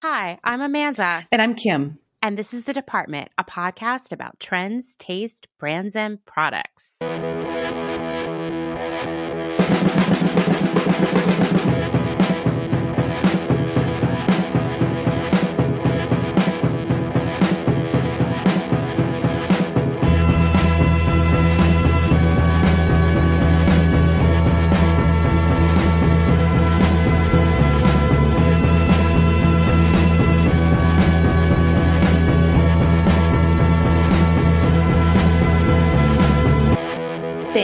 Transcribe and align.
Hi, 0.00 0.38
I'm 0.44 0.60
Amanda. 0.60 1.26
And 1.32 1.42
I'm 1.42 1.56
Kim. 1.56 1.98
And 2.22 2.38
this 2.38 2.54
is 2.54 2.64
The 2.64 2.72
Department, 2.72 3.32
a 3.36 3.42
podcast 3.42 4.12
about 4.12 4.38
trends, 4.38 4.94
taste, 4.94 5.48
brands, 5.58 5.96
and 5.96 6.24
products. 6.24 7.00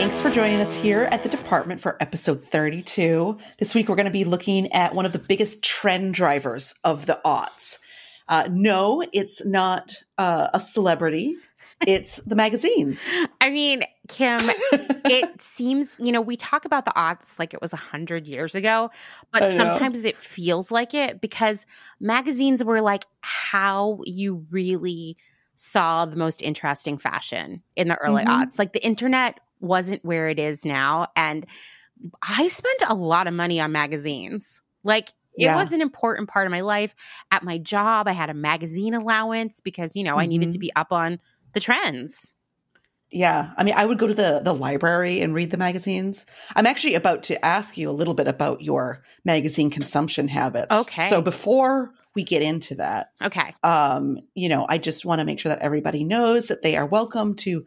Thanks 0.05 0.21
for 0.21 0.29
joining 0.29 0.61
us 0.61 0.75
here 0.75 1.05
at 1.05 1.23
the 1.23 1.29
department 1.29 1.81
for 1.81 1.97
episode 1.99 2.43
32. 2.43 3.39
This 3.57 3.73
week, 3.73 3.89
we're 3.89 3.95
going 3.95 4.05
to 4.05 4.11
be 4.11 4.23
looking 4.23 4.71
at 4.71 4.93
one 4.93 5.03
of 5.03 5.13
the 5.13 5.17
biggest 5.17 5.63
trend 5.63 6.13
drivers 6.13 6.75
of 6.83 7.07
the 7.07 7.19
aughts. 7.25 7.79
Uh, 8.27 8.47
no, 8.51 9.03
it's 9.13 9.43
not 9.47 9.95
uh, 10.19 10.49
a 10.53 10.59
celebrity. 10.59 11.37
It's 11.87 12.17
the 12.17 12.35
magazines. 12.35 13.09
I 13.41 13.49
mean, 13.49 13.83
Kim, 14.07 14.41
it 15.05 15.41
seems, 15.41 15.95
you 15.97 16.11
know, 16.11 16.21
we 16.21 16.37
talk 16.37 16.65
about 16.65 16.85
the 16.85 16.93
aughts 16.95 17.39
like 17.39 17.55
it 17.55 17.61
was 17.61 17.71
100 17.71 18.27
years 18.27 18.53
ago, 18.53 18.91
but 19.31 19.55
sometimes 19.55 20.05
it 20.05 20.21
feels 20.21 20.69
like 20.69 20.93
it 20.93 21.19
because 21.19 21.65
magazines 21.99 22.63
were 22.63 22.79
like 22.79 23.05
how 23.21 24.01
you 24.03 24.45
really 24.51 25.17
saw 25.55 26.05
the 26.05 26.15
most 26.15 26.43
interesting 26.43 26.97
fashion 26.99 27.63
in 27.75 27.87
the 27.87 27.95
early 27.95 28.23
mm-hmm. 28.23 28.43
aughts. 28.43 28.59
Like 28.59 28.73
the 28.73 28.85
internet 28.85 29.39
wasn't 29.65 30.05
where 30.05 30.29
it 30.29 30.39
is 30.39 30.65
now. 30.65 31.07
And 31.15 31.45
I 32.21 32.47
spent 32.47 32.83
a 32.87 32.95
lot 32.95 33.27
of 33.27 33.33
money 33.33 33.59
on 33.59 33.71
magazines. 33.71 34.61
Like 34.83 35.09
it 35.37 35.45
yeah. 35.45 35.55
was 35.57 35.73
an 35.73 35.81
important 35.81 36.29
part 36.29 36.47
of 36.47 36.51
my 36.51 36.61
life. 36.61 36.95
At 37.31 37.43
my 37.43 37.57
job, 37.57 38.07
I 38.07 38.13
had 38.13 38.29
a 38.29 38.33
magazine 38.33 38.93
allowance 38.93 39.59
because, 39.59 39.95
you 39.95 40.03
know, 40.03 40.11
mm-hmm. 40.11 40.19
I 40.19 40.25
needed 40.27 40.51
to 40.51 40.57
mm-hmm. 40.57 40.61
be 40.61 40.75
up 40.75 40.91
on 40.91 41.19
the 41.53 41.59
trends. 41.59 42.35
Yeah. 43.11 43.51
I 43.55 43.63
mean, 43.63 43.75
I 43.77 43.85
would 43.85 43.99
go 43.99 44.07
to 44.07 44.13
the 44.13 44.41
the 44.43 44.53
library 44.53 45.21
and 45.21 45.33
read 45.33 45.51
the 45.51 45.57
magazines. 45.57 46.25
I'm 46.55 46.65
actually 46.65 46.95
about 46.95 47.23
to 47.23 47.45
ask 47.45 47.77
you 47.77 47.89
a 47.89 47.93
little 47.93 48.13
bit 48.13 48.27
about 48.27 48.61
your 48.61 49.03
magazine 49.23 49.69
consumption 49.69 50.27
habits. 50.27 50.71
Okay. 50.71 51.03
So 51.03 51.21
before 51.21 51.93
we 52.15 52.23
get 52.23 52.41
into 52.41 52.75
that, 52.75 53.11
okay. 53.21 53.53
Um, 53.63 54.19
you 54.33 54.49
know, 54.49 54.65
I 54.67 54.79
just 54.79 55.05
want 55.05 55.19
to 55.19 55.25
make 55.25 55.39
sure 55.39 55.49
that 55.49 55.61
everybody 55.61 56.03
knows 56.03 56.47
that 56.47 56.61
they 56.61 56.75
are 56.75 56.85
welcome 56.85 57.35
to 57.37 57.65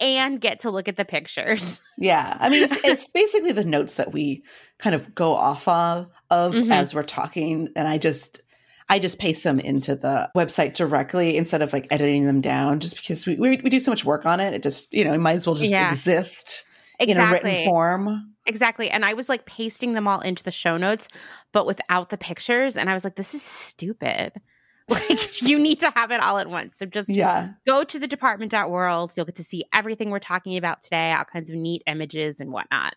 and 0.00 0.40
get 0.40 0.58
to 0.60 0.70
look 0.70 0.88
at 0.88 0.96
the 0.96 1.04
pictures. 1.04 1.80
Yeah. 1.96 2.36
I 2.40 2.48
mean, 2.48 2.64
it's, 2.64 2.84
it's 2.84 3.08
basically 3.14 3.52
the 3.52 3.64
notes 3.64 3.94
that 3.94 4.12
we 4.12 4.42
kind 4.78 4.96
of 4.96 5.14
go 5.14 5.32
off 5.32 5.68
of, 5.68 6.08
of 6.28 6.54
mm-hmm. 6.54 6.72
as 6.72 6.92
we're 6.92 7.04
talking. 7.04 7.68
And 7.76 7.86
I 7.86 7.98
just, 7.98 8.42
I 8.88 8.98
just 8.98 9.18
paste 9.18 9.44
them 9.44 9.58
into 9.60 9.96
the 9.96 10.30
website 10.36 10.74
directly 10.74 11.36
instead 11.36 11.62
of 11.62 11.72
like 11.72 11.86
editing 11.90 12.26
them 12.26 12.40
down 12.40 12.80
just 12.80 12.96
because 12.96 13.26
we, 13.26 13.36
we, 13.36 13.60
we 13.62 13.70
do 13.70 13.80
so 13.80 13.90
much 13.90 14.04
work 14.04 14.26
on 14.26 14.40
it. 14.40 14.52
It 14.52 14.62
just, 14.62 14.92
you 14.92 15.04
know, 15.04 15.12
it 15.12 15.18
might 15.18 15.36
as 15.36 15.46
well 15.46 15.56
just 15.56 15.70
yeah. 15.70 15.88
exist 15.88 16.66
exactly. 17.00 17.12
in 17.12 17.18
a 17.18 17.32
written 17.32 17.68
form. 17.68 18.34
Exactly. 18.46 18.90
And 18.90 19.04
I 19.04 19.14
was 19.14 19.28
like 19.28 19.46
pasting 19.46 19.94
them 19.94 20.06
all 20.06 20.20
into 20.20 20.42
the 20.42 20.50
show 20.50 20.76
notes, 20.76 21.08
but 21.52 21.66
without 21.66 22.10
the 22.10 22.18
pictures. 22.18 22.76
And 22.76 22.90
I 22.90 22.94
was 22.94 23.04
like, 23.04 23.16
this 23.16 23.34
is 23.34 23.42
stupid. 23.42 24.32
Like 24.86 25.40
you 25.40 25.58
need 25.58 25.80
to 25.80 25.90
have 25.92 26.10
it 26.10 26.20
all 26.20 26.36
at 26.36 26.46
once. 26.46 26.76
So 26.76 26.84
just 26.84 27.08
yeah. 27.08 27.52
go 27.66 27.84
to 27.84 27.98
the 27.98 28.06
department.world. 28.06 29.12
You'll 29.16 29.24
get 29.24 29.36
to 29.36 29.42
see 29.42 29.64
everything 29.72 30.10
we're 30.10 30.18
talking 30.18 30.58
about 30.58 30.82
today, 30.82 31.10
all 31.10 31.24
kinds 31.24 31.48
of 31.48 31.56
neat 31.56 31.82
images 31.86 32.38
and 32.38 32.52
whatnot. 32.52 32.94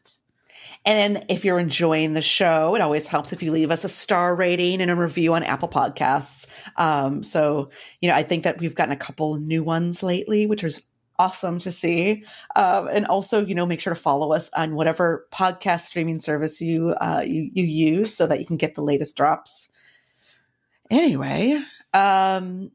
And 0.86 1.26
if 1.28 1.44
you're 1.44 1.60
enjoying 1.60 2.14
the 2.14 2.22
show, 2.22 2.76
it 2.76 2.82
always 2.82 3.08
helps 3.08 3.34
if 3.34 3.44
you 3.44 3.52
leave 3.52 3.72
us 3.72 3.84
a 3.84 3.90
star 3.90 4.36
rating 4.36 4.82
and 4.82 4.90
a 4.90 4.96
review 4.96 5.34
on 5.34 5.44
Apple 5.44 5.68
Podcasts. 5.68 6.48
Um, 6.78 7.24
so, 7.24 7.70
you 8.02 8.10
know, 8.10 8.16
I 8.16 8.24
think 8.24 8.44
that 8.44 8.60
we've 8.60 8.76
gotten 8.76 8.94
a 8.94 8.98
couple 8.98 9.36
new 9.36 9.64
ones 9.64 10.02
lately, 10.02 10.46
which 10.46 10.64
is 10.64 10.84
awesome 11.20 11.60
to 11.60 11.72
see. 11.72 12.24
Um, 12.56 12.88
and 12.88 13.06
also, 13.08 13.46
you 13.46 13.56
know, 13.56 13.66
make 13.66 13.82
sure 13.82 13.94
to 13.94 14.00
follow 14.00 14.32
us 14.34 14.50
on 14.54 14.76
whatever 14.76 15.28
podcast 15.34 15.82
streaming 15.82 16.20
service 16.20 16.62
you 16.62 16.92
uh, 17.02 17.24
you, 17.26 17.50
you 17.54 17.66
use 17.66 18.16
so 18.16 18.28
that 18.28 18.40
you 18.40 18.46
can 18.46 18.58
get 18.58 18.76
the 18.76 18.82
latest 18.82 19.18
drops. 19.18 19.70
Anyway, 20.90 21.62
um, 21.94 22.72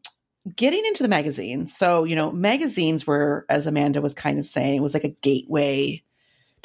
getting 0.56 0.84
into 0.87 1.03
the 1.03 1.09
magazines. 1.09 1.75
So, 1.75 2.04
you 2.04 2.16
know, 2.16 2.32
magazines 2.32 3.06
were, 3.06 3.47
as 3.49 3.66
Amanda 3.66 4.00
was 4.00 4.12
kind 4.12 4.38
of 4.38 4.47
saying, 4.47 4.82
was 4.82 4.94
like 4.94 5.04
a 5.04 5.16
gateway 5.22 6.03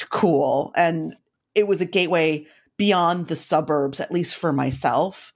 cool. 0.05 0.71
And 0.75 1.15
it 1.55 1.67
was 1.67 1.81
a 1.81 1.85
gateway 1.85 2.47
beyond 2.77 3.27
the 3.27 3.35
suburbs, 3.35 3.99
at 3.99 4.11
least 4.11 4.35
for 4.35 4.53
myself. 4.53 5.33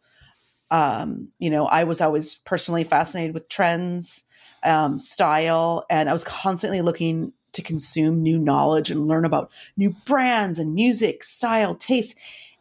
Um, 0.70 1.30
you 1.40 1.50
know, 1.50 1.66
I 1.66 1.84
was 1.84 2.00
always 2.00 2.36
personally 2.36 2.84
fascinated 2.84 3.34
with 3.34 3.50
trends, 3.50 4.26
um, 4.64 5.00
style, 5.00 5.86
and 5.90 6.10
I 6.10 6.14
was 6.14 6.24
constantly 6.24 6.82
looking 6.82 7.34
to 7.54 7.62
consume 7.62 8.22
new 8.22 8.40
knowledge 8.40 8.90
and 8.90 9.08
learn 9.08 9.26
about 9.26 9.52
new 9.76 9.96
brands 10.06 10.60
and 10.60 10.74
music, 10.74 11.24
style, 11.24 11.76
taste, 11.76 12.16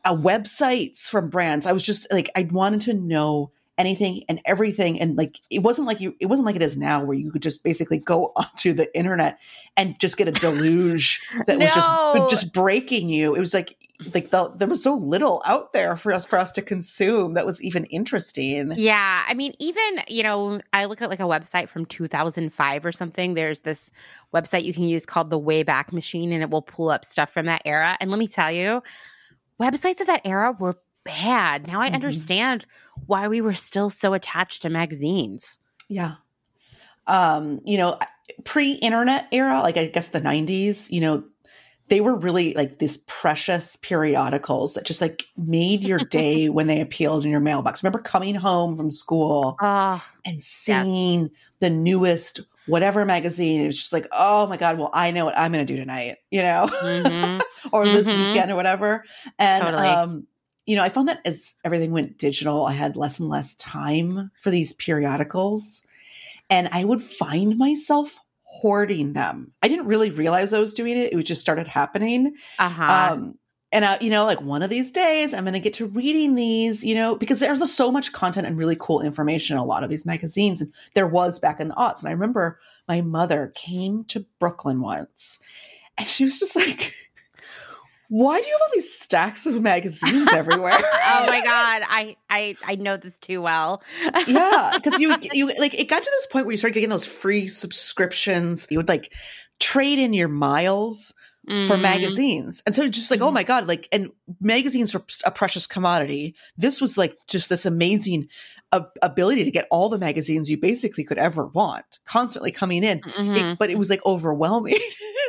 uh, 0.04 0.16
websites 0.16 1.08
from 1.08 1.28
brands. 1.28 1.66
I 1.66 1.72
was 1.72 1.84
just 1.84 2.12
like, 2.12 2.30
I 2.34 2.48
wanted 2.50 2.80
to 2.82 2.94
know 2.94 3.52
anything 3.80 4.24
and 4.28 4.40
everything. 4.44 5.00
And 5.00 5.16
like 5.16 5.40
it 5.50 5.60
wasn't 5.60 5.86
like 5.86 6.00
you 6.00 6.14
it 6.20 6.26
wasn't 6.26 6.46
like 6.46 6.56
it 6.56 6.62
is 6.62 6.76
now 6.76 7.02
where 7.02 7.16
you 7.16 7.32
could 7.32 7.42
just 7.42 7.64
basically 7.64 7.98
go 7.98 8.32
onto 8.36 8.72
the 8.72 8.94
internet 8.96 9.38
and 9.76 9.98
just 9.98 10.16
get 10.16 10.28
a 10.28 10.32
deluge 10.32 11.26
that 11.46 11.58
no. 11.58 11.64
was 11.64 11.74
just 11.74 12.30
just 12.30 12.52
breaking 12.52 13.08
you. 13.08 13.34
It 13.34 13.40
was 13.40 13.54
like 13.54 13.76
like 14.14 14.30
the, 14.30 14.48
there 14.56 14.68
was 14.68 14.82
so 14.82 14.94
little 14.94 15.42
out 15.44 15.74
there 15.74 15.94
for 15.96 16.12
us 16.12 16.24
for 16.24 16.38
us 16.38 16.52
to 16.52 16.62
consume 16.62 17.34
that 17.34 17.44
was 17.44 17.62
even 17.62 17.84
interesting. 17.86 18.72
Yeah. 18.76 19.24
I 19.26 19.34
mean 19.34 19.54
even 19.58 20.02
you 20.08 20.22
know 20.22 20.60
i 20.72 20.84
look 20.86 21.02
at 21.02 21.10
like 21.10 21.20
a 21.20 21.24
website 21.24 21.68
from 21.68 21.84
2005 21.86 22.86
or 22.86 22.92
something 22.92 23.34
there's 23.34 23.60
this 23.60 23.90
website 24.34 24.64
you 24.64 24.72
can 24.72 24.84
use 24.84 25.04
called 25.04 25.30
the 25.30 25.40
wayback 25.40 25.92
machine 25.92 26.32
and 26.32 26.42
it 26.42 26.50
will 26.50 26.62
pull 26.62 26.90
up 26.90 27.04
stuff 27.04 27.30
from 27.30 27.46
that 27.46 27.62
era. 27.64 27.96
And 28.00 28.10
let 28.10 28.18
me 28.18 28.28
tell 28.28 28.52
you 28.52 28.82
websites 29.60 30.00
of 30.00 30.06
that 30.06 30.22
era 30.24 30.56
were 30.58 30.76
bad. 31.04 31.66
Now 31.66 31.80
I 31.80 31.86
mm-hmm. 31.86 31.94
understand 31.94 32.66
why 33.06 33.28
we 33.28 33.40
were 33.40 33.54
still 33.54 33.90
so 33.90 34.14
attached 34.14 34.62
to 34.62 34.70
magazines. 34.70 35.58
Yeah. 35.88 36.16
Um, 37.06 37.60
you 37.64 37.76
know, 37.76 37.98
pre-internet 38.44 39.28
era, 39.32 39.60
like 39.60 39.76
I 39.76 39.86
guess 39.86 40.08
the 40.08 40.20
90s, 40.20 40.90
you 40.90 41.00
know, 41.00 41.24
they 41.88 42.00
were 42.00 42.16
really 42.16 42.54
like 42.54 42.78
these 42.78 42.98
precious 42.98 43.74
periodicals 43.76 44.74
that 44.74 44.86
just 44.86 45.00
like 45.00 45.24
made 45.36 45.82
your 45.82 45.98
day 46.10 46.48
when 46.48 46.68
they 46.68 46.80
appealed 46.80 47.24
in 47.24 47.30
your 47.30 47.40
mailbox. 47.40 47.82
Remember 47.82 47.98
coming 47.98 48.36
home 48.36 48.76
from 48.76 48.90
school 48.92 49.56
Oh, 49.60 50.02
and 50.24 50.40
seeing 50.40 51.22
yes. 51.22 51.30
the 51.58 51.70
newest 51.70 52.40
whatever 52.66 53.04
magazine. 53.04 53.60
It 53.60 53.66
was 53.66 53.76
just 53.76 53.92
like, 53.92 54.06
oh 54.12 54.46
my 54.46 54.56
God, 54.56 54.78
well, 54.78 54.90
I 54.92 55.10
know 55.10 55.24
what 55.24 55.36
I'm 55.36 55.52
going 55.52 55.66
to 55.66 55.72
do 55.72 55.78
tonight, 55.78 56.18
you 56.30 56.42
know, 56.42 56.68
mm-hmm. 56.70 57.40
or 57.72 57.84
mm-hmm. 57.84 57.92
this 57.92 58.06
weekend 58.06 58.50
or 58.50 58.54
whatever. 58.56 59.04
And, 59.38 59.64
totally. 59.64 59.88
um, 59.88 60.26
you 60.70 60.76
know, 60.76 60.84
I 60.84 60.88
found 60.88 61.08
that 61.08 61.20
as 61.24 61.56
everything 61.64 61.90
went 61.90 62.16
digital, 62.16 62.64
I 62.64 62.74
had 62.74 62.96
less 62.96 63.18
and 63.18 63.28
less 63.28 63.56
time 63.56 64.30
for 64.40 64.52
these 64.52 64.72
periodicals. 64.72 65.84
And 66.48 66.68
I 66.70 66.84
would 66.84 67.02
find 67.02 67.58
myself 67.58 68.20
hoarding 68.44 69.12
them. 69.12 69.50
I 69.64 69.66
didn't 69.66 69.88
really 69.88 70.10
realize 70.10 70.52
I 70.52 70.60
was 70.60 70.72
doing 70.72 70.96
it. 70.96 71.12
It 71.12 71.20
just 71.24 71.40
started 71.40 71.66
happening. 71.66 72.36
Uh-huh. 72.60 73.12
Um, 73.14 73.38
and 73.72 73.84
uh, 73.84 73.98
you 74.00 74.10
know, 74.10 74.24
like 74.24 74.40
one 74.42 74.62
of 74.62 74.70
these 74.70 74.92
days, 74.92 75.34
I'm 75.34 75.42
going 75.42 75.54
to 75.54 75.58
get 75.58 75.74
to 75.74 75.86
reading 75.86 76.36
these. 76.36 76.84
You 76.84 76.94
know, 76.94 77.16
because 77.16 77.40
there's 77.40 77.62
a, 77.62 77.66
so 77.66 77.90
much 77.90 78.12
content 78.12 78.46
and 78.46 78.56
really 78.56 78.76
cool 78.78 79.00
information 79.00 79.56
in 79.56 79.60
a 79.60 79.66
lot 79.66 79.82
of 79.82 79.90
these 79.90 80.06
magazines, 80.06 80.60
and 80.60 80.72
there 80.94 81.08
was 81.08 81.40
back 81.40 81.58
in 81.58 81.66
the 81.66 81.74
aughts. 81.74 81.98
And 81.98 82.08
I 82.08 82.12
remember 82.12 82.60
my 82.86 83.00
mother 83.00 83.52
came 83.56 84.04
to 84.04 84.24
Brooklyn 84.38 84.80
once, 84.80 85.40
and 85.98 86.06
she 86.06 86.22
was 86.22 86.38
just 86.38 86.54
like. 86.64 86.94
Why 88.10 88.40
do 88.40 88.46
you 88.48 88.52
have 88.52 88.60
all 88.60 88.74
these 88.74 88.92
stacks 88.92 89.46
of 89.46 89.62
magazines 89.62 90.32
everywhere? 90.32 90.72
oh 90.82 91.26
my 91.28 91.40
god, 91.44 91.82
I 91.88 92.16
I 92.28 92.56
I 92.66 92.74
know 92.74 92.96
this 92.96 93.18
too 93.20 93.40
well. 93.40 93.80
yeah, 94.26 94.72
because 94.82 94.98
you 94.98 95.16
you 95.32 95.46
like 95.60 95.78
it 95.78 95.88
got 95.88 96.02
to 96.02 96.10
this 96.10 96.26
point 96.26 96.44
where 96.44 96.52
you 96.52 96.58
started 96.58 96.74
getting 96.74 96.90
those 96.90 97.06
free 97.06 97.46
subscriptions. 97.46 98.66
You 98.68 98.78
would 98.78 98.88
like 98.88 99.12
trade 99.60 100.00
in 100.00 100.12
your 100.12 100.26
miles 100.26 101.14
mm. 101.48 101.66
for 101.66 101.74
mm-hmm. 101.74 101.82
magazines. 101.82 102.62
And 102.66 102.74
so 102.74 102.82
it's 102.82 102.98
just 102.98 103.10
like, 103.10 103.20
mm. 103.20 103.24
oh 103.24 103.26
mm-hmm. 103.26 103.34
my 103.34 103.42
God, 103.44 103.68
like, 103.68 103.88
and 103.92 104.10
magazines 104.40 104.92
were 104.94 105.04
a 105.24 105.30
precious 105.30 105.66
commodity. 105.66 106.34
This 106.56 106.80
was 106.80 106.98
like 106.98 107.16
just 107.28 107.48
this 107.48 107.66
amazing 107.66 108.28
uh, 108.72 108.82
ability 109.02 109.44
to 109.44 109.50
get 109.50 109.66
all 109.70 109.88
the 109.88 109.98
magazines 109.98 110.50
you 110.50 110.56
basically 110.56 111.04
could 111.04 111.18
ever 111.18 111.46
want 111.46 111.98
constantly 112.04 112.52
coming 112.52 112.84
in. 112.84 113.00
Mm-hmm. 113.00 113.36
It, 113.36 113.58
but 113.58 113.70
it 113.70 113.78
was 113.78 113.90
like 113.90 114.04
overwhelming. 114.06 114.74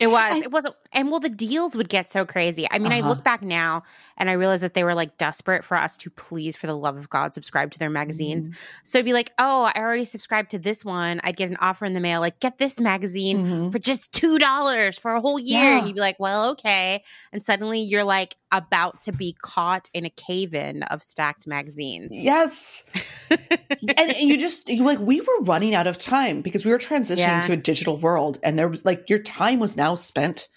It 0.00 0.08
was. 0.08 0.42
It 0.42 0.50
wasn't. 0.50 0.74
And 0.92 1.10
well, 1.10 1.20
the 1.20 1.28
deals 1.28 1.76
would 1.76 1.88
get 1.88 2.10
so 2.10 2.24
crazy. 2.24 2.66
I 2.70 2.78
mean, 2.78 2.92
uh-huh. 2.92 3.06
I 3.06 3.08
look 3.08 3.22
back 3.22 3.42
now 3.42 3.84
and 4.16 4.28
I 4.28 4.34
realize 4.34 4.60
that 4.60 4.74
they 4.74 4.82
were 4.82 4.94
like 4.94 5.18
desperate 5.18 5.64
for 5.64 5.76
us 5.76 5.96
to 5.98 6.10
please, 6.10 6.56
for 6.56 6.66
the 6.66 6.76
love 6.76 6.96
of 6.96 7.08
God, 7.08 7.34
subscribe 7.34 7.70
to 7.72 7.78
their 7.78 7.90
magazines. 7.90 8.48
Mm-hmm. 8.48 8.58
So 8.82 8.98
it'd 8.98 9.06
be 9.06 9.12
like, 9.12 9.32
oh, 9.38 9.62
I 9.62 9.72
already 9.76 10.04
subscribed 10.04 10.50
to 10.52 10.58
this 10.58 10.84
one. 10.84 11.20
I'd 11.22 11.36
get 11.36 11.48
an 11.48 11.56
offer 11.60 11.84
in 11.84 11.94
the 11.94 12.00
mail, 12.00 12.20
like, 12.20 12.40
get 12.40 12.58
this 12.58 12.80
magazine 12.80 13.38
mm-hmm. 13.38 13.70
for 13.70 13.78
just 13.78 14.12
$2 14.12 15.00
for 15.00 15.12
a 15.12 15.20
whole 15.20 15.38
year. 15.38 15.62
Yeah. 15.62 15.78
And 15.78 15.86
you'd 15.86 15.94
be 15.94 16.00
like, 16.00 16.18
well, 16.18 16.50
okay. 16.50 17.02
And 17.32 17.42
suddenly 17.42 17.80
you're 17.80 18.04
like 18.04 18.36
about 18.50 19.02
to 19.02 19.12
be 19.12 19.36
caught 19.42 19.90
in 19.92 20.04
a 20.04 20.10
cave 20.10 20.54
in 20.54 20.84
of 20.84 21.02
stacked 21.02 21.46
magazines. 21.46 22.10
Yes. 22.12 22.88
and 23.30 24.12
you 24.16 24.38
just, 24.38 24.68
you 24.68 24.84
like, 24.84 25.00
we 25.00 25.20
were 25.20 25.40
running 25.40 25.74
out 25.74 25.88
of 25.88 25.98
time 25.98 26.40
because 26.40 26.64
we 26.64 26.70
were 26.70 26.78
transitioning 26.78 27.18
yeah. 27.18 27.40
to 27.42 27.52
a 27.52 27.56
digital 27.56 27.96
world. 27.96 28.38
And 28.44 28.56
there 28.56 28.68
was 28.68 28.84
like, 28.84 29.10
your 29.10 29.18
time 29.18 29.58
was 29.58 29.76
now 29.76 29.83
spent 29.92 30.48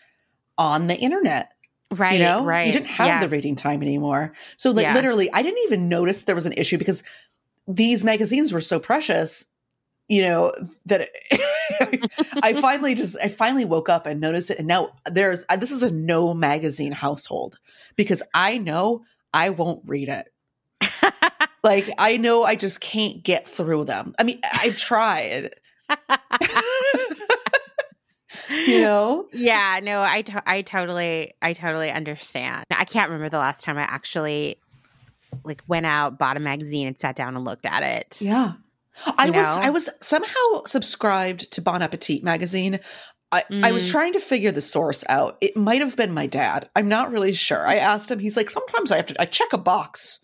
on 0.57 0.88
the 0.88 0.95
internet. 0.95 1.51
Right. 1.91 2.13
You 2.13 2.19
know, 2.19 2.44
right. 2.44 2.68
You 2.68 2.74
didn't 2.74 2.88
have 2.88 3.07
yeah. 3.07 3.19
the 3.19 3.29
reading 3.29 3.56
time 3.56 3.81
anymore. 3.81 4.33
So 4.57 4.71
like 4.71 4.83
yeah. 4.83 4.94
literally, 4.94 5.31
I 5.31 5.44
didn't 5.44 5.63
even 5.65 5.89
notice 5.89 6.24
there 6.24 6.35
was 6.35 6.45
an 6.45 6.53
issue 6.53 6.77
because 6.77 7.03
these 7.68 8.03
magazines 8.03 8.51
were 8.51 8.62
so 8.62 8.79
precious, 8.79 9.45
you 10.07 10.21
know, 10.21 10.53
that 10.85 11.09
I 12.41 12.53
finally 12.53 12.95
just, 12.95 13.18
I 13.24 13.27
finally 13.27 13.65
woke 13.65 13.89
up 13.89 14.06
and 14.06 14.19
noticed 14.19 14.50
it. 14.50 14.59
And 14.59 14.68
now 14.68 14.94
there's, 15.09 15.44
uh, 15.50 15.57
this 15.57 15.71
is 15.71 15.81
a 15.81 15.91
no 15.91 16.33
magazine 16.33 16.94
household 16.94 17.59
because 17.95 18.23
I 18.33 18.57
know 18.57 19.03
I 19.33 19.50
won't 19.51 19.83
read 19.85 20.09
it. 20.09 20.27
like 21.63 21.89
I 21.97 22.18
know 22.18 22.44
I 22.44 22.56
just 22.56 22.81
can't 22.81 23.23
get 23.23 23.47
through 23.47 23.85
them. 23.85 24.13
I 24.19 24.23
mean, 24.23 24.39
I've 24.62 24.77
tried. 24.77 25.51
you 28.68 28.81
know? 28.81 29.27
Yeah, 29.33 29.80
no, 29.83 30.01
I, 30.01 30.21
to- 30.24 30.50
I 30.50 30.62
totally, 30.62 31.33
I 31.42 31.54
totally 31.54 31.92
understand. 31.92 32.65
I 32.71 32.86
can't 32.86 33.09
remember 33.09 33.30
the 33.30 33.39
last 33.39 33.63
time 33.63 33.77
I 33.77 33.83
actually 33.83 34.59
like 35.44 35.62
went 35.68 35.86
out, 35.86 36.18
bought 36.18 36.38
a 36.38 36.39
magazine 36.39 36.88
and 36.88 36.98
sat 36.98 37.15
down 37.15 37.36
and 37.36 37.45
looked 37.45 37.65
at 37.65 37.83
it. 37.83 38.21
Yeah. 38.21 38.54
I 39.18 39.30
was, 39.30 39.45
I 39.45 39.69
was 39.69 39.89
somehow 40.01 40.65
subscribed 40.65 41.51
to 41.51 41.62
Bon 41.62 41.83
Appetit 41.83 42.24
magazine. 42.24 42.80
I, 43.31 43.42
mm. 43.51 43.65
I 43.65 43.71
was 43.71 43.86
mm. 43.86 43.92
trying 43.92 44.13
to 44.13 44.19
figure 44.19 44.51
the 44.51 44.62
source 44.62 45.04
out. 45.09 45.38
It 45.42 45.57
might 45.57 45.81
have 45.81 45.95
been 45.95 46.13
my 46.13 46.27
dad. 46.27 46.69
I'm 46.75 46.88
not 46.88 47.12
really 47.12 47.33
sure. 47.33 47.68
I 47.68 47.75
asked 47.75 48.09
him. 48.09 48.19
He's 48.19 48.38
like, 48.38 48.50
sometimes 48.50 48.92
I 48.92 48.98
have 48.98 49.07
to. 49.07 49.21
I 49.21 49.25
check 49.25 49.51
a 49.54 49.57
box, 49.57 50.19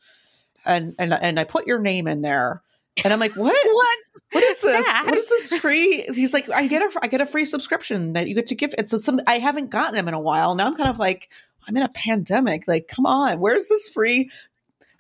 and 0.66 0.96
and 0.98 1.14
and 1.14 1.40
I 1.40 1.44
put 1.44 1.68
your 1.68 1.80
name 1.80 2.08
in 2.08 2.22
there, 2.22 2.62
and 3.04 3.14
I'm 3.14 3.20
like, 3.20 3.36
what? 3.36 3.68
what? 3.74 3.98
What 4.34 4.44
is 4.44 4.62
this? 4.62 4.86
That? 4.86 5.04
What 5.06 5.18
is 5.18 5.30
this 5.30 5.54
free? 5.60 6.06
He's 6.14 6.34
like, 6.34 6.50
I 6.50 6.68
get 6.68 6.82
a, 6.82 7.00
I 7.02 7.08
get 7.08 7.22
a 7.22 7.26
free 7.26 7.46
subscription 7.46 8.14
that 8.14 8.28
you 8.28 8.36
get 8.36 8.48
to 8.48 8.56
give. 8.56 8.74
And 8.78 8.90
so 8.90 8.98
some, 8.98 9.20
I 9.28 9.36
haven't 9.36 9.70
gotten 9.70 9.96
them 9.96 10.08
in 10.08 10.14
a 10.14 10.20
while. 10.20 10.56
Now 10.56 10.68
I'm 10.68 10.76
kind 10.76 10.90
of 10.90 11.00
like, 11.00 11.30
I'm 11.68 11.78
in 11.78 11.84
a 11.84 11.90
pandemic. 11.90 12.68
Like, 12.68 12.88
come 12.88 13.06
on, 13.06 13.40
where's 13.40 13.68
this 13.68 13.90
free, 13.90 14.30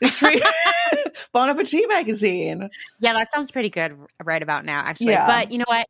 this 0.01 0.19
free 0.19 0.41
Bon 1.31 1.49
Appetit 1.49 1.87
magazine? 1.89 2.69
Yeah, 2.99 3.13
that 3.13 3.31
sounds 3.31 3.51
pretty 3.51 3.69
good 3.69 3.97
right 4.23 4.41
about 4.41 4.65
now, 4.65 4.81
actually. 4.81 5.11
Yeah. 5.11 5.27
But 5.27 5.51
you 5.51 5.57
know 5.57 5.65
what? 5.67 5.87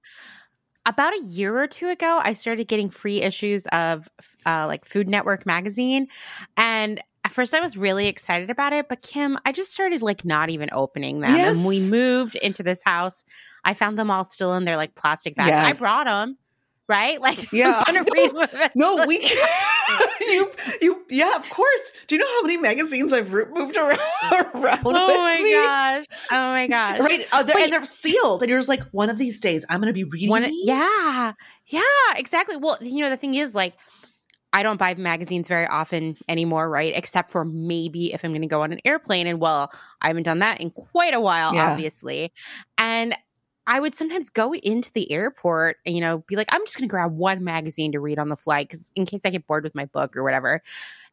About 0.86 1.14
a 1.14 1.22
year 1.22 1.58
or 1.58 1.68
two 1.68 1.88
ago, 1.88 2.20
I 2.22 2.34
started 2.34 2.68
getting 2.68 2.90
free 2.90 3.22
issues 3.22 3.66
of 3.68 4.10
uh, 4.46 4.66
like 4.68 4.86
Food 4.86 5.08
Network 5.08 5.46
magazine, 5.46 6.08
and 6.58 7.02
first 7.34 7.54
I 7.54 7.60
was 7.60 7.76
really 7.76 8.08
excited 8.08 8.50
about 8.50 8.74
it, 8.74 8.88
but 8.88 9.02
Kim, 9.02 9.38
I 9.46 9.52
just 9.52 9.72
started 9.72 10.02
like 10.02 10.24
not 10.24 10.50
even 10.50 10.70
opening 10.72 11.22
them. 11.22 11.36
Yes. 11.36 11.58
And 11.58 11.66
we 11.68 11.90
moved 11.90 12.36
into 12.36 12.64
this 12.64 12.82
house. 12.84 13.26
I 13.66 13.74
found 13.74 13.98
them 13.98 14.12
all 14.12 14.24
still 14.24 14.54
in 14.54 14.66
their 14.66 14.78
like 14.78 14.96
plastic 14.96 15.36
bags. 15.36 15.50
Yes. 15.50 15.76
I 15.76 15.80
brought 15.80 16.06
them. 16.06 16.38
Right? 16.90 17.20
Like, 17.22 17.52
yeah. 17.54 17.84
no, 18.76 19.06
we 19.08 19.22
you, 20.22 20.52
you, 20.82 21.06
yeah, 21.10 21.36
of 21.36 21.50
course. 21.50 21.94
Do 22.08 22.16
you 22.16 22.20
know 22.20 22.28
how 22.28 22.42
many 22.44 22.58
magazines 22.58 23.14
I've 23.14 23.32
moved 23.32 23.78
around? 23.78 24.00
around 24.54 24.82
oh 24.86 25.18
my 25.18 25.42
me? 25.42 25.54
gosh! 25.54 26.06
Oh 26.32 26.52
my 26.52 26.68
gosh! 26.68 27.00
Right? 27.00 27.26
Uh, 27.32 27.44
they're, 27.44 27.58
and 27.58 27.72
they're 27.72 27.86
sealed, 27.86 28.42
and 28.42 28.50
you're 28.50 28.60
just 28.60 28.70
like, 28.70 28.84
one 28.92 29.10
of 29.10 29.18
these 29.18 29.40
days, 29.40 29.66
I'm 29.70 29.80
going 29.80 29.88
to 29.88 29.94
be 29.94 30.04
reading. 30.04 30.30
One, 30.30 30.46
yeah, 30.50 31.34
yeah, 31.68 31.82
exactly. 32.16 32.58
Well, 32.58 32.78
you 32.82 33.00
know, 33.00 33.10
the 33.10 33.18
thing 33.18 33.36
is, 33.36 33.56
like, 33.56 33.74
I 34.54 34.62
don't 34.62 34.78
buy 34.78 34.94
magazines 34.94 35.48
very 35.48 35.66
often 35.66 36.16
anymore, 36.30 36.70
right? 36.70 36.94
Except 36.96 37.32
for 37.32 37.44
maybe 37.44 38.14
if 38.14 38.24
I'm 38.24 38.32
going 38.32 38.42
to 38.42 38.48
go 38.48 38.62
on 38.62 38.72
an 38.72 38.80
airplane. 38.86 39.26
And 39.26 39.40
well, 39.40 39.72
I 40.02 40.08
haven't 40.08 40.24
done 40.24 40.40
that 40.40 40.62
in 40.62 40.70
quite 40.70 41.16
a 41.16 41.20
while, 41.20 41.56
yeah. 41.56 41.72
obviously. 41.72 42.32
And 42.78 43.16
I 43.66 43.80
would 43.80 43.96
sometimes 43.96 44.30
go 44.30 44.54
into 44.54 44.92
the 44.94 45.12
airport 45.12 45.78
and, 45.86 45.96
you 45.96 46.02
know, 46.02 46.24
be 46.28 46.36
like, 46.36 46.50
I'm 46.52 46.62
just 46.66 46.78
going 46.78 46.88
to 46.88 46.92
grab 46.92 47.14
one 47.14 47.44
magazine 47.44 47.94
to 47.94 48.00
read 48.00 48.20
on 48.20 48.30
the 48.30 48.38
flight 48.38 48.68
because 48.68 48.92
in 48.96 49.06
case 49.06 49.22
I 49.26 49.32
get 49.32 49.48
bored 49.48 49.64
with 49.64 49.74
my 49.74 49.86
book 49.86 50.16
or 50.16 50.24
whatever. 50.24 50.62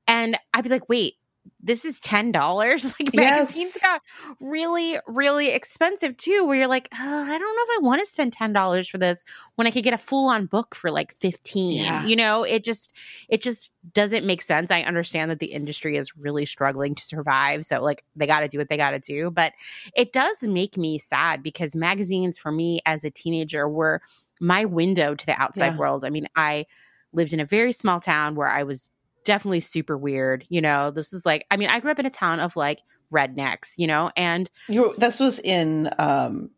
And 0.07 0.37
I'd 0.53 0.65
be 0.65 0.71
like, 0.71 0.89
wait, 0.89 1.15
this 1.63 1.85
is 1.85 2.01
ten 2.01 2.33
dollars. 2.33 2.93
Like 3.01 3.15
magazines 3.15 3.77
yes. 3.77 3.83
got 3.83 4.03
really, 4.41 4.99
really 5.07 5.51
expensive 5.51 6.17
too. 6.17 6.45
Where 6.45 6.57
you're 6.57 6.67
like, 6.67 6.89
oh, 6.93 6.99
I 6.99 7.39
don't 7.39 7.57
know 7.57 7.75
if 7.75 7.79
I 7.79 7.81
want 7.83 8.01
to 8.01 8.07
spend 8.07 8.33
ten 8.33 8.53
dollars 8.53 8.89
for 8.89 8.99
this 8.99 9.25
when 9.55 9.67
I 9.67 9.71
could 9.71 9.85
get 9.85 9.95
a 9.95 9.99
full 9.99 10.29
on 10.29 10.47
book 10.47 10.75
for 10.75 10.91
like 10.91 11.15
fifteen. 11.17 11.83
Yeah. 11.83 12.05
You 12.05 12.17
know, 12.17 12.43
it 12.43 12.63
just, 12.65 12.93
it 13.29 13.41
just 13.43 13.73
doesn't 13.93 14.27
make 14.27 14.43
sense. 14.43 14.71
I 14.71 14.83
understand 14.83 15.31
that 15.31 15.39
the 15.39 15.53
industry 15.53 15.97
is 15.97 16.17
really 16.17 16.45
struggling 16.45 16.95
to 16.95 17.05
survive, 17.05 17.65
so 17.65 17.81
like 17.81 18.05
they 18.17 18.27
got 18.27 18.41
to 18.41 18.49
do 18.49 18.59
what 18.59 18.69
they 18.69 18.77
got 18.77 18.91
to 18.91 18.99
do. 18.99 19.31
But 19.31 19.53
it 19.95 20.13
does 20.13 20.43
make 20.43 20.77
me 20.77 20.99
sad 20.99 21.43
because 21.43 21.75
magazines 21.75 22.37
for 22.37 22.53
me 22.53 22.81
as 22.85 23.05
a 23.05 23.11
teenager 23.11 23.69
were 23.69 24.03
my 24.41 24.65
window 24.65 25.15
to 25.15 25.27
the 25.27 25.41
outside 25.41 25.73
yeah. 25.73 25.77
world. 25.77 26.05
I 26.05 26.11
mean, 26.11 26.27
I 26.35 26.67
lived 27.13 27.33
in 27.33 27.41
a 27.41 27.47
very 27.47 27.73
small 27.73 28.01
town 28.01 28.35
where 28.35 28.49
I 28.49 28.63
was 28.63 28.89
definitely 29.25 29.61
super 29.61 29.97
weird. 29.97 30.47
You 30.49 30.61
know, 30.61 30.91
this 30.91 31.13
is 31.13 31.25
like, 31.27 31.47
I 31.51 31.57
mean, 31.57 31.69
I 31.69 31.81
grew 31.81 31.91
up 31.91 31.99
in 31.99 32.07
a 32.07 32.11
town 32.11 32.41
of 32.41 32.57
like 32.57 32.81
rednecks, 33.13 33.75
you 33.77 33.87
know, 33.87 34.11
and 34.17 34.51
you 34.69 34.95
this 34.99 35.21
was 35.21 35.39
in 35.41 35.91
um 35.99 36.51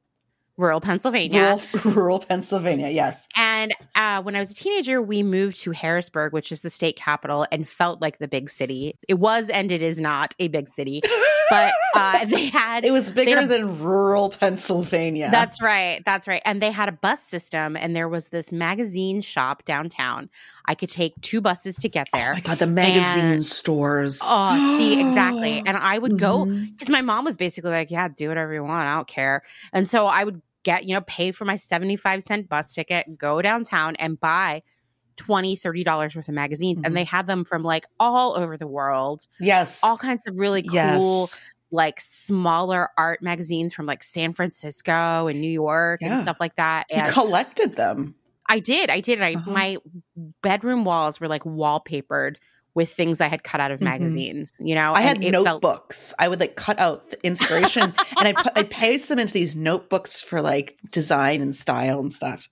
rural 0.57 0.81
Pennsylvania. 0.81 1.59
Rural, 1.75 1.95
rural 1.95 2.19
Pennsylvania, 2.21 2.88
yes. 2.88 3.28
And 3.37 3.75
uh, 3.95 4.23
when 4.23 4.37
I 4.37 4.40
was 4.40 4.52
a 4.52 4.54
teenager, 4.54 5.00
we 5.00 5.23
moved 5.23 5.57
to 5.62 5.73
Harrisburg, 5.73 6.33
which 6.33 6.52
is 6.52 6.61
the 6.61 6.71
state 6.71 6.97
capital, 6.97 7.47
and 7.50 7.69
felt 7.69 8.00
like 8.00 8.19
the 8.19 8.28
big 8.28 8.50
city. 8.50 8.99
It 9.09 9.14
was 9.14 9.49
and 9.49 9.73
it 9.73 9.83
is 9.83 10.00
not 10.00 10.35
a 10.38 10.49
big 10.49 10.69
city, 10.69 11.02
but 11.52 11.73
uh, 11.94 12.25
they 12.25 12.47
had. 12.47 12.85
It 12.92 12.92
was 12.92 13.11
bigger 13.11 13.40
a, 13.40 13.47
than 13.47 13.80
rural 13.80 14.30
Pennsylvania. 14.30 15.28
That's 15.30 15.61
right. 15.61 16.02
That's 16.04 16.26
right. 16.26 16.42
And 16.44 16.61
they 16.61 16.71
had 16.71 16.88
a 16.88 16.92
bus 16.92 17.23
system, 17.23 17.76
and 17.76 17.94
there 17.94 18.09
was 18.09 18.28
this 18.28 18.50
magazine 18.50 19.21
shop 19.21 19.64
downtown. 19.64 20.30
I 20.66 20.75
could 20.75 20.88
take 20.88 21.14
two 21.21 21.40
buses 21.40 21.76
to 21.76 21.88
get 21.88 22.09
there. 22.12 22.30
Oh 22.30 22.35
my 22.35 22.40
god, 22.40 22.59
the 22.59 22.66
magazine 22.66 23.25
and, 23.25 23.44
stores. 23.44 24.21
Oh, 24.23 24.78
see, 24.78 25.00
exactly. 25.00 25.62
And 25.66 25.76
I 25.76 25.99
would 25.99 26.18
go 26.18 26.44
because 26.44 26.88
mm-hmm. 26.88 26.92
my 26.92 27.02
mom 27.02 27.25
was 27.25 27.37
basically 27.37 27.71
like, 27.71 27.90
"Yeah, 27.90 28.09
do 28.09 28.28
whatever 28.28 28.52
you 28.52 28.64
want. 28.64 28.88
I 28.88 28.94
don't 28.94 29.09
care." 29.09 29.42
And 29.73 29.88
so 29.88 30.06
I 30.06 30.25
would 30.25 30.40
get, 30.62 30.85
you 30.85 30.94
know, 30.94 31.02
pay 31.02 31.32
for 31.32 31.44
my 31.44 31.56
75 31.56 32.23
cent 32.23 32.49
bus 32.49 32.73
ticket, 32.73 33.18
go 33.18 33.42
downtown 33.42 33.97
and 33.97 34.18
buy 34.18 34.62
20 35.16 35.57
30 35.57 35.85
dollars 35.85 36.16
worth 36.16 36.28
of 36.28 36.35
magazines 36.35 36.81
Mhm. 36.81 36.87
and 36.87 36.97
they 36.97 37.04
had 37.04 37.26
them 37.26 37.45
from 37.45 37.62
like 37.62 37.85
all 38.00 38.37
over 38.37 38.57
the 38.57 38.66
world 38.66 39.26
Yes. 39.40 39.83
all 39.85 39.97
kinds 39.99 40.25
of 40.26 40.38
really 40.38 40.62
cool 40.62 40.73
yes. 40.75 41.45
like 41.71 42.00
smaller 42.00 42.90
art 42.99 43.23
magazines 43.23 43.73
from 43.75 43.87
like 43.87 44.02
san 44.02 44.33
francisco 44.33 45.26
and 45.28 45.40
new 45.40 45.50
york 45.50 46.00
Yeah. 46.02 46.14
and 46.14 46.23
stuff 46.23 46.38
like 46.40 46.54
that 46.57 46.87
You 46.90 46.97
and 46.99 47.09
collected 47.12 47.76
them. 47.76 48.14
i 48.49 48.59
did 48.59 48.90
i 48.90 49.00
did 49.00 49.21
I, 49.23 49.35
Uh-huh. 49.35 49.50
my 49.50 49.76
bedroom 50.42 50.85
walls 50.85 51.21
were 51.21 51.28
like 51.28 51.42
wallpapered 51.45 52.37
with 52.75 52.90
things 52.90 53.21
i 53.21 53.28
had 53.28 53.45
cut 53.45 53.61
out 53.61 53.71
of 53.71 53.81
Mhm. 53.81 53.85
magazines 53.85 54.54
you 54.59 54.75
know 54.75 54.92
I 54.95 55.02
had 55.02 55.23
it 55.23 55.33
felt- 55.33 55.45
notebooks. 55.62 56.14
I 56.19 56.28
would 56.28 56.40
like 56.40 56.57
cut 56.57 56.78
out 56.78 57.11
the 57.11 57.23
inspiration 57.26 57.92
and 58.19 58.28
I 58.28 58.33
put 58.33 58.52
I 58.57 58.62
paste 58.81 59.09
them 59.11 59.19
into 59.19 59.33
these 59.35 59.54
notebooks 59.54 60.23
for 60.23 60.40
like 60.40 60.78
design 60.90 61.42
and 61.42 61.54
style 61.54 62.00
and 62.00 62.11
stuff. 62.12 62.49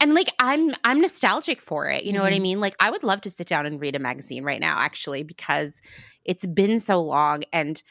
And 0.00 0.14
like 0.14 0.28
i'm 0.38 0.72
i'm 0.84 1.00
nostalgic 1.00 1.60
for 1.60 1.86
it 1.88 2.04
you 2.04 2.12
know 2.12 2.22
what 2.22 2.32
i 2.32 2.38
Mhm. 2.38 2.42
mean 2.42 2.60
like 2.60 2.74
i 2.80 2.90
would 2.90 3.02
love 3.02 3.20
to 3.22 3.30
sit 3.30 3.46
down 3.46 3.66
and 3.66 3.80
read 3.80 3.94
a 3.96 3.98
magazine 3.98 4.44
right 4.44 4.60
now 4.60 4.78
actually 4.78 5.22
because 5.22 5.80
it's 6.24 6.46
been 6.46 6.78
so 6.78 7.00
long 7.00 7.44
and 7.52 7.82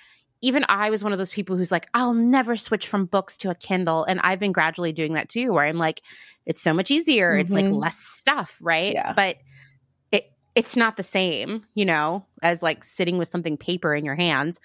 even 0.42 0.66
i 0.70 0.90
was 0.90 1.04
one 1.04 1.14
of 1.14 1.18
those 1.18 1.32
people 1.32 1.56
who's 1.58 1.72
like 1.72 1.88
i'll 1.94 2.14
never 2.14 2.56
switch 2.56 2.88
from 2.88 3.06
books 3.06 3.38
to 3.38 3.50
a 3.50 3.56
kindle 3.56 4.04
and 4.04 4.20
i've 4.22 4.40
been 4.40 4.52
gradually 4.52 4.92
doing 4.94 5.14
that 5.14 5.30
too 5.30 5.52
where 5.52 5.66
i'm 5.66 5.78
like 5.78 6.02
it's 6.46 6.62
so 6.62 6.74
much 6.74 6.92
easier 6.92 7.36
it's 7.36 7.52
like 7.52 7.66
Mhm. 7.66 7.82
less 7.82 7.98
stuff 7.98 8.58
right 8.62 8.94
Yeah. 8.94 9.14
but 9.14 9.38
it 10.12 10.32
it's 10.54 10.76
not 10.78 10.98
the 10.98 11.04
same 11.04 11.66
you 11.74 11.86
know 11.86 12.26
as 12.44 12.62
like 12.62 12.84
sitting 12.84 13.18
with 13.18 13.28
something 13.28 13.58
paper 13.58 13.96
in 13.96 14.06
your 14.06 14.16
hands 14.16 14.60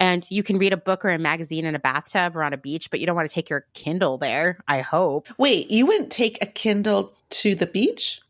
and 0.00 0.26
you 0.30 0.42
can 0.42 0.58
read 0.58 0.72
a 0.72 0.76
book 0.76 1.04
or 1.04 1.10
a 1.10 1.18
magazine 1.18 1.64
in 1.64 1.74
a 1.76 1.78
bathtub 1.78 2.34
or 2.34 2.42
on 2.42 2.52
a 2.52 2.56
beach 2.58 2.90
but 2.90 2.98
you 2.98 3.06
don't 3.06 3.14
want 3.14 3.28
to 3.28 3.34
take 3.34 3.48
your 3.48 3.66
kindle 3.74 4.18
there 4.18 4.58
i 4.66 4.80
hope 4.80 5.28
Wait, 5.38 5.70
you 5.70 5.86
wouldn't 5.86 6.10
take 6.10 6.38
a 6.42 6.46
Kindle 6.46 7.12
to 7.30 7.54
the 7.54 7.66
beach? 7.66 8.20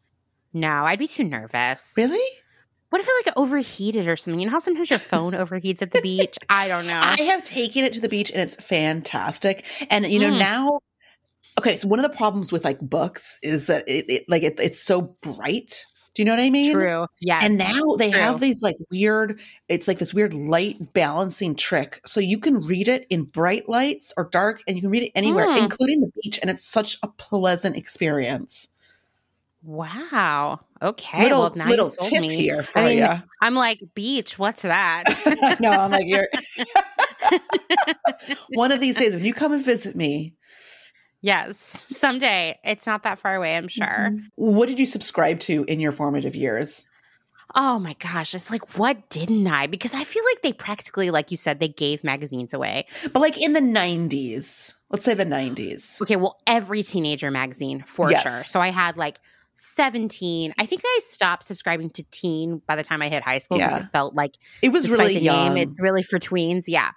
No, 0.52 0.84
I'd 0.84 0.98
be 0.98 1.06
too 1.06 1.24
nervous. 1.24 1.94
Really? 1.96 2.20
What 2.90 3.00
if 3.00 3.06
it 3.08 3.26
like 3.26 3.36
overheated 3.36 4.08
or 4.08 4.16
something? 4.16 4.40
You 4.40 4.46
know 4.46 4.52
how 4.52 4.58
sometimes 4.58 4.90
your 4.90 4.98
phone 4.98 5.32
overheats 5.32 5.80
at 5.80 5.92
the 5.92 6.00
beach? 6.00 6.36
I 6.48 6.68
don't 6.68 6.86
know. 6.86 7.00
I 7.00 7.22
have 7.22 7.44
taken 7.44 7.84
it 7.84 7.92
to 7.94 8.00
the 8.00 8.08
beach 8.08 8.30
and 8.32 8.40
it's 8.40 8.56
fantastic. 8.56 9.64
And 9.90 10.06
you 10.06 10.18
know 10.18 10.30
Mm. 10.30 10.38
now, 10.38 10.80
okay. 11.58 11.76
So 11.76 11.88
one 11.88 11.98
of 11.98 12.10
the 12.10 12.16
problems 12.16 12.50
with 12.52 12.64
like 12.64 12.80
books 12.80 13.38
is 13.42 13.68
that 13.68 13.88
it, 13.88 14.06
it 14.08 14.24
like 14.28 14.42
it, 14.42 14.58
it's 14.58 14.82
so 14.82 15.02
bright. 15.22 15.84
Do 16.20 16.24
you 16.24 16.26
know 16.26 16.36
what 16.36 16.44
I 16.44 16.50
mean? 16.50 16.70
True. 16.70 17.06
Yes. 17.22 17.42
And 17.42 17.56
now 17.56 17.94
they 17.96 18.10
True. 18.10 18.20
have 18.20 18.40
these 18.40 18.60
like 18.60 18.76
weird, 18.90 19.40
it's 19.70 19.88
like 19.88 19.98
this 19.98 20.12
weird 20.12 20.34
light 20.34 20.92
balancing 20.92 21.54
trick. 21.54 22.02
So 22.04 22.20
you 22.20 22.38
can 22.38 22.60
read 22.60 22.88
it 22.88 23.06
in 23.08 23.22
bright 23.24 23.70
lights 23.70 24.12
or 24.18 24.24
dark, 24.30 24.60
and 24.68 24.76
you 24.76 24.82
can 24.82 24.90
read 24.90 25.04
it 25.04 25.12
anywhere, 25.14 25.46
Hmm. 25.50 25.56
including 25.64 26.00
the 26.00 26.12
beach. 26.22 26.38
And 26.42 26.50
it's 26.50 26.62
such 26.62 26.98
a 27.02 27.08
pleasant 27.08 27.74
experience. 27.74 28.68
wow. 29.62 30.60
Okay. 30.82 31.22
little 31.22 31.40
well, 31.56 31.66
little 31.68 31.88
tip 31.90 32.20
me. 32.20 32.36
here 32.36 32.62
for 32.62 32.80
I 32.80 32.84
mean, 32.84 32.98
you. 32.98 33.22
I'm 33.40 33.54
like, 33.54 33.80
beach, 33.94 34.38
what's 34.38 34.60
that? 34.60 35.04
no, 35.60 35.70
I'm 35.70 35.90
like, 35.90 36.06
you're 36.06 36.28
one 38.50 38.72
of 38.72 38.80
these 38.80 38.96
days 38.98 39.14
when 39.14 39.24
you 39.24 39.32
come 39.32 39.52
and 39.54 39.64
visit 39.64 39.96
me. 39.96 40.34
Yes. 41.22 41.56
Someday. 41.88 42.58
It's 42.64 42.86
not 42.86 43.02
that 43.04 43.18
far 43.18 43.34
away, 43.34 43.56
I'm 43.56 43.68
sure. 43.68 44.08
Mhm. 44.12 44.24
What 44.36 44.68
did 44.68 44.78
you 44.78 44.86
subscribe 44.86 45.40
to 45.40 45.64
in 45.64 45.80
your 45.80 45.92
formative 45.92 46.34
years? 46.36 46.86
Oh 47.56 47.80
my 47.80 47.94
gosh. 47.94 48.32
It's 48.34 48.48
like, 48.50 48.78
what 48.78 49.08
didn't 49.10 49.46
I? 49.48 49.66
Because 49.66 49.92
I 49.92 50.04
feel 50.04 50.22
like 50.24 50.42
they 50.42 50.52
practically, 50.52 51.10
like 51.10 51.32
you 51.32 51.36
said, 51.36 51.58
they 51.58 51.66
gave 51.68 52.04
magazines 52.04 52.54
away. 52.54 52.86
But 53.12 53.18
like 53.20 53.42
in 53.42 53.54
the 53.54 53.60
90s, 53.60 54.74
let's 54.88 55.04
say 55.04 55.14
the 55.14 55.24
90s. 55.26 56.00
Okay. 56.00 56.14
Well, 56.14 56.38
every 56.46 56.84
teenager 56.84 57.28
magazine 57.30 57.82
for 57.88 58.10
Yes. 58.10 58.22
sure. 58.22 58.42
So 58.44 58.60
I 58.60 58.70
had 58.70 58.96
like 58.96 59.18
17. 59.56 60.54
I 60.58 60.64
think 60.66 60.82
I 60.84 61.00
stopped 61.04 61.44
subscribing 61.44 61.90
to 61.90 62.02
teen 62.12 62.62
by 62.68 62.76
the 62.76 62.82
time 62.84 63.02
I 63.02 63.08
hit 63.08 63.22
high 63.22 63.38
school 63.38 63.58
because 63.58 63.72
Yeah. 63.72 63.84
it 63.86 63.90
felt 63.92 64.14
like 64.14 64.36
It 64.62 64.70
was 64.70 64.88
really 64.88 65.14
the 65.14 65.20
young. 65.20 65.54
name, 65.54 65.68
it's 65.70 65.80
really 65.80 66.02
for 66.02 66.18
tweens. 66.20 66.64
Yeah. 66.68 66.92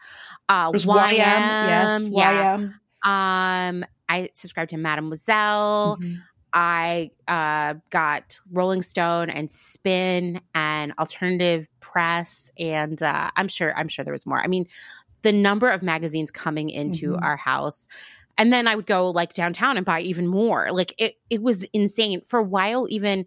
Uh, 0.47 0.71
There's 0.71 0.85
YM, 0.85 1.09
YM, 1.09 1.17
yes, 1.17 2.07
yeah. 2.09 2.57
YM. 2.57 2.73
Um, 3.09 3.85
I 4.13 4.29
subscribed 4.33 4.69
to 4.71 4.77
Mademoiselle. 4.77 5.97
Mhm. 6.01 6.21
I 6.55 7.09
uh, 7.27 7.75
got 7.89 8.39
Rolling 8.51 8.83
Stone 8.83 9.31
and 9.31 9.49
Spin 9.49 10.39
and 10.53 10.93
Alternative 10.99 11.67
Press, 11.79 12.51
and 12.59 13.01
uh, 13.01 13.31
I'm 13.35 13.47
sure 13.47 13.75
I'm 13.75 13.87
sure 13.87 14.05
there 14.05 14.11
was 14.13 14.25
more. 14.27 14.39
I 14.39 14.47
mean, 14.47 14.67
the 15.23 15.31
number 15.31 15.69
of 15.69 15.81
magazines 15.81 16.29
coming 16.31 16.69
into 16.69 17.13
Mhm. 17.13 17.23
our 17.23 17.37
house. 17.37 17.87
And 18.37 18.51
then 18.51 18.67
I 18.67 18.75
would 18.75 18.87
go 18.87 19.09
like 19.11 19.33
downtown 19.33 19.77
and 19.77 19.85
buy 19.85 20.01
even 20.01 20.27
more. 20.27 20.71
Like 20.71 20.93
it, 20.99 21.15
it 21.29 21.41
was 21.41 21.63
insane 21.71 22.21
for 22.21 22.39
a 22.39 22.43
while. 22.43 22.87
Even, 22.89 23.25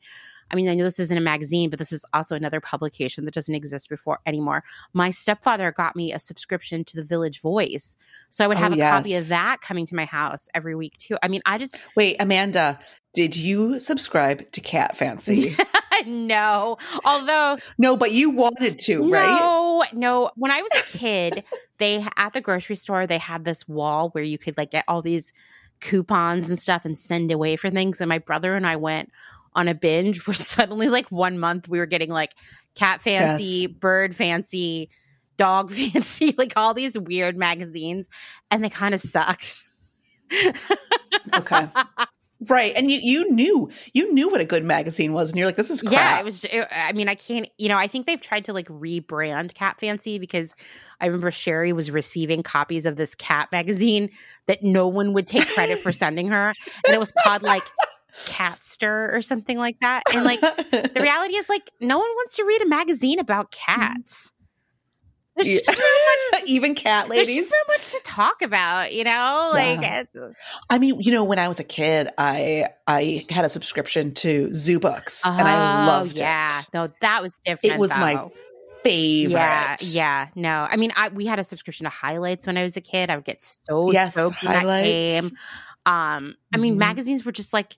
I 0.51 0.57
mean, 0.57 0.69
I 0.69 0.75
know 0.75 0.85
this 0.85 0.99
isn't 1.01 1.17
a 1.17 1.21
magazine, 1.21 1.71
but 1.71 1.79
this 1.79 1.93
is 1.93 2.05
also 2.13 2.35
another 2.37 2.61
publication 2.61 3.25
that 3.25 3.35
doesn't 3.35 3.55
exist 3.55 3.89
before 3.89 4.21
anymore. 4.27 4.63
My 4.93 5.11
stepfather 5.11 5.73
got 5.73 5.97
me 5.97 6.13
a 6.13 6.19
subscription 6.19 6.85
to 6.85 6.97
the 6.97 7.05
Village 7.05 7.41
Voice, 7.41 7.97
so 8.29 8.45
I 8.45 8.49
would 8.49 8.57
Oh, 8.57 8.61
have 8.61 8.73
a 8.73 8.77
copy 8.77 9.15
of 9.15 9.29
that 9.29 9.59
coming 9.61 9.87
to 9.87 9.95
my 9.95 10.05
house 10.05 10.49
every 10.55 10.75
week 10.75 10.97
too. 10.99 11.17
I 11.23 11.29
mean, 11.29 11.43
I 11.47 11.59
just 11.59 11.81
Wait, 11.97 12.17
Amanda, 12.21 12.79
did 13.15 13.37
you 13.37 13.81
subscribe 13.81 14.51
to 14.53 14.61
Cat 14.61 14.97
Fancy? 14.97 15.57
no. 16.07 16.79
Although 17.05 17.59
no, 17.79 17.97
but 17.97 18.13
you 18.13 18.31
wanted 18.31 18.79
to, 18.81 19.09
right? 19.11 19.27
no, 19.27 19.85
no. 19.93 20.31
When 20.37 20.51
I 20.51 20.63
was 20.63 20.71
a 20.77 20.99
kid, 20.99 21.45
they 21.79 22.05
at 22.17 22.33
the 22.35 22.41
grocery 22.41 22.77
store 22.77 23.07
they 23.07 23.19
had 23.19 23.45
this 23.45 23.67
wall 23.67 24.11
where 24.11 24.25
you 24.25 24.39
could 24.39 24.57
like 24.57 24.71
get 24.71 24.85
all 24.87 25.03
these 25.03 25.33
coupons 25.81 26.49
and 26.49 26.59
stuff 26.59 26.85
and 26.85 26.99
send 26.99 27.31
away 27.31 27.57
for 27.57 27.71
things. 27.71 28.01
And 28.01 28.09
my 28.09 28.19
brother 28.19 28.55
and 28.55 28.67
I 28.67 28.77
went 28.77 29.11
on 29.57 29.67
a 29.67 29.75
binge 29.75 30.25
where 30.27 30.35
suddenly 30.35 30.89
like 30.89 31.11
one 31.11 31.41
month 31.41 31.69
we 31.69 31.79
were 31.81 31.87
getting 31.87 32.11
like 32.11 32.35
cat 32.77 33.03
fancy, 33.03 33.45
Yes. 33.45 33.71
bird 33.73 34.15
fancy, 34.15 34.91
dog 35.37 35.73
fancy, 35.73 36.33
like 36.39 36.53
all 36.55 36.75
these 36.75 36.97
weird 36.97 37.37
magazines, 37.37 38.09
and 38.53 38.63
they 38.63 38.71
kind 38.71 38.95
of 38.95 39.01
sucked. 39.01 39.65
Okay. 41.35 41.69
Right. 42.49 42.75
And 42.77 42.91
you 42.91 42.99
you 43.03 43.33
knew 43.33 43.71
you 43.95 44.13
knew 44.13 44.29
what 44.29 44.43
a 44.43 44.45
good 44.45 44.63
magazine 44.63 45.15
was 45.15 45.31
and 45.31 45.39
you're 45.39 45.47
like 45.49 45.57
this 45.57 45.71
is 45.71 45.81
crap. 45.81 45.93
Yeah, 45.93 46.19
it 46.21 46.25
was. 46.25 46.45
It, 46.45 46.69
I 46.71 46.93
mean, 46.93 47.09
I 47.09 47.15
can't. 47.15 47.49
You 47.57 47.71
know, 47.71 47.79
I 47.79 47.87
think 47.87 48.07
they've 48.07 48.21
tried 48.21 48.45
to 48.45 48.53
like 48.53 48.69
rebrand 48.69 49.55
Cat 49.55 49.81
Fancy 49.81 50.19
because 50.19 50.55
I 51.01 51.07
remember 51.07 51.31
Sherry 51.31 51.73
was 51.73 51.91
receiving 51.91 52.43
copies 52.43 52.85
of 52.85 52.97
this 52.97 53.15
cat 53.15 53.49
magazine 53.53 54.11
that 54.47 54.63
no 54.63 54.87
one 54.87 55.15
would 55.15 55.27
take 55.27 55.47
credit 55.49 55.79
for 55.79 55.93
sending 55.93 56.29
her, 56.29 56.53
and 56.85 56.95
it 56.95 56.99
was 57.01 57.11
called 57.25 57.43
like 57.43 57.65
Catster 58.25 59.13
or 59.15 59.21
something 59.23 59.59
like 59.59 59.79
that. 59.81 60.03
And 60.13 60.25
like 60.25 60.41
the 60.41 60.91
reality 61.01 61.37
is, 61.37 61.49
like 61.49 61.71
no 61.81 61.99
one 61.99 62.09
wants 62.09 62.37
to 62.37 62.45
read 62.45 62.63
a 62.63 62.67
magazine 62.67 63.19
about 63.19 63.51
cats. 63.51 64.33
There's 65.37 65.53
Yeah. 65.53 65.61
so 65.75 65.83
much. 66.33 66.43
even 66.47 66.75
cat 66.75 67.11
ladies. 67.11 67.49
so 67.49 67.57
much 67.69 67.91
to 67.91 68.01
talk 68.05 68.41
about, 68.41 68.95
you 68.95 69.05
know. 69.05 69.51
Like, 69.53 69.81
it's- 69.83 70.35
I 70.71 70.79
mean, 70.79 70.99
you 71.01 71.13
know, 71.13 71.25
when 71.25 71.39
I 71.39 71.47
was 71.47 71.61
a 71.61 71.65
kid, 71.65 72.09
I 72.17 72.69
I 72.87 73.27
had 73.29 73.45
a 73.45 73.49
subscription 73.51 74.15
to 74.15 74.53
Zoo 74.55 74.81
Books 74.81 75.27
and 75.27 75.47
I 75.47 75.83
Oh, 75.83 75.87
loved 75.87 76.17
yeah. 76.17 76.47
it. 76.47 76.53
Yeah. 76.53 76.63
No, 76.87 76.93
that 77.03 77.23
was 77.23 77.39
different. 77.45 77.75
It 77.75 77.79
was 77.79 77.91
my 77.91 78.15
though. 78.15 78.33
favorite. 78.83 79.37
Yeah, 79.37 79.77
yeah. 79.83 80.29
No, 80.35 80.67
I 80.71 80.77
mean, 80.77 80.93
I 80.97 81.09
we 81.09 81.27
had 81.27 81.39
a 81.39 81.45
subscription 81.45 81.85
to 81.85 81.91
Highlights 81.91 82.47
when 82.47 82.57
I 82.57 82.63
was 82.63 82.77
a 82.79 82.81
kid. 82.81 83.11
I 83.11 83.17
would 83.17 83.25
get 83.27 83.39
so 83.39 83.93
Yes, 83.93 84.13
stoked 84.13 84.43
when 84.43 84.53
that 84.53 84.83
came. 84.85 85.25
Um, 85.85 86.35
I 86.53 86.57
mean, 86.57 86.75
Mhm. 86.77 86.79
magazines 86.79 87.25
were 87.27 87.33
just 87.33 87.53
like 87.53 87.77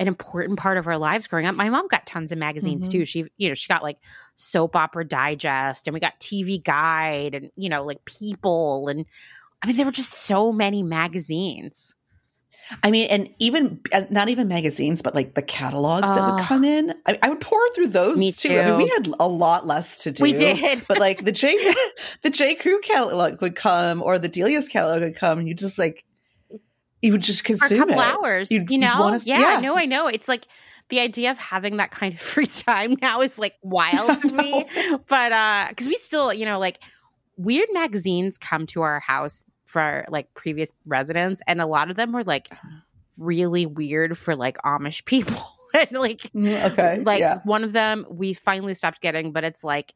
an 0.00 0.08
important 0.08 0.58
part 0.58 0.76
of 0.76 0.86
our 0.88 0.98
lives 0.98 1.26
growing 1.26 1.46
up. 1.46 1.54
My 1.54 1.68
mom 1.68 1.86
got 1.88 2.04
tons 2.06 2.32
of 2.32 2.38
magazines 2.38 2.88
Mhm. 2.88 2.92
too. 2.92 3.04
She, 3.04 3.24
you 3.36 3.48
know, 3.48 3.54
she 3.54 3.68
got 3.68 3.82
like 3.82 3.98
Soap 4.36 4.74
Opera 4.76 5.06
Digest, 5.06 5.86
and 5.86 5.94
we 5.94 6.00
got 6.00 6.18
TV 6.20 6.58
Guide, 6.62 7.34
and 7.34 7.50
you 7.56 7.68
know, 7.68 7.84
like 7.84 8.04
People, 8.04 8.88
and 8.88 9.06
I 9.62 9.66
mean, 9.66 9.76
there 9.76 9.86
were 9.86 9.92
just 9.92 10.12
so 10.12 10.52
many 10.52 10.82
magazines. 10.82 11.94
I 12.82 12.90
mean, 12.90 13.08
and 13.10 13.28
even 13.38 13.78
uh, 13.92 14.02
not 14.08 14.30
even 14.30 14.48
magazines, 14.48 15.02
but 15.02 15.14
like 15.14 15.34
the 15.34 15.42
catalogs 15.42 16.06
that 16.06 16.34
would 16.34 16.44
come 16.46 16.64
in. 16.64 16.94
I, 17.06 17.18
I 17.22 17.28
would 17.28 17.40
pour 17.42 17.60
through 17.74 17.88
those 17.88 18.16
Me 18.16 18.32
too. 18.32 18.58
I 18.58 18.64
mean, 18.64 18.76
we 18.78 18.88
had 18.88 19.06
a 19.20 19.28
lot 19.28 19.66
less 19.66 19.98
to 20.04 20.10
do. 20.12 20.22
We 20.22 20.32
did. 20.32 20.82
but 20.88 20.98
like 20.98 21.24
the 21.26 21.32
J 21.42 21.56
the 22.22 22.30
J 22.30 22.54
Crew 22.54 22.80
catalog 22.80 23.40
would 23.42 23.54
come 23.54 24.02
or 24.02 24.18
the 24.18 24.28
Delia's 24.30 24.66
catalog 24.66 25.02
would 25.02 25.14
come, 25.14 25.38
and 25.38 25.46
you 25.46 25.54
just 25.54 25.78
like 25.78 26.04
you 27.04 27.12
would 27.12 27.22
just 27.22 27.44
consume 27.44 27.68
for 27.68 27.74
a 27.74 27.78
couple 27.78 28.00
it. 28.00 28.06
hours. 28.06 28.50
You'd- 28.50 28.72
you 28.72 28.78
know? 28.80 28.96
wanna 28.98 29.20
yeah, 29.24 29.54
yeah. 29.54 29.60
no, 29.60 29.76
I 29.76 29.84
know. 29.86 30.06
It's 30.08 30.26
like 30.28 30.46
the 30.88 31.00
idea 31.00 31.30
of 31.30 31.38
having 31.38 31.76
that 31.76 31.90
kind 31.90 32.14
of 32.14 32.20
free 32.32 32.46
time 32.46 32.96
now 33.00 33.20
is 33.20 33.38
like 33.38 33.54
wild 33.62 34.20
to 34.28 34.32
me. 34.34 34.66
But 35.08 35.32
uh 35.32 35.66
because 35.68 35.86
we 35.86 35.94
still, 35.94 36.32
you 36.32 36.44
know, 36.44 36.58
like 36.58 36.80
weird 37.36 37.68
magazines 37.72 38.38
come 38.38 38.66
to 38.68 38.82
our 38.82 39.00
house 39.00 39.44
for 39.64 40.04
like 40.08 40.32
previous 40.34 40.72
residents, 40.86 41.40
and 41.46 41.60
a 41.60 41.66
lot 41.66 41.90
of 41.90 41.96
them 41.96 42.12
were 42.12 42.22
like 42.24 42.48
really 43.16 43.66
weird 43.66 44.16
for 44.18 44.34
like 44.36 44.56
Amish 44.58 45.04
people. 45.14 45.36
and 45.74 45.90
like 45.92 46.20
Mm, 46.32 46.70
okay, 46.72 47.00
like 47.02 47.20
yeah. 47.20 47.38
one 47.44 47.64
of 47.64 47.72
them 47.72 48.06
we 48.08 48.32
finally 48.32 48.74
stopped 48.74 49.00
getting, 49.00 49.32
but 49.32 49.42
it's 49.44 49.64
like 49.64 49.94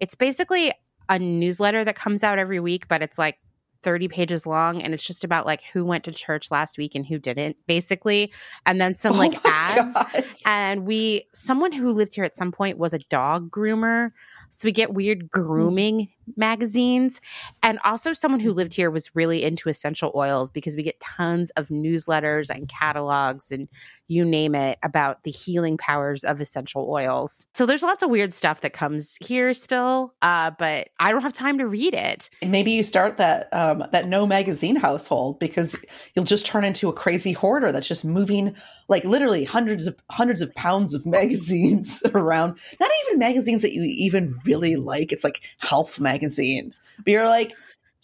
it's 0.00 0.14
basically 0.16 0.72
a 1.08 1.18
newsletter 1.18 1.84
that 1.84 1.94
comes 1.94 2.24
out 2.24 2.38
every 2.38 2.58
week, 2.60 2.88
but 2.88 3.02
it's 3.02 3.18
like 3.18 3.38
30 3.82 4.08
pages 4.08 4.46
long 4.46 4.82
and 4.82 4.94
it's 4.94 5.04
just 5.04 5.24
about 5.24 5.46
like 5.46 5.62
who 5.72 5.84
went 5.84 6.04
to 6.04 6.12
church 6.12 6.50
last 6.50 6.78
week 6.78 6.94
and 6.94 7.06
who 7.06 7.18
didn't 7.18 7.56
basically. 7.66 8.32
And 8.66 8.80
then 8.80 8.94
some 8.94 9.12
Oh 9.16 9.18
like 9.18 9.44
my 9.44 9.50
ads. 9.50 9.94
God. 9.94 10.24
and 10.46 10.86
we 10.86 11.26
someone 11.32 11.72
who 11.72 11.90
lived 11.90 12.14
here 12.14 12.24
at 12.24 12.36
some 12.36 12.52
point 12.52 12.78
was 12.78 12.94
a 12.94 12.98
dog 12.98 13.50
groomer. 13.50 14.12
So 14.50 14.66
we 14.66 14.72
get 14.72 14.94
weird 14.94 15.22
hmm. 15.22 15.26
grooming 15.42 16.08
magazines. 16.36 17.20
And 17.62 17.78
also 17.84 18.12
someone 18.12 18.40
who 18.40 18.52
lived 18.52 18.74
here 18.74 18.90
was 18.90 19.14
really 19.14 19.42
into 19.42 19.68
essential 19.68 20.12
oils 20.14 20.50
because 20.50 20.76
we 20.76 20.82
get 20.82 21.00
tons 21.00 21.50
of 21.50 21.68
newsletters 21.68 22.50
and 22.50 22.68
catalogs 22.68 23.50
and 23.50 23.68
you 24.08 24.24
name 24.24 24.54
it 24.54 24.78
about 24.82 25.22
the 25.24 25.30
healing 25.30 25.76
powers 25.78 26.24
of 26.24 26.40
essential 26.40 26.88
oils. 26.90 27.46
So 27.54 27.66
there's 27.66 27.82
lots 27.82 28.02
of 28.02 28.10
weird 28.10 28.32
stuff 28.32 28.60
that 28.60 28.72
comes 28.72 29.16
here 29.20 29.54
still 29.54 30.14
uh, 30.22 30.50
but 30.58 30.88
i 31.00 31.10
don't 31.10 31.22
have 31.22 31.32
time 31.32 31.58
to 31.58 31.66
read 31.66 31.94
it. 31.94 32.30
Maybe 32.44 32.72
you 32.72 32.84
start 32.84 33.16
that 33.18 33.52
um, 33.52 33.84
that 33.92 34.06
no 34.06 34.26
magazine 34.26 34.76
household 34.76 35.38
because 35.38 35.76
you'll 36.14 36.24
just 36.24 36.46
turn 36.46 36.64
into 36.64 36.88
a 36.88 36.92
crazy 36.92 37.32
hoarder 37.32 37.72
that's 37.72 37.88
just 37.88 38.04
moving 38.04 38.54
like 38.92 39.04
literally 39.04 39.42
hundreds 39.42 39.86
of 39.86 39.96
hundreds 40.10 40.42
of 40.42 40.54
pounds 40.54 40.92
of 40.92 41.06
magazines 41.18 42.02
around. 42.14 42.58
Not 42.78 42.90
even 43.06 43.18
magazines 43.18 43.62
that 43.62 43.72
you 43.72 43.82
even 43.82 44.38
really 44.44 44.76
like. 44.76 45.10
It's 45.10 45.24
like 45.24 45.40
health 45.58 45.98
magazine, 45.98 46.74
but 46.98 47.10
you're 47.10 47.28
like, 47.28 47.52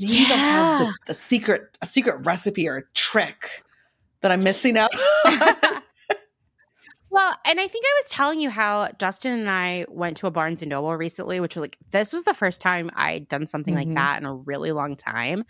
maybe 0.01 0.25
they'll 0.25 0.37
have 0.37 0.81
the, 0.81 0.93
the 1.07 1.15
secret 1.15 1.79
a 1.83 1.87
secret 1.87 2.25
recipe 2.25 2.67
or 2.67 2.79
a 2.79 2.83
trick 2.95 3.63
that 4.23 4.33
I'm 4.33 4.43
missing 4.43 4.77
out. 4.77 4.91
Well, 7.11 7.35
and 7.47 7.59
I 7.59 7.67
think 7.69 7.85
I 7.87 7.95
was 8.03 8.11
telling 8.11 8.39
you 8.41 8.51
how 8.51 8.91
Justin 8.99 9.33
and 9.33 9.49
I 9.49 9.87
went 9.89 10.19
to 10.19 10.27
a 10.27 10.31
Barnes 10.31 10.61
and 10.63 10.69
Noble 10.69 10.95
recently, 10.97 11.41
which 11.41 11.57
was 11.57 11.63
like 11.63 11.79
this 11.91 12.13
was 12.13 12.25
the 12.25 12.35
first 12.35 12.61
time 12.61 12.91
I'd 12.95 13.29
done 13.29 13.47
something 13.47 13.73
Mhm. 13.75 13.79
like 13.79 13.95
that 13.95 14.19
in 14.21 14.27
a 14.27 14.35
really 14.35 14.73
long 14.73 14.95
time. 14.95 15.45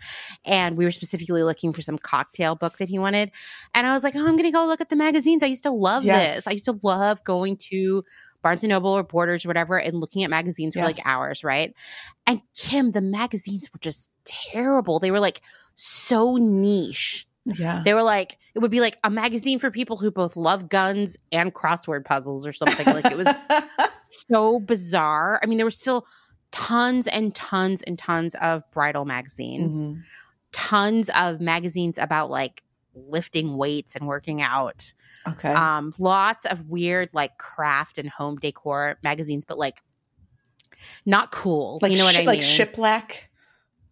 And 0.45 0.77
we 0.77 0.85
were 0.85 0.91
specifically 0.91 1.43
looking 1.43 1.73
for 1.73 1.81
some 1.81 1.97
cocktail 1.97 2.55
book 2.55 2.77
that 2.77 2.87
he 2.87 2.97
wanted. 2.97 3.31
And 3.73 3.85
I 3.85 3.91
was 3.91 4.03
like, 4.03 4.15
Oh, 4.15 4.25
I'm 4.25 4.37
gonna 4.37 4.51
go 4.51 4.65
look 4.65 4.79
at 4.81 4.89
the 4.89 4.95
magazines. 4.95 5.43
I 5.43 5.47
used 5.47 5.63
to 5.63 5.71
love 5.71 6.05
Yes. 6.05 6.35
this. 6.35 6.47
I 6.47 6.51
used 6.51 6.65
to 6.65 6.79
love 6.81 7.23
going 7.25 7.57
to 7.71 8.03
Barnes 8.41 8.63
and 8.63 8.69
Noble 8.69 8.91
or 8.91 9.03
Borders 9.03 9.43
or 9.45 9.49
whatever 9.49 9.77
and 9.77 9.99
looking 9.99 10.23
at 10.23 10.29
magazines 10.29 10.73
for 10.75 10.81
like 10.83 11.05
hours, 11.05 11.43
right? 11.43 11.73
And 12.25 12.41
Kim, 12.55 12.91
the 12.91 13.01
magazines 13.01 13.67
were 13.73 13.79
just 13.79 14.09
terrible. 14.23 14.99
They 14.99 15.11
were 15.11 15.19
like 15.19 15.41
so 15.75 16.37
niche. 16.37 17.27
Yeah. 17.57 17.81
They 17.83 17.93
were 17.93 18.03
like, 18.03 18.37
it 18.55 18.59
would 18.59 18.71
be 18.71 18.81
like 18.81 18.97
a 19.03 19.09
magazine 19.09 19.59
for 19.59 19.71
people 19.71 19.97
who 19.97 20.11
both 20.11 20.35
love 20.35 20.69
guns 20.69 21.17
and 21.31 21.53
crossword 21.53 22.05
puzzles 22.05 22.45
or 22.45 22.53
something. 22.53 22.85
Like 22.85 23.05
it 23.05 23.17
was 23.17 23.27
so 24.03 24.59
bizarre. 24.59 25.39
I 25.41 25.45
mean, 25.45 25.57
there 25.57 25.65
were 25.65 25.71
still 25.71 26.05
tons 26.51 27.07
and 27.07 27.33
tons 27.35 27.81
and 27.83 27.97
tons 27.97 28.35
of 28.41 28.63
bridal 28.71 29.05
magazines, 29.05 29.85
Mhm. 29.85 30.03
tons 30.51 31.09
of 31.15 31.39
magazines 31.39 31.97
about 31.97 32.29
like 32.31 32.63
lifting 32.95 33.55
weights 33.55 33.95
and 33.95 34.07
working 34.07 34.41
out. 34.41 34.93
Okay. 35.27 35.53
Um, 35.53 35.93
lots 35.99 36.45
of 36.45 36.67
weird 36.69 37.09
like 37.13 37.37
craft 37.37 37.97
and 37.97 38.09
home 38.09 38.37
decor 38.37 38.97
magazines, 39.03 39.45
but 39.45 39.57
like 39.59 39.81
not 41.05 41.31
cool. 41.31 41.79
like 41.81 41.91
you 41.91 41.97
know 41.97 42.05
what 42.05 42.13
shi- 42.15 42.19
I 42.19 42.21
mean? 42.21 42.27
like 42.27 42.39
shiplap. 42.39 43.11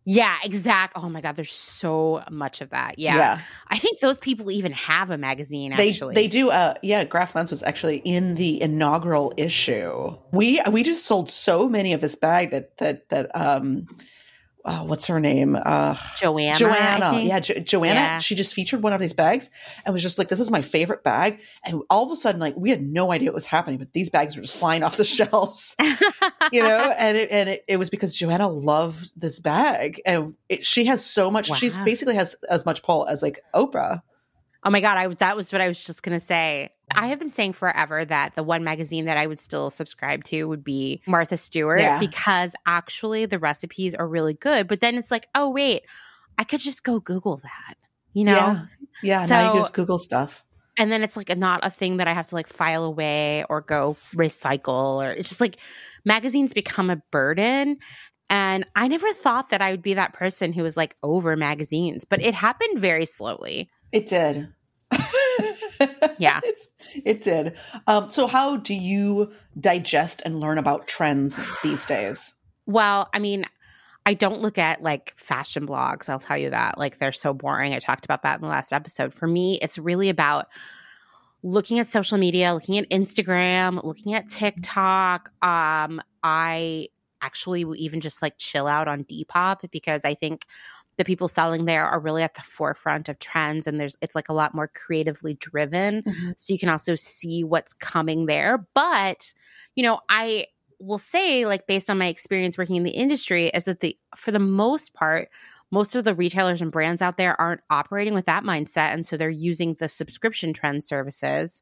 Yeah, 0.10 0.38
exact. 0.42 0.94
Oh 0.96 1.10
my 1.10 1.20
god, 1.20 1.36
there's 1.36 1.52
so 1.52 2.24
much 2.32 2.62
of 2.62 2.70
that. 2.70 2.98
Yeah. 2.98 3.42
I 3.68 3.78
think 3.78 4.00
those 4.00 4.18
people 4.18 4.50
even 4.50 4.72
have 4.72 5.12
a 5.12 5.18
magazine 5.18 5.76
They 5.76 5.90
actually. 5.90 6.16
they 6.16 6.30
do. 6.30 6.50
Uh, 6.50 6.76
yeah, 6.82 7.04
Graf 7.04 7.34
Lantz 7.34 7.52
was 7.52 7.62
actually 7.62 7.98
in 8.06 8.36
the 8.36 8.62
inaugural 8.62 9.34
issue. 9.36 10.16
We 10.32 10.62
we 10.72 10.84
just 10.84 11.04
sold 11.04 11.30
so 11.30 11.68
many 11.68 11.92
of 11.92 12.00
this 12.00 12.16
bag 12.16 12.52
that 12.52 12.78
that 12.78 13.10
that 13.10 13.36
um, 13.36 13.86
uh, 14.68 14.84
what's 14.84 15.08
her 15.08 15.20
name? 15.20 15.56
Uh, 15.56 15.96
Joanna. 16.18 16.58
Joanna. 16.60 17.20
Yeah, 17.22 17.40
jo- 17.40 17.60
Joanna. 17.60 18.00
Yeah. 18.00 18.18
She 18.20 18.36
just 18.36 18.54
featured 18.54 18.84
one 18.84 18.94
of 18.94 19.00
these 19.00 19.14
bags 19.14 19.50
and 19.86 19.94
was 19.94 20.04
just 20.04 20.18
like, 20.18 20.28
"This 20.28 20.40
is 20.40 20.52
my 20.52 20.62
favorite 20.62 21.04
bag." 21.04 21.40
And 21.64 21.82
all 21.90 22.06
of 22.06 22.12
a 22.12 22.16
sudden, 22.16 22.40
like, 22.40 22.56
we 22.56 22.70
had 22.70 22.82
no 22.82 23.12
idea 23.12 23.30
what 23.30 23.36
was 23.36 23.46
happening, 23.46 23.80
but 23.80 23.94
these 23.94 24.10
bags 24.10 24.36
were 24.36 24.42
just 24.42 24.58
flying 24.58 24.84
off 24.84 24.98
the 24.98 25.04
shelves. 25.18 25.76
you 26.52 26.62
know 26.62 26.94
and 26.98 27.18
it 27.18 27.30
and 27.32 27.50
it, 27.50 27.64
it 27.68 27.78
was 27.78 27.90
because 27.90 28.16
joanna 28.16 28.48
loved 28.48 29.12
this 29.20 29.40
bag 29.40 30.02
and 30.06 30.34
it, 30.50 30.66
she 30.66 30.86
has 30.86 31.06
so 31.06 31.30
much 31.30 31.54
she's 31.58 31.78
basically 31.80 32.16
has 32.16 32.36
as 32.50 32.66
much 32.66 32.84
pull 32.84 33.06
as 33.08 33.22
like 33.22 33.40
oprah 33.54 34.02
Oh 34.68 34.70
my 34.70 34.82
god, 34.82 34.98
I 34.98 35.08
that 35.08 35.38
was 35.38 35.54
what 35.54 35.62
I 35.62 35.68
was 35.70 35.82
just 35.82 36.04
gonna 36.04 36.20
say. 36.20 36.72
I 36.94 37.08
have 37.08 37.20
been 37.20 37.30
saying 37.30 37.54
forever 37.54 38.04
that 38.04 38.36
the 38.36 38.44
one 38.44 38.66
magazine 38.66 39.06
that 39.06 39.16
I 39.18 39.26
would 39.26 39.40
still 39.40 39.70
subscribe 39.70 40.26
to 40.26 40.44
would 40.44 40.62
be 40.64 41.02
Martha 41.08 41.38
Stewart 41.38 41.80
Yeah. 41.80 42.00
because 42.00 42.54
actually 42.66 43.26
the 43.26 43.40
recipes 43.40 43.96
are 43.96 44.06
really 44.08 44.34
good. 44.34 44.68
But 44.68 44.82
then 44.82 44.96
it's 44.98 45.10
like, 45.10 45.28
oh 45.34 45.50
wait, 45.50 45.84
I 46.38 46.44
could 46.44 46.60
just 46.60 46.84
go 46.84 47.00
Google 47.00 47.38
that, 47.38 47.78
you 48.12 48.26
know? 48.26 48.36
yeah 48.36 48.66
yeah 49.04 49.26
now 49.28 49.54
you 49.54 49.54
So- 49.54 49.60
just 49.60 49.74
google 49.74 50.00
stuff 50.00 50.44
And 50.78 50.92
then 50.92 51.02
it's 51.02 51.16
like 51.16 51.30
a, 51.30 51.36
not 51.36 51.62
a 51.64 51.70
thing 51.70 51.98
that 51.98 52.08
I 52.10 52.14
have 52.14 52.28
to 52.28 52.36
like 52.36 52.48
file 52.48 52.84
away 52.84 53.46
or 53.50 53.62
go 53.62 53.96
recycle 54.16 55.02
or 55.02 55.10
it's 55.12 55.30
just 55.30 55.42
like 55.42 55.58
magazines 56.04 56.52
become 56.52 56.90
a 56.90 56.98
burden. 57.12 57.78
And 58.30 58.66
I 58.76 58.88
never 58.90 59.14
thought 59.14 59.50
that 59.50 59.62
I 59.62 59.72
would 59.72 59.82
be 59.82 59.94
that 59.94 60.14
person 60.14 60.52
who 60.52 60.64
was 60.64 60.76
like 60.76 60.96
over 61.04 61.36
magazines, 61.38 62.04
but 62.06 62.22
it 62.22 62.34
happened 62.34 62.80
very 62.80 63.06
slowly. 63.06 63.70
it 63.94 64.08
did 64.08 64.50
Yeah. 66.20 66.40
it's, 66.44 66.70
it 67.06 67.22
did 67.22 67.56
um 67.86 68.10
so 68.10 68.28
how 68.28 68.58
do 68.58 68.74
you 68.74 69.32
digest 69.60 70.22
and 70.26 70.40
learn 70.40 70.58
about 70.58 70.88
trends 70.88 71.40
these 71.62 71.86
days 71.86 72.36
Well, 72.66 73.10
I 73.14 73.20
mean, 73.20 73.46
I 74.06 74.14
don't 74.14 74.42
look 74.42 74.58
at 74.58 74.82
like 74.82 75.14
fashion 75.18 75.68
blogs. 75.68 76.10
I'll 76.10 76.18
tell 76.20 76.38
you 76.38 76.50
that. 76.52 76.78
Like 76.78 76.98
they're 76.98 77.12
so 77.12 77.34
boring. 77.34 77.74
I 77.74 77.80
talked 77.80 78.06
about 78.06 78.24
that 78.24 78.36
in 78.36 78.42
the 78.42 78.48
last 78.48 78.72
episode. 78.72 79.14
For 79.14 79.28
me, 79.28 79.60
it's 79.62 79.78
really 79.78 80.08
about 80.10 80.48
looking 81.44 81.78
at 81.80 81.88
social 81.88 82.18
media, 82.18 82.54
looking 82.54 82.78
at 82.78 82.90
Instagram, 82.90 83.84
looking 83.84 84.14
at 84.14 84.30
TikTok. 84.30 85.30
Um, 85.42 86.02
I 86.24 86.88
actually 87.22 87.66
even 87.78 88.00
just 88.00 88.22
like 88.22 88.38
chill 88.38 88.68
out 88.68 88.88
on 88.88 89.04
Depop 89.04 89.70
because 89.72 90.06
I 90.06 90.14
think 90.14 90.46
the 90.98 91.06
people 91.06 91.28
selling 91.28 91.66
there 91.66 91.86
are 91.86 92.00
really 92.00 92.24
at 92.24 92.34
the 92.34 92.42
forefront 92.42 93.08
of 93.10 93.20
trends 93.20 93.68
and 93.68 93.80
there's 93.80 93.98
it's 94.02 94.16
like 94.16 94.30
a 94.30 94.34
lot 94.34 94.56
more 94.56 94.68
creatively 94.68 95.36
driven. 95.36 96.04
Mm-hmm. 96.04 96.32
So 96.38 96.54
you 96.54 96.60
can 96.60 96.70
also 96.70 96.96
see 96.96 97.44
what's 97.44 97.74
coming 97.74 98.26
there. 98.26 98.68
But 98.74 99.34
you 99.76 99.84
know 99.84 100.00
i 100.10 100.46
will 100.80 100.98
say 100.98 101.46
like 101.46 101.68
based 101.68 101.90
on 101.90 101.98
my 101.98 102.08
experience 102.08 102.58
working 102.58 102.76
in 102.76 102.84
the 102.84 102.92
industry 102.92 103.48
is 103.50 103.66
that 103.66 103.80
the 103.80 103.98
for 104.16 104.32
the 104.32 104.40
most 104.40 104.94
part 104.94 105.30
most 105.72 105.96
of 105.96 106.04
the 106.04 106.16
retailers 106.16 106.62
and 106.62 106.72
brands 106.72 107.02
out 107.02 107.18
there 107.18 107.40
aren't 107.40 107.62
operating 107.70 108.14
with 108.14 108.26
that 108.26 108.44
mindset 108.44 108.94
and 108.94 109.06
so 109.06 109.16
they're 109.18 109.30
using 109.30 109.76
the 109.76 109.88
subscription 109.88 110.52
trend 110.54 110.84
services 110.84 111.62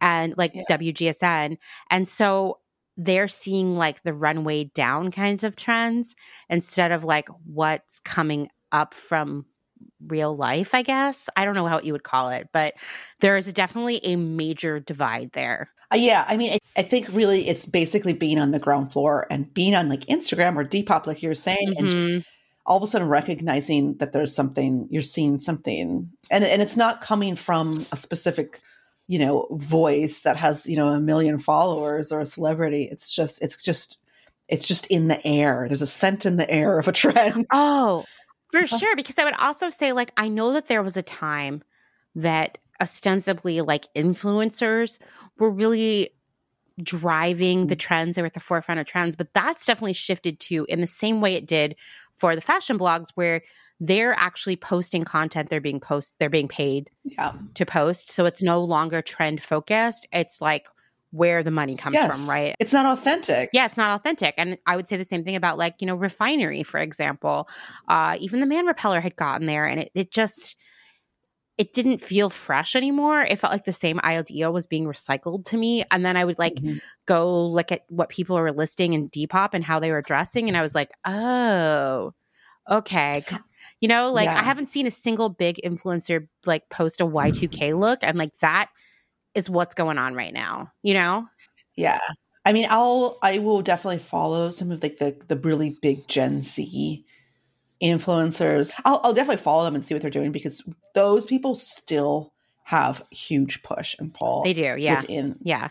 and 0.00 0.34
like 0.36 0.52
Yeah. 0.54 0.62
WGSN 0.70 1.58
and 1.90 2.08
so 2.08 2.58
they're 2.96 3.28
seeing 3.28 3.76
like 3.76 4.02
the 4.02 4.12
runway 4.12 4.64
down 4.64 5.10
kinds 5.10 5.44
of 5.44 5.56
trends 5.56 6.14
instead 6.48 6.92
of 6.92 7.04
like 7.04 7.28
what's 7.44 8.00
coming 8.00 8.48
up 8.72 8.94
from 8.94 9.44
real 10.06 10.36
life 10.36 10.74
i 10.74 10.82
guess. 10.82 11.28
I 11.36 11.44
don't 11.44 11.54
know 11.54 11.66
how 11.66 11.80
you 11.80 11.92
would 11.92 12.04
call 12.04 12.30
it 12.30 12.48
but 12.52 12.74
there 13.20 13.36
is 13.36 13.52
definitely 13.52 14.00
a 14.04 14.16
major 14.16 14.80
divide 14.80 15.32
there. 15.32 15.68
Uh, 15.92 15.96
yeah, 15.96 16.24
I 16.26 16.36
mean, 16.36 16.52
I, 16.54 16.58
I 16.78 16.82
think 16.82 17.08
really 17.12 17.46
it's 17.48 17.66
basically 17.66 18.14
being 18.14 18.38
on 18.38 18.50
the 18.50 18.58
ground 18.58 18.92
floor 18.92 19.26
and 19.30 19.52
being 19.52 19.74
on 19.74 19.88
like 19.88 20.06
Instagram 20.06 20.56
or 20.56 20.64
Depop, 20.64 21.06
like 21.06 21.22
you 21.22 21.28
were 21.28 21.34
saying, 21.34 21.74
and 21.76 21.90
just 21.90 22.08
Mhm. 22.08 22.24
all 22.66 22.78
of 22.78 22.82
a 22.82 22.86
sudden 22.86 23.08
recognizing 23.08 23.96
that 23.98 24.12
there's 24.12 24.34
something 24.34 24.88
you're 24.90 25.02
seeing 25.02 25.38
something, 25.38 26.10
and 26.30 26.44
and 26.44 26.62
it's 26.62 26.76
not 26.76 27.00
coming 27.02 27.36
from 27.36 27.86
a 27.92 27.96
specific, 27.96 28.60
you 29.06 29.18
know, 29.18 29.46
voice 29.52 30.22
that 30.22 30.36
has 30.36 30.66
you 30.66 30.76
know 30.76 30.88
a 30.88 31.00
million 31.00 31.38
followers 31.38 32.10
or 32.12 32.20
a 32.20 32.26
celebrity. 32.26 32.88
It's 32.90 33.14
just 33.14 33.42
it's 33.42 33.62
just 33.62 33.98
it's 34.48 34.66
just 34.66 34.86
in 34.88 35.08
the 35.08 35.24
air. 35.26 35.66
There's 35.68 35.82
a 35.82 35.86
scent 35.86 36.26
in 36.26 36.36
the 36.36 36.50
air 36.50 36.78
of 36.78 36.88
a 36.88 36.92
trend. 36.92 37.46
Oh, 37.52 38.04
for 38.50 38.66
sure. 38.66 38.94
Because 38.96 39.18
I 39.18 39.24
would 39.24 39.34
also 39.34 39.70
say, 39.70 39.92
like, 39.92 40.12
I 40.16 40.28
know 40.28 40.52
that 40.52 40.68
there 40.68 40.82
was 40.82 40.96
a 40.96 41.02
time 41.02 41.62
that 42.14 42.58
ostensibly, 42.80 43.60
like, 43.62 43.86
influencers 43.94 44.98
were 45.38 45.50
really 45.50 46.10
driving 46.82 47.66
Mm. 47.66 47.68
the 47.68 47.76
trends. 47.76 48.16
They 48.16 48.22
were 48.22 48.26
at 48.26 48.34
the 48.34 48.40
forefront 48.40 48.80
of 48.80 48.86
trends, 48.86 49.16
but 49.16 49.32
that's 49.32 49.64
definitely 49.66 49.92
shifted 49.92 50.40
to 50.40 50.66
in 50.68 50.80
the 50.80 50.86
same 50.86 51.20
way 51.20 51.34
it 51.34 51.46
did 51.46 51.76
for 52.16 52.34
the 52.34 52.40
fashion 52.40 52.78
blogs, 52.78 53.08
where 53.14 53.42
they're 53.80 54.14
actually 54.14 54.56
posting 54.56 55.04
content. 55.04 55.48
They're 55.50 55.60
being 55.60 55.80
post. 55.80 56.14
They're 56.18 56.30
being 56.30 56.48
paid 56.48 56.90
Yeah, 57.04 57.32
to 57.54 57.66
post, 57.66 58.10
so 58.10 58.24
it's 58.26 58.42
no 58.42 58.62
longer 58.62 59.02
trend 59.02 59.42
focused. 59.42 60.06
It's 60.12 60.40
like 60.40 60.66
where 61.10 61.42
the 61.42 61.50
money 61.50 61.76
comes 61.76 61.94
Yes. 61.94 62.06
from, 62.06 62.28
right? 62.28 62.54
it's 62.58 62.72
not 62.72 62.86
authentic. 62.98 63.50
yeah 63.52 63.66
it's 63.66 63.76
not 63.76 63.90
authentic 63.92 64.34
and 64.36 64.58
i 64.66 64.74
would 64.74 64.88
say 64.88 64.96
the 64.96 65.04
same 65.04 65.22
thing 65.22 65.36
about 65.36 65.56
like 65.56 65.76
you 65.80 65.86
know 65.86 65.94
refinery 65.94 66.64
for 66.64 66.80
example 66.80 67.48
uh 67.88 68.16
even 68.18 68.40
the 68.40 68.46
man 68.46 68.66
repeller 68.66 69.00
had 69.00 69.14
gotten 69.14 69.46
there 69.46 69.64
and 69.64 69.78
it, 69.78 69.90
it 69.94 70.10
just 70.10 70.56
it 71.56 71.72
didn't 71.72 72.00
feel 72.02 72.30
fresh 72.30 72.74
anymore 72.74 73.22
it 73.22 73.38
felt 73.38 73.52
like 73.52 73.64
the 73.64 73.72
same 73.72 74.00
idea 74.02 74.50
was 74.50 74.66
being 74.66 74.86
recycled 74.86 75.44
to 75.44 75.56
me 75.56 75.84
and 75.92 76.04
then 76.04 76.16
i 76.16 76.24
would 76.24 76.38
like 76.38 76.54
Mhm. 76.56 76.80
go 77.06 77.46
look 77.46 77.70
at 77.70 77.82
what 77.88 78.08
people 78.08 78.34
were 78.36 78.50
listing 78.50 78.92
in 78.92 79.08
depop 79.08 79.50
and 79.52 79.62
how 79.62 79.78
they 79.78 79.92
were 79.92 80.02
dressing 80.02 80.48
and 80.48 80.56
i 80.56 80.62
was 80.62 80.74
like 80.74 80.90
oh 81.04 82.12
okay 82.68 83.22
You 83.84 83.88
know, 83.88 84.10
like 84.10 84.24
Yeah. 84.24 84.40
I 84.40 84.42
haven't 84.42 84.70
seen 84.70 84.86
a 84.86 84.90
single 84.90 85.28
big 85.28 85.60
influencer 85.62 86.26
like 86.46 86.70
post 86.70 87.02
a 87.02 87.04
Y2K 87.06 87.78
look. 87.78 87.98
I'm 88.02 88.16
like, 88.16 88.32
that 88.38 88.70
is 89.34 89.50
what's 89.50 89.74
going 89.74 89.98
on 89.98 90.14
right 90.14 90.32
now, 90.32 90.72
you 90.82 90.94
know? 90.94 91.26
Yeah. 91.76 92.00
I 92.46 92.54
mean, 92.54 92.66
I'll 92.70 93.18
I 93.22 93.40
will 93.40 93.60
definitely 93.60 93.98
follow 93.98 94.50
some 94.50 94.70
of 94.72 94.82
like 94.82 94.96
the 94.96 95.14
the 95.28 95.36
really 95.36 95.76
big 95.82 96.08
Gen 96.08 96.40
Z 96.40 97.04
influencers. 97.82 98.72
I'll, 98.86 99.02
I'll 99.04 99.12
definitely 99.12 99.42
follow 99.42 99.64
them 99.64 99.74
and 99.74 99.84
see 99.84 99.94
what 99.94 100.00
they're 100.00 100.10
doing 100.10 100.32
because 100.32 100.66
those 100.94 101.26
people 101.26 101.54
still 101.54 102.32
have 102.62 103.04
huge 103.10 103.62
push 103.62 103.94
and 103.98 104.14
pull. 104.14 104.44
They 104.44 104.54
do. 104.54 104.76
Yeah. 104.78 105.02
Within, 105.02 105.36
Yeah. 105.42 105.68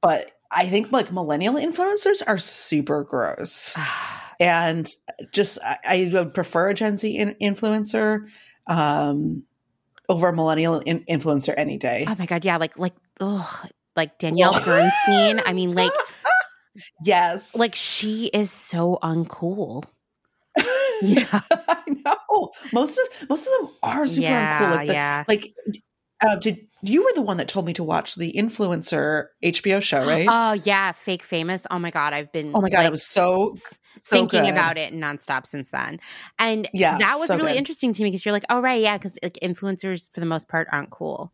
but 0.00 0.30
I 0.50 0.66
think 0.66 0.92
like 0.92 1.12
millennial 1.12 1.56
influencers 1.56 2.22
are 2.26 2.38
super 2.38 3.04
gross, 3.04 3.76
and 4.40 4.88
just 5.32 5.58
I, 5.64 5.76
I 5.84 6.10
would 6.12 6.34
prefer 6.34 6.68
a 6.68 6.74
Gen 6.74 6.96
Z 6.96 7.16
in, 7.16 7.34
influencer 7.42 8.28
um, 8.66 9.44
over 10.08 10.28
a 10.28 10.36
millennial 10.36 10.80
in, 10.80 11.00
influencer 11.04 11.54
any 11.56 11.78
day. 11.78 12.04
oh 12.06 12.14
my 12.18 12.26
God. 12.26 12.44
Yeah. 12.44 12.56
Like, 12.56 12.78
like, 12.78 12.94
oh, 13.20 13.62
like 13.96 14.18
Danielle 14.18 14.52
Bernstein. 14.64 15.40
I 15.44 15.52
mean, 15.52 15.74
like, 15.74 15.92
yes, 17.04 17.56
like 17.56 17.74
she 17.74 18.26
is 18.26 18.50
so 18.50 18.98
uncool. 19.02 19.84
Yeah. 21.00 21.42
I 21.52 21.82
know. 21.86 22.50
Most 22.72 22.98
of 22.98 23.28
most 23.28 23.46
of 23.46 23.52
them 23.60 23.70
are 23.84 24.04
super 24.04 24.22
yeah. 24.22 24.58
uncool. 24.58 24.74
Like, 24.74 24.86
the, 24.88 24.92
yeah. 24.92 25.24
like 25.28 25.54
uh, 26.26 26.34
did 26.34 26.66
you 26.82 27.04
were 27.04 27.12
the 27.14 27.22
one 27.22 27.36
that 27.36 27.48
told 27.48 27.66
me 27.66 27.72
to 27.74 27.84
watch 27.84 28.16
the 28.16 28.32
influencer 28.32 29.26
HBO 29.44 29.80
show, 29.82 30.04
right? 30.06 30.26
Oh 30.28 30.52
yeah, 30.64 30.92
fake 30.92 31.22
famous. 31.22 31.66
Oh 31.70 31.78
my 31.78 31.90
god, 31.90 32.12
I've 32.12 32.32
been 32.32 32.52
oh 32.54 32.60
my 32.60 32.68
god, 32.68 32.78
like, 32.78 32.86
it 32.88 32.90
was 32.90 33.06
so, 33.06 33.56
so 34.00 34.10
thinking 34.16 34.42
good. 34.44 34.50
about 34.50 34.78
it 34.78 34.92
nonstop 34.94 35.46
since 35.46 35.70
then. 35.70 36.00
And 36.38 36.68
Yeah, 36.72 36.98
that 36.98 37.16
was 37.18 37.28
so 37.28 37.36
really 37.36 37.52
good. 37.52 37.58
interesting 37.58 37.92
to 37.92 38.02
me 38.02 38.10
because 38.10 38.24
you're 38.24 38.32
like, 38.32 38.44
oh 38.50 38.60
right, 38.60 38.80
yeah, 38.82 38.96
because 38.98 39.18
like 39.22 39.38
influencers 39.42 40.12
for 40.12 40.20
the 40.20 40.26
most 40.26 40.48
part 40.48 40.68
aren't 40.72 40.90
cool. 40.90 41.32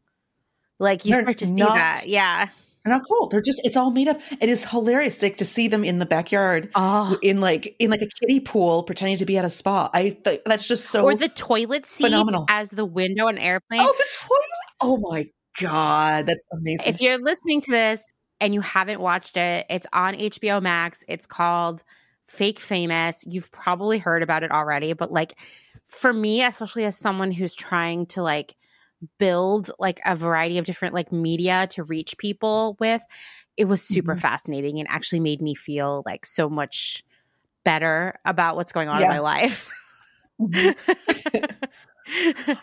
Like 0.79 1.05
you 1.05 1.12
They're 1.12 1.22
start 1.22 1.38
to 1.38 1.46
see 1.46 1.53
not. 1.53 1.74
that, 1.74 2.09
yeah. 2.09 2.48
They're 2.85 2.92
not 2.92 3.03
cool. 3.09 3.29
They're 3.31 3.40
just 3.40 3.62
it's 3.64 3.77
all 3.79 3.90
made 3.90 4.09
up. 4.09 4.20
It 4.42 4.48
is 4.50 4.66
hilarious 4.66 5.22
like, 5.22 5.38
to 5.38 5.44
see 5.46 5.68
them 5.68 5.85
in 5.85 6.00
the 6.00 6.05
backyard 6.07 6.68
Oh, 6.74 7.16
in 7.22 7.40
like 7.40 7.74
in 7.79 7.90
like 7.90 8.03
a 8.03 8.09
kiddie 8.20 8.40
pool 8.40 8.83
pretending 8.83 9.16
to 9.18 9.24
be 9.24 9.38
at 9.38 9.44
a 9.46 9.50
spa. 9.50 9.88
I 9.94 10.18
th- 10.22 10.42
that's 10.44 10.68
just 10.68 10.90
so 10.90 11.05
or 11.05 11.14
the 11.14 11.29
toilet 11.31 11.87
seat 11.87 12.05
phenomenal. 12.05 12.44
as 12.48 12.70
the 12.70 12.85
window 12.85 13.29
on 13.29 13.38
airplane. 13.38 13.81
oh 13.83 13.94
the 13.96 14.16
toilet. 14.20 14.42
Oh 14.83 14.98
my 15.11 15.24
god, 15.61 16.27
that's 16.27 16.44
amazing. 16.53 16.85
if 16.87 17.00
you're 17.00 17.16
listening 17.18 17.62
to 17.62 17.70
this 17.70 18.05
and 18.40 18.53
you 18.53 18.61
haven't 18.61 19.00
watched 19.00 19.38
it, 19.38 19.64
it's 19.70 19.87
on 19.92 20.14
HBO 20.14 20.61
Max. 20.61 21.05
It's 21.09 21.24
called 21.24 21.83
Fake 22.27 22.59
Famous. 22.59 23.25
You've 23.27 23.51
probably 23.53 23.99
heard 23.99 24.23
about 24.23 24.43
it 24.43 24.51
already, 24.51 24.93
but 24.93 25.13
like 25.13 25.35
for 25.87 26.13
me, 26.13 26.43
especially 26.43 26.85
as 26.85 26.97
someone 26.99 27.31
who's 27.31 27.55
trying 27.55 28.07
to 28.07 28.23
like 28.23 28.55
build 29.19 29.71
like 29.79 30.01
a 30.07 30.17
variety 30.17 30.59
of 30.59 30.65
different 30.65 30.95
like 30.95 31.13
media 31.13 31.67
to 31.71 31.83
reach 31.83 32.17
people 32.19 32.77
with, 32.81 33.03
it 33.57 33.67
was 33.67 33.83
super 33.83 34.15
Mhm. 34.15 34.21
fascinating 34.21 34.79
and 34.81 34.89
actually 34.89 35.21
made 35.21 35.43
me 35.43 35.55
feel 35.55 36.03
like 36.07 36.25
so 36.27 36.49
much 36.49 37.05
better 37.65 38.19
about 38.25 38.57
what's 38.57 38.73
going 38.73 38.89
on 38.89 39.01
Yeah. 39.01 39.07
in 39.07 39.11
my 39.11 39.19
life. 39.21 39.71
Mhm. 40.41 40.75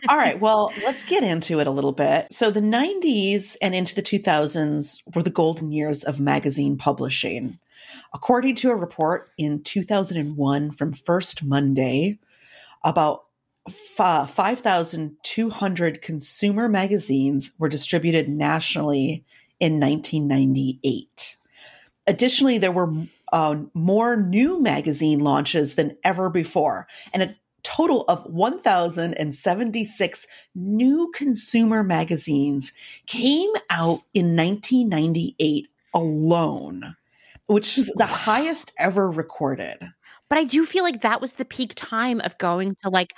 All 0.09 0.17
right, 0.17 0.39
well, 0.39 0.71
let's 0.83 1.03
get 1.03 1.23
into 1.23 1.59
it 1.59 1.65
a 1.67 1.71
little 1.71 1.91
bit. 1.93 2.27
So, 2.31 2.51
the 2.51 2.61
90s 2.61 3.57
and 3.61 3.73
into 3.73 3.95
the 3.95 4.01
2000s 4.03 5.01
were 5.15 5.23
the 5.23 5.31
golden 5.31 5.71
years 5.71 6.03
of 6.03 6.19
magazine 6.19 6.77
publishing. 6.77 7.57
According 8.13 8.55
to 8.55 8.71
a 8.71 8.75
report 8.75 9.31
in 9.37 9.63
2001 9.63 10.71
from 10.71 10.93
First 10.93 11.43
Monday, 11.43 12.19
about 12.83 13.25
fi- 13.69 14.25
5,200 14.25 16.01
consumer 16.01 16.67
magazines 16.67 17.53
were 17.59 17.69
distributed 17.69 18.29
nationally 18.29 19.23
in 19.59 19.79
1998. 19.79 21.37
Additionally, 22.07 22.57
there 22.57 22.71
were 22.71 22.91
uh, 23.31 23.57
more 23.73 24.17
new 24.17 24.59
magazine 24.59 25.19
launches 25.19 25.75
than 25.75 25.95
ever 26.03 26.29
before, 26.29 26.87
and 27.13 27.23
a 27.23 27.35
total 27.63 28.03
of 28.07 28.25
1,076 28.25 30.27
new 30.55 31.11
consumer 31.13 31.83
magazines 31.83 32.73
came 33.05 33.51
out 33.69 34.01
in 34.13 34.35
1998 34.35 35.67
alone, 35.93 36.95
which 37.51 37.77
is 37.77 37.93
the 37.97 38.05
highest 38.05 38.71
ever 38.79 39.09
recorded. 39.11 39.77
But 40.29 40.37
I 40.37 40.43
do 40.45 40.65
feel 40.65 40.83
like 40.83 41.01
that 41.01 41.19
was 41.19 41.33
the 41.35 41.45
peak 41.45 41.73
time 41.75 42.21
of 42.21 42.37
going 42.37 42.75
to 42.83 42.89
like 42.89 43.13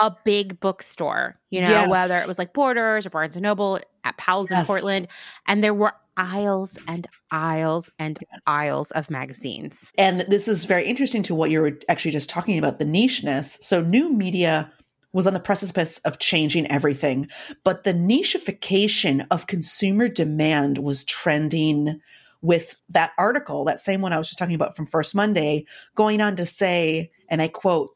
a 0.00 0.12
big 0.24 0.60
bookstore, 0.60 1.38
you 1.50 1.60
know, 1.60 1.68
Yes. 1.68 1.90
whether 1.90 2.20
it 2.20 2.26
was 2.28 2.38
like 2.38 2.52
Borders 2.52 3.06
or 3.06 3.10
Barnes 3.10 3.36
and 3.36 3.42
Noble 3.42 3.80
at 4.04 4.16
Powell's 4.16 4.50
in 4.50 4.64
Portland. 4.64 5.08
And 5.46 5.62
there 5.62 5.74
were 5.74 5.92
aisles 6.16 6.78
and 6.88 7.06
aisles 7.30 7.90
and 7.98 8.18
Yes. 8.20 8.40
aisles 8.46 8.90
of 8.92 9.10
magazines. 9.10 9.92
And 9.96 10.20
this 10.22 10.48
is 10.48 10.64
very 10.64 10.84
interesting 10.84 11.22
to 11.24 11.34
what 11.34 11.50
you 11.50 11.60
were 11.60 11.78
actually 11.88 12.10
just 12.10 12.28
talking 12.28 12.58
about 12.58 12.78
the 12.78 12.84
nicheness. 12.84 13.62
So, 13.62 13.80
new 13.80 14.12
media 14.12 14.72
was 15.12 15.26
on 15.26 15.34
the 15.34 15.40
precipice 15.40 15.98
of 16.00 16.18
changing 16.18 16.66
everything, 16.70 17.28
but 17.64 17.84
the 17.84 17.94
nicheification 17.94 19.26
of 19.30 19.46
consumer 19.46 20.08
demand 20.08 20.78
was 20.78 21.04
trending 21.04 22.00
with 22.40 22.76
that 22.88 23.12
article, 23.18 23.64
that 23.64 23.80
same 23.80 24.00
one 24.00 24.12
I 24.12 24.18
was 24.18 24.28
just 24.28 24.38
talking 24.38 24.54
about 24.54 24.76
from 24.76 24.86
First 24.86 25.14
Monday, 25.14 25.66
going 25.94 26.20
on 26.20 26.36
to 26.36 26.46
say, 26.46 27.10
and 27.28 27.42
I 27.42 27.48
quote, 27.48 27.90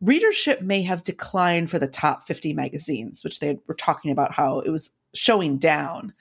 readership 0.00 0.60
may 0.60 0.82
have 0.82 1.02
declined 1.02 1.70
for 1.70 1.78
the 1.78 1.86
top 1.86 2.26
50 2.26 2.52
magazines, 2.52 3.24
which 3.24 3.40
they 3.40 3.58
were 3.66 3.74
talking 3.74 4.10
about 4.10 4.32
how 4.32 4.60
it 4.60 4.70
was 4.70 4.90
showing 5.14 5.58
down. 5.58 6.12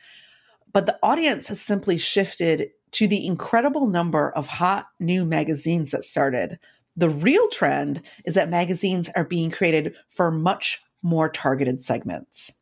But 0.72 0.86
the 0.86 0.98
audience 1.04 1.48
has 1.48 1.62
simply 1.62 1.98
shifted 1.98 2.72
to 2.92 3.08
the 3.08 3.26
incredible 3.26 3.88
number 3.88 4.32
of 4.32 4.48
hot 4.48 4.88
new 5.00 5.26
magazines 5.26 5.92
that 5.92 6.06
started. 6.06 6.60
The 6.96 7.10
real 7.10 7.50
trend 7.50 8.02
is 8.24 8.36
that 8.36 8.50
magazines 8.50 9.10
are 9.16 9.26
being 9.26 9.52
created 9.52 9.96
for 10.10 10.32
much 10.32 10.82
more 11.02 11.30
targeted 11.30 11.84
segments, 11.84 12.54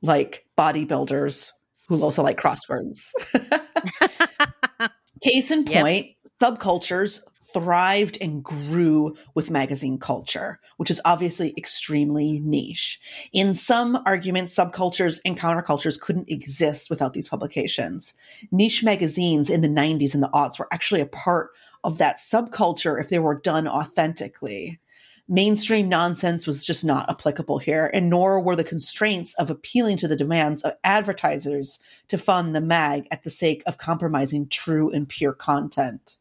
like 0.00 0.46
bodybuilders 0.56 1.52
who 1.88 2.02
also 2.02 2.22
like 2.22 2.40
crosswords. 2.40 3.10
Case 5.24 5.50
in 5.50 5.66
Yep. 5.66 5.82
point, 5.82 6.06
subcultures 6.40 7.22
thrived 7.40 8.18
and 8.20 8.42
grew 8.42 9.16
with 9.34 9.50
magazine 9.50 9.96
culture, 9.96 10.58
which 10.76 10.90
is 10.90 11.00
obviously 11.04 11.54
extremely 11.56 12.40
niche. 12.40 13.00
In 13.32 13.54
some 13.54 14.02
arguments, 14.04 14.54
subcultures 14.54 15.20
and 15.24 15.38
countercultures 15.38 16.00
couldn't 16.00 16.28
exist 16.28 16.90
without 16.90 17.12
these 17.12 17.28
publications. 17.28 18.14
Niche 18.50 18.82
magazines 18.82 19.48
in 19.48 19.60
the 19.60 19.68
90s 19.68 20.14
and 20.14 20.22
the 20.22 20.30
aughts 20.30 20.58
were 20.58 20.68
actually 20.72 21.00
a 21.00 21.06
part 21.06 21.50
of 21.84 21.98
that 21.98 22.18
subculture 22.18 23.00
if 23.00 23.08
they 23.08 23.18
were 23.18 23.38
done 23.38 23.68
authentically. 23.68 24.80
Mainstream 25.26 25.88
nonsense 25.88 26.46
was 26.46 26.64
just 26.64 26.84
not 26.84 27.08
applicable 27.08 27.58
here, 27.58 27.90
and 27.94 28.10
nor 28.10 28.42
were 28.42 28.56
the 28.56 28.62
constraints 28.62 29.32
of 29.34 29.48
appealing 29.48 29.96
to 29.96 30.08
the 30.08 30.16
demands 30.16 30.62
of 30.62 30.74
advertisers 30.84 31.78
to 32.08 32.18
fund 32.18 32.54
the 32.54 32.60
mag 32.60 33.06
at 33.10 33.22
the 33.22 33.30
sake 33.30 33.62
of 33.66 33.78
compromising 33.78 34.48
true 34.48 34.90
and 34.90 35.08
pure 35.08 35.32
content. 35.32 36.18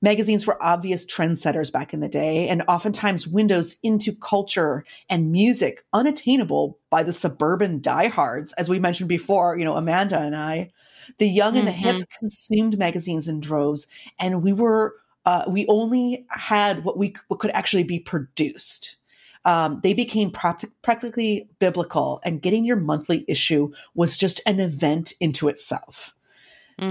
Magazines 0.00 0.46
were 0.46 0.60
obvious 0.62 1.06
trendsetters 1.06 1.72
back 1.72 1.92
in 1.92 1.98
the 1.98 2.08
day, 2.08 2.48
and 2.48 2.62
oftentimes 2.68 3.26
windows 3.26 3.76
into 3.82 4.14
culture 4.14 4.84
and 5.08 5.32
music 5.32 5.84
unattainable 5.92 6.78
by 6.90 7.02
the 7.02 7.12
suburban 7.12 7.80
diehards, 7.80 8.52
as 8.54 8.68
we 8.68 8.78
mentioned 8.78 9.08
before, 9.08 9.56
you 9.56 9.64
know, 9.64 9.76
Amanda 9.76 10.18
and 10.18 10.36
I. 10.36 10.70
The 11.18 11.28
young 11.28 11.56
and 11.56 11.66
the 11.66 11.72
mm-hmm. 11.72 11.98
hip 11.98 12.08
consumed 12.18 12.78
magazines 12.78 13.26
in 13.26 13.40
droves, 13.40 13.88
and 14.18 14.42
we 14.42 14.52
were 14.52 14.94
uh, 15.24 15.44
we 15.48 15.66
only 15.68 16.24
had 16.28 16.84
what 16.84 16.98
we 16.98 17.14
what 17.28 17.40
could 17.40 17.50
actually 17.52 17.84
be 17.84 17.98
produced. 17.98 18.96
Um, 19.44 19.80
they 19.82 19.92
became 19.94 20.30
practic- 20.30 20.70
practically 20.82 21.48
biblical, 21.58 22.20
and 22.24 22.42
getting 22.42 22.64
your 22.64 22.76
monthly 22.76 23.24
issue 23.28 23.72
was 23.94 24.16
just 24.16 24.40
an 24.46 24.60
event 24.60 25.12
into 25.20 25.48
itself. 25.48 26.14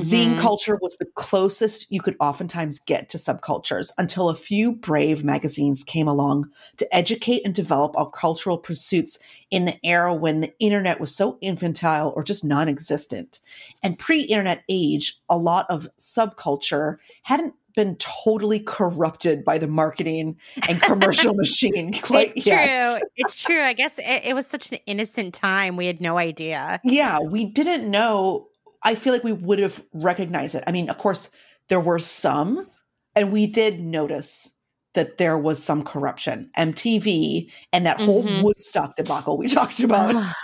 Zine 0.01 0.35
Mhm. 0.35 0.39
culture 0.39 0.79
was 0.81 0.97
the 0.97 1.05
closest 1.15 1.91
you 1.91 2.01
could 2.01 2.15
oftentimes 2.19 2.79
get 2.79 3.07
to 3.09 3.17
subcultures 3.17 3.91
until 3.97 4.29
a 4.29 4.35
few 4.35 4.73
brave 4.75 5.23
magazines 5.23 5.83
came 5.83 6.07
along 6.07 6.49
to 6.77 6.95
educate 6.95 7.43
and 7.45 7.53
develop 7.53 7.95
our 7.95 8.09
cultural 8.09 8.57
pursuits 8.57 9.19
in 9.51 9.65
the 9.65 9.77
era 9.85 10.13
when 10.13 10.41
the 10.41 10.53
internet 10.59 10.99
was 10.99 11.13
so 11.15 11.37
infantile 11.41 12.13
or 12.15 12.23
just 12.23 12.43
non 12.43 12.67
existent. 12.67 13.39
And 13.83 13.99
pre 13.99 14.21
internet 14.21 14.63
age, 14.69 15.17
a 15.29 15.37
lot 15.37 15.67
of 15.69 15.87
subculture 15.99 16.97
hadn't 17.23 17.53
been 17.75 17.95
totally 17.97 18.59
corrupted 18.59 19.43
by 19.45 19.57
the 19.57 19.67
marketing 19.67 20.37
and 20.69 20.81
commercial 20.81 21.33
machine 21.35 21.93
quite 22.01 22.33
It's 22.35 22.45
yet. 22.45 22.99
true. 22.99 23.07
It's 23.15 23.41
true. 23.41 23.61
I 23.61 23.73
guess 23.73 23.97
it, 23.99 24.21
it 24.23 24.35
was 24.35 24.47
such 24.47 24.71
an 24.71 24.79
innocent 24.85 25.33
time. 25.33 25.77
We 25.77 25.85
had 25.87 26.01
no 26.01 26.17
idea. 26.17 26.79
Yeah, 26.83 27.19
we 27.19 27.45
didn't 27.45 27.89
know. 27.89 28.47
I 28.83 28.95
feel 28.95 29.13
like 29.13 29.23
we 29.23 29.33
would 29.33 29.59
have 29.59 29.83
recognized 29.93 30.55
it. 30.55 30.63
I 30.67 30.71
mean, 30.71 30.89
of 30.89 30.97
course, 30.97 31.29
there 31.69 31.79
were 31.79 31.99
some, 31.99 32.67
and 33.15 33.31
we 33.31 33.45
did 33.47 33.79
notice 33.79 34.55
that 34.93 35.17
there 35.17 35.37
was 35.37 35.63
some 35.63 35.83
corruption. 35.83 36.49
MTV 36.57 37.49
and 37.71 37.85
that 37.85 38.01
whole 38.01 38.23
Mhm. 38.23 38.43
Woodstock 38.43 38.95
debacle 38.95 39.37
we 39.37 39.47
talked 39.49 39.79
about. 39.81 40.15
Ugh. 40.15 40.35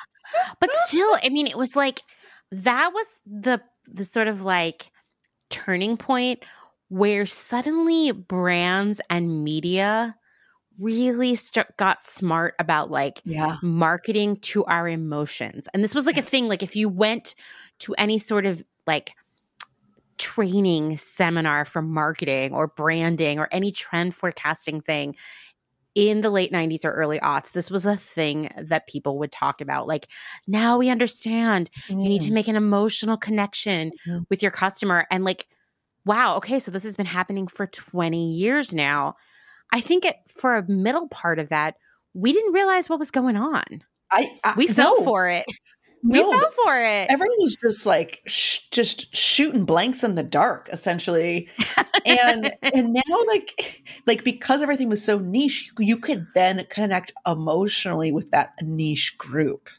but 0.60 0.70
still, 0.86 1.18
I 1.24 1.30
mean, 1.30 1.48
it 1.48 1.58
was 1.58 1.76
like 1.76 2.02
that 2.52 2.92
was 2.94 3.06
the 3.26 3.62
the 3.90 4.06
sort 4.06 4.28
of 4.28 4.44
like 4.44 4.92
turning 5.50 5.98
point 5.98 6.44
where 6.90 7.26
suddenly 7.26 8.12
brands 8.12 9.02
and 9.10 9.44
media 9.44 10.16
really 10.80 11.36
st- 11.36 11.76
got 11.78 12.04
smart 12.04 12.56
about 12.60 12.92
like 12.92 13.22
Yeah. 13.26 13.58
marketing 13.62 14.38
to 14.38 14.66
our 14.66 14.88
emotions. 14.88 15.68
And 15.74 15.84
this 15.84 15.96
was 15.96 16.06
like 16.06 16.18
a 16.18 16.22
thing 16.24 16.48
like 16.48 16.64
if 16.64 16.76
you 16.76 16.90
went 16.90 17.36
to 17.80 17.94
any 17.96 18.18
sort 18.20 18.46
of 18.46 18.64
like 18.88 19.14
training 20.18 20.98
seminar 20.98 21.64
for 21.66 21.82
marketing 21.82 22.54
or 22.54 22.68
branding 22.68 23.38
or 23.40 23.48
any 23.52 23.72
trend 23.72 24.16
forecasting 24.16 24.82
thing 24.82 25.16
in 25.96 26.22
the 26.22 26.30
late 26.30 26.52
90s 26.52 26.86
or 26.86 26.92
early 26.92 27.20
aughts, 27.20 27.54
this 27.54 27.72
was 27.72 27.86
a 27.86 27.98
thing 27.98 28.52
that 28.58 28.88
people 28.88 29.20
would 29.20 29.32
talk 29.32 29.62
about. 29.62 29.88
Like, 29.88 30.08
now 30.48 30.78
we 30.78 30.90
understand 30.90 31.70
you 32.02 32.10
need 32.10 32.22
to 32.24 32.32
Mm. 32.32 32.34
make 32.34 32.48
an 32.48 32.56
emotional 32.56 33.18
connection 33.18 33.94
Mhm. 34.06 34.28
with 34.30 34.42
your 34.44 34.52
customer. 34.52 35.08
And 35.12 35.24
like, 35.26 35.48
wow, 36.08 36.38
okay, 36.38 36.60
so 36.60 36.72
this 36.72 36.84
has 36.84 36.96
been 36.98 37.06
happening 37.06 37.48
for 37.48 37.68
20 37.68 38.34
years 38.34 38.74
now. 38.74 39.16
I 39.72 39.82
think 39.82 40.06
it 40.06 40.16
for 40.28 40.56
a 40.56 40.68
middle 40.68 41.08
part 41.10 41.40
of 41.40 41.50
that, 41.50 41.76
we 42.14 42.34
didn't 42.34 42.54
realize 42.54 42.90
what 42.90 43.00
was 43.00 43.12
going 43.12 43.38
on. 43.38 43.84
I, 44.10 44.40
I 44.44 44.54
We 44.58 44.68
fell 44.68 44.98
no, 45.00 45.04
for 45.06 45.28
it. 45.30 45.46
no, 46.04 46.30
we 46.30 46.38
fell 46.38 46.52
for 46.64 46.82
it. 46.82 47.10
everyone 47.10 47.36
was 47.40 47.58
just 47.62 47.86
like 47.86 48.22
sh- 48.28 48.60
just 48.72 49.14
shooting 49.16 49.66
blanks 49.66 50.04
in 50.04 50.16
the 50.16 50.24
dark 50.24 50.70
essentially 50.72 51.50
and 52.06 52.52
and 52.74 52.94
now 52.94 53.18
like 53.28 53.84
like 54.06 54.24
because 54.24 54.62
everything 54.62 54.88
was 54.90 55.04
so 55.04 55.20
niche 55.20 55.72
you 55.80 55.98
could 55.98 56.26
then 56.36 56.66
connect 56.70 57.12
emotionally 57.26 58.12
with 58.12 58.32
that 58.32 58.54
niche 58.62 59.18
group 59.18 59.70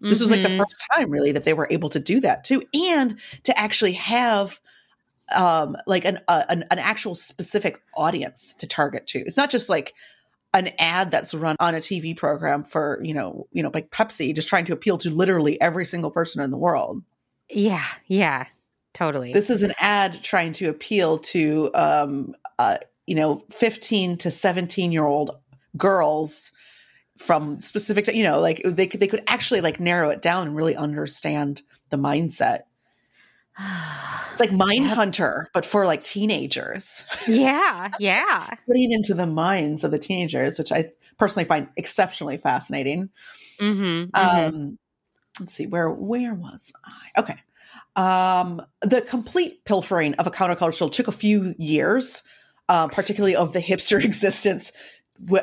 this 0.00 0.20
was 0.20 0.30
like 0.30 0.42
the 0.42 0.48
Mhm. 0.50 0.56
first 0.58 0.84
time 0.92 1.08
really 1.10 1.32
that 1.32 1.44
they 1.44 1.54
were 1.54 1.68
able 1.70 1.88
to 1.88 2.00
do 2.00 2.20
that 2.20 2.44
too 2.44 2.62
and 2.74 3.18
to 3.44 3.58
actually 3.58 3.92
have 3.92 4.60
um 5.34 5.76
like 5.86 6.04
an 6.04 6.20
uh, 6.28 6.44
an, 6.48 6.64
an 6.70 6.78
actual 6.78 7.14
specific 7.14 7.80
audience 7.96 8.54
to 8.58 8.66
target 8.66 9.06
to. 9.08 9.18
It's 9.20 9.36
not 9.36 9.50
just 9.50 9.68
like 9.68 9.94
an 10.52 10.70
ad 10.78 11.10
that's 11.10 11.34
run 11.34 11.56
on 11.58 11.74
a 11.74 11.78
TV 11.78 12.16
program 12.16 12.64
for 12.64 13.00
you 13.02 13.14
know 13.14 13.46
you 13.52 13.62
know 13.62 13.70
like 13.74 13.90
Pepsi 13.90 14.34
just 14.34 14.48
trying 14.48 14.64
to 14.66 14.72
appeal 14.72 14.98
to 14.98 15.10
literally 15.10 15.60
every 15.60 15.84
single 15.84 16.10
person 16.10 16.42
in 16.42 16.50
the 16.50 16.56
world. 16.56 17.02
Yeah, 17.50 17.84
yeah, 18.06 18.46
totally. 18.94 19.32
this 19.32 19.50
is 19.50 19.62
an 19.62 19.72
ad 19.78 20.22
trying 20.22 20.52
to 20.54 20.68
appeal 20.68 21.18
to 21.18 21.70
um 21.74 22.34
uh 22.58 22.78
you 23.06 23.14
know 23.14 23.44
15 23.50 24.16
to 24.18 24.30
17 24.30 24.92
year 24.92 25.04
old 25.04 25.30
girls 25.76 26.52
from 27.18 27.60
specific 27.60 28.06
you 28.08 28.24
know 28.24 28.40
like 28.40 28.62
they 28.64 28.86
could 28.86 29.00
they 29.00 29.06
could 29.06 29.22
actually 29.26 29.60
like 29.60 29.78
narrow 29.78 30.10
it 30.10 30.22
down 30.22 30.46
and 30.46 30.56
really 30.56 30.74
understand 30.74 31.62
the 31.90 31.96
mindset 31.96 32.62
it's 33.58 34.40
like 34.40 34.52
Mind 34.52 34.86
Hunter, 34.86 35.50
but 35.54 35.64
for 35.64 35.86
like 35.86 36.02
teenagers. 36.02 37.04
Yeah, 37.26 37.92
yeah. 37.98 38.50
putting 38.66 38.92
into 38.92 39.14
the 39.14 39.26
minds 39.26 39.84
of 39.84 39.90
the 39.90 39.98
teenagers 39.98 40.58
which 40.58 40.72
i 40.72 40.90
personally 41.18 41.44
find 41.44 41.68
exceptionally 41.76 42.36
fascinating. 42.36 43.10
Mm-hmm, 43.60 44.10
um 44.20 44.78
let's 45.40 45.54
see 45.54 45.66
where 45.66 45.90
where 45.90 46.34
was 46.34 46.72
i? 46.84 47.20
Okay. 47.20 47.36
Um 47.96 48.62
the 48.82 49.00
complete 49.02 49.64
pilfering 49.64 50.14
of 50.14 50.26
a 50.26 50.30
countercultural 50.30 50.90
took 50.90 51.08
a 51.08 51.12
few 51.12 51.54
years 51.58 52.22
uh, 52.68 52.88
particularly 52.88 53.36
of 53.36 53.52
the 53.52 53.60
hipster 53.60 54.02
existence 54.04 54.72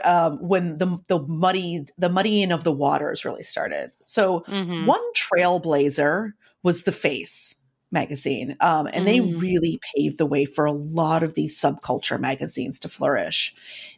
um, 0.04 0.38
when 0.42 0.78
the 0.78 0.98
the 1.08 1.20
muddy 1.28 1.86
the 1.98 2.10
muddying 2.10 2.52
of 2.52 2.64
the 2.64 2.72
waters 2.74 3.24
really 3.24 3.44
started. 3.44 3.92
So 4.06 4.44
hmm 4.48 4.86
one 4.86 5.02
trailblazer 5.14 6.34
was 6.64 6.84
the 6.84 6.92
face 6.92 7.56
magazine 7.92 8.56
um, 8.62 8.88
and 8.94 9.06
they 9.08 9.20
Mm. 9.20 9.40
really 9.42 9.80
paved 9.96 10.18
the 10.18 10.26
way 10.26 10.46
for 10.46 10.66
a 10.66 10.72
lot 10.72 11.24
of 11.24 11.34
these 11.34 11.60
subculture 11.60 12.20
magazines 12.20 12.80
to 12.80 12.90
flourish 12.90 13.54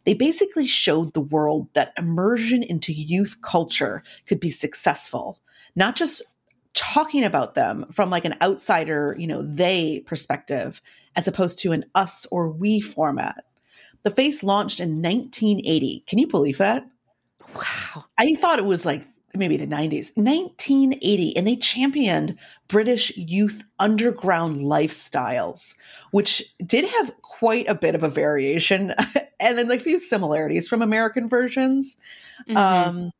they 0.05 0.13
basically 0.13 0.65
showed 0.65 1.13
the 1.13 1.21
world 1.21 1.67
that 1.73 1.93
immersion 1.97 2.63
into 2.63 2.91
youth 2.91 3.37
culture 3.41 4.03
could 4.27 4.39
be 4.39 4.51
successful 4.51 5.39
not 5.75 5.95
just 5.95 6.21
talking 6.73 7.23
about 7.23 7.53
them 7.55 7.85
from 7.91 8.09
like 8.09 8.25
an 8.25 8.35
outsider 8.41 9.15
you 9.19 9.27
know 9.27 9.41
they 9.43 9.99
perspective 10.07 10.81
as 11.15 11.27
opposed 11.27 11.59
to 11.59 11.71
an 11.71 11.85
us 11.95 12.25
or 12.31 12.49
we 12.49 12.81
format 12.81 13.45
the 14.03 14.11
face 14.11 14.43
launched 14.43 14.79
in 14.79 15.01
1980 15.01 16.03
can 16.07 16.17
you 16.19 16.27
believe 16.27 16.57
that 16.57 16.85
Wow. 17.55 18.05
I 18.17 18.33
thought 18.33 18.59
it 18.59 18.65
was 18.65 18.85
like 18.85 19.05
maybe 19.35 19.57
the 19.57 19.67
90s, 19.67 20.15
1980, 20.15 21.35
and 21.35 21.47
they 21.47 21.55
championed 21.55 22.37
British 22.67 23.15
youth 23.17 23.63
underground 23.79 24.61
lifestyles, 24.61 25.75
which 26.11 26.43
did 26.65 26.85
have 26.85 27.11
quite 27.21 27.67
a 27.67 27.75
bit 27.75 27.95
of 27.95 28.03
a 28.03 28.09
variation 28.09 28.93
and 29.39 29.57
then 29.57 29.67
like 29.67 29.79
a 29.79 29.83
few 29.83 29.99
similarities 29.99 30.69
from 30.69 30.81
American 30.81 31.27
versions. 31.27 31.97
Mhm. 32.47 32.55
Um, 32.55 33.11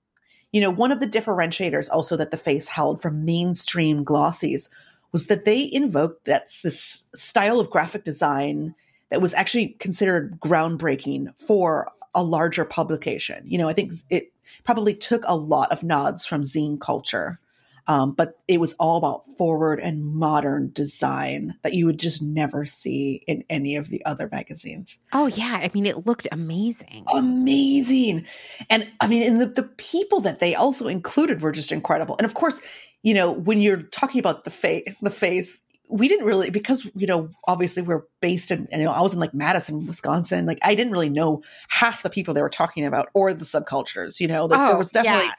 you 0.51 0.61
know, 0.61 0.69
one 0.69 0.91
of 0.91 0.99
the 0.99 1.07
differentiators 1.07 1.89
also 1.91 2.15
that 2.17 2.31
the 2.31 2.37
face 2.37 2.67
held 2.67 3.01
from 3.01 3.25
mainstream 3.25 4.05
glossies 4.05 4.69
was 5.11 5.27
that 5.27 5.45
they 5.45 5.69
invoked 5.71 6.25
that's 6.25 6.61
this 6.61 7.07
style 7.15 7.59
of 7.59 7.69
graphic 7.69 8.03
design 8.03 8.75
that 9.09 9.21
was 9.21 9.33
actually 9.33 9.69
considered 9.79 10.39
groundbreaking 10.39 11.37
for 11.37 11.91
a 12.15 12.23
larger 12.23 12.65
publication. 12.65 13.43
You 13.45 13.57
know, 13.57 13.69
I 13.69 13.73
think 13.73 13.93
it 14.09 14.33
probably 14.63 14.93
took 14.93 15.23
a 15.25 15.35
lot 15.35 15.71
of 15.71 15.83
nods 15.83 16.25
from 16.25 16.43
zine 16.43 16.79
culture. 16.79 17.39
Um, 17.85 18.13
but 18.13 18.39
it 18.47 18.61
was 18.61 18.75
all 18.75 18.95
about 18.95 19.27
forward 19.37 19.81
and 19.81 20.05
modern 20.05 20.71
design 20.71 21.55
that 21.63 21.73
you 21.73 21.85
would 21.85 21.99
just 21.99 22.21
never 22.21 22.63
see 22.63 23.23
in 23.27 23.43
any 23.49 23.75
of 23.75 23.89
the 23.89 24.05
other 24.05 24.29
magazines 24.31 24.99
oh 25.11 25.27
yeah. 25.27 25.59
I 25.61 25.69
mean, 25.73 25.85
it 25.85 26.05
looked 26.05 26.25
amazing. 26.31 27.03
amazing. 27.13 28.25
And 28.69 28.89
I 29.01 29.07
mean, 29.07 29.29
and 29.29 29.41
the, 29.41 29.47
the 29.47 29.63
people 29.63 30.21
that 30.21 30.39
they 30.39 30.55
also 30.55 30.87
included 30.87 31.41
were 31.41 31.51
just 31.51 31.73
incredible. 31.73 32.15
And 32.17 32.25
of 32.25 32.35
course, 32.35 32.61
you 33.01 33.13
know, 33.13 33.31
when 33.31 33.61
you're 33.61 33.83
talking 33.83 34.19
about 34.19 34.45
the 34.45 34.49
face, 34.49 34.95
the 35.01 35.11
face, 35.11 35.61
we 35.93 36.07
didn't 36.07 36.25
really 36.25 36.49
because 36.49 36.89
you 36.95 37.05
know 37.05 37.29
obviously 37.47 37.83
we're 37.83 38.01
based 38.19 38.49
in 38.51 38.67
you 38.71 38.79
know 38.85 38.91
I 38.91 39.01
was 39.01 39.13
in 39.13 39.19
like 39.19 39.33
Madison, 39.33 39.85
Wisconsin. 39.85 40.45
Like 40.47 40.59
I 40.63 40.73
didn't 40.75 40.91
really 40.91 41.09
know 41.09 41.43
half 41.69 42.01
the 42.03 42.09
people 42.09 42.33
they 42.33 42.41
were 42.41 42.49
talking 42.49 42.83
about 42.85 43.09
or 43.13 43.33
the 43.33 43.45
subcultures. 43.45 44.19
You 44.19 44.27
know, 44.27 44.45
like 44.45 44.59
there 44.59 44.75
Oh, 44.75 44.77
was 44.77 44.91
definitely 44.91 45.29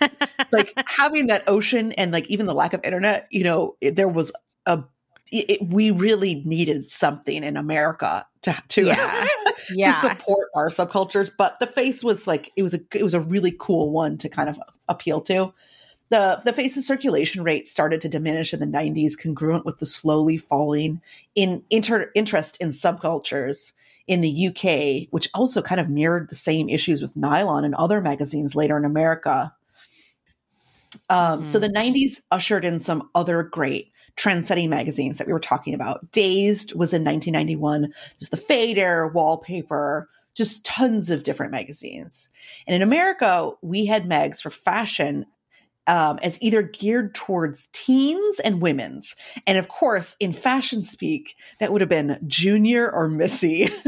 yeah. 0.00 0.08
like 0.52 0.72
having 0.86 1.28
that 1.28 1.42
ocean 1.46 1.92
and 1.92 2.12
like 2.12 2.26
even 2.28 2.46
the 2.46 2.54
lack 2.54 2.74
of 2.74 2.80
internet. 2.84 3.26
You 3.30 3.44
know, 3.44 3.76
it, 3.80 3.96
there 3.96 4.08
was 4.08 4.30
a 4.66 4.84
it, 5.32 5.66
we 5.66 5.90
really 5.90 6.42
needed 6.44 6.90
something 6.90 7.42
in 7.42 7.56
America 7.56 8.26
to 8.42 8.54
to 8.68 8.84
Yeah. 8.84 9.26
to 9.68 9.92
support 9.94 10.48
our 10.54 10.68
subcultures 10.68 11.30
but 11.38 11.58
the 11.60 11.66
face 11.66 12.02
was 12.04 12.26
like 12.26 12.50
it 12.56 12.62
was 12.62 12.74
a 12.74 12.80
it 12.94 13.02
was 13.02 13.14
a 13.14 13.20
really 13.20 13.54
cool 13.58 13.92
one 13.92 14.18
to 14.18 14.28
kind 14.28 14.48
of 14.48 14.58
appeal 14.88 15.20
to 15.22 15.52
the 16.12 16.42
the 16.44 16.52
face's 16.52 16.86
circulation 16.86 17.42
rate 17.42 17.66
started 17.66 18.00
to 18.02 18.08
diminish 18.08 18.52
in 18.52 18.60
the 18.60 18.66
90s 18.66 19.18
congruent 19.18 19.64
with 19.64 19.78
the 19.78 19.86
slowly 19.86 20.36
falling 20.36 21.00
in 21.34 21.64
inter, 21.70 22.10
interest 22.14 22.58
in 22.60 22.68
subcultures 22.68 23.72
in 24.06 24.20
the 24.20 24.48
UK 24.48 25.08
which 25.10 25.30
also 25.32 25.62
kind 25.62 25.80
of 25.80 25.88
mirrored 25.88 26.28
the 26.28 26.36
same 26.36 26.68
issues 26.68 27.00
with 27.00 27.16
nylon 27.16 27.64
and 27.64 27.74
other 27.76 28.02
magazines 28.02 28.54
later 28.54 28.76
in 28.76 28.84
America 28.84 29.54
um, 31.08 31.46
so 31.46 31.58
the 31.58 31.68
90s 31.68 32.20
ushered 32.30 32.64
in 32.64 32.78
some 32.78 33.08
other 33.14 33.42
great 33.42 33.90
trend-setting 34.16 34.68
magazines 34.68 35.16
that 35.16 35.26
we 35.26 35.32
were 35.32 35.40
talking 35.40 35.72
about. 35.72 36.12
Dazed 36.12 36.74
was 36.74 36.92
in 36.92 37.02
1991. 37.02 37.92
There's 38.20 38.28
the 38.28 38.36
Fader, 38.36 39.08
Wallpaper, 39.08 40.10
just 40.34 40.64
tons 40.66 41.08
of 41.08 41.22
different 41.22 41.50
magazines. 41.50 42.28
And 42.66 42.76
in 42.76 42.82
America, 42.82 43.52
we 43.62 43.86
had 43.86 44.06
mags 44.06 44.42
for 44.42 44.50
fashion 44.50 45.24
um, 45.86 46.18
as 46.22 46.40
either 46.42 46.62
geared 46.62 47.14
towards 47.14 47.68
teens 47.72 48.40
and 48.40 48.62
women's. 48.62 49.16
And 49.46 49.58
of 49.58 49.68
course, 49.68 50.16
in 50.20 50.32
fashion 50.32 50.82
speak, 50.82 51.34
that 51.60 51.72
would 51.72 51.80
have 51.80 51.90
been 51.90 52.18
Junior 52.26 52.90
or 52.90 53.08
Missy. 53.08 53.68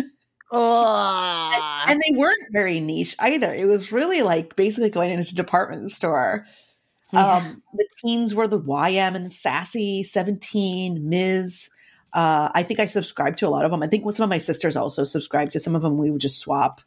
Oh. 0.57 1.85
and 1.89 2.01
they 2.01 2.17
weren't 2.17 2.53
very 2.53 2.79
niche 2.79 3.17
either. 3.19 3.53
It 3.53 3.67
was 3.67 3.91
really 3.91 4.23
like 4.23 4.55
basically 4.55 4.89
going 4.91 5.11
into 5.11 5.33
a 5.33 5.35
department 5.35 5.91
store. 5.91 6.47
Yeah. 7.13 7.39
Um, 7.39 7.63
the 7.73 7.89
teens 7.99 8.37
were 8.37 8.47
the 8.47 8.61
YM 8.61 9.17
and 9.17 9.27
the 9.27 9.31
Sassy, 9.31 10.05
17, 10.05 11.09
Ms. 11.09 11.71
Uh, 12.13 12.51
I 12.55 12.63
think 12.63 12.79
I 12.79 12.87
subscribed 12.87 13.39
to 13.39 13.49
a 13.49 13.51
lot 13.51 13.65
of 13.65 13.73
them. 13.73 13.83
I 13.83 13.89
think 13.89 14.05
some 14.13 14.23
of 14.25 14.31
my 14.31 14.39
sisters 14.39 14.77
also 14.77 15.03
subscribed 15.03 15.51
to 15.53 15.61
some 15.61 15.75
of 15.75 15.83
them. 15.83 15.99
We 15.99 16.13
would 16.13 16.21
just 16.21 16.39
swap. 16.39 16.81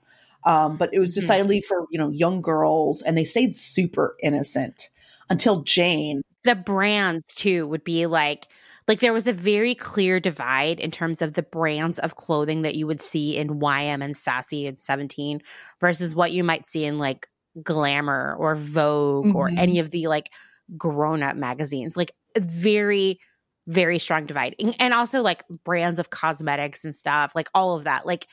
Um, 0.46 0.78
but 0.78 0.94
it 0.94 1.00
was 1.00 1.12
Mhm. 1.12 1.16
decidedly 1.22 1.62
for, 1.62 1.88
you 1.92 1.98
know, 2.00 2.10
young 2.10 2.42
girls 2.42 3.02
and 3.02 3.18
they 3.18 3.26
stayed 3.26 3.54
super 3.54 4.16
innocent 4.24 4.90
until 5.30 5.62
Jane 5.64 6.22
the 6.44 6.56
brands 6.56 7.34
too 7.34 7.68
would 7.68 7.84
be 7.84 8.06
like 8.06 8.48
like 8.88 9.02
there 9.02 9.14
was 9.14 9.28
a 9.28 9.34
very 9.34 9.76
clear 9.76 10.20
divide 10.20 10.80
in 10.80 10.92
terms 10.92 11.22
of 11.22 11.34
the 11.34 11.44
brands 11.44 12.00
of 12.00 12.16
clothing 12.16 12.62
that 12.62 12.76
you 12.76 12.88
would 12.88 13.02
see 13.02 13.36
in 13.36 13.60
YM 13.60 14.02
and 14.02 14.16
Sassy 14.16 14.66
and 14.66 14.80
17 14.80 15.42
versus 15.82 16.16
what 16.16 16.32
you 16.32 16.42
might 16.42 16.66
see 16.66 16.86
in 16.86 16.98
like 16.98 17.28
Glamour 17.62 18.36
or 18.40 18.56
Vogue 18.56 19.26
mm-hmm. 19.26 19.36
or 19.36 19.50
any 19.50 19.80
of 19.80 19.92
the 19.92 20.08
like 20.08 20.32
grown 20.78 21.22
up 21.22 21.36
magazines. 21.36 21.98
Like 21.98 22.14
very 22.38 23.20
very 23.68 24.00
strong 24.00 24.26
divide. 24.26 24.56
And 24.80 24.94
also 24.94 25.22
like 25.22 25.44
brands 25.66 26.00
of 26.00 26.10
cosmetics 26.10 26.86
and 26.86 26.96
stuff, 26.96 27.34
like 27.36 27.50
all 27.54 27.76
of 27.76 27.84
that. 27.84 28.06
Like 28.06 28.28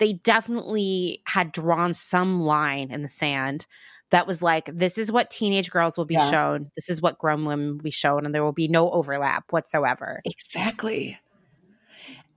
they 0.00 0.14
definitely 0.14 1.22
had 1.26 1.52
drawn 1.52 1.92
some 1.92 2.40
line 2.40 2.90
in 2.90 3.02
the 3.02 3.08
sand 3.08 3.68
that 4.12 4.26
was 4.26 4.42
like, 4.42 4.70
this 4.72 4.98
is 4.98 5.10
what 5.10 5.30
teenage 5.30 5.70
girls 5.70 5.98
will 5.98 6.04
be 6.04 6.14
yeah. 6.14 6.30
shown. 6.30 6.70
This 6.74 6.88
is 6.88 7.02
what 7.02 7.18
grown 7.18 7.44
women 7.46 7.72
will 7.72 7.82
be 7.82 7.90
shown, 7.90 8.24
and 8.24 8.34
there 8.34 8.44
will 8.44 8.52
be 8.52 8.68
no 8.68 8.90
overlap 8.90 9.50
whatsoever. 9.52 10.20
Exactly. 10.24 11.18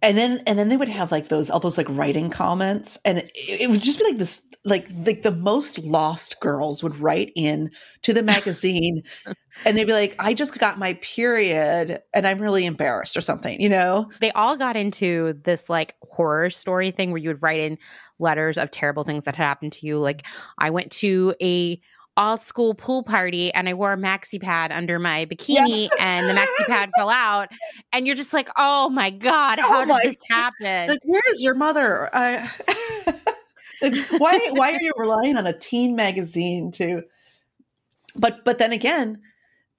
And 0.06 0.18
then 0.18 0.42
and 0.46 0.60
then 0.60 0.70
they 0.70 0.78
would 0.78 0.88
have 0.88 1.12
like 1.12 1.30
those 1.30 1.50
all 1.50 1.60
those 1.60 1.78
like 1.78 1.90
writing 1.90 2.30
comments, 2.30 2.98
and 3.04 3.18
it, 3.18 3.32
it 3.36 3.70
would 3.70 3.82
just 3.82 4.00
be 4.00 4.06
like 4.06 4.18
this 4.18 4.46
like 4.66 4.88
like 5.06 5.22
the 5.22 5.32
most 5.32 5.80
lost 5.80 6.40
girls 6.42 6.84
would 6.84 7.00
write 7.00 7.32
in 7.36 7.70
to 8.02 8.14
the 8.14 8.24
magazine 8.24 9.04
and 9.66 9.78
they'd 9.78 9.86
be 9.86 9.94
like 9.94 10.16
i 10.18 10.34
just 10.34 10.58
got 10.58 10.80
my 10.80 10.96
period 10.96 12.02
and 12.14 12.28
i'm 12.28 12.40
really 12.40 12.66
embarrassed 12.66 13.16
or 13.16 13.22
something 13.22 13.62
you 13.62 13.70
know? 13.70 14.12
They 14.20 14.32
all 14.32 14.58
got 14.58 14.76
into 14.76 15.40
this 15.44 15.70
like 15.70 15.96
horror 16.02 16.50
story 16.50 16.92
thing 16.92 17.12
where 17.12 17.22
you 17.22 17.30
would 17.30 17.44
write 17.44 17.60
in 17.60 17.78
letters 18.20 18.58
of 18.58 18.72
terrible 18.72 19.04
things 19.04 19.24
that 19.26 19.36
had 19.36 19.46
happened 19.46 19.74
to 19.74 19.86
you. 19.86 20.00
Like 20.00 20.26
i 20.58 20.72
went 20.72 20.92
to 20.94 21.36
a 21.42 21.80
all 22.18 22.38
school 22.38 22.74
pool 22.74 23.04
party 23.04 23.54
and 23.54 23.68
I 23.68 23.74
wore 23.74 23.94
a 23.94 23.98
maxi 23.98 24.42
pad 24.42 24.72
under 24.72 25.00
my 25.00 25.26
bikini 25.26 25.88
yes. 25.88 25.90
and 26.00 26.30
the 26.30 26.34
maxi 26.34 26.66
pad 26.68 26.90
fell 26.96 27.10
out. 27.10 27.50
And 27.92 28.08
you're 28.08 28.16
just 28.16 28.34
like, 28.34 28.50
oh 28.58 28.90
my 28.90 29.10
God, 29.10 29.60
how 29.60 29.84
oh 29.84 29.86
did 29.86 30.12
this 30.12 30.22
happen? 30.30 30.90
Like, 30.90 31.00
where's 31.04 31.42
your 31.42 31.56
mother? 31.56 32.10
Uh, 32.14 32.48
why 34.18 34.40
why 34.52 34.74
are 34.74 34.82
you 34.82 34.94
relying 34.98 35.38
on 35.38 35.46
a 35.46 35.58
teen 35.58 35.96
magazine 35.96 36.72
to 36.72 37.04
but 38.16 38.44
but 38.46 38.58
then 38.58 38.72
again 38.72 39.20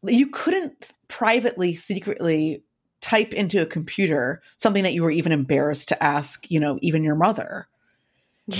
you 0.04 0.28
couldn't 0.28 0.92
privately 1.08 1.74
secretly 1.74 2.62
type 3.00 3.32
into 3.32 3.62
a 3.62 3.66
computer 3.66 4.42
something 4.58 4.82
that 4.82 4.92
you 4.92 5.02
were 5.02 5.10
even 5.10 5.32
embarrassed 5.32 5.88
to 5.88 6.02
ask 6.02 6.50
you 6.50 6.60
know 6.60 6.78
even 6.82 7.02
your 7.02 7.14
mother 7.14 7.66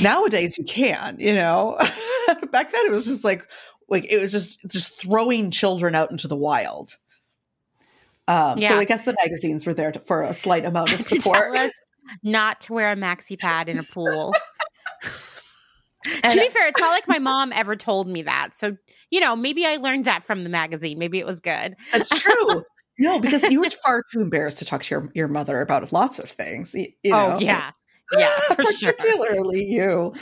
nowadays 0.03 0.57
you 0.57 0.65
can 0.65 1.17
you 1.19 1.35
know 1.35 1.79
back 2.51 2.73
then 2.73 2.87
it 2.87 2.93
was 2.93 3.07
just 3.07 3.25
like 3.25 3.47
like 3.89 4.11
it 4.11 4.21
was 4.21 4.33
just 4.33 4.65
just 4.69 5.01
throwing 5.01 5.51
children 5.51 5.95
out 5.95 6.11
into 6.11 6.29
the 6.29 6.37
wild 6.37 6.97
um, 8.29 8.59
yeah. 8.59 8.71
so 8.71 8.77
i 8.77 8.85
guess 8.85 9.05
the 9.05 9.17
magazines 9.23 9.67
were 9.67 9.75
there 9.75 9.93
to, 9.93 10.01
for 10.01 10.23
a 10.23 10.35
slight 10.35 10.65
amount 10.65 10.93
of 10.93 11.01
support 11.03 11.71
not 12.23 12.61
to 12.61 12.73
wear 12.73 12.93
a 12.93 12.97
maxi 12.97 13.39
pad 13.39 13.69
in 13.69 13.79
a 13.79 13.83
pool 13.83 14.33
and 16.23 16.33
to 16.33 16.39
be 16.39 16.49
fair, 16.49 16.67
it's 16.69 16.81
not 16.81 16.91
like 16.91 17.09
my 17.09 17.19
mom 17.19 17.53
ever 17.53 17.77
told 17.77 18.09
me 18.09 18.23
that. 18.23 18.55
So, 18.55 18.77
you 19.11 19.21
know, 19.21 19.37
maybe 19.37 19.67
I 19.67 19.77
learned 19.77 20.05
that 20.05 20.25
from 20.25 20.45
the 20.45 20.51
magazine. 20.51 20.99
Maybe 20.99 21.19
it 21.19 21.27
was 21.27 21.41
good. 21.41 21.77
That's 21.93 22.21
true. 22.21 22.65
no, 22.99 23.19
because 23.19 23.43
you 23.45 23.61
were 23.61 23.71
far 23.71 24.03
too 24.13 24.21
embarrassed 24.21 24.59
to 24.59 24.65
talk 24.65 24.83
to 24.85 24.95
your, 24.95 25.11
your 25.15 25.29
mother 25.29 25.61
about 25.61 25.93
lots 25.93 26.19
of 26.19 26.31
things. 26.31 26.75
You, 26.75 26.89
you 27.03 27.15
oh, 27.15 27.31
know? 27.31 27.39
yeah. 27.39 27.73
Yeah, 28.17 28.31
particularly 28.51 29.69
sure. 29.75 30.13
you. 30.13 30.15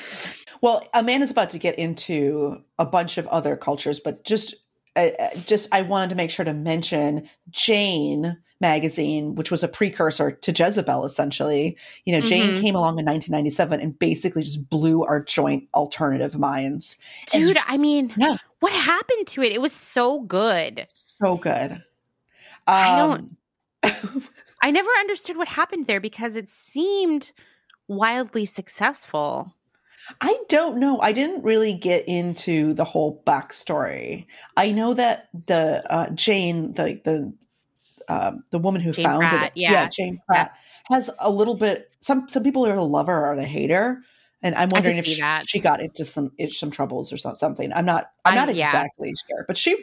Well, 0.64 0.82
Amanda's 0.94 1.30
about 1.30 1.50
to 1.50 1.58
get 1.58 1.78
into 1.78 2.62
a 2.78 2.86
bunch 2.86 3.18
of 3.18 3.26
other 3.26 3.54
cultures, 3.54 4.00
but 4.00 4.24
just, 4.24 4.54
uh, 4.96 5.10
just 5.44 5.68
I 5.74 5.82
wanted 5.82 6.08
to 6.08 6.14
make 6.14 6.30
sure 6.30 6.46
to 6.46 6.54
mention 6.54 7.28
Jane 7.50 8.38
magazine, 8.62 9.34
which 9.34 9.50
was 9.50 9.62
a 9.62 9.68
precursor 9.68 10.30
to 10.30 10.52
Jezebel, 10.52 11.04
essentially. 11.04 11.76
You 12.06 12.18
know, 12.18 12.26
Jane 12.26 12.52
mm-hmm. 12.52 12.62
came 12.62 12.76
along 12.76 12.98
in 12.98 13.04
1997 13.04 13.78
and 13.78 13.98
basically 13.98 14.42
just 14.42 14.70
blew 14.70 15.04
our 15.04 15.22
joint 15.22 15.68
alternative 15.74 16.38
minds. 16.38 16.96
Dude, 17.30 17.58
I 17.66 17.76
mean, 17.76 18.14
yeah. 18.16 18.38
what 18.60 18.72
happened 18.72 19.26
to 19.26 19.42
it? 19.42 19.52
It 19.52 19.60
was 19.60 19.74
so 19.74 20.22
good. 20.22 20.86
So 20.88 21.36
good. 21.36 21.72
Um, 21.72 21.82
I 22.66 22.96
don't. 23.82 24.24
I 24.62 24.70
never 24.70 24.88
understood 24.98 25.36
what 25.36 25.48
happened 25.48 25.88
there 25.88 26.00
because 26.00 26.36
it 26.36 26.48
seemed 26.48 27.32
wildly 27.86 28.46
successful. 28.46 29.52
I 30.20 30.38
don't 30.48 30.78
know. 30.78 31.00
I 31.00 31.12
didn't 31.12 31.42
really 31.42 31.72
get 31.72 32.04
into 32.06 32.74
the 32.74 32.84
whole 32.84 33.22
backstory. 33.26 34.26
I 34.56 34.72
know 34.72 34.94
that 34.94 35.28
the 35.46 35.84
uh, 35.90 36.10
Jane, 36.10 36.74
the 36.74 37.00
the 37.04 37.32
um, 38.08 38.44
the 38.50 38.58
woman 38.58 38.80
who 38.80 38.92
Jane 38.92 39.04
founded 39.04 39.30
Pratt, 39.30 39.46
it, 39.48 39.60
yeah. 39.60 39.72
yeah, 39.72 39.88
Jane 39.88 40.20
Pratt, 40.26 40.52
yeah. 40.54 40.96
has 40.96 41.10
a 41.18 41.30
little 41.30 41.54
bit. 41.54 41.90
Some 42.00 42.28
some 42.28 42.42
people 42.42 42.66
are 42.66 42.74
a 42.74 42.82
lover 42.82 43.26
or 43.26 43.36
they 43.36 43.46
hate 43.46 43.70
her, 43.70 44.02
and 44.42 44.54
I'm 44.54 44.68
wondering 44.68 44.96
if 44.96 45.06
she, 45.06 45.22
she, 45.46 45.58
got 45.58 45.80
into 45.80 46.04
some 46.04 46.32
some 46.50 46.70
troubles 46.70 47.12
or 47.12 47.16
something. 47.16 47.72
I'm 47.72 47.86
not. 47.86 48.10
I'm 48.24 48.34
not 48.34 48.54
yeah. 48.54 48.66
exactly 48.66 49.14
sure, 49.28 49.44
but 49.46 49.56
she 49.56 49.76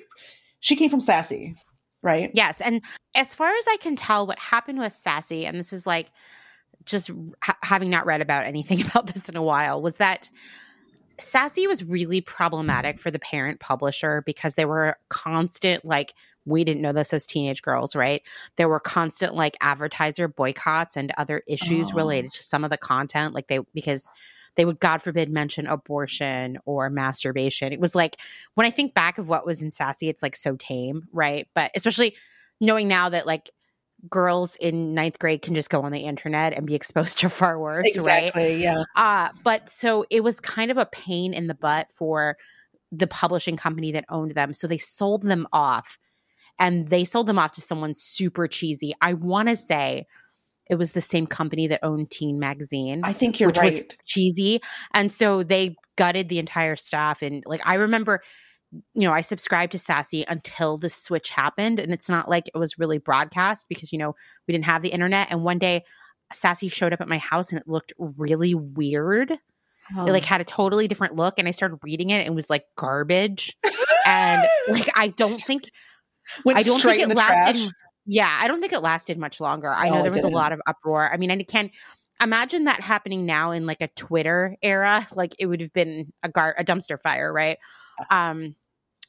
she 0.60 0.76
came 0.76 0.90
from 0.90 1.00
Sassy, 1.00 1.56
right? 2.02 2.32
Yes, 2.34 2.62
and 2.62 2.84
as 3.16 3.34
far 3.34 3.50
as 3.50 3.66
I 3.68 3.78
can 3.78 3.96
tell, 3.96 4.28
what 4.28 4.40
happened 4.40 4.80
with 4.80 4.94
Sassy, 4.94 5.46
and 5.46 5.60
this 5.60 5.74
is 5.74 5.88
like 5.88 6.12
just 6.86 7.12
ha- 7.42 7.58
having 7.62 7.90
not 7.90 8.06
read 8.06 8.22
about 8.22 8.46
anything 8.46 8.82
about 8.86 9.08
this 9.08 9.30
in 9.30 9.36
a 9.36 9.44
while, 9.44 9.82
was 9.82 9.98
that 9.98 10.30
Sassy 11.20 11.68
was 11.68 11.84
really 11.84 12.22
problematic 12.22 13.00
for 13.00 13.12
the 13.12 13.20
parent 13.20 13.60
publisher 13.60 14.24
because 14.26 14.56
there 14.56 14.68
were 14.68 14.98
constant 15.10 15.86
like 15.86 16.14
we 16.46 16.64
didn't 16.64 16.82
know 16.82 16.94
this 16.94 17.14
as 17.14 17.28
teenage 17.28 17.62
girls, 17.62 17.96
right? 17.96 18.24
There 18.56 18.68
were 18.68 18.80
constant 18.80 19.36
like 19.36 19.56
advertiser 19.62 20.28
boycotts 20.28 20.98
and 20.98 21.14
other 21.18 21.44
issues 21.48 21.92
oh. 21.92 21.96
related 21.96 22.34
to 22.34 22.44
some 22.44 22.64
of 22.64 22.72
the 22.72 22.78
content, 22.78 23.34
like 23.34 23.48
they 23.48 23.60
because 23.74 24.10
they 24.56 24.66
would, 24.66 24.80
God 24.80 25.02
forbid, 25.02 25.30
mention 25.30 25.68
abortion 25.68 26.58
or 26.66 26.90
masturbation. 26.90 27.72
It 27.72 27.80
was 27.80 27.96
like 27.96 28.18
when 28.56 28.68
I 28.68 28.70
think 28.70 28.94
back 28.94 29.18
of 29.18 29.30
what 29.30 29.46
was 29.46 29.62
in 29.62 29.72
Sassy, 29.72 30.10
it's 30.10 30.24
like 30.24 30.36
so 30.36 30.56
tame, 30.58 31.08
right? 31.14 31.48
But 31.54 31.72
especially 31.76 32.16
knowing 32.60 32.88
now 32.88 33.10
that 33.10 33.26
like 33.26 33.50
girls 34.10 34.56
in 34.58 34.94
ninth 34.94 35.20
grade 35.20 35.42
can 35.42 35.56
just 35.56 35.70
go 35.70 35.82
on 35.82 35.92
the 35.92 36.00
internet 36.00 36.54
and 36.54 36.66
be 36.66 36.76
exposed 36.76 37.20
to 37.20 37.30
far 37.30 37.60
worse, 37.60 37.88
exactly, 37.88 38.44
right? 38.44 38.58
Yeah. 38.58 38.84
Uh, 38.96 39.30
but 39.44 39.70
so 39.70 40.06
it 40.10 40.24
was 40.24 40.40
kind 40.40 40.72
of 40.72 40.78
a 40.78 40.86
pain 40.86 41.34
in 41.34 41.48
the 41.48 41.54
butt 41.54 41.92
for 41.94 42.38
the 42.92 43.08
publishing 43.08 43.56
company 43.56 43.92
that 43.92 44.06
owned 44.10 44.34
them. 44.34 44.54
So 44.54 44.68
they 44.68 44.78
sold 44.78 45.24
them 45.24 45.48
off 45.54 45.98
and 46.60 46.88
they 46.88 47.04
sold 47.04 47.28
them 47.28 47.40
off 47.40 47.54
to 47.54 47.62
someone 47.62 47.94
super 47.94 48.48
cheesy. 48.48 48.94
I 49.02 49.14
want 49.14 49.50
to 49.50 49.56
say 49.56 50.06
it 50.70 50.76
was 50.76 50.94
the 50.94 51.02
same 51.02 51.28
company 51.28 51.68
that 51.68 51.80
owned 51.84 52.12
Teen 52.12 52.40
Magazine. 52.40 53.02
I 53.04 53.14
think 53.14 53.40
you're 53.40 53.50
which 53.50 53.58
right. 53.58 53.74
Was 53.74 53.86
cheesy, 54.06 54.62
and 54.94 55.12
so 55.12 55.44
they 55.44 55.76
gutted 55.98 56.30
the 56.30 56.40
entire 56.40 56.76
staff. 56.76 57.22
And 57.22 57.44
like 57.46 57.62
I 57.66 57.76
remember, 57.76 58.22
you 58.94 59.02
know, 59.02 59.12
I 59.12 59.22
subscribed 59.22 59.74
to 59.74 59.80
Sassy 59.80 60.26
until 60.28 60.78
the 60.78 60.90
switch 60.90 61.30
happened, 61.30 61.80
and 61.80 61.92
it's 61.92 62.10
not 62.10 62.30
like 62.30 62.48
it 62.48 62.58
was 62.58 62.80
really 62.80 62.98
broadcast 62.98 63.68
because 63.70 63.92
you 63.92 63.98
know 63.98 64.16
we 64.48 64.54
didn't 64.54 64.66
have 64.66 64.82
the 64.82 64.90
internet. 64.90 65.28
And 65.30 65.44
one 65.44 65.60
day, 65.60 65.84
Sassy 66.32 66.70
showed 66.70 66.94
up 66.94 67.02
at 67.02 67.08
my 67.08 67.18
house, 67.18 67.52
and 67.52 67.60
it 67.60 67.68
looked 67.68 67.94
really 67.98 68.56
weird. 68.56 69.34
Oh. 69.96 70.06
It 70.06 70.12
like 70.12 70.26
had 70.26 70.42
a 70.42 70.46
totally 70.46 70.88
different 70.88 71.16
look, 71.16 71.36
and 71.38 71.48
I 71.48 71.52
started 71.52 71.80
reading 71.84 72.12
it. 72.12 72.20
And 72.20 72.28
it 72.28 72.34
was 72.34 72.50
like 72.50 72.66
garbage, 72.78 73.58
and 74.06 74.48
like 74.70 74.90
I 74.96 75.10
don't 75.10 75.42
think 75.42 75.70
Went 76.46 76.58
I 76.58 76.64
don't 76.64 76.82
think 76.82 77.02
it 77.02 77.16
lasted. 77.16 77.62
Trash. 77.62 77.74
Yeah, 78.06 78.38
I 78.42 78.48
don't 78.48 78.62
think 78.62 78.74
it 78.74 78.82
lasted 78.82 79.18
much 79.18 79.40
longer. 79.40 79.70
I 79.70 79.90
know 79.90 80.02
there 80.02 80.12
was 80.12 80.24
a 80.24 80.28
lot 80.28 80.54
of 80.54 80.62
uproar. 80.66 81.12
I 81.12 81.18
mean, 81.18 81.30
I 81.30 81.44
can 81.44 81.70
imagine 82.22 82.64
that 82.66 82.82
happening 82.82 83.26
now 83.26 83.52
in 83.52 83.66
like 83.66 83.82
a 83.82 83.90
Twitter 83.90 84.58
era. 84.62 85.08
Like 85.14 85.36
it 85.40 85.46
would 85.46 85.62
have 85.62 85.74
been 85.74 86.12
a 86.24 86.30
gar- 86.30 86.56
a 86.58 86.64
dumpster 86.64 87.00
fire, 87.00 87.32
right? 87.32 87.58
Um, 88.10 88.56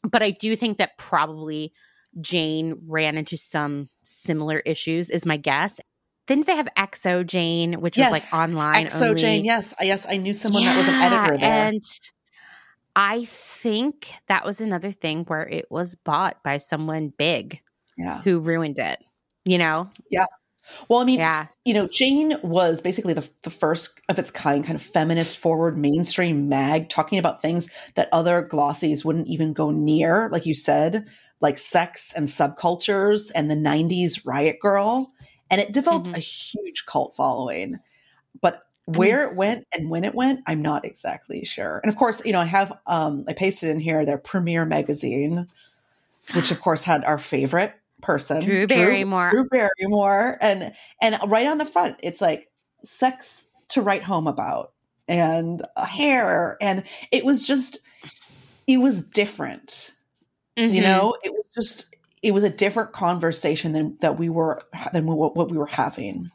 but 0.08 0.22
I 0.22 0.30
do 0.30 0.56
think 0.56 0.78
that 0.78 0.98
probably 0.98 1.72
Jane 2.20 2.76
ran 2.86 3.16
into 3.16 3.36
some 3.36 3.88
similar 4.04 4.58
issues. 4.60 5.10
Is 5.10 5.26
my 5.26 5.36
guess. 5.36 5.80
Didn't 6.26 6.46
they 6.46 6.56
have 6.56 6.68
XO 6.76 7.26
Jane, 7.26 7.80
which 7.80 7.98
yes. 7.98 8.12
was 8.12 8.32
like 8.32 8.40
online? 8.40 8.86
XO 8.86 9.02
only? 9.02 9.20
Jane, 9.20 9.44
yes, 9.44 9.74
yes, 9.80 10.06
I 10.08 10.18
knew 10.18 10.34
someone 10.34 10.62
yeah, 10.62 10.72
that 10.72 10.78
was 10.78 10.88
an 10.88 10.94
editor 10.94 11.36
there. 11.36 11.66
And 11.66 11.82
I 12.94 13.24
think 13.24 14.12
that 14.28 14.44
was 14.44 14.60
another 14.60 14.92
thing 14.92 15.24
where 15.24 15.46
it 15.46 15.66
was 15.70 15.94
bought 15.96 16.42
by 16.44 16.58
someone 16.58 17.12
big 17.16 17.60
yeah. 17.96 18.22
who 18.22 18.38
ruined 18.38 18.78
it, 18.78 19.00
you 19.44 19.58
know? 19.58 19.90
Yeah. 20.10 20.26
Well, 20.88 21.00
I 21.00 21.04
mean, 21.04 21.20
yeah. 21.20 21.46
you 21.64 21.74
know, 21.74 21.86
Jane 21.86 22.36
was 22.42 22.80
basically 22.80 23.14
the, 23.14 23.28
the 23.42 23.50
first 23.50 24.00
of 24.08 24.18
its 24.18 24.30
kind, 24.30 24.64
kind 24.64 24.76
of 24.76 24.82
feminist 24.82 25.38
forward 25.38 25.78
mainstream 25.78 26.48
mag, 26.48 26.88
talking 26.88 27.18
about 27.18 27.40
things 27.40 27.68
that 27.94 28.08
other 28.12 28.42
glossies 28.42 29.04
wouldn't 29.04 29.28
even 29.28 29.52
go 29.52 29.70
near, 29.70 30.28
like 30.30 30.46
you 30.46 30.54
said, 30.54 31.06
like 31.40 31.58
sex 31.58 32.12
and 32.14 32.28
subcultures 32.28 33.30
and 33.34 33.50
the 33.50 33.54
90s 33.54 34.26
Riot 34.26 34.58
Grrrl. 34.62 35.08
And 35.50 35.60
it 35.60 35.72
developed 35.72 36.06
mm-hmm. 36.06 36.16
a 36.16 36.20
huge 36.20 36.86
cult 36.86 37.14
following. 37.14 37.78
But 38.40 38.62
where 38.86 39.28
it 39.28 39.36
went 39.36 39.66
and 39.76 39.90
when 39.90 40.04
it 40.04 40.14
went, 40.14 40.40
I'm 40.46 40.62
not 40.62 40.84
exactly 40.84 41.44
sure. 41.44 41.80
And 41.82 41.90
of 41.90 41.96
course, 41.96 42.24
you 42.24 42.32
know, 42.32 42.40
I 42.40 42.46
have 42.46 42.72
um 42.86 43.24
I 43.28 43.32
pasted 43.32 43.70
in 43.70 43.78
here 43.80 44.04
their 44.04 44.18
premiere 44.18 44.64
magazine. 44.64 45.48
which 46.34 46.50
of 46.50 46.60
course 46.60 46.84
had 46.84 47.04
our 47.04 47.18
favorite 47.18 47.74
person, 48.02 48.42
Drew 48.42 48.66
Barrymore. 48.66 49.30
Drew, 49.30 49.48
Drew 49.48 49.68
Barrymore, 49.80 50.36
and 50.42 50.72
and 51.00 51.18
right 51.28 51.46
on 51.46 51.56
the 51.58 51.64
front, 51.64 51.98
it's 52.02 52.20
like 52.20 52.50
sex 52.84 53.48
to 53.68 53.80
write 53.80 54.02
home 54.02 54.26
about 54.26 54.72
and 55.08 55.64
hair, 55.76 56.58
and 56.60 56.84
it 57.10 57.24
was 57.24 57.46
just, 57.46 57.78
it 58.66 58.76
was 58.76 59.06
different. 59.06 59.92
Mm-hmm. 60.58 60.74
You 60.74 60.82
know, 60.82 61.16
it 61.22 61.32
was 61.32 61.48
just, 61.54 61.96
it 62.22 62.32
was 62.32 62.44
a 62.44 62.50
different 62.50 62.92
conversation 62.92 63.72
than 63.72 63.96
that 64.00 64.18
we 64.18 64.28
were 64.28 64.62
than 64.92 65.06
what, 65.06 65.34
what 65.34 65.50
we 65.50 65.56
were 65.56 65.66
having. 65.66 66.30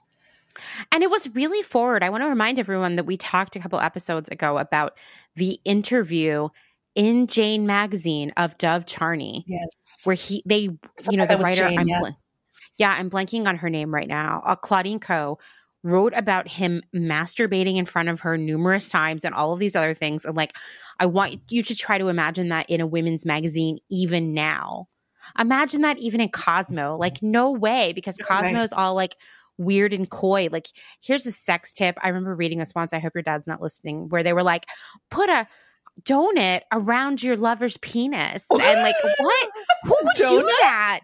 And 0.91 1.03
it 1.03 1.11
was 1.11 1.29
really 1.35 1.61
forward. 1.61 2.01
I 2.01 2.09
want 2.09 2.23
to 2.23 2.29
remind 2.29 2.57
everyone 2.57 2.95
that 2.95 3.05
we 3.05 3.15
talked 3.15 3.55
a 3.55 3.59
couple 3.59 3.79
episodes 3.79 4.27
ago 4.29 4.57
about 4.57 4.97
the 5.35 5.59
interview 5.65 6.49
in 6.97 7.27
Jane 7.27 7.67
magazine 7.67 8.33
of 8.35 8.57
Dov 8.57 8.85
Charney, 8.87 9.45
Yes, 9.47 9.69
where 10.03 10.15
he 10.15 10.43
they 10.45 10.69
you 11.09 11.17
know 11.17 11.27
the 11.27 11.37
writer 11.37 11.69
Jane, 11.69 11.79
I'm 11.79 11.87
yes. 11.87 12.01
bl- 12.01 12.09
yeah 12.77 12.95
I'm 12.97 13.09
blanking 13.09 13.47
on 13.47 13.55
her 13.57 13.69
name 13.69 13.93
right 13.93 14.07
now. 14.07 14.41
Uh, 14.45 14.55
Claudine 14.55 14.99
Ko 14.99 15.37
wrote 15.83 16.13
about 16.15 16.47
him 16.47 16.81
masturbating 16.93 17.77
in 17.77 17.85
front 17.85 18.09
of 18.09 18.21
her 18.21 18.35
numerous 18.35 18.89
times 18.89 19.23
and 19.23 19.35
all 19.35 19.53
of 19.53 19.59
these 19.59 19.75
other 19.75 19.93
things. 19.93 20.25
And 20.25 20.35
like, 20.35 20.53
I 20.99 21.05
want 21.05 21.39
you 21.49 21.61
to 21.61 21.75
try 21.75 21.99
to 21.99 22.07
imagine 22.07 22.49
that 22.49 22.69
in 22.69 22.81
a 22.81 22.87
women's 22.87 23.25
magazine 23.25 23.77
even 23.89 24.33
now. 24.33 24.87
Imagine 25.37 25.81
that 25.81 25.99
even 25.99 26.19
in 26.19 26.29
Cosmo. 26.29 26.97
Like, 26.97 27.21
no 27.21 27.51
way, 27.51 27.93
because 27.93 28.17
Cosmo 28.17 28.63
is 28.63 28.73
all 28.73 28.95
like 28.95 29.15
weird 29.57 29.93
and 29.93 30.09
coy. 30.09 30.49
Like, 30.51 30.67
here's 31.01 31.27
a 31.27 31.31
sex 31.31 31.73
tip. 31.73 31.95
I 32.01 32.07
remember 32.07 32.35
reading 32.35 32.57
this 32.57 32.73
once. 32.73 32.91
I 32.91 32.99
hope 32.99 33.13
your 33.13 33.21
dad's 33.21 33.47
not 33.47 33.61
listening, 33.61 34.09
where 34.09 34.23
they 34.23 34.33
were 34.33 34.43
like, 34.43 34.65
put 35.11 35.29
a 35.29 35.47
donut 36.03 36.61
around 36.71 37.21
your 37.23 37.37
lover's 37.37 37.77
penis. 37.77 38.47
And 38.51 38.81
like, 38.81 38.95
what? 39.19 39.49
Who 39.85 39.95
would 40.03 40.15
do 40.15 40.41
that? 40.61 41.01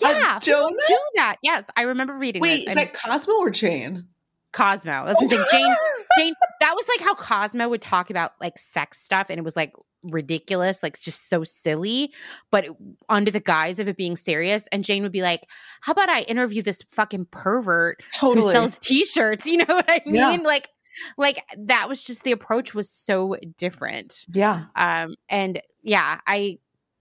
Yeah. 0.00 0.38
donut? 0.40 0.76
do 0.86 0.98
that. 1.14 1.36
Yes. 1.42 1.68
I 1.76 1.82
remember 1.82 2.14
reading 2.16 2.42
Wait, 2.42 2.50
this. 2.50 2.60
is 2.62 2.68
and 2.68 2.76
that 2.78 2.94
Cosmo 2.94 3.34
or 3.34 3.50
Jane? 3.50 4.06
Cosmo. 4.52 5.04
That's 5.06 5.20
I'm. 5.20 5.28
Jane, 5.50 5.74
Jane, 6.18 6.34
that 6.60 6.74
was 6.74 6.86
like 6.88 7.06
how 7.06 7.14
Cosmo 7.14 7.68
would 7.68 7.82
talk 7.82 8.10
about 8.10 8.32
like 8.40 8.58
sex 8.58 8.98
stuff 9.02 9.26
and 9.28 9.38
it 9.38 9.42
was 9.42 9.56
like 9.56 9.72
ridiculous, 10.02 10.82
like 10.82 10.98
just 10.98 11.28
so 11.28 11.44
silly, 11.44 12.12
but 12.50 12.64
it- 12.66 12.72
under 13.08 13.30
the 13.30 13.40
guise 13.40 13.78
of 13.78 13.88
it 13.88 13.96
being 13.96 14.16
serious. 14.16 14.66
And 14.72 14.84
Jane 14.84 15.02
would 15.02 15.12
be 15.12 15.22
like, 15.22 15.46
How 15.82 15.92
about 15.92 16.08
I 16.08 16.22
interview 16.22 16.62
this 16.62 16.82
fucking 16.90 17.26
pervert 17.30 18.02
who 18.20 18.40
sells 18.42 18.78
t-shirts? 18.78 19.46
You 19.50 19.58
know 19.58 19.74
what 19.74 19.84
I 19.88 20.00
mean? 20.06 20.14
Yeah. 20.14 20.36
Like 20.42 20.68
like 21.16 21.44
that 21.56 21.88
was 21.88 22.02
just 22.02 22.24
the 22.24 22.32
approach 22.32 22.74
was 22.74 22.90
so 22.90 23.36
different. 23.56 24.26
yeah, 24.32 24.64
Um 24.76 25.14
and 25.28 25.60
yeah, 25.82 26.20
I 26.26 26.58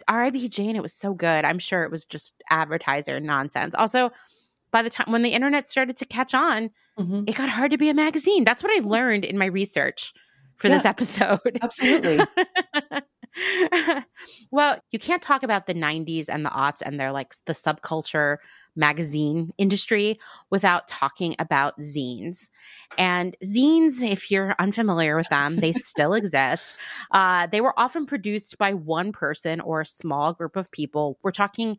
RIB 0.09 0.35
Jane, 0.49 0.75
it 0.75 0.81
was 0.81 0.93
so 0.93 1.13
good. 1.13 1.43
I'm 1.45 1.59
sure 1.59 1.83
it 1.83 1.91
was 1.91 2.05
just 2.05 2.33
advertiser 2.49 3.19
nonsense. 3.19 3.75
Also, 3.75 4.11
by 4.71 4.81
the 4.81 4.89
time 4.89 5.11
when 5.11 5.21
the 5.23 5.29
internet 5.31 5.67
started 5.67 5.97
to 5.97 6.05
catch 6.05 6.33
on, 6.33 6.69
Mhm. 6.99 7.27
it 7.27 7.35
got 7.35 7.49
hard 7.49 7.71
to 7.71 7.77
be 7.77 7.89
a 7.89 7.93
magazine. 7.93 8.43
That's 8.43 8.63
what 8.63 8.71
I 8.77 8.85
learned 8.85 9.25
in 9.25 9.37
my 9.37 9.45
research 9.47 10.13
for 10.57 10.69
this 10.69 10.85
episode. 10.85 11.59
absolutely. 11.61 12.19
well, 14.51 14.79
you 14.91 14.99
can't 14.99 15.21
talk 15.21 15.43
about 15.43 15.67
the 15.67 15.73
90s 15.73 16.27
and 16.29 16.45
the 16.45 16.49
aughts 16.49 16.81
and 16.85 16.99
their 16.99 17.11
like 17.11 17.33
the 17.45 17.53
subculture 17.53 18.37
magazine 18.77 19.51
industry 19.57 20.19
without 20.49 20.87
talking 20.87 21.35
about 21.39 21.77
zines. 21.79 22.49
And 22.97 23.35
zines, 23.43 24.03
if 24.03 24.31
you're 24.31 24.55
unfamiliar 24.59 25.15
with 25.17 25.29
them, 25.29 25.57
they 25.57 25.71
still 25.73 26.13
exist. 26.13 26.75
Uh, 27.11 27.47
they 27.47 27.61
were 27.61 27.77
often 27.77 28.05
produced 28.05 28.57
by 28.57 28.73
one 28.73 29.11
person 29.11 29.59
or 29.59 29.81
a 29.81 29.85
small 29.85 30.33
group 30.33 30.55
of 30.55 30.71
people. 30.71 31.17
We're 31.23 31.31
talking 31.31 31.77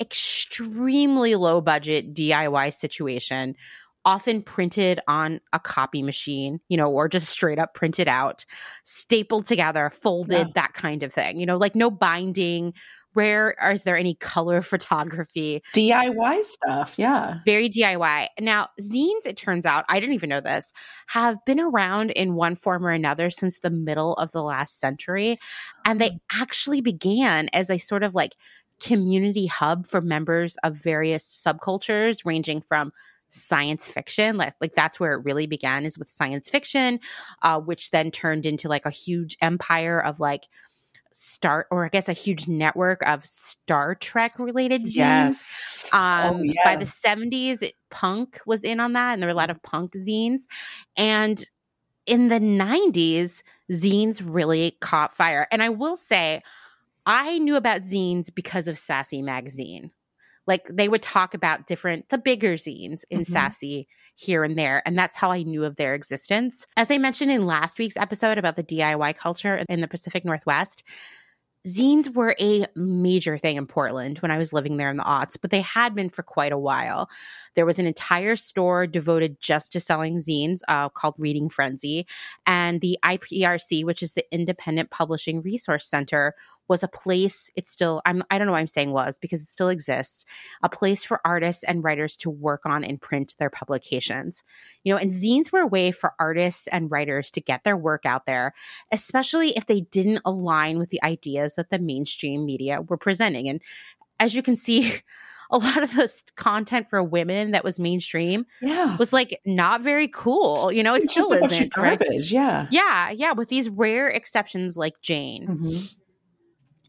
extremely 0.00 1.34
low 1.34 1.60
budget 1.60 2.14
DIY 2.14 2.72
situation 2.72 3.56
often 4.04 4.42
printed 4.42 4.98
on 5.06 5.40
a 5.52 5.60
copy 5.60 6.02
machine, 6.02 6.58
you 6.68 6.76
know, 6.76 6.90
or 6.90 7.08
just 7.08 7.28
straight 7.28 7.60
up 7.60 7.72
printed 7.72 8.08
out, 8.08 8.44
stapled 8.82 9.46
together, 9.46 9.90
folded, 9.90 10.48
Yeah. 10.48 10.52
that 10.56 10.74
kind 10.74 11.04
of 11.04 11.12
thing. 11.12 11.38
You 11.38 11.46
know, 11.46 11.56
like 11.56 11.76
no 11.76 11.88
binding. 11.88 12.74
Rare 13.14 13.54
or 13.62 13.72
is 13.72 13.84
there 13.84 13.96
any 13.96 14.14
color 14.14 14.62
photography? 14.62 15.62
DIY 15.74 16.44
stuff. 16.44 16.94
Yeah. 16.96 17.38
Very 17.44 17.68
DIY. 17.68 18.28
Now, 18.40 18.68
zines, 18.80 19.26
it 19.26 19.36
turns 19.36 19.66
out, 19.66 19.84
I 19.88 20.00
didn't 20.00 20.14
even 20.14 20.30
know 20.30 20.40
this, 20.40 20.72
have 21.08 21.44
been 21.44 21.60
around 21.60 22.10
in 22.10 22.34
one 22.34 22.56
form 22.56 22.86
or 22.86 22.90
another 22.90 23.30
since 23.30 23.58
the 23.58 23.70
middle 23.70 24.14
of 24.14 24.32
the 24.32 24.42
last 24.42 24.80
century. 24.80 25.38
And 25.84 26.00
they 26.00 26.20
actually 26.32 26.80
began 26.80 27.48
as 27.52 27.70
a 27.70 27.78
sort 27.78 28.02
of 28.02 28.14
like 28.14 28.36
community 28.80 29.46
hub 29.46 29.86
for 29.86 30.00
members 30.00 30.56
of 30.64 30.74
various 30.74 31.24
subcultures, 31.24 32.24
ranging 32.24 32.60
from 32.60 32.92
science 33.34 33.88
fiction 33.88 34.36
like 34.36 34.52
like 34.60 34.74
that's 34.74 35.00
where 35.00 35.14
it 35.14 35.24
really 35.24 35.46
began 35.46 35.86
is 35.86 35.98
with 35.98 36.10
science 36.10 36.50
fiction 36.50 37.00
uh 37.40 37.58
which 37.58 37.90
then 37.90 38.10
turned 38.10 38.44
into 38.44 38.68
like 38.68 38.84
a 38.84 38.90
huge 38.90 39.38
empire 39.40 39.98
of 39.98 40.20
like 40.20 40.48
star 41.14 41.66
or 41.70 41.84
i 41.84 41.88
guess 41.88 42.08
a 42.08 42.12
huge 42.12 42.48
network 42.48 43.00
of 43.06 43.24
star 43.24 43.94
trek 43.94 44.38
related 44.38 44.82
zines 44.82 44.94
Yes. 44.96 45.90
um, 45.92 46.42
Oh, 46.42 46.52
By 46.64 46.76
the 46.76 46.84
70s, 46.86 47.62
it, 47.62 47.74
punk 47.90 48.40
was 48.46 48.64
in 48.64 48.80
on 48.80 48.92
that, 48.94 49.12
and 49.12 49.22
there 49.22 49.26
were 49.28 49.32
a 49.32 49.36
lot 49.36 49.50
of 49.50 49.62
punk 49.62 49.92
zines. 49.92 50.42
And 50.96 51.44
in 52.06 52.28
the 52.28 52.40
90s, 52.40 53.42
zines 53.70 54.22
really 54.24 54.76
caught 54.80 55.14
fire. 55.14 55.46
And 55.52 55.62
I 55.62 55.68
will 55.68 55.96
say, 55.96 56.42
I 57.06 57.38
knew 57.38 57.56
about 57.56 57.82
zines 57.82 58.32
because 58.34 58.68
of 58.68 58.78
Sassy 58.78 59.22
Magazine. 59.22 59.90
Like 60.46 60.66
they 60.70 60.88
would 60.88 61.02
talk 61.02 61.34
about 61.34 61.66
different, 61.66 62.08
the 62.08 62.18
bigger 62.18 62.54
zines 62.54 63.04
in 63.10 63.20
Mhm. 63.20 63.26
Sassy 63.26 63.88
here 64.14 64.44
and 64.44 64.58
there. 64.58 64.82
And 64.84 64.98
that's 64.98 65.16
how 65.16 65.30
I 65.30 65.42
knew 65.42 65.64
of 65.64 65.76
their 65.76 65.94
existence. 65.94 66.66
As 66.76 66.90
I 66.90 66.98
mentioned 66.98 67.30
in 67.30 67.46
last 67.46 67.78
week's 67.78 67.96
episode 67.96 68.38
about 68.38 68.56
the 68.56 68.62
DIY 68.64 69.12
culture 69.16 69.64
in 69.68 69.80
the 69.80 69.88
Pacific 69.88 70.24
Northwest, 70.24 70.82
zines 71.66 72.12
were 72.12 72.34
a 72.40 72.66
major 72.74 73.38
thing 73.38 73.54
in 73.56 73.66
Portland 73.68 74.18
when 74.18 74.32
I 74.32 74.38
was 74.38 74.52
living 74.52 74.78
there 74.78 74.90
in 74.90 74.96
the 74.96 75.04
aughts, 75.04 75.38
but 75.40 75.52
they 75.52 75.60
had 75.60 75.94
been 75.94 76.10
for 76.10 76.24
quite 76.24 76.50
a 76.50 76.58
while. 76.58 77.08
There 77.54 77.66
was 77.66 77.78
an 77.78 77.86
entire 77.86 78.36
store 78.36 78.86
devoted 78.86 79.40
just 79.40 79.72
to 79.72 79.80
selling 79.80 80.18
zines 80.18 80.60
uh, 80.68 80.88
called 80.88 81.14
Reading 81.18 81.48
Frenzy. 81.48 82.06
And 82.46 82.80
the 82.80 82.98
IPRC, 83.04 83.84
which 83.84 84.02
is 84.02 84.14
the 84.14 84.24
Independent 84.32 84.90
Publishing 84.90 85.42
Resource 85.42 85.86
Center, 85.86 86.34
was 86.68 86.82
a 86.82 86.88
place, 86.88 87.50
it's 87.56 87.68
still, 87.68 88.00
I'm, 88.06 88.22
I 88.30 88.38
don't 88.38 88.46
know 88.46 88.52
why 88.52 88.60
I'm 88.60 88.66
saying 88.66 88.92
was 88.92 89.18
because 89.18 89.42
it 89.42 89.48
still 89.48 89.68
exists, 89.68 90.24
a 90.62 90.68
place 90.68 91.04
for 91.04 91.20
artists 91.24 91.64
and 91.64 91.84
writers 91.84 92.16
to 92.18 92.30
work 92.30 92.62
on 92.64 92.84
and 92.84 93.00
print 93.00 93.34
their 93.38 93.50
publications. 93.50 94.42
You 94.84 94.94
know, 94.94 94.98
and 94.98 95.10
zines 95.10 95.52
were 95.52 95.60
a 95.60 95.66
way 95.66 95.90
for 95.90 96.14
artists 96.18 96.68
and 96.68 96.90
writers 96.90 97.30
to 97.32 97.40
get 97.40 97.64
their 97.64 97.76
work 97.76 98.06
out 98.06 98.26
there 98.26 98.54
especially 98.90 99.50
if 99.56 99.66
they 99.66 99.80
didn't 99.80 100.20
align 100.24 100.78
with 100.78 100.90
the 100.90 101.02
ideas 101.02 101.54
that 101.54 101.70
the 101.70 101.78
mainstream 101.78 102.44
media 102.44 102.80
were 102.82 102.96
presenting. 102.96 103.48
And 103.48 103.60
as 104.20 104.34
you 104.34 104.42
can 104.42 104.56
see, 104.56 105.00
a 105.52 105.58
lot 105.58 105.82
of 105.82 105.94
this 105.94 106.24
content 106.36 106.88
for 106.90 107.02
women 107.02 107.52
that 107.52 107.62
was 107.62 107.78
mainstream 107.78 108.46
Yeah. 108.60 108.96
was 108.96 109.12
like 109.12 109.40
not 109.46 109.82
very 109.82 110.08
cool. 110.08 110.72
You 110.72 110.82
know, 110.82 110.94
it 110.94 111.04
It's 111.04 111.12
still 111.12 111.28
just 111.28 111.36
a 111.36 111.40
bunch 111.40 111.52
of 111.52 111.58
isn't. 111.58 111.76
Right? 111.76 111.98
garbage. 112.00 112.32
Yeah. 112.32 112.66
Yeah, 112.70 113.10
yeah, 113.10 113.32
with 113.32 113.48
these 113.48 113.68
rare 113.70 114.08
exceptions 114.08 114.76
like 114.76 115.00
Jane. 115.02 115.46
Mhm. 115.46 115.94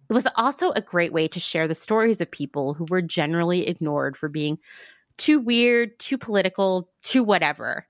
It 0.09 0.13
was 0.13 0.27
also 0.35 0.71
a 0.71 0.81
great 0.81 1.13
way 1.13 1.27
to 1.27 1.39
share 1.39 1.67
the 1.67 1.75
stories 1.75 2.21
of 2.21 2.29
people 2.31 2.73
who 2.73 2.85
were 2.89 3.01
generally 3.01 3.67
ignored 3.67 4.15
for 4.17 4.29
being 4.29 4.57
too 5.17 5.39
weird, 5.39 5.97
too 5.99 6.17
political, 6.17 6.89
too 7.03 7.23
whatever. 7.23 7.85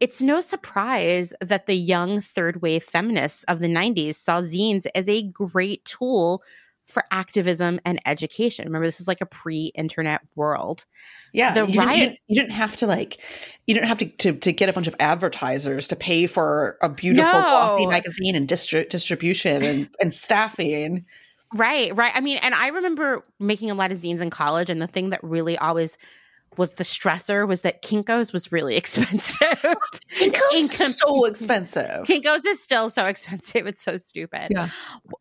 It's 0.00 0.22
no 0.22 0.40
surprise 0.40 1.32
that 1.40 1.66
the 1.66 1.74
young 1.74 2.20
third 2.20 2.62
wave 2.62 2.84
feminists 2.84 3.42
of 3.44 3.58
the 3.58 3.66
90s 3.68 4.16
saw 4.16 4.40
zines 4.40 4.86
as 4.94 5.08
a 5.08 5.22
great 5.24 5.84
tool 5.84 6.42
for 6.88 7.04
activism 7.10 7.80
and 7.84 8.00
education. 8.06 8.64
Remember, 8.64 8.86
this 8.86 9.00
is 9.00 9.06
like 9.06 9.20
a 9.20 9.26
pre 9.26 9.66
internet 9.74 10.22
world. 10.34 10.86
Yeah. 11.32 11.52
The 11.52 11.60
you, 11.60 11.66
didn't, 11.74 11.86
riot- 11.86 11.98
you, 11.98 12.06
didn't, 12.06 12.18
you 12.28 12.40
didn't 12.40 12.52
have 12.52 12.76
to 12.76 12.86
like, 12.86 13.18
you 13.66 13.74
didn't 13.74 13.88
have 13.88 13.98
to, 13.98 14.06
to, 14.06 14.32
to 14.32 14.52
get 14.52 14.68
a 14.68 14.72
bunch 14.72 14.88
of 14.88 14.96
advertisers 14.98 15.86
to 15.88 15.96
pay 15.96 16.26
for 16.26 16.78
a 16.82 16.88
beautiful 16.88 17.32
No. 17.32 17.42
glossy 17.42 17.86
magazine 17.86 18.34
and 18.34 18.48
distri- 18.48 18.88
distribution 18.88 19.62
and, 19.62 19.88
and 20.00 20.12
staffing. 20.12 21.04
Right, 21.54 21.94
right. 21.96 22.12
I 22.14 22.20
mean, 22.20 22.38
and 22.38 22.54
I 22.54 22.68
remember 22.68 23.24
making 23.38 23.70
a 23.70 23.74
lot 23.74 23.92
of 23.92 23.98
zines 23.98 24.20
in 24.20 24.30
college, 24.30 24.68
and 24.68 24.82
the 24.82 24.86
thing 24.86 25.10
that 25.10 25.22
really 25.22 25.56
always 25.56 25.96
was 26.56 26.74
the 26.74 26.84
stressor 26.84 27.46
was 27.46 27.60
that 27.60 27.82
Kinko's 27.82 28.32
was 28.32 28.50
really 28.50 28.76
expensive. 28.78 29.38
Kinko's 30.14 30.54
In 30.54 30.68
com- 30.68 30.92
so 30.92 31.24
expensive. 31.24 32.04
Kinko's 32.04 32.44
is 32.44 32.62
still 32.62 32.90
so 32.90 33.06
expensive. 33.06 33.66
It's 33.66 33.82
so 33.82 33.96
stupid. 33.96 34.48
Yeah. 34.50 34.68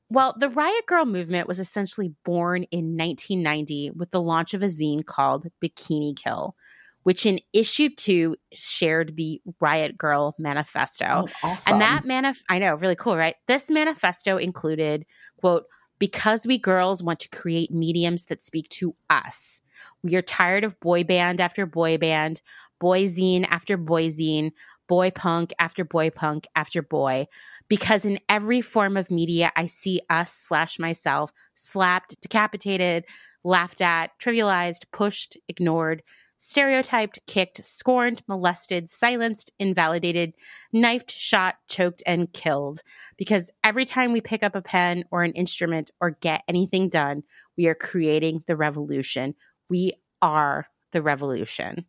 Well, 0.10 0.36
the 0.40 0.50
Riot 0.50 0.86
Grrrl 0.90 1.10
movement 1.10 1.48
was 1.48 1.60
essentially 1.60 2.14
born 2.26 2.64
in 2.64 2.98
1990 2.98 3.92
with 3.92 4.12
the 4.12 4.22
launch 4.22 4.54
of 4.54 4.64
a 4.64 4.68
zine 4.68 5.06
called 5.06 5.48
Bikini 5.64 6.16
Kill, 6.16 6.56
which 7.04 7.26
in 7.26 7.40
issue 7.54 7.90
two 7.90 8.36
shared 8.54 9.16
the 9.16 9.42
Riot 9.60 9.98
Grrrl 9.98 10.34
manifesto. 10.40 11.26
Oh, 11.28 11.28
awesome. 11.44 11.74
And 11.74 11.82
that 11.82 12.04
manif 12.04 12.38
I 12.50 12.60
know, 12.60 12.76
really 12.76 12.96
cool, 12.96 13.18
right? 13.18 13.36
This 13.48 13.70
manifesto 13.70 14.38
included, 14.38 15.06
quote, 15.38 15.66
because 16.00 16.48
we 16.48 16.58
girls 16.58 17.04
want 17.04 17.20
to 17.20 17.30
create 17.30 17.72
mediums 17.72 18.26
that 18.26 18.44
speak 18.44 18.70
to 18.70 18.96
us. 19.10 19.62
We 20.04 20.16
are 20.16 20.22
tired 20.22 20.64
of 20.64 20.80
boy 20.80 21.04
band 21.04 21.42
after 21.42 21.66
boy 21.66 21.98
band, 21.98 22.42
boy 22.80 23.04
zine 23.04 23.46
after 23.50 23.78
boy 23.78 24.08
zine, 24.08 24.52
boy 24.88 25.12
punk 25.12 25.54
after 25.60 25.84
boy 25.84 26.10
punk 26.10 26.48
after 26.56 26.82
boy. 26.82 27.28
Because 27.68 28.06
in 28.06 28.20
every 28.30 28.62
form 28.62 28.96
of 28.96 29.12
media, 29.12 29.52
I 29.56 29.66
see 29.66 30.02
us 30.10 30.34
slash 30.34 30.80
myself 30.80 31.32
slapped, 31.56 32.20
decapitated, 32.22 33.06
laughed 33.44 33.82
at, 33.82 34.12
trivialized, 34.20 34.86
pushed, 34.92 35.38
ignored, 35.48 36.04
stereotyped, 36.38 37.20
kicked, 37.26 37.64
scorned, 37.64 38.22
molested, 38.28 38.90
silenced, 38.90 39.52
invalidated, 39.60 40.34
knifed, 40.72 41.12
shot, 41.12 41.56
choked, 41.68 42.04
and 42.06 42.32
killed. 42.32 42.82
Because 43.18 43.52
every 43.64 43.86
time 43.86 44.14
we 44.14 44.22
pick 44.22 44.44
up 44.44 44.56
a 44.56 44.62
pen 44.62 45.04
or 45.12 45.24
an 45.24 45.34
instrument 45.34 45.92
or 46.00 46.12
get 46.12 46.44
anything 46.48 46.90
done, 46.90 47.24
we 47.58 47.68
are 47.68 47.76
creating 47.76 48.44
the 48.48 48.56
revolution. 48.56 49.34
We 49.70 49.94
are 50.22 50.68
the 50.92 51.02
revolution. 51.02 51.86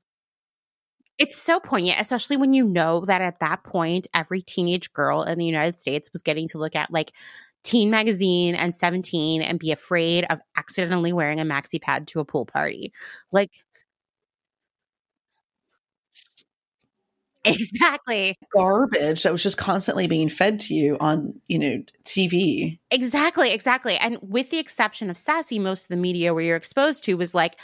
It's 1.19 1.37
so 1.37 1.59
poignant, 1.59 2.01
especially 2.01 2.37
when 2.37 2.55
you 2.55 2.65
know 2.65 3.05
that 3.07 3.21
at 3.21 3.41
that 3.41 3.65
point, 3.65 4.07
every 4.15 4.41
teenage 4.41 4.93
girl 4.93 5.25
in 5.25 5.39
the 5.39 5.45
United 5.45 5.79
States 5.79 6.11
was 6.13 6.23
getting 6.23 6.47
to 6.49 6.59
look 6.59 6.77
at 6.77 6.93
like 6.93 7.13
Teen 7.65 7.91
Magazine 7.91 8.55
and 8.55 8.75
17 8.75 9.43
and 9.43 9.59
be 9.59 9.73
afraid 9.73 10.25
of 10.31 10.39
accidentally 10.57 11.13
wearing 11.13 11.41
a 11.41 11.45
maxi 11.45 11.81
pad 11.81 12.07
to 12.09 12.21
a 12.21 12.25
pool 12.25 12.47
party. 12.47 12.93
Like, 13.33 13.51
Exactly. 17.49 18.39
Garbage 18.55 19.23
that 19.23 19.33
was 19.33 19.43
just 19.43 19.59
constantly 19.59 20.07
being 20.07 20.29
fed 20.29 20.61
to 20.61 20.75
you 20.75 20.97
on, 21.01 21.35
you 21.49 21.59
know, 21.59 21.83
TV. 22.05 22.79
Exactly, 22.91 23.51
exactly. 23.51 23.97
And 23.97 24.19
with 24.23 24.51
the 24.51 24.59
exception 24.59 25.11
of 25.11 25.19
Sassy, 25.19 25.59
most 25.59 25.85
of 25.85 25.89
the 25.89 25.97
media 25.97 26.35
where 26.35 26.43
you're 26.43 26.57
exposed 26.57 27.05
to 27.05 27.15
was 27.15 27.35
like, 27.35 27.57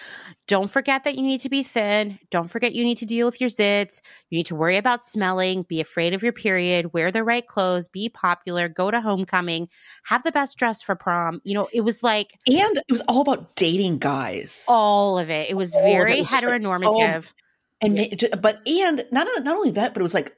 don't 0.47 0.71
forget 0.71 1.05
that 1.05 1.17
you 1.17 1.23
need 1.23 1.41
to 1.41 1.49
be 1.49 1.63
thin. 1.63 2.19
Don't 2.31 2.49
forget 2.49 2.75
you 2.75 2.85
need 2.85 2.99
to 2.99 3.07
deal 3.07 3.27
with 3.27 3.41
your 3.41 3.51
zits. 3.51 4.01
You 4.31 4.37
need 4.37 4.47
to 4.47 4.55
worry 4.55 4.77
about 4.77 5.03
smelling, 5.03 5.63
be 5.63 5.81
afraid 5.81 6.15
of 6.15 6.23
your 6.23 6.33
period, 6.33 6.93
wear 6.93 7.11
the 7.11 7.25
right 7.25 7.47
clothes, 7.47 7.89
be 7.89 8.09
popular, 8.09 8.69
go 8.69 8.91
to 8.91 9.01
homecoming, 9.01 9.69
have 10.05 10.23
the 10.23 10.33
best 10.33 10.59
dress 10.59 10.83
for 10.83 10.95
prom. 10.95 11.41
You 11.45 11.55
know, 11.55 11.69
it 11.73 11.83
was 11.83 12.03
like 12.03 12.35
And 12.47 12.77
it 12.77 12.91
was 12.91 13.03
all 13.03 13.23
about 13.23 13.57
dating 13.57 13.99
guys. 13.99 14.65
All 14.69 15.19
of 15.19 15.31
it. 15.31 15.51
It 15.51 15.57
was 15.57 15.73
very 15.75 16.15
it 16.15 16.19
was 16.19 16.31
heteronormative. 16.31 16.85
Like, 16.85 17.25
oh, 17.25 17.44
and 17.85 18.23
yeah. 18.23 18.37
but 18.41 18.61
and 18.67 19.05
not 19.11 19.27
not 19.43 19.57
only 19.57 19.71
that, 19.73 19.95
but 19.95 20.01
it 20.01 20.03
was 20.03 20.15
like 20.15 20.37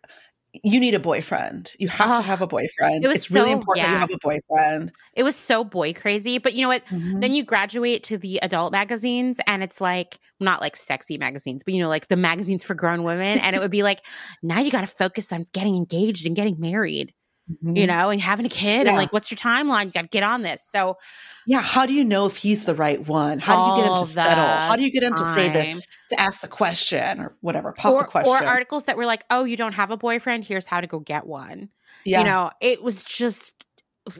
you 0.62 0.80
need 0.80 0.94
a 0.94 1.00
boyfriend. 1.00 1.72
You 1.78 1.88
have 1.88 2.10
oh, 2.10 2.16
to 2.16 2.22
have 2.22 2.40
a 2.40 2.46
boyfriend. 2.46 3.04
It 3.04 3.10
it's 3.10 3.28
so, 3.28 3.34
really 3.34 3.52
important 3.52 3.86
yeah. 3.86 3.90
that 3.90 3.94
you 3.94 4.00
have 4.00 4.10
a 4.10 4.18
boyfriend. 4.22 4.92
It 5.14 5.22
was 5.22 5.36
so 5.36 5.64
boy 5.64 5.92
crazy. 5.92 6.38
But 6.38 6.54
you 6.54 6.62
know 6.62 6.68
what? 6.68 6.84
Mm-hmm. 6.86 7.20
Then 7.20 7.34
you 7.34 7.44
graduate 7.44 8.04
to 8.04 8.18
the 8.18 8.38
adult 8.38 8.72
magazines 8.72 9.40
and 9.46 9.62
it's 9.62 9.80
like 9.80 10.18
not 10.40 10.60
like 10.60 10.76
sexy 10.76 11.18
magazines, 11.18 11.62
but 11.64 11.74
you 11.74 11.82
know, 11.82 11.88
like 11.88 12.08
the 12.08 12.16
magazines 12.16 12.64
for 12.64 12.74
grown 12.74 13.02
women. 13.02 13.38
and 13.38 13.56
it 13.56 13.60
would 13.60 13.70
be 13.70 13.82
like, 13.82 14.04
now 14.42 14.60
you 14.60 14.70
gotta 14.70 14.86
focus 14.86 15.32
on 15.32 15.46
getting 15.52 15.76
engaged 15.76 16.26
and 16.26 16.36
getting 16.36 16.58
married. 16.58 17.12
Mm-hmm. 17.48 17.76
You 17.76 17.86
know, 17.86 18.10
and 18.10 18.20
having 18.20 18.44
a 18.44 18.48
kid, 18.48 18.86
yeah. 18.86 18.88
and 18.88 18.96
like, 18.96 19.12
what's 19.12 19.30
your 19.30 19.38
timeline? 19.38 19.84
You 19.84 19.90
got 19.92 20.02
to 20.02 20.08
get 20.08 20.24
on 20.24 20.42
this. 20.42 20.66
So, 20.68 20.98
yeah, 21.46 21.60
how 21.60 21.86
do 21.86 21.92
you 21.92 22.04
know 22.04 22.26
if 22.26 22.36
he's 22.36 22.64
the 22.64 22.74
right 22.74 23.06
one? 23.06 23.38
How 23.38 23.64
do 23.64 23.70
you 23.70 23.84
get 23.84 23.92
him 23.92 24.04
to 24.04 24.10
settle? 24.10 24.44
How 24.44 24.74
do 24.74 24.82
you 24.82 24.90
get 24.90 25.04
him 25.04 25.14
time. 25.14 25.24
to 25.24 25.32
say 25.32 25.48
the 25.74 25.82
to 26.10 26.20
ask 26.20 26.40
the 26.40 26.48
question 26.48 27.20
or 27.20 27.36
whatever, 27.42 27.72
pop 27.72 27.92
or, 27.92 28.02
the 28.02 28.08
question, 28.08 28.32
or 28.32 28.48
articles 28.48 28.86
that 28.86 28.96
were 28.96 29.06
like, 29.06 29.22
"Oh, 29.30 29.44
you 29.44 29.56
don't 29.56 29.74
have 29.74 29.92
a 29.92 29.96
boyfriend? 29.96 30.44
Here's 30.44 30.66
how 30.66 30.80
to 30.80 30.88
go 30.88 30.98
get 30.98 31.24
one." 31.24 31.68
Yeah, 32.04 32.18
you 32.18 32.26
know, 32.26 32.50
it 32.60 32.82
was 32.82 33.04
just 33.04 33.64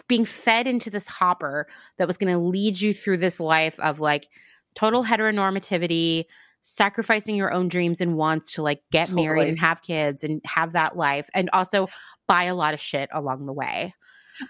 being 0.06 0.24
fed 0.24 0.68
into 0.68 0.88
this 0.88 1.08
hopper 1.08 1.66
that 1.98 2.06
was 2.06 2.18
going 2.18 2.32
to 2.32 2.38
lead 2.38 2.80
you 2.80 2.94
through 2.94 3.16
this 3.16 3.40
life 3.40 3.78
of 3.80 3.98
like 3.98 4.28
total 4.76 5.04
heteronormativity, 5.04 6.26
sacrificing 6.62 7.34
your 7.34 7.52
own 7.52 7.66
dreams 7.66 8.00
and 8.00 8.16
wants 8.16 8.52
to 8.52 8.62
like 8.62 8.82
get 8.92 9.08
totally. 9.08 9.24
married 9.24 9.48
and 9.48 9.58
have 9.58 9.82
kids 9.82 10.22
and 10.22 10.40
have 10.44 10.72
that 10.72 10.96
life, 10.96 11.28
and 11.34 11.50
also 11.52 11.88
buy 12.26 12.44
a 12.44 12.54
lot 12.54 12.74
of 12.74 12.80
shit 12.80 13.08
along 13.12 13.46
the 13.46 13.52
way. 13.52 13.94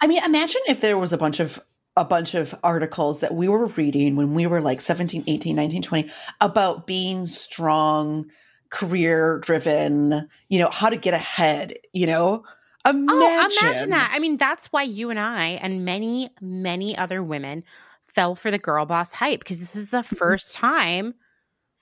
I 0.00 0.06
mean, 0.06 0.22
imagine 0.24 0.62
if 0.68 0.80
there 0.80 0.98
was 0.98 1.12
a 1.12 1.18
bunch 1.18 1.40
of 1.40 1.60
a 1.96 2.04
bunch 2.04 2.34
of 2.34 2.54
articles 2.62 3.20
that 3.20 3.34
we 3.34 3.48
were 3.48 3.66
reading 3.68 4.16
when 4.16 4.34
we 4.34 4.46
were 4.46 4.60
like 4.60 4.82
17, 4.82 5.24
18, 5.26 5.56
19, 5.56 5.80
20 5.80 6.10
about 6.42 6.86
being 6.86 7.24
strong, 7.24 8.30
career 8.68 9.38
driven, 9.38 10.28
you 10.50 10.58
know, 10.58 10.68
how 10.70 10.90
to 10.90 10.96
get 10.96 11.14
ahead, 11.14 11.72
you 11.94 12.06
know? 12.06 12.44
Imagine. 12.86 13.06
Oh, 13.10 13.48
imagine 13.62 13.90
that. 13.90 14.12
I 14.12 14.18
mean, 14.18 14.36
that's 14.36 14.66
why 14.66 14.82
you 14.82 15.08
and 15.08 15.18
I 15.18 15.58
and 15.62 15.86
many, 15.86 16.28
many 16.40 16.96
other 16.96 17.22
women 17.22 17.64
fell 18.06 18.34
for 18.34 18.50
the 18.50 18.58
girl 18.58 18.84
boss 18.84 19.12
hype 19.12 19.40
because 19.40 19.60
this 19.60 19.74
is 19.74 19.88
the 19.88 20.02
mm-hmm. 20.02 20.16
first 20.16 20.52
time 20.52 21.14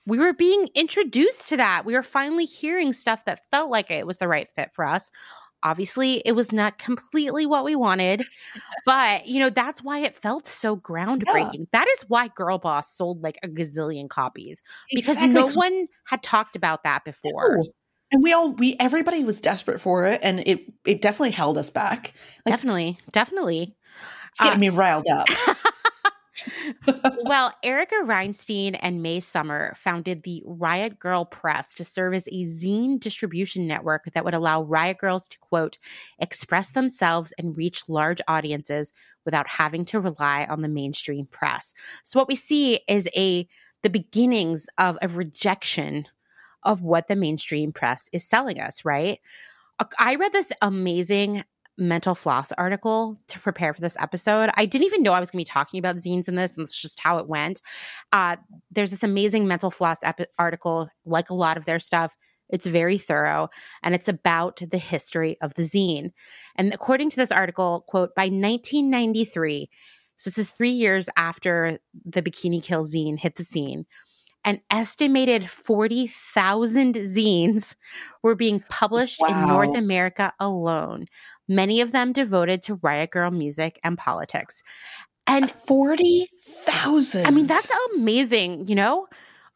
we 0.05 0.19
were 0.19 0.33
being 0.33 0.69
introduced 0.75 1.49
to 1.49 1.57
that. 1.57 1.85
We 1.85 1.93
were 1.93 2.03
finally 2.03 2.45
hearing 2.45 2.93
stuff 2.93 3.25
that 3.25 3.49
felt 3.49 3.71
like 3.71 3.89
it 3.89 4.05
was 4.05 4.17
the 4.17 4.27
right 4.27 4.47
fit 4.55 4.71
for 4.73 4.85
us. 4.85 5.11
Obviously, 5.65 6.21
it 6.25 6.33
was 6.33 6.53
not 6.53 6.77
completely 6.77 7.47
what 7.47 7.65
we 7.65 7.75
wanted, 7.75 8.21
but 8.85 9.27
you 9.27 9.39
know, 9.39 9.49
that's 9.49 9.83
why 9.83 9.97
it 9.99 10.15
felt 10.15 10.45
so 10.45 10.77
groundbreaking. 10.77 11.53
Yeah. 11.53 11.65
That 11.71 11.87
is 11.97 12.05
why 12.07 12.27
Girl 12.27 12.59
Boss 12.59 12.95
sold 12.95 13.23
like 13.23 13.39
a 13.41 13.47
gazillion 13.47 14.07
copies 14.07 14.61
because 14.93 15.15
exactly. 15.15 15.33
no 15.33 15.47
one 15.47 15.87
had 16.03 16.21
talked 16.21 16.55
about 16.55 16.83
that 16.83 17.03
before. 17.03 17.57
No. 17.57 17.65
And 18.11 18.21
we 18.21 18.31
all 18.31 18.51
we 18.51 18.75
everybody 18.79 19.23
was 19.23 19.41
desperate 19.41 19.81
for 19.81 20.05
it 20.05 20.19
and 20.21 20.41
it 20.45 20.71
it 20.85 21.01
definitely 21.01 21.31
held 21.31 21.57
us 21.57 21.71
back. 21.71 22.13
Like, 22.45 22.53
definitely. 22.53 22.99
Definitely. 23.11 23.75
It's 24.29 24.41
getting 24.41 24.57
uh, 24.57 24.59
me 24.59 24.69
riled 24.69 25.07
up. 25.07 25.27
well, 27.23 27.53
Erika 27.63 27.95
Reinstein 28.03 28.77
and 28.81 29.01
May 29.01 29.19
Summer 29.19 29.73
founded 29.77 30.23
the 30.23 30.43
Riot 30.45 30.99
Grrrl 30.99 31.29
Press 31.29 31.73
to 31.75 31.83
serve 31.83 32.13
as 32.13 32.27
a 32.27 32.45
zine 32.45 32.99
distribution 32.99 33.67
network 33.67 34.05
that 34.13 34.25
would 34.25 34.33
allow 34.33 34.61
Riot 34.63 34.97
Grrrls 35.01 35.29
to, 35.29 35.39
quote, 35.39 35.77
express 36.19 36.71
themselves 36.71 37.33
and 37.37 37.57
reach 37.57 37.87
large 37.87 38.21
audiences 38.27 38.93
without 39.23 39.47
having 39.47 39.85
to 39.85 39.99
rely 39.99 40.45
on 40.49 40.61
the 40.61 40.67
mainstream 40.67 41.25
press. 41.25 41.73
So 42.03 42.19
what 42.19 42.27
we 42.27 42.35
see 42.35 42.81
is 42.87 43.07
a 43.15 43.47
the 43.83 43.89
beginnings 43.89 44.67
of 44.77 44.97
a 45.01 45.07
rejection 45.07 46.07
of 46.63 46.81
what 46.81 47.07
the 47.07 47.15
mainstream 47.15 47.71
press 47.71 48.09
is 48.11 48.23
selling 48.23 48.59
us, 48.59 48.83
right? 48.83 49.19
I 49.99 50.15
read 50.15 50.31
this 50.31 50.51
amazing 50.61 51.43
mental 51.77 52.15
floss 52.15 52.51
article 52.53 53.19
to 53.27 53.39
prepare 53.39 53.73
for 53.73 53.81
this 53.81 53.97
episode. 53.99 54.49
I 54.55 54.65
didn't 54.65 54.85
even 54.85 55.03
know 55.03 55.13
I 55.13 55.19
was 55.19 55.31
going 55.31 55.39
to 55.43 55.49
be 55.49 55.53
talking 55.53 55.77
about 55.77 55.97
zines 55.97 56.27
in 56.27 56.35
this, 56.35 56.55
and 56.55 56.63
it's 56.63 56.79
just 56.79 56.99
how 56.99 57.17
it 57.17 57.27
went. 57.27 57.61
Uh, 58.11 58.37
there's 58.71 58.91
this 58.91 59.03
amazing 59.03 59.47
mental 59.47 59.71
floss 59.71 60.01
article, 60.39 60.89
like 61.05 61.29
a 61.29 61.35
lot 61.35 61.57
of 61.57 61.65
their 61.65 61.79
stuff. 61.79 62.15
It's 62.49 62.67
very 62.67 62.97
thorough 62.97 63.49
and 63.81 63.95
it's 63.95 64.07
about 64.07 64.61
the 64.69 64.77
history 64.77 65.35
of 65.41 65.55
the 65.55 65.63
zine. 65.63 66.11
And 66.55 66.73
according 66.73 67.09
to 67.09 67.15
this 67.15 67.31
article, 67.31 67.83
quote, 67.87 68.13
by 68.15 68.25
1993, 68.25 69.69
so 70.17 70.29
this 70.29 70.37
is 70.37 70.51
three 70.51 70.69
years 70.69 71.09
after 71.17 71.79
the 72.05 72.21
Bikini 72.21 72.63
Kill 72.63 72.85
zine 72.85 73.19
hit 73.19 73.35
the 73.35 73.43
scene, 73.43 73.85
an 74.45 74.61
estimated 74.69 75.49
40,000 75.49 76.95
zines 76.95 77.75
were 78.21 78.35
being 78.35 78.63
published 78.69 79.19
wow. 79.19 79.27
in 79.27 79.47
North 79.47 79.75
America 79.75 80.33
alone, 80.39 81.07
many 81.47 81.81
of 81.81 81.91
them 81.91 82.13
devoted 82.13 82.61
to 82.63 82.75
Riot 82.75 83.11
Grrrl 83.11 83.35
music 83.35 83.79
and 83.83 83.97
politics. 83.97 84.63
And 85.27 85.49
40,000. 85.49 87.25
I 87.25 87.31
mean, 87.31 87.47
that's 87.47 87.71
amazing, 87.95 88.67
you 88.67 88.75
know? 88.75 89.07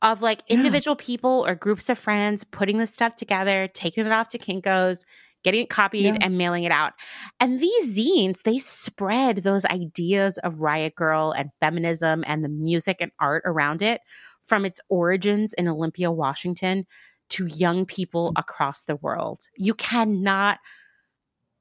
Of 0.02 0.22
like 0.22 0.42
individual 0.48 0.96
yeah. 0.98 1.06
people 1.06 1.46
or 1.46 1.56
groups 1.56 1.90
of 1.90 2.00
friends 2.00 2.46
putting 2.46 2.78
this 2.78 2.94
stuff 2.94 3.16
together, 3.16 3.68
taking 3.74 4.06
it 4.06 4.12
off 4.12 4.30
to 4.30 4.38
Kinko's, 4.38 5.04
getting 5.44 5.62
it 5.62 5.70
copied 5.70 6.06
yeah. 6.06 6.18
and 6.22 6.38
mailing 6.38 6.64
it 6.64 6.72
out. 6.72 6.94
And 7.40 7.60
these 7.60 7.98
zines, 7.98 8.44
they 8.44 8.60
spread 8.60 9.38
those 9.38 9.66
ideas 9.66 10.38
of 10.38 10.62
Riot 10.62 10.94
Grrrl 10.96 11.34
and 11.38 11.50
feminism 11.60 12.24
and 12.28 12.44
the 12.44 12.50
music 12.50 12.98
and 13.02 13.12
art 13.20 13.44
around 13.46 13.82
it 13.82 14.02
from 14.42 14.66
its 14.66 14.80
origins 14.90 15.54
in 15.54 15.68
Olympia, 15.68 16.12
Washington 16.12 16.86
to 17.30 17.46
young 17.46 17.86
people 17.86 18.34
across 18.36 18.84
the 18.84 18.96
world. 18.96 19.42
You 19.56 19.74
cannot 19.74 20.60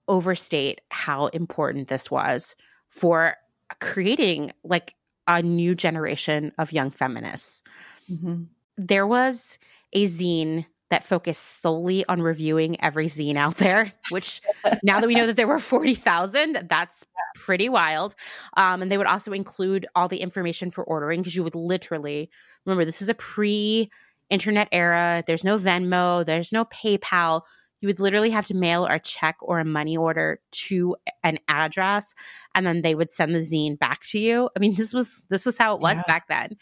overstate 0.09 0.81
how 0.91 1.27
important 1.29 1.89
this 1.89 2.11
was 2.11 2.57
for 2.89 3.37
creating 3.81 4.53
like 4.65 4.95
a 5.27 5.43
new 5.43 5.75
generation 5.75 6.53
of 6.59 6.73
young 6.73 6.91
feminists. 6.91 7.63
Mm-hmm. 8.11 8.45
There 8.77 9.07
was 9.07 9.59
a 9.93 10.05
zine 10.07 10.65
that 10.91 11.05
focused 11.05 11.61
solely 11.61 12.05
on 12.07 12.23
reviewing 12.23 12.81
every 12.83 13.07
zine 13.07 13.37
out 13.37 13.59
there, 13.59 13.93
which 14.11 14.41
now 14.83 15.01
that 15.01 15.07
we 15.07 15.15
know 15.15 15.27
that 15.27 15.37
there 15.37 15.47
were 15.47 15.59
40,000, 15.59 16.67
that's 16.69 17.05
pretty 17.35 17.69
wild. 17.69 18.15
Um, 18.57 18.81
and 18.81 18.91
they 18.91 18.97
would 18.97 19.07
also 19.07 19.33
include 19.33 19.87
all 19.95 20.09
the 20.09 20.21
information 20.21 20.71
for 20.71 20.83
ordering 20.85 21.21
because 21.21 21.37
you 21.37 21.45
would 21.45 21.55
literally 21.55 22.31
remember 22.65 22.85
this 22.85 23.03
is 23.03 23.11
a 23.11 23.15
pre 23.15 23.91
internet 24.31 24.69
era. 24.73 25.23
There's 25.27 25.45
no 25.45 25.59
Venmo, 25.59 26.25
there's 26.25 26.53
no 26.53 26.65
PayPal. 26.67 27.43
You 27.81 27.89
would 27.89 28.01
literally 28.01 28.31
have 28.31 28.45
to 28.47 28.55
mail 28.55 28.87
a 28.87 28.99
check 28.99 29.37
or 29.41 29.61
a 29.61 29.65
money 29.65 29.97
order 29.97 30.41
to 30.51 30.97
an 31.23 31.39
address 31.49 32.15
and 32.55 32.67
then 32.67 32.83
they 32.83 32.95
would 32.95 33.11
send 33.11 33.35
the 33.35 33.39
zine 33.41 33.79
back 33.79 34.03
to 34.05 34.19
you. 34.19 34.49
I 34.57 34.59
mean 34.59 34.75
this 34.75 34.93
was 34.93 35.23
this 35.29 35.47
was 35.47 35.59
how 35.59 35.75
it 35.75 35.81
was 35.81 35.97
Yeah. 35.99 36.03
back 36.07 36.29
then. 36.29 36.57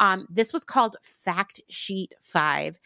Um, 0.00 0.26
this 0.30 0.52
was 0.52 0.64
called 0.64 0.96
fact 1.02 1.60
sheet 1.68 2.14
5 2.22 2.78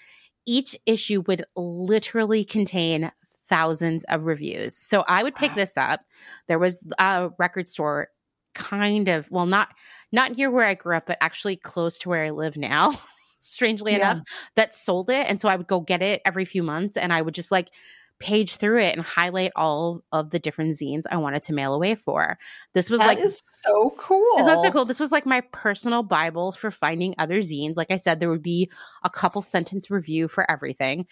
each 0.48 0.76
issue 0.86 1.22
would 1.26 1.44
literally 1.56 2.44
contain 2.44 3.10
thousands 3.48 4.04
of 4.04 4.24
reviews. 4.24 4.76
So 4.76 5.04
i 5.08 5.22
would 5.22 5.34
pick 5.36 5.50
Wow. 5.52 5.54
this 5.56 5.76
up. 5.76 6.00
There 6.48 6.58
was 6.58 6.82
a 6.98 7.30
record 7.38 7.66
store 7.68 8.08
kind 8.54 9.08
of 9.08 9.30
well 9.30 9.44
not 9.46 9.68
not 10.12 10.34
near 10.36 10.50
where 10.50 10.64
i 10.64 10.72
grew 10.74 10.96
up 10.96 11.04
but 11.06 11.18
actually 11.20 11.56
close 11.56 11.98
to 11.98 12.08
where 12.08 12.24
i 12.24 12.30
live 12.30 12.56
now 12.56 12.98
strangely 13.46 13.92
Yeah. 13.92 14.12
enough 14.12 14.26
that 14.56 14.74
sold 14.74 15.10
it 15.10 15.26
and 15.28 15.40
so 15.40 15.48
i 15.48 15.56
would 15.56 15.66
go 15.66 15.80
get 15.80 16.02
it 16.02 16.22
every 16.24 16.44
few 16.44 16.62
months 16.62 16.96
and 16.96 17.12
i 17.12 17.22
would 17.22 17.34
just 17.34 17.50
like 17.52 17.70
page 18.18 18.56
through 18.56 18.80
it 18.80 18.96
and 18.96 19.04
highlight 19.04 19.52
all 19.56 20.02
of 20.10 20.30
the 20.30 20.38
different 20.38 20.72
zines 20.74 21.02
i 21.10 21.16
wanted 21.18 21.42
to 21.42 21.52
mail 21.52 21.74
away 21.74 21.94
for 21.94 22.38
this 22.72 22.88
was 22.88 23.00
That 23.00 23.06
like 23.08 23.18
is 23.18 23.42
so 23.46 23.94
cool. 23.98 24.24
it's 24.38 24.46
not 24.46 24.62
so 24.62 24.70
cool. 24.70 24.86
This 24.86 25.00
was 25.00 25.12
like 25.12 25.26
my 25.26 25.42
personal 25.52 26.02
Bible 26.02 26.52
for 26.52 26.70
finding 26.70 27.14
other 27.18 27.40
zines. 27.40 27.76
Like 27.76 27.90
I 27.90 27.96
said, 27.96 28.18
there 28.20 28.30
would 28.30 28.42
be 28.42 28.70
a 29.04 29.10
couple 29.10 29.42
sentence 29.42 29.90
review 29.90 30.28
for 30.28 30.50
everything. 30.50 31.06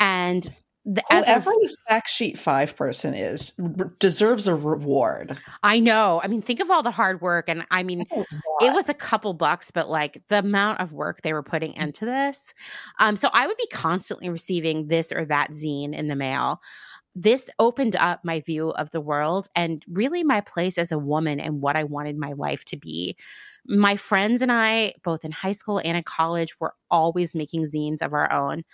And 0.00 0.52
the, 0.84 1.02
Whoever 1.10 1.52
this 1.60 1.76
fact 1.88 2.08
sheet 2.08 2.38
five 2.38 2.74
person 2.74 3.12
is 3.14 3.52
r- 3.58 3.92
deserves 3.98 4.46
a 4.46 4.54
reward. 4.54 5.38
I 5.62 5.78
know. 5.78 6.20
I 6.24 6.28
mean, 6.28 6.40
think 6.40 6.60
of 6.60 6.70
all 6.70 6.82
the 6.82 6.90
hard 6.90 7.20
work. 7.20 7.48
And 7.48 7.66
I 7.70 7.82
mean, 7.82 8.04
it 8.10 8.74
was 8.74 8.88
a 8.88 8.94
couple 8.94 9.34
bucks, 9.34 9.70
but 9.70 9.90
like 9.90 10.22
the 10.28 10.38
amount 10.38 10.80
of 10.80 10.94
work 10.94 11.20
they 11.20 11.34
were 11.34 11.42
putting 11.42 11.74
into 11.74 12.06
this. 12.06 12.54
Um, 12.98 13.16
so 13.16 13.28
I 13.32 13.46
would 13.46 13.58
be 13.58 13.66
constantly 13.70 14.30
receiving 14.30 14.88
this 14.88 15.12
or 15.12 15.26
that 15.26 15.50
zine 15.50 15.94
in 15.94 16.08
the 16.08 16.16
mail. 16.16 16.60
This 17.14 17.50
opened 17.58 17.96
up 17.96 18.20
my 18.24 18.40
view 18.40 18.70
of 18.70 18.90
the 18.90 19.00
world 19.00 19.48
and 19.54 19.84
really 19.88 20.24
my 20.24 20.40
place 20.40 20.78
as 20.78 20.92
a 20.92 20.98
woman 20.98 21.40
and 21.40 21.60
what 21.60 21.76
I 21.76 21.84
wanted 21.84 22.16
my 22.16 22.32
life 22.32 22.64
to 22.66 22.78
be. 22.78 23.16
My 23.66 23.96
friends 23.96 24.40
and 24.40 24.50
I, 24.50 24.94
both 25.04 25.24
in 25.24 25.32
high 25.32 25.52
school 25.52 25.78
and 25.84 25.96
in 25.96 26.04
college, 26.04 26.58
were 26.58 26.74
always 26.90 27.34
making 27.34 27.64
zines 27.64 28.00
of 28.00 28.14
our 28.14 28.32
own. 28.32 28.64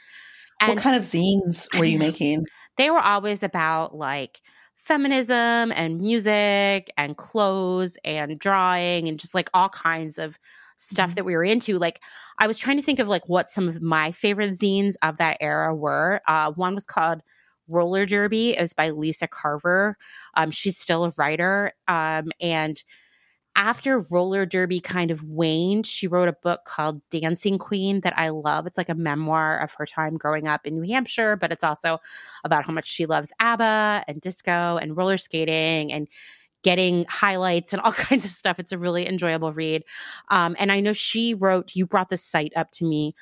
What 0.64 0.78
kind 0.78 0.96
of 0.96 1.02
zines 1.02 1.68
were 1.76 1.84
you 1.84 1.98
making? 1.98 2.44
they 2.76 2.90
were 2.90 3.00
always 3.00 3.42
about 3.42 3.94
like 3.94 4.40
feminism 4.74 5.72
and 5.72 6.00
music 6.00 6.92
and 6.96 7.16
clothes 7.16 7.98
and 8.04 8.38
drawing 8.38 9.09
and 9.09 9.18
just 9.18 9.34
like 9.34 9.50
all 9.52 9.68
kinds 9.68 10.18
of 10.18 10.38
stuff 10.76 11.11
Mhm. 11.11 11.14
that 11.16 11.24
we 11.24 11.34
were 11.34 11.42
into 11.44 11.78
like 11.78 12.00
i 12.38 12.46
was 12.46 12.59
trying 12.59 12.76
to 12.76 12.82
think 12.82 12.98
of 12.98 13.09
like 13.09 13.26
what 13.28 13.48
some 13.48 13.66
of 13.68 13.80
my 13.82 14.12
favorite 14.12 14.52
zines 14.52 14.94
of 15.02 15.16
that 15.16 15.38
era 15.40 15.74
were 15.74 16.20
uh, 16.28 16.52
one 16.52 16.74
was 16.74 16.86
called 16.86 17.22
roller 17.66 18.07
derby 18.07 18.57
it 18.57 18.61
was 18.61 18.74
by 18.74 18.90
lisa 18.90 19.26
carver 19.26 19.96
um, 20.34 20.50
she's 20.50 20.78
still 20.78 21.04
a 21.07 21.12
writer 21.18 21.72
um, 21.88 22.30
and 22.40 22.84
after 23.57 24.00
roller 24.11 24.46
derby 24.46 24.78
kind 24.80 25.11
of 25.11 25.22
waned 25.24 25.86
she 25.86 26.07
wrote 26.07 26.28
a 26.28 26.32
book 26.42 26.61
called 26.66 27.00
dancing 27.11 27.59
queen 27.59 28.00
that 28.02 28.16
i 28.18 28.28
love 28.28 28.66
it's 28.66 28.78
like 28.78 28.88
a 28.88 28.94
memoir 28.94 29.59
of 29.59 29.72
her 29.74 29.86
time 29.86 30.16
growing 30.16 30.46
up 30.46 30.66
in 30.66 30.74
new 30.80 30.88
hampshire 30.88 31.36
but 31.36 31.50
it's 31.50 31.64
also 31.64 31.98
about 32.44 32.64
how 32.66 32.72
much 32.72 32.86
she 32.86 33.07
loves 33.07 33.32
ABBA 33.40 34.04
and 34.07 34.20
disco 34.20 34.76
and 34.76 34.96
roller 34.96 35.18
skating 35.18 35.92
and 35.92 36.07
getting 36.62 37.07
highlights 37.09 37.72
and 37.72 37.80
all 37.82 37.92
kinds 37.92 38.24
of 38.24 38.30
stuff. 38.32 38.59
It's 38.59 38.72
a 38.72 38.78
really 38.78 39.07
enjoyable 39.09 39.52
read. 39.52 39.84
Um, 40.30 40.57
and 40.59 40.72
I 40.72 40.80
know 40.80 40.92
she 40.92 41.32
wrote, 41.32 41.76
you 41.76 41.86
brought 41.86 42.09
this 42.09 42.24
site 42.24 42.52
up 42.57 42.72
to 42.72 42.84
me 42.84 43.14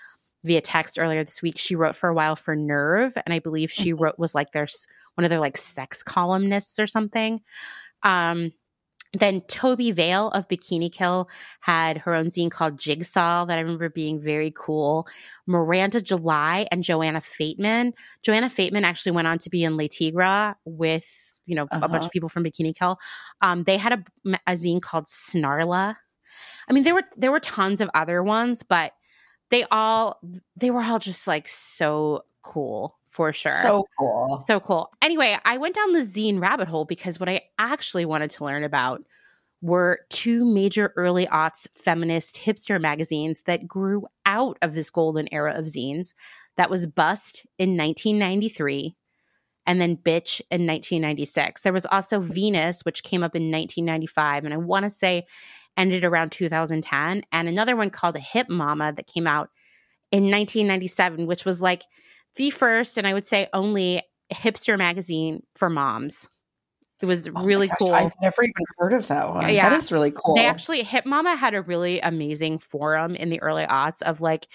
via 0.45 0.62
text 0.62 0.99
earlier 0.99 1.22
this 1.22 1.43
week. 1.43 1.59
She 1.59 1.76
wrote 1.76 1.95
for 1.95 2.09
a 2.09 2.14
while 2.14 2.37
for 2.37 2.57
Nerve, 2.57 3.12
and 3.24 3.35
I 3.35 3.39
believe 3.41 3.70
she 3.70 3.93
wrote 3.93 4.18
was 4.18 4.35
like 4.35 4.53
their 4.53 4.64
s- 4.64 4.87
one 5.14 5.24
of 5.24 5.30
their 5.30 5.41
like 5.41 5.57
sex 5.59 6.03
columnists 6.03 6.78
or 6.78 6.87
something. 6.87 7.41
Um, 8.03 8.53
then 9.21 9.41
Tobi 9.43 9.93
Vail 9.93 10.29
of 10.31 10.49
Bikini 10.49 10.91
Kill 10.93 11.29
had 11.61 11.99
her 11.99 12.15
own 12.15 12.27
zine 12.27 12.51
called 12.51 12.79
Jigsaw 12.79 13.45
that 13.47 13.59
I 13.59 13.61
remember 13.61 13.89
being 13.89 14.21
very 14.21 14.53
cool. 14.57 15.07
Miranda 15.47 16.01
July 16.01 16.67
and 16.71 16.83
Johanna 16.83 17.21
Fateman. 17.21 17.93
Johanna 18.23 18.49
Fateman 18.49 18.83
actually 18.83 19.12
went 19.12 19.29
on 19.29 19.39
to 19.39 19.51
be 19.51 19.65
in 19.65 19.77
Le 19.77 19.89
Tigre 19.89 20.55
with 20.65 21.31
you 21.47 21.55
know 21.55 21.65
a 21.71 21.81
bunch 21.81 21.93
Uh-huh. 21.93 22.07
of 22.07 22.11
people 22.11 22.29
from 22.29 22.45
Bikini 22.45 22.75
Kill. 22.77 22.99
Um, 23.41 23.65
they 23.65 23.77
had 23.77 23.93
a, 23.93 24.05
a 24.47 24.53
zine 24.53 24.81
called 24.81 25.05
Snarla. 25.05 25.97
I 26.69 26.73
mean, 26.73 26.85
there 26.85 26.95
were 26.95 27.05
there 27.17 27.31
were 27.31 27.41
tons 27.41 27.81
of 27.81 27.91
other 27.95 28.23
ones, 28.23 28.62
but 28.62 28.93
they 29.51 29.65
all 29.71 30.21
they 30.57 30.71
were 30.71 30.83
all 30.83 30.99
just 30.99 31.27
like 31.27 31.47
so 31.47 32.25
cool 32.43 32.97
for 33.15 33.33
sure. 33.33 33.62
So 33.62 33.87
cool. 33.99 34.43
So 34.45 34.61
cool. 34.61 34.91
Anyway, 35.01 35.39
I 35.45 35.57
went 35.57 35.77
down 35.77 35.93
the 35.93 36.01
zine 36.01 36.41
rabbit 36.41 36.69
hole 36.69 36.85
because 36.85 37.21
what 37.21 37.29
I 37.29 37.43
actually 37.59 38.05
wanted 38.05 38.31
to 38.33 38.45
learn 38.45 38.65
about 38.65 39.03
were 39.62 40.01
two 40.11 40.45
major 40.45 40.93
early 40.97 41.27
aughts 41.27 41.67
feminist 41.75 42.37
hipster 42.37 42.81
magazines 42.81 43.43
that 43.43 43.67
grew 43.67 44.07
out 44.27 44.59
of 44.61 44.75
this 44.75 44.91
golden 44.91 45.33
era 45.33 45.55
of 45.55 45.67
zines. 45.67 46.12
That 46.57 46.71
was 46.71 46.87
Bust 46.87 47.47
in 47.57 47.77
1993 47.77 48.95
and 49.67 49.81
then 49.81 49.97
Bitch 49.97 50.41
in 50.51 50.67
1996. 50.67 51.62
There 51.62 51.73
was 51.73 51.87
also 51.87 52.21
Venus, 52.21 52.85
which 52.85 53.05
came 53.05 53.23
up 53.23 53.35
in 53.35 53.51
1995, 53.51 54.45
and 54.45 54.53
I 54.53 54.59
want 54.59 54.85
to 54.85 54.91
say 54.91 55.25
ended 55.77 56.05
around 56.05 56.31
2010, 56.33 57.25
and 57.33 57.49
another 57.49 57.75
one 57.75 57.91
called 57.91 58.17
A 58.17 58.21
Hip 58.21 58.49
Mama 58.49 58.93
that 58.93 59.07
came 59.07 59.27
out 59.27 59.51
in 60.12 60.25
1997, 60.25 61.27
which 61.27 61.45
was 61.45 61.62
like 61.62 61.85
the 62.37 62.51
first 62.51 62.99
and 62.99 63.07
I 63.07 63.14
would 63.14 63.24
say 63.24 63.49
only 63.53 64.03
hipster 64.32 64.76
magazine 64.78 65.43
for 65.55 65.70
moms. 65.70 66.28
It 67.01 67.07
was 67.07 67.28
Oh 67.28 67.45
really 67.45 67.70
cool. 67.78 67.93
I've 67.93 68.12
never 68.22 68.43
even 68.43 68.64
heard 68.78 68.93
of 68.93 69.09
that 69.09 69.35
one. 69.35 69.53
Yeah. 69.53 69.68
That 69.68 69.78
is 69.78 69.93
really 69.93 70.12
cool. 70.12 70.37
They 70.37 70.47
actually, 70.47 70.82
Hip 70.82 71.05
Mama 71.05 71.37
had 71.37 71.55
a 71.55 71.61
really 71.61 72.01
amazing 72.01 72.61
forum 72.61 73.14
in 73.14 73.30
the 73.30 73.43
early 73.43 73.64
aughts 73.64 74.01
of 74.03 74.20
like, 74.20 74.47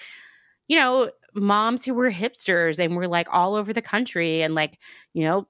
you 0.66 0.76
know, 0.76 1.10
moms 1.34 1.84
who 1.84 1.94
were 1.94 2.10
hipsters 2.10 2.78
and 2.78 2.96
were 2.96 3.06
like 3.06 3.28
all 3.30 3.54
over 3.54 3.72
the 3.72 3.82
country 3.82 4.42
and 4.42 4.54
like, 4.54 4.78
you 5.12 5.22
know, 5.22 5.46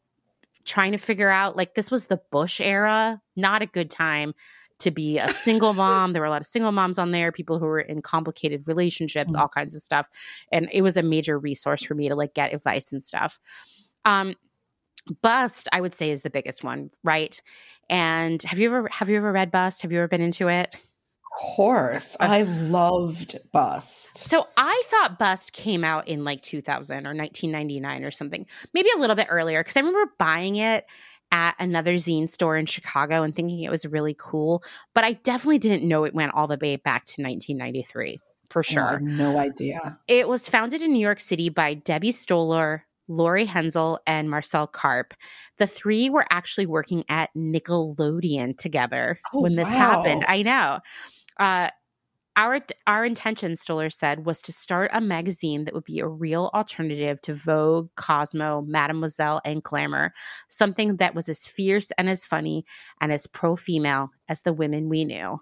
trying 0.64 0.92
to 0.92 0.98
figure 0.98 1.30
out 1.30 1.56
like 1.56 1.74
this 1.74 1.90
was 1.90 2.06
the 2.06 2.20
Bush 2.30 2.60
era, 2.60 3.20
not 3.34 3.62
a 3.62 3.66
good 3.66 3.88
time 3.88 4.34
to 4.80 4.90
be 4.90 5.18
a 5.18 5.28
single 5.28 5.72
mom. 5.74 6.12
There 6.12 6.22
were 6.22 6.26
a 6.26 6.30
lot 6.30 6.40
of 6.40 6.46
single 6.46 6.72
moms 6.72 6.98
on 6.98 7.10
there, 7.12 7.32
people 7.32 7.58
who 7.58 7.66
were 7.66 7.80
in 7.80 8.02
complicated 8.02 8.64
relationships, 8.66 9.34
Mm. 9.34 9.40
all 9.40 9.48
kinds 9.48 9.74
of 9.74 9.80
stuff. 9.82 10.08
And 10.52 10.68
it 10.72 10.82
was 10.82 10.96
a 10.96 11.02
major 11.02 11.38
resource 11.38 11.82
for 11.82 11.94
me 11.94 12.08
to 12.08 12.14
like 12.14 12.34
get 12.34 12.52
advice 12.52 12.92
and 12.92 13.02
stuff. 13.02 13.38
Um, 14.04 14.34
Bust, 15.22 15.68
I 15.72 15.80
would 15.80 15.94
say, 15.94 16.10
is 16.10 16.22
the 16.22 16.30
biggest 16.30 16.62
one, 16.62 16.90
right? 17.02 17.40
And 17.88 18.42
have 18.42 18.58
you 18.58 18.68
ever 18.74 18.88
have 18.92 19.08
you 19.08 19.16
ever 19.16 19.32
read 19.32 19.50
Bust? 19.50 19.82
Have 19.82 19.92
you 19.92 19.98
ever 19.98 20.08
been 20.08 20.20
into 20.20 20.48
it? 20.48 20.74
Of 20.74 21.38
course. 21.54 22.16
I 22.20 22.42
loved 22.42 23.38
Bust. 23.52 24.18
So 24.18 24.48
I 24.56 24.82
thought 24.86 25.18
Bust 25.18 25.52
came 25.52 25.84
out 25.84 26.06
in 26.08 26.24
like 26.24 26.42
2000 26.42 27.06
or 27.06 27.14
1999 27.14 28.04
or 28.04 28.10
something, 28.10 28.46
maybe 28.74 28.88
a 28.94 28.98
little 28.98 29.16
bit 29.16 29.28
earlier, 29.30 29.60
because 29.60 29.76
I 29.76 29.80
remember 29.80 30.12
buying 30.18 30.56
it 30.56 30.86
at 31.32 31.54
another 31.58 31.94
zine 31.94 32.28
store 32.28 32.56
in 32.56 32.66
Chicago 32.66 33.22
and 33.22 33.34
thinking 33.34 33.62
it 33.62 33.70
was 33.70 33.86
really 33.86 34.14
cool. 34.18 34.62
But 34.94 35.04
I 35.04 35.14
definitely 35.14 35.58
didn't 35.58 35.86
know 35.88 36.04
it 36.04 36.14
went 36.14 36.34
all 36.34 36.46
the 36.46 36.58
way 36.60 36.76
back 36.76 37.04
to 37.06 37.22
1993 37.22 38.20
for 38.50 38.62
sure. 38.62 38.86
have 38.86 39.02
no 39.02 39.38
idea. 39.38 39.98
It 40.08 40.28
was 40.28 40.48
founded 40.48 40.82
in 40.82 40.92
New 40.92 40.98
York 41.00 41.20
City 41.20 41.48
by 41.50 41.74
Debbie 41.74 42.10
Stoller, 42.12 42.84
Laurie 43.06 43.46
Henzel, 43.46 43.98
and 44.06 44.28
Marcelle 44.28 44.66
Karp. 44.66 45.14
The 45.58 45.66
three 45.68 46.10
were 46.10 46.26
actually 46.30 46.66
working 46.66 47.04
at 47.08 47.30
Nickelodeon 47.36 48.58
together 48.58 49.20
Oh, 49.32 49.42
when 49.42 49.54
this 49.56 49.68
wow. 49.70 49.76
happened. 50.02 50.24
I 50.26 50.42
know. 50.42 50.80
Uh, 51.38 51.70
our 52.40 52.60
our 52.86 53.04
intention, 53.04 53.54
Stoller 53.54 53.90
said, 53.90 54.24
was 54.24 54.40
to 54.42 54.52
start 54.52 54.90
a 54.94 55.00
magazine 55.00 55.64
that 55.64 55.74
would 55.74 55.84
be 55.84 56.00
a 56.00 56.08
real 56.08 56.50
alternative 56.54 57.20
to 57.22 57.34
Vogue, 57.34 57.90
Cosmo, 57.96 58.62
Mademoiselle, 58.62 59.42
and 59.44 59.62
Glamour, 59.62 60.14
something 60.48 60.96
that 60.96 61.14
was 61.14 61.28
as 61.28 61.46
fierce 61.46 61.92
and 61.98 62.08
as 62.08 62.24
funny 62.24 62.64
and 62.98 63.12
as 63.12 63.26
pro 63.26 63.56
female 63.56 64.08
as 64.26 64.40
the 64.40 64.54
women 64.54 64.88
we 64.88 65.04
knew. 65.04 65.38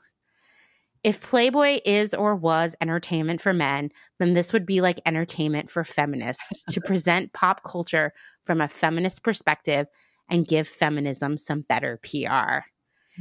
If 1.04 1.22
Playboy 1.22 1.78
is 1.84 2.14
or 2.14 2.34
was 2.34 2.74
entertainment 2.80 3.40
for 3.40 3.52
men, 3.52 3.90
then 4.18 4.34
this 4.34 4.52
would 4.52 4.66
be 4.66 4.80
like 4.80 5.00
entertainment 5.06 5.70
for 5.70 5.84
feminists 5.84 6.64
to 6.70 6.80
present 6.80 7.32
pop 7.32 7.62
culture 7.62 8.12
from 8.42 8.60
a 8.60 8.66
feminist 8.66 9.22
perspective 9.22 9.86
and 10.28 10.48
give 10.48 10.66
feminism 10.66 11.36
some 11.36 11.60
better 11.60 12.00
PR. 12.02 12.66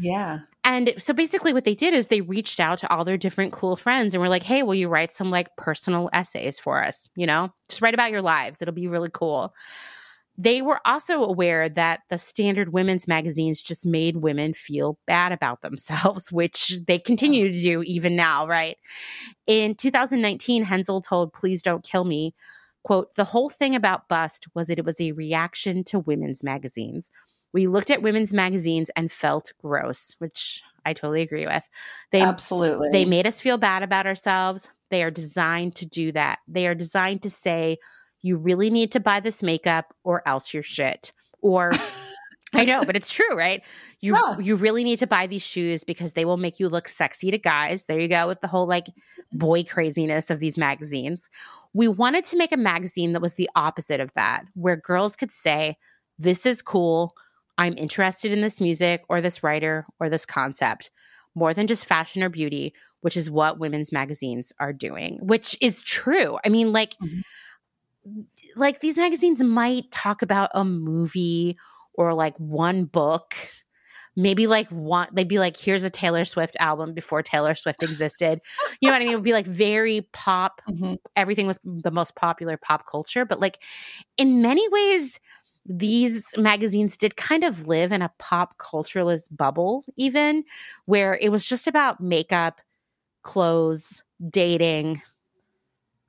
Yeah. 0.01 0.39
And 0.67 0.93
so 0.97 1.13
basically, 1.13 1.53
what 1.53 1.63
they 1.63 1.75
did 1.75 1.93
is 1.93 2.07
they 2.07 2.19
reached 2.19 2.59
out 2.59 2.79
to 2.79 2.93
all 2.93 3.05
their 3.05 3.15
different 3.15 3.53
cool 3.53 3.77
friends 3.77 4.13
and 4.13 4.21
were 4.21 4.27
like, 4.27 4.43
hey, 4.43 4.63
will 4.63 4.75
you 4.75 4.89
write 4.89 5.13
some 5.13 5.31
like 5.31 5.55
personal 5.55 6.09
essays 6.11 6.59
for 6.59 6.83
us? 6.83 7.07
You 7.15 7.25
know, 7.25 7.53
just 7.69 7.81
write 7.81 7.93
about 7.93 8.11
your 8.11 8.21
lives. 8.21 8.61
It'll 8.61 8.73
be 8.73 8.89
really 8.89 9.07
cool. 9.13 9.53
They 10.37 10.61
were 10.61 10.81
also 10.85 11.23
aware 11.23 11.69
that 11.69 12.01
the 12.09 12.17
standard 12.17 12.73
women's 12.73 13.07
magazines 13.07 13.61
just 13.61 13.85
made 13.85 14.17
women 14.17 14.53
feel 14.53 14.99
bad 15.07 15.31
about 15.31 15.61
themselves, 15.61 16.31
which 16.33 16.81
they 16.85 16.99
continue 16.99 17.49
to 17.49 17.61
do 17.61 17.81
even 17.83 18.17
now, 18.17 18.45
right? 18.45 18.75
In 19.47 19.73
2019, 19.73 20.65
Henzel 20.65 20.99
told 21.01 21.31
Please 21.31 21.63
Don't 21.63 21.81
Kill 21.81 22.03
Me, 22.03 22.35
Quote, 22.83 23.15
the 23.15 23.25
whole 23.25 23.49
thing 23.49 23.75
about 23.75 24.07
Bust 24.07 24.47
was 24.53 24.67
that 24.67 24.79
it 24.79 24.85
was 24.85 25.01
a 25.01 25.11
reaction 25.13 25.83
to 25.85 25.99
women's 25.99 26.41
magazines. 26.41 27.11
We 27.57 27.65
looked 27.65 27.89
at 27.89 28.03
women's 28.03 28.35
magazines 28.35 28.91
and 28.95 29.11
felt 29.11 29.51
gross, 29.59 30.15
which 30.19 30.61
I 30.85 30.93
totally 30.93 31.23
agree 31.23 31.47
with. 31.47 31.67
They 32.11 32.21
Absolutely. 32.21 32.89
they 32.91 33.03
made 33.03 33.25
us 33.25 33.41
feel 33.41 33.57
bad 33.57 33.81
about 33.81 34.05
ourselves. 34.05 34.69
They 34.91 35.01
are 35.01 35.09
designed 35.09 35.73
to 35.77 35.87
do 35.87 36.11
that. 36.11 36.37
They 36.47 36.67
are 36.67 36.75
designed 36.75 37.23
to 37.23 37.31
say, 37.31 37.79
you 38.21 38.37
really 38.37 38.69
need 38.69 38.91
to 38.91 38.99
buy 38.99 39.21
this 39.21 39.41
makeup 39.41 39.91
or 40.03 40.21
else 40.27 40.53
you're 40.53 40.61
shit. 40.61 41.11
Or 41.41 41.71
I 42.53 42.63
know, 42.63 42.83
but 42.85 42.95
it's 42.95 43.11
true, 43.11 43.35
right? 43.35 43.63
You 44.01 44.15
you 44.39 44.55
really 44.55 44.83
need 44.83 44.99
to 44.99 45.07
buy 45.07 45.25
these 45.25 45.41
shoes 45.41 45.83
because 45.83 46.13
they 46.13 46.25
will 46.25 46.37
make 46.37 46.59
you 46.59 46.69
look 46.69 46.87
sexy 46.87 47.31
to 47.31 47.39
guys. 47.39 47.87
There 47.87 47.99
you 47.99 48.07
go 48.07 48.27
with 48.27 48.41
the 48.41 48.47
whole 48.47 48.67
like 48.67 48.85
boy 49.31 49.63
craziness 49.63 50.29
of 50.29 50.39
these 50.39 50.59
magazines. 50.59 51.27
We 51.73 51.87
wanted 51.87 52.23
to 52.25 52.37
make 52.37 52.51
a 52.51 52.57
magazine 52.57 53.13
that 53.13 53.21
was 53.23 53.33
the 53.33 53.49
opposite 53.55 53.99
of 53.99 54.13
that, 54.13 54.45
where 54.53 54.75
girls 54.75 55.15
could 55.15 55.31
say, 55.31 55.77
"This 56.19 56.45
is 56.45 56.61
cool. 56.61 57.15
I'm 57.57 57.77
interested 57.77 58.31
in 58.31 58.41
this 58.41 58.61
music 58.61 59.03
or 59.09 59.21
this 59.21 59.43
writer 59.43 59.85
or 59.99 60.09
this 60.09 60.25
concept." 60.25 60.91
More 61.35 61.53
than 61.53 61.67
just 61.67 61.85
fashion 61.85 62.23
or 62.23 62.29
beauty, 62.29 62.73
which 63.01 63.15
is 63.15 63.29
what 63.29 63.59
women's 63.59 63.91
magazines 63.91 64.51
are 64.59 64.73
doing, 64.73 65.19
which 65.21 65.55
is 65.61 65.83
true. 65.83 66.39
I 66.43 66.49
mean, 66.49 66.71
like 66.73 66.95
Mhm. 67.01 67.21
like 68.55 68.79
these 68.79 68.97
magazines 68.97 69.41
might 69.43 69.91
talk 69.91 70.21
about 70.21 70.49
a 70.53 70.63
movie 70.63 71.57
or 71.93 72.13
like 72.13 72.37
one 72.37 72.85
book 72.85 73.35
maybe 74.15 74.47
like 74.47 74.67
one 74.69 75.07
they'd 75.13 75.27
be 75.27 75.39
like 75.39 75.57
here's 75.57 75.83
a 75.83 75.89
taylor 75.89 76.25
swift 76.25 76.55
album 76.59 76.93
before 76.93 77.21
taylor 77.21 77.53
swift 77.53 77.83
existed 77.83 78.39
you 78.81 78.87
know 78.89 78.93
what 78.95 79.01
i 79.01 79.05
mean 79.05 79.13
it 79.13 79.15
would 79.15 79.23
be 79.23 79.33
like 79.33 79.45
very 79.47 80.07
pop 80.13 80.61
Mhm. 80.69 80.97
everything 81.15 81.47
was 81.47 81.59
the 81.63 81.91
most 81.91 82.15
popular 82.15 82.57
pop 82.57 82.85
culture 82.89 83.25
but 83.25 83.39
like 83.39 83.61
in 84.17 84.41
many 84.41 84.67
ways 84.69 85.19
these 85.67 86.23
magazines 86.37 86.95
did 86.95 87.17
kind 87.17 87.43
of 87.43 87.67
live 87.67 87.91
in 87.91 88.01
a 88.01 88.11
pop 88.19 88.57
culturalist 88.57 89.27
bubble 89.35 89.83
even 89.97 90.43
where 90.85 91.17
it 91.21 91.29
was 91.29 91.45
just 91.45 91.67
about 91.67 91.99
makeup 91.99 92.61
clothes 93.23 94.01
dating 94.29 95.01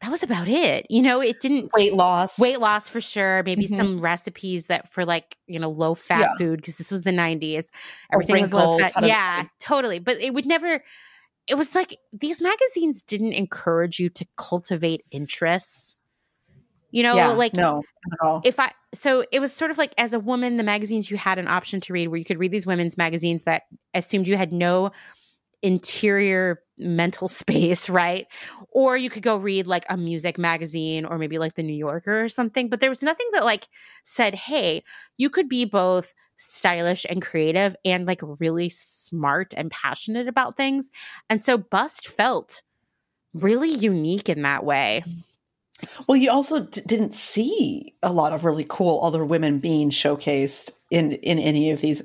that 0.01 0.11
was 0.13 0.23
about 0.23 0.47
it 0.47 0.87
you 0.89 1.03
know 1.03 1.21
it 1.21 1.41
didn't 1.41 1.71
Weight 1.75 1.93
loss. 1.93 2.39
weight 2.39 2.61
loss 2.61 2.89
for 2.89 3.01
sure 3.01 3.43
maybe 3.45 3.67
Mhm. 3.67 3.77
some 3.77 4.01
recipes 4.01 4.67
that 4.67 4.93
for 4.93 5.05
like 5.05 5.37
you 5.49 5.59
know 5.59 5.71
low 5.71 5.95
fat 5.95 6.21
Yeah. 6.21 6.37
food 6.39 6.59
because 6.61 6.77
this 6.77 6.93
was 6.93 7.03
the 7.03 7.11
90s 7.13 7.73
Or 8.13 8.23
everything 8.23 8.43
was 8.43 8.53
low 8.53 8.79
fat 8.79 8.95
to- 8.95 9.07
yeah 9.09 9.43
totally 9.59 9.99
but 9.99 10.17
it 10.19 10.35
would 10.35 10.47
never 10.47 10.85
it 11.49 11.57
was 11.57 11.75
like 11.75 11.99
these 12.13 12.41
magazines 12.41 13.03
didn't 13.03 13.33
encourage 13.33 13.99
you 13.99 14.09
to 14.11 14.25
cultivate 14.37 15.05
interests 15.11 15.97
you 16.93 17.03
know 17.03 17.17
yeah, 17.17 17.29
like 17.33 17.55
no, 17.55 17.83
not 18.07 18.13
at 18.13 18.27
all. 18.27 18.41
if 18.45 18.61
I 18.61 18.71
so 18.95 19.25
it 19.31 19.41
was 19.41 19.53
sort 19.53 19.71
of 19.71 19.79
like 19.79 19.93
as 19.99 20.15
a 20.15 20.21
woman, 20.21 20.57
the 20.57 20.63
magazines 20.63 21.11
you 21.11 21.17
had 21.17 21.39
an 21.39 21.49
option 21.49 21.81
to 21.83 21.93
read 21.93 22.09
where 22.09 22.19
you 22.19 22.25
could 22.25 22.39
read 22.39 22.53
these 22.53 22.67
women's 22.67 22.97
magazines 22.97 23.45
that 23.45 23.63
assumed 23.95 24.29
you 24.29 24.37
had 24.37 24.53
no 24.53 24.93
interior 25.63 26.63
mental 26.79 27.29
space, 27.29 27.89
right? 27.89 28.27
Or 28.71 28.97
you 28.97 29.11
could 29.11 29.23
go 29.23 29.37
read 29.37 29.67
like 29.67 29.85
a 29.89 29.97
music 29.97 30.39
magazine 30.39 31.05
or 31.05 31.19
maybe 31.19 31.39
like 31.39 31.55
the 31.55 31.63
New 31.63 31.77
Yorker 31.77 32.25
or 32.25 32.29
something. 32.29 32.69
But 32.69 32.81
there 32.81 32.91
was 32.91 33.03
nothing 33.03 33.27
that 33.33 33.45
like 33.45 33.69
said, 34.05 34.35
hey, 34.35 34.85
you 35.17 35.29
could 35.31 35.49
be 35.49 35.65
both 35.65 36.15
stylish 36.39 37.05
and 37.09 37.21
creative 37.21 37.75
and 37.85 38.07
like 38.07 38.21
really 38.23 38.69
smart 38.69 39.53
and 39.57 39.71
passionate 39.71 40.29
about 40.29 40.57
things. 40.57 40.91
And 41.29 41.43
so 41.43 41.59
Bust 41.59 42.07
felt 42.07 42.63
really 43.35 43.71
unique 43.71 44.29
in 44.29 44.43
that 44.43 44.65
way. 44.65 45.03
Mm-hmm. 45.07 45.21
Well, 46.07 46.17
you 46.17 46.31
also 46.31 46.61
d- 46.61 46.81
didn't 46.87 47.15
see 47.15 47.95
a 48.03 48.13
lot 48.13 48.33
of 48.33 48.45
really 48.45 48.67
cool 48.69 49.01
other 49.05 49.25
women 49.25 49.59
being 49.59 49.91
showcased 49.91 50.71
in 50.91 51.13
in 51.13 51.39
any 51.39 51.71
of 51.71 51.81
these 51.81 52.03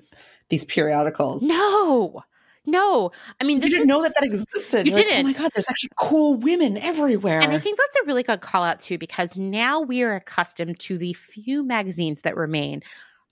these 0.49 0.65
periodicals. 0.65 1.43
No. 1.43 2.23
No. 2.65 3.11
I 3.41 3.43
mean, 3.43 3.57
you 3.57 3.63
didn't 3.63 3.79
was 3.79 3.87
know 3.87 4.03
that 4.03 4.13
that 4.15 4.23
existed. 4.23 4.85
You 4.87 4.93
You're 4.93 5.03
like, 5.05 5.19
oh 5.19 5.23
my 5.23 5.33
god, 5.33 5.51
there's 5.53 5.69
actually 5.69 5.89
cool 5.99 6.35
women 6.35 6.77
everywhere. 6.77 7.41
And 7.41 7.51
I 7.51 7.59
think 7.59 7.77
that's 7.77 7.97
a 7.97 8.05
really 8.05 8.23
good 8.23 8.39
call 8.41 8.63
out 8.63 8.79
too, 8.79 8.97
because 8.97 9.37
now 9.37 9.81
we 9.81 10.01
are 10.01 10.15
accustomed 10.15 10.79
to 10.81 10.97
the 10.97 11.13
few 11.13 11.63
magazines 11.63 12.21
that 12.21 12.37
remain 12.37 12.81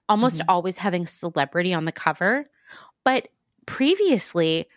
almost 0.10 0.42
Mhm. 0.42 0.46
always 0.50 0.78
having 0.78 1.08
celebrity 1.08 1.74
on 1.74 1.86
the 1.86 1.92
cover. 1.94 2.46
But 3.06 3.30
previously, 3.68 4.68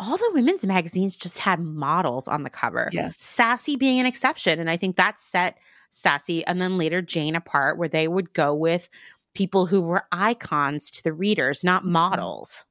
all 0.00 0.16
the 0.16 0.30
women's 0.32 0.66
magazines 0.66 1.14
just 1.14 1.38
had 1.38 1.60
models 1.60 2.26
on 2.26 2.42
the 2.42 2.50
cover. 2.50 2.88
Yes. 2.92 3.18
Sassy 3.18 3.76
being 3.76 4.00
an 4.00 4.06
exception. 4.06 4.58
And 4.58 4.70
I 4.70 4.76
think 4.76 4.96
that 4.96 5.20
set 5.20 5.58
Sassy 5.90 6.44
and 6.46 6.60
then 6.60 6.78
later 6.78 7.02
Jane 7.02 7.36
apart, 7.36 7.76
where 7.78 7.88
they 7.88 8.08
would 8.08 8.32
go 8.32 8.54
with 8.54 8.88
people 9.34 9.66
who 9.66 9.80
were 9.80 10.04
icons 10.10 10.90
to 10.92 11.02
the 11.04 11.12
readers, 11.12 11.62
not 11.62 11.82
Mhm. 11.84 11.90
models. 11.90 12.64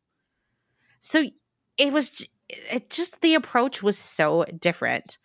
So 1.00 1.26
it 1.78 1.94
was 1.94 2.26
it 2.72 2.90
just 2.90 3.22
the 3.22 3.36
approach 3.36 3.84
was 3.84 3.98
so 3.98 4.44
different. 4.60 5.20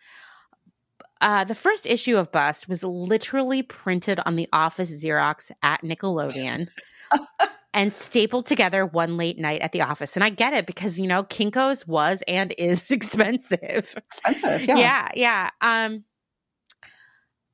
Uh, 1.21 1.43
the 1.43 1.55
first 1.55 1.87
issue 1.87 2.17
of 2.17 2.31
Bust 2.31 2.69
was 2.69 2.83
literally 2.83 3.63
printed 3.63 4.19
on 4.27 4.35
the 4.35 4.47
office 4.53 4.91
Xerox 5.03 5.49
at 5.63 5.81
Nickelodeon 5.81 6.67
and 7.75 7.91
stapled 7.91 8.45
together 8.45 8.85
one 8.85 9.17
late 9.17 9.37
night 9.37 9.61
at 9.61 9.73
the 9.73 9.81
office. 9.81 10.15
And 10.15 10.23
I 10.23 10.29
get 10.29 10.53
it 10.53 10.65
because, 10.65 10.97
you 10.97 11.05
know, 11.05 11.23
Kinko's 11.23 11.85
was 11.85 12.23
and 12.27 12.55
is 12.57 12.89
expensive. 12.89 13.93
expensive. 13.97 14.61
Yeah. 14.61 14.77
Yeah, 14.77 15.09
yeah. 15.13 15.49
Um, 15.61 16.05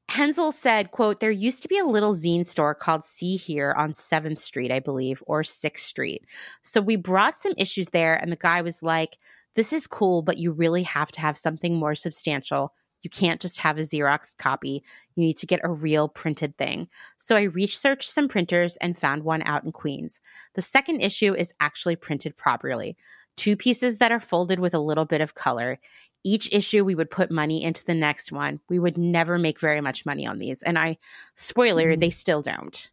Henzel 0.09 0.51
said, 0.51 0.91
quote, 0.91 1.21
there 1.21 1.31
used 1.31 1.63
to 1.63 1.69
be 1.69 1.79
a 1.79 1.85
little 1.85 2.13
zine 2.13 2.45
store 2.45 2.75
called 2.75 3.03
See 3.03 3.35
Hear 3.35 3.73
on 3.73 3.93
7th 3.93 4.39
Street, 4.39 4.71
I 4.71 4.79
believe, 4.79 5.23
or 5.25 5.41
6th 5.41 5.79
Street. 5.79 6.25
So 6.61 6.81
we 6.81 6.97
brought 6.97 7.35
some 7.35 7.53
issues 7.57 7.89
there, 7.89 8.15
and 8.15 8.31
the 8.31 8.35
guy 8.37 8.61
was 8.61 8.83
like, 8.83 9.17
this 9.55 9.71
is 9.71 9.87
cool, 9.87 10.21
but 10.21 10.37
you 10.37 10.51
really 10.51 10.83
have 10.83 11.11
to 11.13 11.21
have 11.21 11.37
something 11.37 11.75
more 11.75 11.95
substantial. 11.95 12.73
You 13.01 13.09
can't 13.09 13.41
just 13.41 13.59
have 13.59 13.77
a 13.77 13.81
Xerox 13.81 14.37
copy. 14.37 14.83
You 15.15 15.23
need 15.23 15.37
to 15.37 15.45
get 15.45 15.61
a 15.63 15.71
real 15.71 16.07
printed 16.07 16.57
thing. 16.57 16.87
So 17.17 17.35
I 17.35 17.43
researched 17.43 18.09
some 18.09 18.27
printers 18.27 18.77
and 18.77 18.97
found 18.97 19.23
one 19.23 19.41
out 19.43 19.63
in 19.63 19.71
Queens. 19.71 20.19
The 20.53 20.61
second 20.61 21.01
issue 21.01 21.33
is 21.33 21.53
actually 21.59 21.95
printed 21.95 22.37
properly. 22.37 22.97
Two 23.37 23.55
pieces 23.55 23.97
that 23.99 24.11
are 24.11 24.19
folded 24.19 24.59
with 24.59 24.73
a 24.73 24.79
little 24.79 25.05
bit 25.05 25.21
of 25.21 25.35
color 25.35 25.79
each 26.23 26.53
issue 26.53 26.85
we 26.85 26.93
would 26.93 27.09
put 27.09 27.31
money 27.31 27.63
into 27.63 27.83
the 27.83 27.95
next 27.95 28.31
one. 28.31 28.59
We 28.69 28.77
would 28.77 28.95
never 28.95 29.39
make 29.39 29.59
very 29.59 29.81
much 29.81 30.05
money 30.05 30.27
on 30.27 30.37
these. 30.37 30.61
And 30.61 30.77
I, 30.77 30.99
spoiler, 31.33 31.95
Mhm. 31.95 31.99
they 31.99 32.09
still 32.11 32.43
don't. 32.43 32.91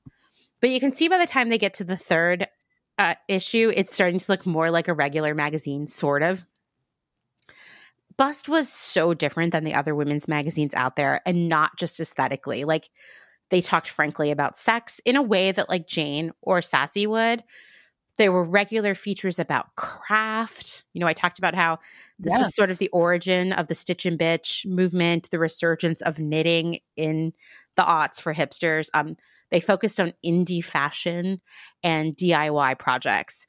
But 0.62 0.70
you 0.70 0.80
can 0.80 0.92
see 0.92 1.09
by 1.09 1.18
the 1.18 1.26
time 1.26 1.50
they 1.50 1.59
get 1.59 1.74
to 1.74 1.84
the 1.84 1.98
third 1.98 2.48
uh, 2.96 3.14
issue, 3.28 3.70
it's 3.76 3.94
starting 3.94 4.18
to 4.18 4.32
look 4.32 4.44
more 4.46 4.70
like 4.70 4.88
a 4.88 4.94
regular 4.94 5.34
magazine, 5.34 5.86
sort 5.86 6.22
of. 6.22 6.44
Bust 8.18 8.48
was 8.48 8.68
so 8.68 9.14
different 9.14 9.52
than 9.52 9.64
the 9.64 9.74
other 9.74 9.94
women's 9.94 10.28
magazines 10.28 10.74
out 10.74 10.96
there, 10.96 11.22
and 11.24 11.48
not 11.48 11.78
just 11.78 12.00
aesthetically. 12.00 12.64
Like, 12.64 12.90
they 13.50 13.60
talked 13.62 13.88
frankly 13.88 14.30
about 14.30 14.58
sex 14.58 15.00
in 15.04 15.16
a 15.16 15.22
way 15.22 15.52
that, 15.52 15.68
like, 15.68 15.86
Jane 15.86 16.32
or 16.42 16.60
Sassy 16.60 17.06
would. 17.06 17.44
There 18.18 18.32
were 18.32 18.44
regular 18.44 18.96
features 18.96 19.38
about 19.38 19.76
craft. 19.76 20.84
You 20.92 21.00
know, 21.00 21.06
I 21.06 21.12
talked 21.12 21.38
about 21.38 21.54
how 21.54 21.78
this 22.18 22.36
was 22.36 22.54
sort 22.54 22.72
of 22.72 22.78
the 22.78 22.88
origin 22.88 23.52
of 23.52 23.68
the 23.68 23.76
stitch 23.76 24.04
and 24.04 24.18
bitch 24.18 24.66
movement, 24.66 25.30
the 25.30 25.38
resurgence 25.38 26.02
of 26.02 26.18
knitting 26.18 26.80
in 26.96 27.32
the 27.76 27.84
aughts 27.84 28.20
for 28.20 28.34
hipsters. 28.34 28.88
Um, 28.92 29.16
they 29.52 29.60
focused 29.60 30.00
on 30.00 30.12
indie 30.26 30.64
fashion 30.64 31.40
and 31.84 32.16
DIY 32.16 32.80
projects 32.80 33.46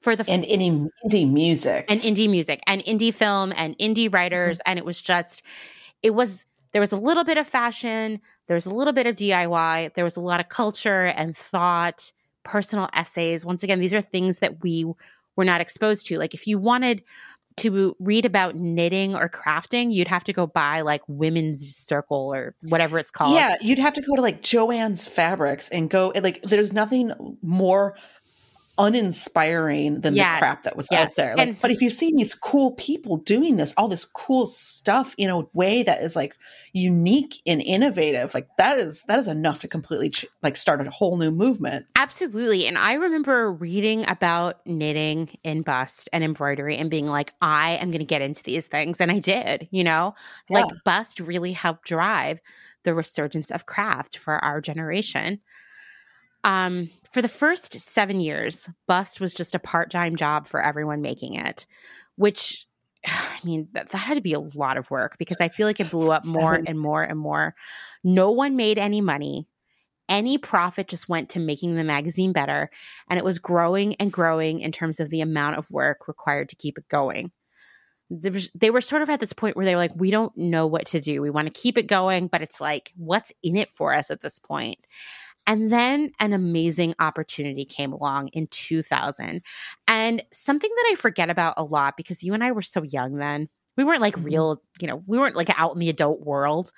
for 0.00 0.14
the 0.14 0.24
And 0.28 0.44
any 0.44 0.70
indie 1.04 1.30
music. 1.30 1.86
and 1.88 2.00
indie 2.00 2.30
music 2.30 2.60
and 2.66 2.82
indie 2.82 3.12
film 3.12 3.52
and 3.56 3.76
indie 3.78 4.12
writers 4.12 4.58
mm-hmm. 4.58 4.70
and 4.70 4.78
it 4.78 4.84
was 4.84 5.00
just 5.00 5.42
it 6.02 6.14
was 6.14 6.46
there 6.72 6.80
was 6.80 6.92
a 6.92 6.96
little 6.96 7.24
bit 7.24 7.38
of 7.38 7.48
fashion 7.48 8.20
there 8.46 8.54
was 8.54 8.66
a 8.66 8.70
little 8.70 8.92
bit 8.92 9.06
of 9.06 9.16
diy 9.16 9.92
there 9.94 10.04
was 10.04 10.16
a 10.16 10.20
lot 10.20 10.40
of 10.40 10.48
culture 10.48 11.06
and 11.06 11.36
thought 11.36 12.12
personal 12.44 12.88
essays. 12.94 13.44
Once 13.44 13.62
again 13.62 13.80
these 13.80 13.94
are 13.94 14.00
things 14.00 14.38
that 14.38 14.62
we 14.62 14.86
were 15.36 15.44
not 15.44 15.60
exposed 15.60 16.06
to. 16.06 16.18
Like 16.18 16.34
if 16.34 16.46
you 16.46 16.58
wanted 16.58 17.02
to 17.58 17.96
read 17.98 18.24
about 18.24 18.54
knitting 18.54 19.16
or 19.16 19.28
crafting 19.28 19.92
you'd 19.92 20.06
have 20.06 20.22
to 20.22 20.32
go 20.32 20.46
buy 20.46 20.80
like 20.80 21.02
women's 21.08 21.74
circle 21.76 22.32
or 22.32 22.54
whatever 22.68 22.98
it's 22.98 23.10
called. 23.10 23.34
Yeah, 23.34 23.56
you'd 23.60 23.80
have 23.80 23.94
to 23.94 24.00
go 24.00 24.14
to 24.14 24.22
like 24.22 24.42
Jo-Ann's 24.42 25.06
Fabrics 25.06 25.68
and 25.68 25.90
go 25.90 26.12
like 26.22 26.42
there's 26.42 26.72
nothing 26.72 27.36
more 27.42 27.96
uninspiring 28.78 30.00
than 30.00 30.14
Yes, 30.14 30.36
the 30.36 30.38
crap 30.40 30.62
that 30.62 30.76
was 30.76 30.88
yes. 30.90 31.02
out 31.12 31.16
there. 31.16 31.36
Like, 31.36 31.48
And- 31.48 31.60
but 31.60 31.70
if 31.70 31.82
you've 31.82 31.92
seen 31.92 32.16
these 32.16 32.34
cool 32.34 32.72
people 32.72 33.16
doing 33.18 33.56
this, 33.56 33.74
all 33.76 33.88
this 33.88 34.04
cool 34.04 34.46
stuff 34.46 35.14
in 35.18 35.30
a 35.30 35.42
way 35.52 35.82
that 35.82 36.00
is 36.00 36.14
like 36.16 36.34
unique 36.72 37.40
and 37.46 37.60
innovative, 37.62 38.34
like 38.34 38.46
that 38.58 38.78
is 38.78 39.02
that 39.04 39.18
is 39.18 39.28
enough 39.28 39.60
to 39.60 39.68
completely 39.68 40.10
ch- 40.10 40.26
like 40.42 40.56
start 40.56 40.86
a 40.86 40.90
whole 40.90 41.16
new 41.16 41.30
movement. 41.30 41.86
Absolutely. 41.96 42.66
And 42.66 42.78
I 42.78 42.94
remember 42.94 43.52
reading 43.52 44.06
about 44.08 44.64
knitting 44.66 45.36
and 45.44 45.64
bust 45.64 46.08
and 46.12 46.22
embroidery 46.22 46.76
and 46.76 46.90
being 46.90 47.06
like, 47.06 47.32
I 47.40 47.72
am 47.72 47.90
going 47.90 48.00
to 48.00 48.04
get 48.04 48.22
into 48.22 48.42
these 48.42 48.66
things. 48.66 49.00
And 49.00 49.10
I 49.10 49.18
did, 49.18 49.68
you 49.70 49.84
know, 49.84 50.14
Yeah. 50.48 50.60
like 50.60 50.66
bust 50.84 51.20
really 51.20 51.52
helped 51.52 51.86
drive 51.86 52.40
the 52.84 52.94
resurgence 52.94 53.50
of 53.50 53.66
craft 53.66 54.16
for 54.18 54.42
our 54.44 54.60
generation. 54.60 55.40
Um, 56.48 56.88
for 57.12 57.20
the 57.20 57.28
first 57.28 57.74
seven 57.78 58.20
years, 58.20 58.70
bust 58.86 59.20
was 59.20 59.34
just 59.34 59.54
a 59.54 59.58
part 59.58 59.90
time 59.90 60.16
job 60.16 60.46
for 60.46 60.62
everyone 60.62 61.02
making 61.02 61.34
it, 61.34 61.66
which 62.16 62.66
I 63.06 63.38
mean, 63.44 63.68
that, 63.72 63.90
that 63.90 63.98
had 63.98 64.14
to 64.14 64.20
be 64.22 64.32
a 64.32 64.40
lot 64.40 64.78
of 64.78 64.90
work 64.90 65.16
because 65.18 65.40
I 65.40 65.48
feel 65.48 65.66
like 65.66 65.78
it 65.80 65.90
blew 65.90 66.10
up 66.10 66.24
more 66.26 66.54
Seven 66.54 66.68
and 66.68 66.80
more 66.80 67.02
and 67.02 67.18
more. 67.18 67.54
No 68.02 68.30
one 68.30 68.56
made 68.56 68.78
any 68.78 69.00
money. 69.00 69.46
Any 70.08 70.38
profit 70.38 70.88
just 70.88 71.06
went 71.08 71.28
to 71.30 71.38
making 71.38 71.74
the 71.76 71.84
magazine 71.84 72.32
better. 72.32 72.70
And 73.10 73.18
it 73.18 73.24
was 73.24 73.38
growing 73.38 73.94
and 73.96 74.10
growing 74.10 74.60
in 74.60 74.72
terms 74.72 75.00
of 75.00 75.10
the 75.10 75.20
amount 75.20 75.58
of 75.58 75.70
work 75.70 76.08
required 76.08 76.48
to 76.48 76.56
keep 76.56 76.78
it 76.78 76.88
going. 76.88 77.30
Was- 78.08 78.50
They 78.52 78.70
were 78.70 78.80
sort 78.80 79.02
of 79.02 79.10
at 79.10 79.20
this 79.20 79.34
point 79.34 79.54
where 79.54 79.66
they 79.66 79.74
were 79.74 79.82
like, 79.82 79.92
we 79.94 80.10
don't 80.10 80.34
know 80.34 80.66
what 80.66 80.86
to 80.86 81.00
do. 81.00 81.20
We 81.20 81.28
want 81.28 81.46
to 81.46 81.60
keep 81.60 81.76
it 81.76 81.88
going, 81.88 82.28
but 82.28 82.40
it's 82.40 82.58
like, 82.58 82.92
what's 82.96 83.32
in 83.42 83.56
it 83.56 83.70
for 83.70 83.92
us 83.92 84.10
at 84.10 84.22
this 84.22 84.38
point? 84.38 84.78
And 85.48 85.70
then 85.72 86.12
an 86.20 86.34
amazing 86.34 86.94
opportunity 87.00 87.64
came 87.64 87.92
along 87.92 88.28
in 88.28 88.46
2000. 88.48 89.42
And 89.88 90.22
something 90.30 90.70
that 90.70 90.88
I 90.92 90.94
forget 90.94 91.30
about 91.30 91.54
a 91.56 91.64
lot 91.64 91.96
because 91.96 92.22
you 92.22 92.34
and 92.34 92.44
I 92.44 92.52
were 92.52 92.62
so 92.62 92.82
young 92.82 93.16
then. 93.16 93.48
We 93.76 93.84
weren't 93.84 94.02
like 94.02 94.16
Mhm. 94.16 94.26
real, 94.26 94.62
you 94.78 94.86
know, 94.86 95.02
we 95.06 95.18
weren't 95.18 95.36
like 95.36 95.50
out 95.58 95.72
in 95.72 95.78
the 95.78 95.88
adult 95.88 96.20
world. 96.20 96.70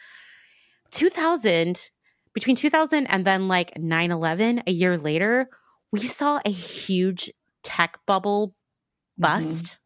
2000, 0.92 1.90
between 2.32 2.56
2000 2.56 3.06
and 3.08 3.24
then 3.24 3.48
like 3.48 3.76
9 3.76 4.10
11, 4.10 4.62
a 4.66 4.70
year 4.72 4.96
later, 4.96 5.50
we 5.92 6.00
saw 6.00 6.40
a 6.44 6.50
huge 6.50 7.32
tech 7.62 7.98
bubble 8.06 8.54
bust, 9.18 9.78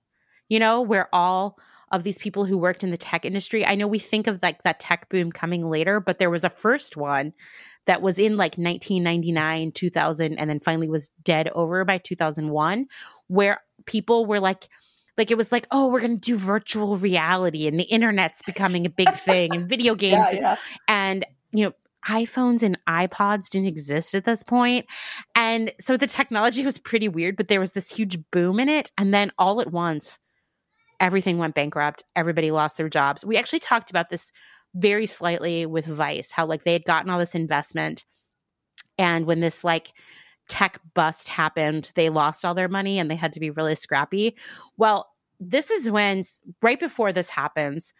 you 0.48 0.58
know, 0.58 0.82
where 0.82 1.08
all 1.14 1.58
of 1.90 2.02
these 2.02 2.18
people 2.18 2.44
who 2.44 2.58
worked 2.58 2.84
in 2.84 2.90
the 2.90 2.96
tech 2.96 3.24
industry, 3.24 3.64
I 3.64 3.76
know 3.76 3.86
we 3.86 3.98
think 3.98 4.26
of 4.26 4.40
like 4.42 4.62
that 4.64 4.80
tech 4.80 5.08
boom 5.08 5.30
coming 5.32 5.70
later, 5.70 6.00
but 6.00 6.18
there 6.18 6.30
was 6.30 6.44
a 6.44 6.50
first 6.50 6.96
one 6.96 7.32
that 7.86 8.02
was 8.02 8.18
in 8.18 8.36
like 8.36 8.56
1999, 8.56 9.72
2000, 9.72 10.38
and 10.38 10.50
then 10.50 10.60
finally 10.60 10.88
was 10.88 11.10
dead 11.22 11.48
over 11.54 11.84
by 11.84 11.98
2001, 11.98 12.86
where 13.28 13.60
people 13.86 14.26
were 14.26 14.40
like, 14.40 14.68
like 15.16 15.30
it 15.30 15.36
was 15.36 15.52
like, 15.52 15.66
oh, 15.70 15.88
we're 15.88 16.00
gonna 16.00 16.16
do 16.16 16.36
virtual 16.36 16.96
reality, 16.96 17.66
and 17.66 17.78
the 17.78 17.84
internet's 17.84 18.42
becoming 18.42 18.86
a 18.86 18.90
big 18.90 19.12
thing, 19.14 19.54
and 19.54 19.68
video 19.68 19.94
games, 20.04 20.26
Yeah, 20.32 20.40
yeah. 20.40 20.56
and 20.88 21.26
you 21.52 21.64
know 21.64 21.72
iPhones 22.06 22.62
and 22.62 22.78
iPods 22.86 23.48
didn't 23.48 23.68
exist 23.68 24.14
at 24.14 24.24
this 24.24 24.42
point. 24.42 24.84
And 25.34 25.72
so 25.80 25.96
the 25.96 26.06
technology 26.06 26.62
was 26.64 26.78
pretty 26.78 27.08
weird, 27.08 27.34
but 27.36 27.48
there 27.48 27.60
was 27.60 27.72
this 27.72 27.90
huge 27.90 28.18
boom 28.30 28.60
in 28.60 28.68
it. 28.68 28.90
And 28.98 29.14
then 29.14 29.32
all 29.38 29.58
at 29.62 29.72
once, 29.72 30.18
everything 31.00 31.38
went 31.38 31.54
bankrupt. 31.54 32.04
Everybody 32.14 32.50
lost 32.50 32.76
their 32.76 32.90
jobs. 32.90 33.24
We 33.24 33.38
actually 33.38 33.60
talked 33.60 33.88
about 33.88 34.10
this 34.10 34.32
very 34.74 35.06
slightly 35.06 35.66
with 35.66 35.86
Vice, 35.86 36.32
how 36.32 36.46
like 36.46 36.64
they 36.64 36.72
had 36.72 36.84
gotten 36.84 37.10
all 37.10 37.18
this 37.18 37.34
investment. 37.34 38.04
And 38.98 39.26
when 39.26 39.40
this 39.40 39.64
like 39.64 39.92
tech 40.48 40.80
bust 40.94 41.28
happened, 41.28 41.92
they 41.94 42.10
lost 42.10 42.44
all 42.44 42.54
their 42.54 42.68
money 42.68 42.98
and 42.98 43.10
they 43.10 43.16
had 43.16 43.32
to 43.32 43.40
be 43.40 43.50
really 43.50 43.74
scrappy. 43.74 44.36
Well, 44.76 45.08
this 45.40 45.70
is 45.70 45.90
when, 45.90 46.22
right 46.62 46.78
before 46.78 47.12
this 47.12 47.28
happens, 47.28 47.92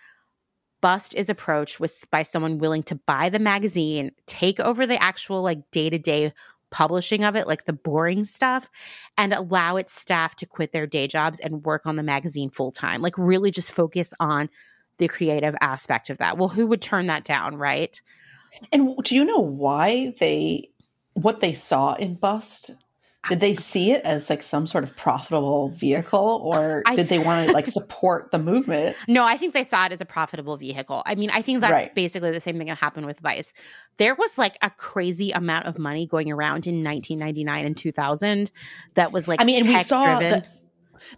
Bust 0.81 1.14
is 1.14 1.31
approached 1.31 1.81
with 1.81 2.05
by 2.11 2.22
someone 2.22 2.59
willing 2.59 2.83
to 2.83 2.95
buy 2.95 3.31
the 3.31 3.39
magazine, 3.39 4.12
take 4.27 4.61
over 4.61 4.87
the 4.87 5.03
actual 5.03 5.43
like 5.43 5.70
day-to-day 5.70 6.35
publishing 6.70 7.25
of 7.25 7.37
it, 7.37 7.47
like 7.47 7.64
the 7.64 7.72
boring 7.72 8.22
stuff, 8.25 8.68
and 9.16 9.33
allow 9.33 9.77
its 9.77 9.99
staff 9.99 10.37
to 10.37 10.47
quit 10.47 10.72
their 10.72 10.87
day 10.87 11.07
jobs 11.07 11.41
and 11.41 11.64
work 11.64 11.87
on 11.87 11.97
the 11.97 12.03
magazine 12.03 12.51
full 12.51 12.70
time. 12.70 13.01
Like 13.01 13.16
really 13.16 13.51
just 13.51 13.72
focus 13.72 14.12
on 14.20 14.51
the 14.99 15.09
creative 15.09 15.55
aspect 15.61 16.11
of 16.11 16.18
that. 16.18 16.38
Well, 16.38 16.49
who 16.49 16.66
would 16.66 16.82
turn 16.82 17.07
that 17.07 17.24
down, 17.24 17.57
right? 17.57 18.01
And 18.72 18.97
do 19.05 19.14
you 19.14 19.24
know 19.24 19.40
why 19.40 20.14
they 20.20 20.70
what 21.14 21.40
they 21.40 21.53
saw 21.53 21.95
in 21.95 22.14
Bust? 22.14 22.70
Did 23.30 23.40
they 23.40 23.55
see 23.55 23.90
it 23.92 24.03
as 24.05 24.28
like 24.28 24.42
some 24.42 24.66
sort 24.66 24.84
of 24.84 24.95
profitable 24.97 25.70
vehicle 25.70 26.42
or 26.45 26.82
I- 26.84 26.95
did 26.95 27.09
they 27.09 27.18
want 27.18 27.47
to 27.47 27.53
like 27.55 27.66
support 27.66 28.30
the 28.32 28.38
movement? 28.38 28.97
No, 29.09 29.24
I 29.24 29.38
think 29.38 29.55
they 29.55 29.64
saw 29.64 29.86
it 29.86 29.92
as 29.92 30.03
a 30.03 30.05
profitable 30.05 30.59
vehicle. 30.59 31.03
I 31.07 31.14
mean, 31.14 31.30
I 31.30 31.40
think 31.40 31.62
that's 31.62 31.72
Right. 31.72 31.95
basically 31.95 32.32
the 32.32 32.40
same 32.40 32.59
thing 32.59 32.66
that 32.66 32.76
happened 32.76 33.07
with 33.07 33.20
Vice. 33.20 33.55
There 33.97 34.14
was 34.14 34.36
like 34.36 34.59
a 34.61 34.68
crazy 34.68 35.30
amount 35.30 35.64
of 35.66 35.78
money 35.78 36.07
going 36.07 36.30
around 36.30 36.66
in 36.66 36.84
1999 36.84 37.64
and 37.64 37.74
2000 37.76 38.51
that 38.92 39.11
was 39.11 39.26
like 39.26 39.40
I 39.40 39.45
mean, 39.45 39.61
and 39.64 39.68
we 39.68 39.82
saw 39.82 40.18
the 40.18 40.45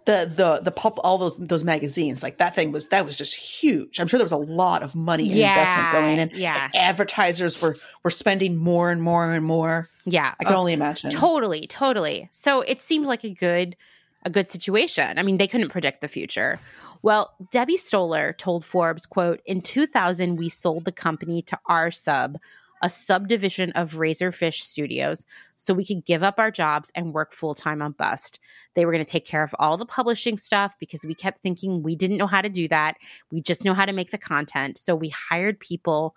the 0.05 0.31
the 0.33 0.61
the 0.63 0.71
pulp 0.71 0.99
all 1.03 1.17
those 1.17 1.37
those 1.37 1.63
magazines 1.63 2.23
like 2.23 2.37
that 2.37 2.55
thing 2.55 2.71
was 2.71 2.89
that 2.89 3.05
was 3.05 3.17
just 3.17 3.35
huge. 3.35 3.99
I'm 3.99 4.07
sure 4.07 4.17
there 4.17 4.25
was 4.25 4.31
a 4.31 4.37
lot 4.37 4.83
of 4.83 4.95
money 4.95 5.23
and 5.29 5.39
investment 5.39 5.91
going 5.91 6.19
in. 6.19 6.31
Yeah. 6.33 6.69
Advertisers 6.73 7.61
were 7.61 7.75
were 8.03 8.09
spending 8.09 8.55
more 8.57 8.91
and 8.91 9.01
more 9.01 9.31
and 9.31 9.45
more. 9.45 9.89
Yeah. 10.05 10.33
I 10.39 10.43
can 10.43 10.53
Oh, 10.53 10.57
only 10.57 10.73
imagine. 10.73 11.09
Totally, 11.11 11.67
totally. 11.67 12.29
So 12.31 12.61
it 12.61 12.79
seemed 12.79 13.05
like 13.05 13.23
a 13.23 13.29
good 13.33 13.75
a 14.23 14.29
good 14.29 14.49
situation. 14.49 15.17
I 15.19 15.23
mean, 15.23 15.37
they 15.37 15.47
couldn't 15.47 15.69
predict 15.69 16.01
the 16.01 16.07
future. 16.07 16.59
Well, 17.01 17.33
Debbie 17.51 17.77
Stoller 17.77 18.33
told 18.33 18.65
Forbes, 18.65 19.05
quote, 19.05 19.41
"In 19.45 19.61
2000 19.61 20.37
we 20.37 20.49
sold 20.49 20.85
the 20.85 20.91
company 20.91 21.41
to 21.43 21.57
r 21.67 21.91
sub, 21.91 22.37
a 22.81 22.89
subdivision 22.89 23.71
of 23.71 23.93
Razorfish 23.93 24.61
Studios, 24.61 25.25
so 25.55 25.73
we 25.73 25.85
could 25.85 26.05
give 26.05 26.23
up 26.23 26.35
our 26.37 26.51
jobs 26.51 26.91
and 26.95 27.13
work 27.13 27.33
full-time 27.33 27.81
on 27.81 27.93
Bust. 27.93 28.39
They 28.75 28.85
were 28.85 28.91
going 28.91 29.03
to 29.03 29.11
take 29.11 29.25
care 29.25 29.43
of 29.43 29.55
all 29.59 29.77
the 29.77 29.85
publishing 29.85 30.37
stuff 30.37 30.75
because 30.79 31.05
we 31.05 31.13
kept 31.13 31.39
thinking 31.39 31.81
we 31.81 31.95
didn't 31.95 32.17
know 32.17 32.27
how 32.27 32.41
to 32.41 32.49
do 32.49 32.67
that. 32.67 32.97
We 33.31 33.41
just 33.41 33.65
know 33.65 33.73
how 33.73 33.85
to 33.85 33.93
make 33.93 34.11
the 34.11 34.17
content. 34.17 34.77
So 34.77 34.95
we 34.95 35.09
hired 35.09 35.59
people, 35.59 36.15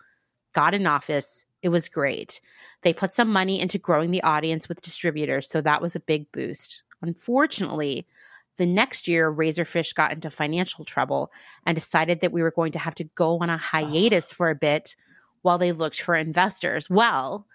got 0.53 0.75
an 0.75 0.87
office. 0.87 1.47
It 1.63 1.69
was 1.71 1.89
great. 1.89 2.41
They 2.83 2.93
put 2.93 3.15
some 3.15 3.33
money 3.33 3.61
into 3.61 3.79
growing 3.79 4.11
the 4.11 4.23
audience 4.23 4.69
with 4.69 4.83
distributors, 4.83 5.49
so 5.49 5.61
that 5.61 5.83
was 5.83 5.95
a 5.95 6.01
big 6.01 6.31
boost. 6.33 6.83
Unfortunately, 7.03 8.07
the 8.61 8.67
next 8.67 9.09
year, 9.09 9.33
Razorfish 9.33 9.95
got 9.95 10.13
into 10.13 10.29
financial 10.29 10.85
trouble 10.85 11.33
and 11.65 11.75
decided 11.75 12.21
that 12.21 12.33
we 12.33 12.43
were 12.43 12.51
going 12.51 12.73
to 12.73 12.79
have 12.79 12.95
to 12.97 13.05
go 13.05 13.39
on 13.39 13.49
a 13.49 13.57
hiatus 13.57 14.31
ah. 14.31 14.35
for 14.35 14.51
a 14.51 14.55
bit 14.55 14.97
while 15.43 15.59
they 15.59 15.73
looked 15.73 16.01
for 16.03 16.15
investors. 16.15 16.89
Well, 16.91 17.47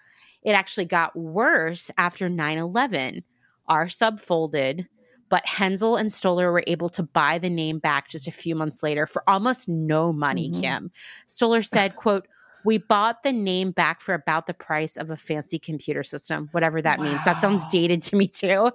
it 0.42 0.52
actually 0.52 0.86
got 0.86 1.16
worse 1.16 1.90
after 1.98 2.28
9 2.28 2.58
11. 2.58 3.24
Our 3.68 3.88
sub 3.88 4.20
folded, 4.20 4.86
but 5.28 5.44
Henzel 5.44 5.96
and 5.96 6.12
Stoller 6.12 6.52
were 6.52 6.62
able 6.68 6.88
to 6.90 7.02
buy 7.02 7.38
the 7.38 7.50
name 7.50 7.78
back 7.80 8.08
just 8.08 8.28
a 8.28 8.32
few 8.32 8.54
months 8.54 8.82
later 8.82 9.06
for 9.06 9.22
almost 9.28 9.68
no 9.68 10.12
money, 10.12 10.50
Mhm. 10.50 10.60
Kim. 10.60 10.90
Stoller 11.26 11.62
said, 11.62 11.96
quote, 11.96 12.28
we 12.64 12.78
bought 12.78 13.22
the 13.22 13.32
name 13.32 13.70
back 13.70 14.00
for 14.00 14.12
about 14.14 14.46
the 14.46 14.54
price 14.54 14.96
of 14.96 15.10
a 15.10 15.16
fancy 15.16 15.58
computer 15.58 16.02
system, 16.02 16.48
whatever 16.50 16.82
that 16.82 16.98
means. 17.00 17.24
That 17.24 17.40
sounds 17.40 17.64
dated 17.66 18.02
to 18.02 18.16
me 18.16 18.26
too. 18.26 18.72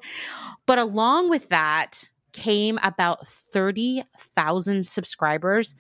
But 0.66 0.78
along 0.80 1.30
with 1.30 1.50
that 1.50 2.10
came 2.32 2.80
about 2.84 3.28
30,000 3.28 4.88
subscribers 4.88 5.76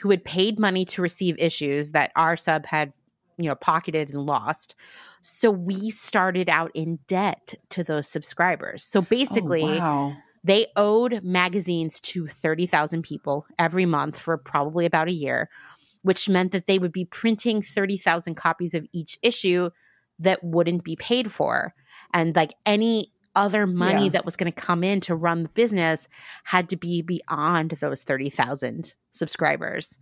who 0.00 0.10
had 0.10 0.24
paid 0.24 0.58
money 0.58 0.84
to 0.86 1.02
receive 1.02 1.36
issues 1.38 1.92
that 1.92 2.12
our 2.16 2.36
sub 2.36 2.66
had, 2.66 2.92
you 3.38 3.48
know, 3.48 3.54
pocketed 3.54 4.10
and 4.10 4.26
lost. 4.26 4.74
So 5.22 5.50
we 5.50 5.90
started 5.90 6.48
out 6.48 6.70
in 6.74 6.98
debt 7.06 7.54
to 7.70 7.84
those 7.84 8.08
subscribers. 8.08 8.84
So 8.84 9.02
basically, 9.02 9.64
oh, 9.64 9.78
wow. 9.78 10.16
they 10.42 10.68
owed 10.76 11.22
magazines 11.22 12.00
to 12.00 12.26
30,000 12.26 13.02
people 13.02 13.46
every 13.58 13.86
month 13.86 14.18
for 14.18 14.36
probably 14.38 14.86
about 14.86 15.08
a 15.08 15.12
year, 15.12 15.50
which 16.02 16.28
meant 16.28 16.52
that 16.52 16.66
they 16.66 16.78
would 16.78 16.92
be 16.92 17.04
printing 17.04 17.62
30,000 17.62 18.34
copies 18.34 18.74
of 18.74 18.86
each 18.92 19.18
issue 19.22 19.70
that 20.18 20.42
wouldn't 20.44 20.84
be 20.84 20.96
paid 20.96 21.32
for. 21.32 21.74
And 22.12 22.34
like 22.36 22.54
any 22.66 23.12
other 23.36 23.66
money 23.66 24.04
Yeah. 24.04 24.10
that 24.10 24.24
was 24.24 24.36
going 24.36 24.52
to 24.52 24.60
come 24.60 24.82
in 24.84 25.00
to 25.02 25.14
run 25.14 25.44
the 25.44 25.48
business 25.50 26.08
had 26.44 26.68
to 26.70 26.76
be 26.76 27.02
beyond 27.02 27.72
those 27.80 28.02
30,000 28.02 28.94
subscribers. 29.10 29.98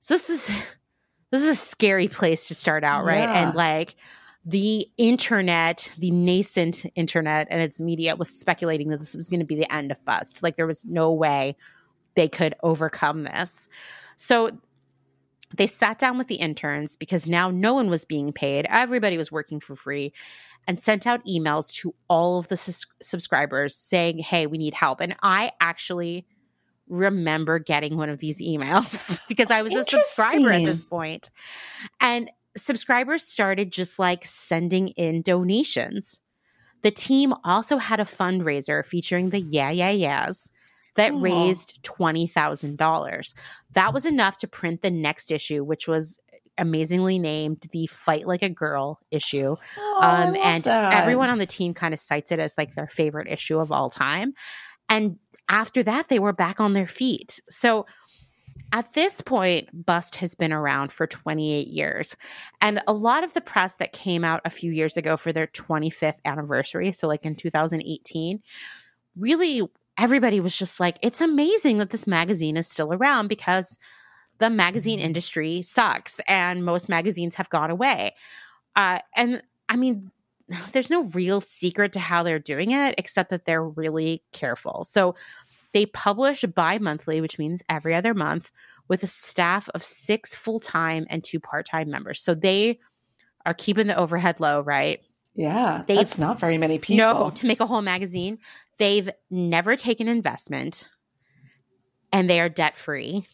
So 0.00 0.14
this 0.14 0.30
is 0.30 0.46
this 1.30 1.42
is 1.42 1.48
a 1.48 1.54
scary 1.54 2.08
place 2.08 2.46
to 2.46 2.54
start 2.54 2.84
out, 2.84 3.04
right? 3.04 3.20
Yeah. 3.20 3.48
And 3.48 3.56
like 3.56 3.96
the 4.44 4.88
internet, 4.96 5.90
the 5.98 6.10
nascent 6.12 6.86
internet 6.94 7.48
and 7.50 7.60
its 7.60 7.80
media 7.80 8.14
was 8.14 8.28
speculating 8.28 8.88
that 8.90 9.00
this 9.00 9.14
was 9.14 9.28
going 9.28 9.40
to 9.40 9.46
be 9.46 9.56
the 9.56 9.72
end 9.72 9.90
of 9.90 10.04
Bust. 10.04 10.42
Like 10.42 10.56
there 10.56 10.68
was 10.68 10.84
no 10.84 11.12
way 11.12 11.56
they 12.14 12.28
could 12.28 12.54
overcome 12.62 13.24
this. 13.24 13.68
So 14.16 14.50
they 15.54 15.66
sat 15.66 15.98
down 15.98 16.18
with 16.18 16.26
the 16.26 16.36
interns 16.36 16.96
because 16.96 17.28
now 17.28 17.50
no 17.50 17.74
one 17.74 17.88
was 17.88 18.04
being 18.04 18.32
paid, 18.32 18.66
everybody 18.68 19.16
was 19.16 19.30
working 19.30 19.60
for 19.60 19.76
free, 19.76 20.12
and 20.66 20.80
sent 20.80 21.06
out 21.06 21.24
emails 21.24 21.72
to 21.72 21.94
all 22.08 22.38
of 22.38 22.48
the 22.48 22.56
sus- 22.56 22.86
subscribers 23.00 23.74
saying, 23.74 24.18
Hey, 24.18 24.46
we 24.46 24.58
need 24.58 24.74
help. 24.74 25.00
And 25.00 25.14
I 25.22 25.52
actually 25.60 26.26
remember 26.88 27.58
getting 27.58 27.96
one 27.96 28.08
of 28.08 28.18
these 28.18 28.40
emails 28.40 29.20
because 29.28 29.50
I 29.50 29.62
was 29.62 29.74
a 29.74 29.84
subscriber 29.84 30.52
at 30.52 30.64
this 30.64 30.84
point. 30.84 31.30
And 32.00 32.30
subscribers 32.56 33.22
started 33.22 33.72
just 33.72 33.98
like 33.98 34.24
sending 34.24 34.88
in 34.88 35.22
donations. 35.22 36.22
The 36.82 36.90
team 36.90 37.34
also 37.44 37.78
had 37.78 38.00
a 38.00 38.04
fundraiser 38.04 38.84
featuring 38.84 39.30
the 39.30 39.40
Yeah 39.40 39.70
Yeah 39.70 39.90
Yeahs 39.90 40.50
that 40.96 41.12
Aww. 41.12 41.22
raised 41.22 41.82
$20,000. 41.82 43.34
That 43.72 43.94
was 43.94 44.06
enough 44.06 44.38
to 44.38 44.48
print 44.48 44.82
the 44.82 44.90
next 44.90 45.30
issue, 45.30 45.64
which 45.64 45.86
was 45.86 46.18
amazingly 46.58 47.18
named 47.18 47.66
the 47.72 47.86
Fight 47.86 48.26
Like 48.26 48.42
a 48.42 48.48
Girl 48.48 49.00
issue. 49.10 49.56
Oh, 49.78 49.98
um, 50.02 50.36
and 50.36 50.64
that. 50.64 50.92
everyone 50.94 51.28
on 51.28 51.38
the 51.38 51.46
team 51.46 51.74
kind 51.74 51.92
of 51.92 52.00
cites 52.00 52.32
it 52.32 52.38
as 52.38 52.56
like 52.56 52.74
their 52.74 52.88
favorite 52.88 53.28
issue 53.28 53.58
of 53.58 53.70
all 53.70 53.90
time. 53.90 54.34
And 54.88 55.18
after 55.48 55.82
that, 55.82 56.08
they 56.08 56.18
were 56.18 56.32
back 56.32 56.60
on 56.60 56.72
their 56.72 56.86
feet. 56.86 57.40
So 57.48 57.86
at 58.72 58.94
this 58.94 59.20
point, 59.20 59.68
Bust 59.72 60.16
has 60.16 60.34
been 60.34 60.52
around 60.52 60.92
for 60.92 61.06
28 61.06 61.68
years. 61.68 62.16
And 62.60 62.80
a 62.86 62.92
lot 62.92 63.22
of 63.22 63.32
the 63.32 63.40
press 63.40 63.76
that 63.76 63.92
came 63.92 64.24
out 64.24 64.40
a 64.44 64.50
few 64.50 64.72
years 64.72 64.96
ago 64.96 65.16
for 65.16 65.32
their 65.32 65.46
25th 65.46 66.18
anniversary, 66.24 66.90
so 66.92 67.06
like 67.06 67.24
in 67.24 67.36
2018, 67.36 68.40
really 69.16 69.62
everybody 69.98 70.40
was 70.40 70.56
just 70.56 70.80
like, 70.80 70.98
it's 71.02 71.20
amazing 71.20 71.78
that 71.78 71.90
this 71.90 72.06
magazine 72.06 72.56
is 72.56 72.66
still 72.68 72.92
around 72.92 73.28
because 73.28 73.78
the 74.38 74.50
magazine 74.50 74.98
mm-hmm. 74.98 75.06
industry 75.06 75.62
sucks 75.62 76.20
and 76.28 76.64
most 76.64 76.88
magazines 76.88 77.34
have 77.36 77.48
gone 77.50 77.70
away. 77.70 78.14
Uh, 78.74 78.98
and 79.14 79.42
I 79.68 79.76
mean, 79.76 80.10
there's 80.72 80.90
no 80.90 81.04
real 81.04 81.40
secret 81.40 81.92
to 81.92 82.00
how 82.00 82.22
they're 82.22 82.38
doing 82.38 82.72
it, 82.72 82.94
except 82.98 83.30
that 83.30 83.44
they're 83.44 83.64
really 83.64 84.22
careful. 84.32 84.84
So 84.84 85.14
they 85.72 85.86
publish 85.86 86.42
bi 86.42 86.78
monthly, 86.78 87.20
which 87.20 87.38
means 87.38 87.62
every 87.68 87.94
other 87.94 88.14
month, 88.14 88.50
with 88.88 89.02
a 89.02 89.06
staff 89.06 89.68
of 89.74 89.84
six 89.84 90.34
full 90.34 90.60
time 90.60 91.06
and 91.10 91.22
two 91.22 91.40
part 91.40 91.66
time 91.66 91.90
members. 91.90 92.22
So 92.22 92.34
they 92.34 92.78
are 93.44 93.54
keeping 93.54 93.86
the 93.86 93.96
overhead 93.96 94.40
low, 94.40 94.60
right? 94.60 95.00
Yeah, 95.34 95.82
They've, 95.86 95.98
that's 95.98 96.18
not 96.18 96.40
very 96.40 96.56
many 96.56 96.78
people. 96.78 96.96
No, 96.96 97.30
to 97.30 97.46
make 97.46 97.60
a 97.60 97.66
whole 97.66 97.82
magazine. 97.82 98.38
They've 98.78 99.10
never 99.30 99.76
taken 99.76 100.08
investment 100.08 100.88
and 102.12 102.28
they 102.28 102.40
are 102.40 102.48
debt 102.48 102.76
free. 102.76 103.26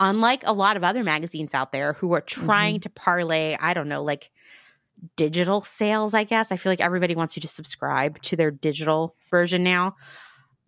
Unlike 0.00 0.42
a 0.46 0.52
lot 0.52 0.76
of 0.76 0.84
other 0.84 1.04
magazines 1.04 1.54
out 1.54 1.72
there 1.72 1.92
who 1.94 2.12
are 2.12 2.20
trying 2.20 2.76
mm-hmm. 2.76 2.80
to 2.82 2.90
parlay, 2.90 3.56
I 3.60 3.72
don't 3.72 3.88
know, 3.88 4.02
like 4.02 4.30
digital 5.16 5.60
sales, 5.60 6.14
I 6.14 6.24
guess. 6.24 6.50
I 6.50 6.56
feel 6.56 6.72
like 6.72 6.80
everybody 6.80 7.14
wants 7.14 7.36
you 7.36 7.40
to 7.42 7.48
subscribe 7.48 8.20
to 8.22 8.36
their 8.36 8.50
digital 8.50 9.14
version 9.30 9.62
now. 9.62 9.96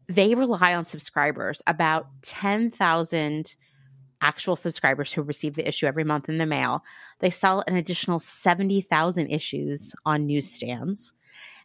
They 0.08 0.34
rely 0.34 0.74
on 0.74 0.84
subscribers, 0.84 1.62
about 1.66 2.06
10,000 2.22 3.56
actual 4.20 4.56
subscribers 4.56 5.12
who 5.12 5.22
receive 5.22 5.54
the 5.54 5.66
issue 5.66 5.86
every 5.86 6.04
month 6.04 6.28
in 6.28 6.38
the 6.38 6.46
mail. 6.46 6.82
They 7.20 7.30
sell 7.30 7.62
an 7.66 7.76
additional 7.76 8.18
70,000 8.18 9.28
issues 9.28 9.94
on 10.04 10.26
newsstands. 10.26 11.12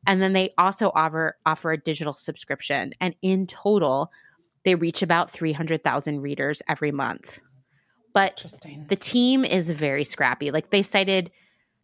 And 0.08 0.22
then 0.22 0.34
they 0.34 0.54
also 0.58 0.92
offer 0.96 1.38
offer 1.46 1.72
a 1.72 1.78
digital 1.78 2.14
subscription. 2.14 2.94
And 3.02 3.16
in 3.22 3.48
total, 3.48 4.12
they 4.66 4.76
reach 4.76 5.02
about 5.02 5.32
300,000 5.32 6.22
readers 6.22 6.62
every 6.68 6.92
month. 6.92 7.40
But 8.14 8.44
the 8.88 8.96
team 8.96 9.46
is 9.46 9.70
very 9.70 10.04
scrappy. 10.04 10.52
Like 10.52 10.72
they 10.72 10.82
cited, 10.82 11.32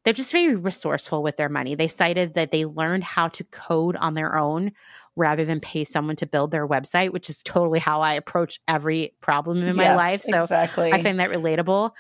they're 0.04 0.14
just 0.14 0.32
very 0.32 0.56
resourceful 0.56 1.22
with 1.22 1.38
their 1.38 1.50
money. 1.50 1.76
They 1.76 1.88
cited 1.88 2.34
that 2.34 2.52
they 2.52 2.66
learned 2.66 3.04
how 3.04 3.28
to 3.30 3.44
code 3.46 3.96
on 3.96 4.16
their 4.16 4.38
own 4.38 4.72
rather 5.16 5.46
than 5.46 5.60
pay 5.60 5.84
someone 5.84 6.16
to 6.18 6.26
build 6.26 6.52
their 6.52 6.68
website, 6.68 7.14
which 7.14 7.30
is 7.30 7.42
totally 7.44 7.80
how 7.80 8.02
I 8.02 8.14
approach 8.14 8.60
every 8.68 9.14
problem 9.22 9.64
in 9.64 9.76
my 9.76 9.96
life. 9.96 10.22
So 10.22 10.42
exactly. 10.42 10.92
I 10.92 11.02
find 11.02 11.20
that 11.20 11.30
relatable. 11.30 11.92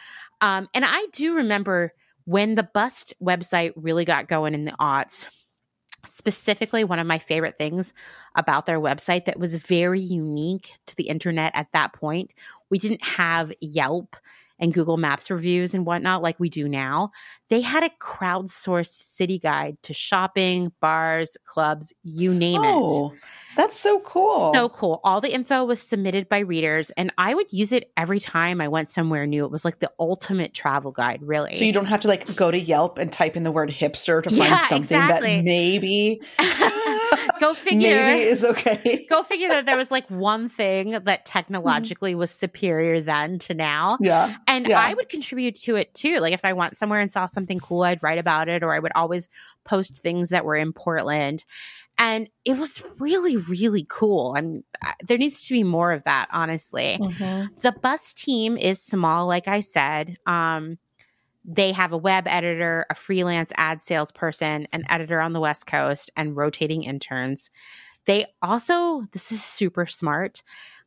Um, 0.41 0.68
and 0.74 0.84
I 0.84 1.05
do 1.13 1.36
remember 1.36 1.93
when 2.26 2.55
the 2.55 2.63
Bust 2.63 3.13
website 3.24 3.74
really 3.76 4.05
got 4.05 4.28
going 4.28 4.53
in 4.53 4.66
the 4.66 4.72
aughts 4.74 5.28
specifically 6.06 6.84
one 6.84 6.99
of 6.99 7.08
my 7.08 7.20
favorite 7.20 7.58
things 7.58 7.93
about 8.36 8.66
their 8.66 8.80
website 8.80 9.26
that 9.26 9.39
was 9.39 9.56
very 9.56 9.99
unique 9.99 10.74
to 10.88 10.95
the 10.95 11.08
internet 11.10 11.51
at 11.56 11.72
that 11.74 11.93
point. 11.93 12.34
We 12.70 12.80
didn't 12.80 13.03
have 13.03 13.51
Yelp 13.62 14.16
and 14.60 14.74
Google 14.74 14.97
Maps 14.97 15.30
reviews 15.30 15.74
and 15.74 15.86
whatnot 15.86 16.22
like 16.22 16.39
we 16.39 16.49
do 16.49 16.68
now. 16.68 17.12
They 17.49 17.62
had 17.62 17.84
a 17.84 17.91
crowdsourced 18.01 18.88
city 18.88 19.38
guide 19.38 19.78
to 19.84 19.93
shopping, 19.93 20.72
bars, 20.82 21.38
clubs, 21.45 21.93
you 22.03 22.34
name 22.34 22.62
oh, 22.64 23.12
it. 23.12 23.20
That's 23.56 23.80
so 23.80 23.99
cool. 23.99 24.51
So 24.53 24.70
cool. 24.70 24.99
All 25.03 25.22
the 25.22 25.34
info 25.34 25.64
was 25.66 25.82
submitted 25.82 26.28
by 26.28 26.39
readers, 26.39 26.89
and 26.91 27.12
I 27.18 27.34
would 27.34 27.51
use 27.53 27.72
it 27.72 27.91
every 27.95 28.20
time 28.20 28.62
I 28.62 28.68
went 28.68 28.89
somewhere 28.89 29.28
new. 29.28 29.45
It 29.45 29.51
was 29.51 29.64
like 29.64 29.80
the 29.80 29.91
ultimate 29.99 30.53
travel 30.53 30.91
guide, 30.91 31.22
really. 31.22 31.56
So 31.56 31.66
you 31.66 31.74
don't 31.74 31.86
have 31.86 32.01
to 32.01 32.08
like 32.08 32.36
go 32.36 32.49
to 32.49 32.60
Yelp 32.60 32.97
and 32.97 33.12
type 33.12 33.36
in 33.36 33.43
the 33.43 33.51
word 33.51 33.70
hipster 33.70 34.24
to 34.24 34.30
find 34.30 34.41
yeah, 34.41 34.68
something 34.68 34.97
exactly. 34.97 35.36
that 35.38 35.43
maybe 35.43 36.22
go 37.39 37.53
figure. 37.53 37.89
Is 37.89 38.43
okay. 38.43 39.06
go 39.10 39.24
figure 39.24 39.49
that 39.49 39.66
there 39.66 39.78
was 39.78 39.91
like 39.91 40.10
one 40.10 40.47
thing 40.49 40.91
that 40.91 41.06
mm-hmm. 41.06 41.24
technologically 41.24 42.16
was 42.16 42.32
superior 42.32 43.01
then 43.01 43.39
to 43.39 43.53
now. 43.53 43.97
Yeah. 44.01 44.36
And 44.47 44.68
yeah. 44.68 44.80
I 44.80 44.93
would 44.93 45.10
contribute 45.10 45.56
to 45.62 45.76
it 45.76 45.93
too. 45.93 46.20
Like 46.20 46.34
if 46.34 46.45
I 46.45 46.53
went 46.53 46.78
somewhere 46.78 46.99
and 46.99 47.12
saw 47.12 47.26
something 47.26 47.60
cool, 47.60 47.84
I'd 47.84 48.03
write 48.03 48.18
about 48.18 48.49
it, 48.49 48.64
or 48.64 48.74
I 48.74 48.80
would 48.80 48.93
always 48.95 49.30
post 49.64 49.97
things 49.97 50.30
that 50.30 50.45
were 50.45 50.56
in 50.56 50.74
Portland. 50.74 51.45
And 51.97 52.30
it 52.43 52.58
was 52.58 52.84
really, 52.99 53.38
really 53.38 53.86
cool. 53.88 54.34
I 54.38 54.41
mean, 54.41 54.64
there 55.06 55.18
needs 55.18 55.47
to 55.47 55.53
be 55.53 55.64
more 55.64 55.93
of 55.93 56.03
that, 56.03 56.28
honestly. 56.32 56.97
Mm-hmm. 57.01 57.56
The 57.62 57.72
Bust 57.72 58.18
team 58.18 58.58
is 58.58 58.82
small, 58.82 59.28
like 59.28 59.47
I 59.47 59.62
said. 59.62 60.18
Um, 60.26 60.78
they 61.47 61.71
have 61.71 61.93
a 61.93 61.97
web 61.97 62.27
editor, 62.27 62.85
a 62.89 62.95
freelance 62.95 63.51
ad 63.55 63.81
salesperson, 63.81 64.67
an 64.73 64.83
editor 64.89 65.21
on 65.21 65.33
the 65.33 65.39
West 65.39 65.67
Coast, 65.67 66.11
and 66.17 66.35
rotating 66.35 66.83
interns. 66.83 67.51
They 68.05 68.25
also, 68.41 69.03
this 69.11 69.31
is 69.31 69.43
super 69.43 69.85
smart, 69.85 70.43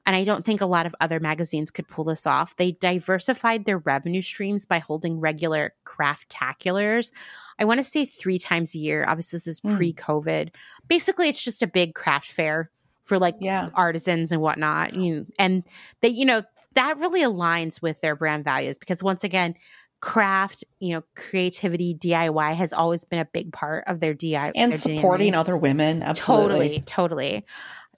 and 0.06 0.16
I 0.16 0.24
don't 0.24 0.44
think 0.44 0.60
a 0.60 0.66
lot 0.66 0.86
of 0.86 0.94
other 1.00 1.20
magazines 1.20 1.70
could 1.70 1.86
pull 1.86 2.04
this 2.04 2.26
off. 2.26 2.56
They 2.56 2.72
diversified 2.72 3.64
their 3.66 3.78
revenue 3.78 4.22
streams 4.22 4.64
by 4.64 4.78
holding 4.78 5.20
regular 5.20 5.74
craftaculars. 5.84 7.12
I 7.58 7.64
want 7.64 7.78
to 7.78 7.84
say 7.84 8.06
three 8.06 8.38
times 8.38 8.74
a 8.74 8.78
year. 8.78 9.04
Obviously, 9.06 9.38
this 9.38 9.46
is 9.46 9.60
mm. 9.60 9.76
pre 9.76 9.92
COVID. 9.92 10.50
Basically, 10.88 11.28
it's 11.28 11.42
just 11.42 11.62
a 11.62 11.66
big 11.66 11.94
craft 11.94 12.30
fair 12.30 12.70
for 13.04 13.18
like 13.18 13.36
yeah. 13.40 13.68
artisans 13.74 14.32
and 14.32 14.40
whatnot. 14.40 14.94
You, 14.94 15.26
and 15.38 15.62
they, 16.00 16.08
you 16.08 16.24
know, 16.24 16.42
that 16.74 16.98
really 16.98 17.22
aligns 17.22 17.82
with 17.82 18.00
their 18.00 18.16
brand 18.16 18.44
values 18.44 18.78
because 18.78 19.02
once 19.02 19.24
again, 19.24 19.56
craft, 20.00 20.64
you 20.80 20.94
know, 20.94 21.02
creativity, 21.16 21.94
DIY 21.94 22.54
has 22.54 22.72
always 22.72 23.04
been 23.04 23.18
a 23.18 23.24
big 23.24 23.52
part 23.52 23.84
of 23.86 24.00
their 24.00 24.14
DIY 24.14 24.52
and 24.54 24.74
supporting 24.74 25.34
other 25.34 25.56
women. 25.56 26.02
Absolutely. 26.02 26.46
Totally, 26.46 26.80
totally. 26.82 27.46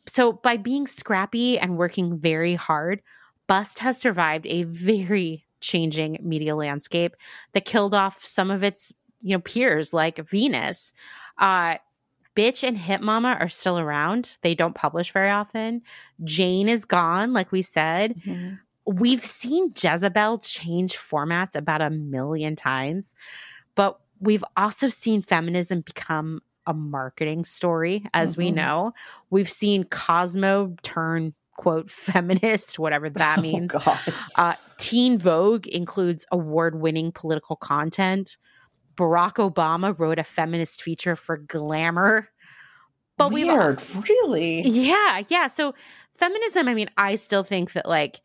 So 0.06 0.32
by 0.32 0.56
being 0.56 0.86
scrappy 0.86 1.58
and 1.58 1.76
working 1.76 2.18
very 2.18 2.54
hard, 2.54 3.02
Bust 3.46 3.80
has 3.80 3.98
survived 3.98 4.46
a 4.46 4.62
very 4.62 5.44
changing 5.60 6.18
media 6.22 6.56
landscape 6.56 7.16
that 7.52 7.64
killed 7.64 7.94
off 7.94 8.24
some 8.24 8.50
of 8.50 8.62
its, 8.62 8.92
you 9.20 9.36
know, 9.36 9.40
peers 9.40 9.92
like 9.92 10.18
Venus. 10.28 10.94
Uh 11.38 11.76
Bitch 12.36 12.66
and 12.66 12.78
Hip 12.78 13.00
Mama 13.00 13.36
are 13.40 13.48
still 13.48 13.78
around. 13.78 14.38
They 14.42 14.54
don't 14.54 14.74
publish 14.74 15.12
very 15.12 15.30
often. 15.30 15.82
Jane 16.22 16.68
is 16.68 16.84
gone, 16.84 17.32
like 17.32 17.50
we 17.50 17.60
said. 17.60 18.16
Mm-hmm. 18.16 18.54
We've 18.86 19.24
seen 19.24 19.72
Jezebel 19.80 20.38
change 20.38 20.96
formats 20.96 21.54
about 21.54 21.82
a 21.82 21.90
million 21.90 22.56
times, 22.56 23.14
but 23.74 24.00
we've 24.20 24.44
also 24.56 24.88
seen 24.88 25.22
feminism 25.22 25.82
become 25.82 26.42
a 26.66 26.74
marketing 26.74 27.44
story, 27.44 28.04
as 28.14 28.32
mm-hmm. 28.32 28.42
we 28.42 28.50
know. 28.52 28.92
We've 29.30 29.50
seen 29.50 29.84
Cosmo 29.84 30.76
turn 30.82 31.34
quote 31.56 31.90
feminist, 31.90 32.78
whatever 32.78 33.10
that 33.10 33.38
oh, 33.38 33.42
means. 33.42 33.74
Oh, 33.74 34.00
uh, 34.36 34.54
Teen 34.78 35.18
Vogue 35.18 35.66
includes 35.66 36.26
award 36.32 36.80
winning 36.80 37.12
political 37.12 37.56
content. 37.56 38.38
Barack 38.96 39.34
Obama 39.34 39.98
wrote 39.98 40.18
a 40.18 40.24
feminist 40.24 40.82
feature 40.82 41.16
for 41.16 41.36
Glamour. 41.36 42.28
But 43.16 43.32
we 43.32 43.46
heard, 43.46 43.82
really? 44.08 44.62
Yeah, 44.62 45.22
yeah. 45.28 45.46
So 45.46 45.74
feminism, 46.12 46.68
I 46.68 46.74
mean, 46.74 46.88
I 46.96 47.16
still 47.16 47.42
think 47.42 47.72
that 47.72 47.86
like 47.86 48.22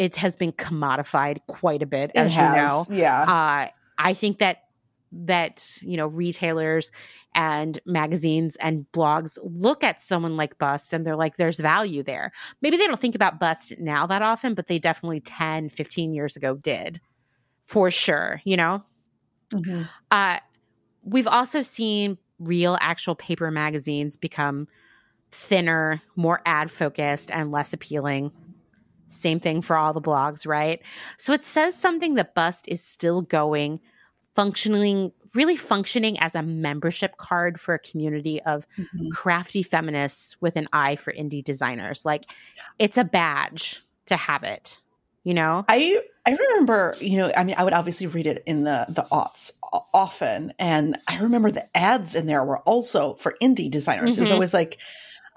it 0.00 0.16
has 0.16 0.34
been 0.34 0.52
commodified 0.52 1.40
quite 1.46 1.82
a 1.82 1.86
bit, 1.86 2.10
as 2.14 2.34
you 2.34 2.40
know. 2.40 2.86
Yeah. 2.88 3.22
Uh, 3.22 3.68
I 3.98 4.14
think 4.14 4.38
that 4.38 4.64
that 5.12 5.76
you 5.82 5.96
know 5.96 6.06
retailers 6.06 6.90
and 7.34 7.78
magazines 7.84 8.56
and 8.56 8.86
blogs 8.92 9.36
look 9.42 9.84
at 9.84 10.00
someone 10.00 10.36
like 10.36 10.56
bust 10.56 10.92
and 10.92 11.04
they're 11.04 11.16
like 11.16 11.36
there's 11.36 11.58
value 11.58 12.00
there 12.00 12.30
maybe 12.62 12.76
they 12.76 12.86
don't 12.86 13.00
think 13.00 13.16
about 13.16 13.40
bust 13.40 13.72
now 13.80 14.06
that 14.06 14.22
often 14.22 14.54
but 14.54 14.68
they 14.68 14.78
definitely 14.78 15.18
10 15.18 15.68
15 15.68 16.14
years 16.14 16.36
ago 16.36 16.54
did 16.54 17.00
for 17.64 17.90
sure 17.90 18.40
you 18.44 18.56
know 18.56 18.84
mm-hmm. 19.52 19.82
uh, 20.12 20.38
we've 21.02 21.26
also 21.26 21.60
seen 21.60 22.16
real 22.38 22.78
actual 22.80 23.16
paper 23.16 23.50
magazines 23.50 24.16
become 24.16 24.68
thinner 25.32 26.00
more 26.14 26.40
ad 26.46 26.70
focused 26.70 27.32
and 27.32 27.50
less 27.50 27.72
appealing 27.72 28.30
same 29.10 29.40
thing 29.40 29.60
for 29.60 29.76
all 29.76 29.92
the 29.92 30.00
blogs 30.00 30.46
right 30.46 30.82
so 31.18 31.32
it 31.32 31.42
says 31.42 31.74
something 31.74 32.14
that 32.14 32.34
bust 32.34 32.66
is 32.68 32.82
still 32.82 33.22
going 33.22 33.80
functioning 34.34 35.12
really 35.34 35.56
functioning 35.56 36.18
as 36.18 36.34
a 36.34 36.42
membership 36.42 37.16
card 37.16 37.60
for 37.60 37.74
a 37.74 37.78
community 37.78 38.42
of 38.42 38.66
mm-hmm. 38.76 39.08
crafty 39.10 39.62
feminists 39.62 40.36
with 40.40 40.56
an 40.56 40.68
eye 40.72 40.96
for 40.96 41.12
indie 41.12 41.44
designers. 41.44 42.04
Like 42.04 42.24
it's 42.78 42.98
a 42.98 43.04
badge 43.04 43.82
to 44.06 44.16
have 44.16 44.42
it, 44.42 44.80
you 45.24 45.34
know? 45.34 45.64
I 45.68 46.00
I 46.26 46.32
remember, 46.32 46.96
you 47.00 47.16
know, 47.16 47.32
I 47.36 47.44
mean, 47.44 47.54
I 47.58 47.64
would 47.64 47.72
obviously 47.72 48.06
read 48.06 48.26
it 48.26 48.42
in 48.46 48.64
the 48.64 48.86
the 48.88 49.06
aughts 49.10 49.52
often, 49.94 50.52
and 50.58 50.98
I 51.06 51.20
remember 51.20 51.50
the 51.50 51.76
ads 51.76 52.14
in 52.14 52.26
there 52.26 52.44
were 52.44 52.58
also 52.60 53.14
for 53.14 53.36
indie 53.40 53.70
designers. 53.70 54.12
Mm-hmm. 54.12 54.18
It 54.18 54.22
was 54.22 54.28
mm-hmm. 54.28 54.34
always 54.34 54.54
like 54.54 54.78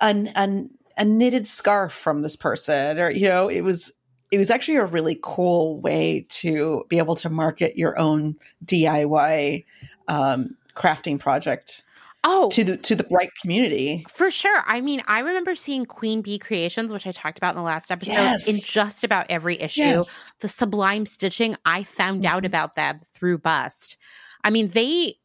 an, 0.02 0.28
an 0.30 0.72
a 0.98 1.06
knitted 1.06 1.48
scarf 1.48 1.94
from 1.94 2.22
this 2.22 2.36
person, 2.36 3.00
or 3.00 3.12
you 3.12 3.28
know, 3.28 3.48
it 3.48 3.62
was 3.62 3.94
it 4.32 4.38
was 4.38 4.50
actually 4.50 4.78
a 4.78 4.86
really 4.86 5.20
cool 5.22 5.80
way 5.82 6.26
to 6.30 6.86
be 6.90 6.98
able 6.98 7.16
to 7.16 7.30
market 7.30 7.78
your 7.78 8.00
own 8.00 8.36
DIY 8.66 9.64
um, 10.08 10.58
crafting 10.76 11.20
project. 11.20 11.84
Oh, 12.26 12.50
to 12.52 12.64
the 12.64 12.78
to 12.78 12.96
the 12.96 13.04
bright 13.04 13.32
community 13.42 14.06
for 14.10 14.32
sure. 14.32 14.64
I 14.66 14.80
mean, 14.80 15.04
I 15.08 15.20
remember 15.20 15.56
seeing 15.56 15.86
Queen 15.86 16.22
Bee 16.22 16.40
Creations, 16.40 16.94
which 16.94 17.06
I 17.06 17.12
talked 17.12 17.38
about 17.38 17.50
in 17.50 17.58
the 17.58 17.64
last 17.64 17.92
episode, 17.92 18.14
yes. 18.14 18.48
in 18.48 18.60
just 18.60 19.04
about 19.04 19.26
every 19.30 19.60
issue. 19.62 19.82
Yes. 19.82 20.32
The 20.40 20.48
sublime 20.48 21.06
stitching, 21.06 21.58
I 21.66 21.84
found 21.84 22.24
mm-hmm. 22.24 22.34
out 22.34 22.46
about 22.46 22.76
them 22.76 23.02
through 23.14 23.40
Bust. 23.40 23.98
I 24.42 24.52
mean, 24.52 24.70
they 24.70 25.16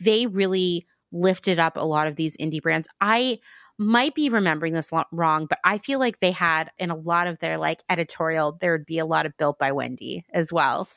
they 0.00 0.26
really 0.26 0.84
lifted 1.12 1.60
up 1.60 1.76
a 1.76 1.84
lot 1.84 2.08
of 2.08 2.16
these 2.16 2.36
indie 2.38 2.60
brands. 2.60 2.88
I 3.00 3.38
might 3.78 4.14
be 4.14 4.28
remembering 4.28 4.72
this 4.72 4.90
wrong, 5.12 5.46
but 5.46 5.58
I 5.64 5.78
feel 5.78 6.00
like 6.00 6.18
they 6.18 6.32
had 6.32 6.70
in 6.78 6.90
a 6.90 6.96
lot 6.96 7.28
of 7.28 7.38
their 7.38 7.58
like 7.58 7.82
editorial, 7.88 8.58
there 8.60 8.72
would 8.72 8.86
be 8.86 8.98
a 8.98 9.06
lot 9.06 9.24
of 9.24 9.36
built 9.36 9.58
by 9.58 9.70
Wendy 9.72 10.24
as 10.32 10.52
well. 10.52 10.88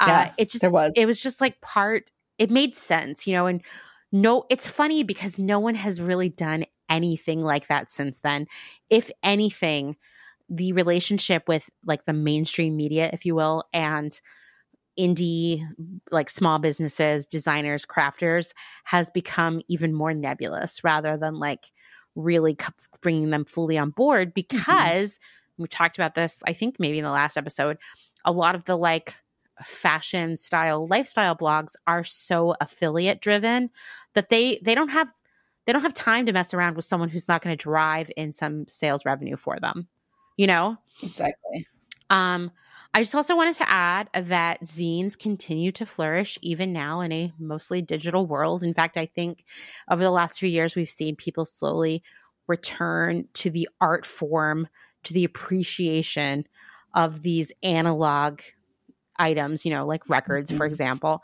Uh, 0.00 0.06
yeah, 0.08 0.20
uh, 0.20 0.32
it 0.36 0.50
just 0.50 0.60
there 0.60 0.70
was. 0.70 0.92
It 0.96 1.06
was 1.06 1.22
just 1.22 1.40
like 1.40 1.60
part. 1.60 2.10
It 2.38 2.50
made 2.50 2.74
sense, 2.74 3.26
you 3.26 3.32
know. 3.32 3.46
And 3.46 3.62
no, 4.10 4.44
it's 4.50 4.66
funny 4.66 5.04
because 5.04 5.38
no 5.38 5.60
one 5.60 5.76
has 5.76 6.00
really 6.00 6.28
done 6.28 6.66
anything 6.88 7.42
like 7.42 7.68
that 7.68 7.90
since 7.90 8.20
then. 8.20 8.46
If 8.90 9.10
anything, 9.22 9.96
the 10.48 10.72
relationship 10.72 11.44
with 11.48 11.70
like 11.84 12.04
the 12.04 12.12
mainstream 12.12 12.76
media, 12.76 13.08
if 13.12 13.24
you 13.24 13.34
will, 13.34 13.64
and 13.72 14.18
indie 14.98 15.62
like 16.10 16.30
small 16.30 16.58
businesses 16.58 17.26
designers 17.26 17.84
crafters 17.84 18.52
has 18.84 19.10
become 19.10 19.60
even 19.68 19.92
more 19.92 20.14
nebulous 20.14 20.82
rather 20.82 21.18
than 21.18 21.34
like 21.38 21.66
really 22.16 22.56
bringing 23.00 23.30
them 23.30 23.44
fully 23.44 23.78
on 23.78 23.90
board 23.90 24.34
mm-hmm. 24.34 24.56
because 24.56 25.14
mm-hmm. 25.14 25.62
we 25.62 25.68
talked 25.68 25.96
about 25.96 26.14
this, 26.14 26.42
I 26.46 26.52
think 26.52 26.80
maybe 26.80 26.98
in 26.98 27.04
the 27.04 27.10
last 27.10 27.36
episode, 27.36 27.78
a 28.24 28.32
lot 28.32 28.54
of 28.54 28.64
the 28.64 28.76
like 28.76 29.14
fashion 29.64 30.36
style 30.36 30.86
lifestyle 30.86 31.36
blogs 31.36 31.72
are 31.86 32.04
so 32.04 32.54
affiliate 32.60 33.20
driven 33.20 33.70
that 34.14 34.28
they 34.28 34.60
they 34.62 34.74
don't 34.74 34.90
have 34.90 35.12
they 35.64 35.72
don't 35.72 35.82
have 35.82 35.94
time 35.94 36.26
to 36.26 36.32
mess 36.32 36.52
around 36.52 36.76
with 36.76 36.84
someone 36.84 37.08
who's 37.08 37.28
not 37.28 37.42
going 37.42 37.56
to 37.56 37.62
drive 37.62 38.10
in 38.16 38.32
some 38.32 38.66
sales 38.68 39.06
revenue 39.06 39.36
for 39.36 39.58
them 39.58 39.88
you 40.36 40.46
know 40.46 40.76
exactly 41.02 41.66
um 42.10 42.50
I 42.94 43.02
just 43.02 43.14
also 43.14 43.36
wanted 43.36 43.56
to 43.56 43.70
add 43.70 44.08
that 44.14 44.62
zines 44.62 45.18
continue 45.18 45.72
to 45.72 45.86
flourish 45.86 46.38
even 46.42 46.72
now 46.72 47.00
in 47.00 47.12
a 47.12 47.32
mostly 47.38 47.82
digital 47.82 48.26
world. 48.26 48.62
In 48.62 48.74
fact, 48.74 48.96
I 48.96 49.06
think 49.06 49.44
over 49.90 50.02
the 50.02 50.10
last 50.10 50.40
few 50.40 50.48
years, 50.48 50.74
we've 50.74 50.88
seen 50.88 51.16
people 51.16 51.44
slowly 51.44 52.02
return 52.46 53.28
to 53.34 53.50
the 53.50 53.68
art 53.80 54.06
form, 54.06 54.68
to 55.04 55.12
the 55.12 55.24
appreciation 55.24 56.46
of 56.94 57.22
these 57.22 57.52
analog 57.62 58.40
items, 59.18 59.64
you 59.64 59.70
know, 59.70 59.86
like 59.86 60.08
records, 60.08 60.50
for 60.50 60.58
mm-hmm. 60.58 60.72
example. 60.72 61.22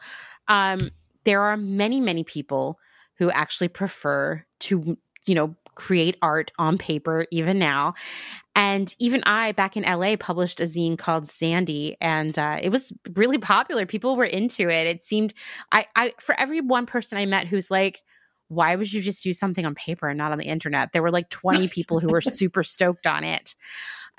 Um, 0.48 0.90
there 1.24 1.42
are 1.42 1.56
many, 1.56 2.00
many 2.00 2.24
people 2.24 2.78
who 3.18 3.30
actually 3.30 3.68
prefer 3.68 4.44
to, 4.60 4.96
you 5.26 5.34
know, 5.34 5.54
create 5.74 6.16
art 6.22 6.50
on 6.58 6.78
paper 6.78 7.26
even 7.30 7.58
now. 7.58 7.94
And 8.54 8.94
even 8.98 9.22
I, 9.24 9.52
back 9.52 9.76
in 9.76 9.82
LA, 9.84 10.16
published 10.16 10.60
a 10.60 10.64
zine 10.64 10.98
called 10.98 11.26
Sandy, 11.26 11.96
and 12.00 12.38
uh, 12.38 12.58
it 12.60 12.68
was 12.68 12.92
really 13.14 13.38
popular. 13.38 13.86
People 13.86 14.16
were 14.16 14.24
into 14.24 14.68
it. 14.68 14.86
It 14.86 15.02
seemed, 15.02 15.32
I, 15.70 15.86
I, 15.96 16.12
for 16.20 16.38
every 16.38 16.60
one 16.60 16.84
person 16.84 17.16
I 17.16 17.24
met 17.24 17.48
who's 17.48 17.70
like, 17.70 18.02
why 18.48 18.76
would 18.76 18.92
you 18.92 19.00
just 19.00 19.22
do 19.22 19.32
something 19.32 19.64
on 19.64 19.74
paper 19.74 20.08
and 20.08 20.18
not 20.18 20.32
on 20.32 20.38
the 20.38 20.44
internet? 20.44 20.92
There 20.92 21.02
were 21.02 21.10
like 21.10 21.30
20 21.30 21.68
people 21.72 22.00
who 22.00 22.08
were 22.08 22.20
super 22.20 22.62
stoked 22.62 23.06
on 23.06 23.24
it. 23.24 23.54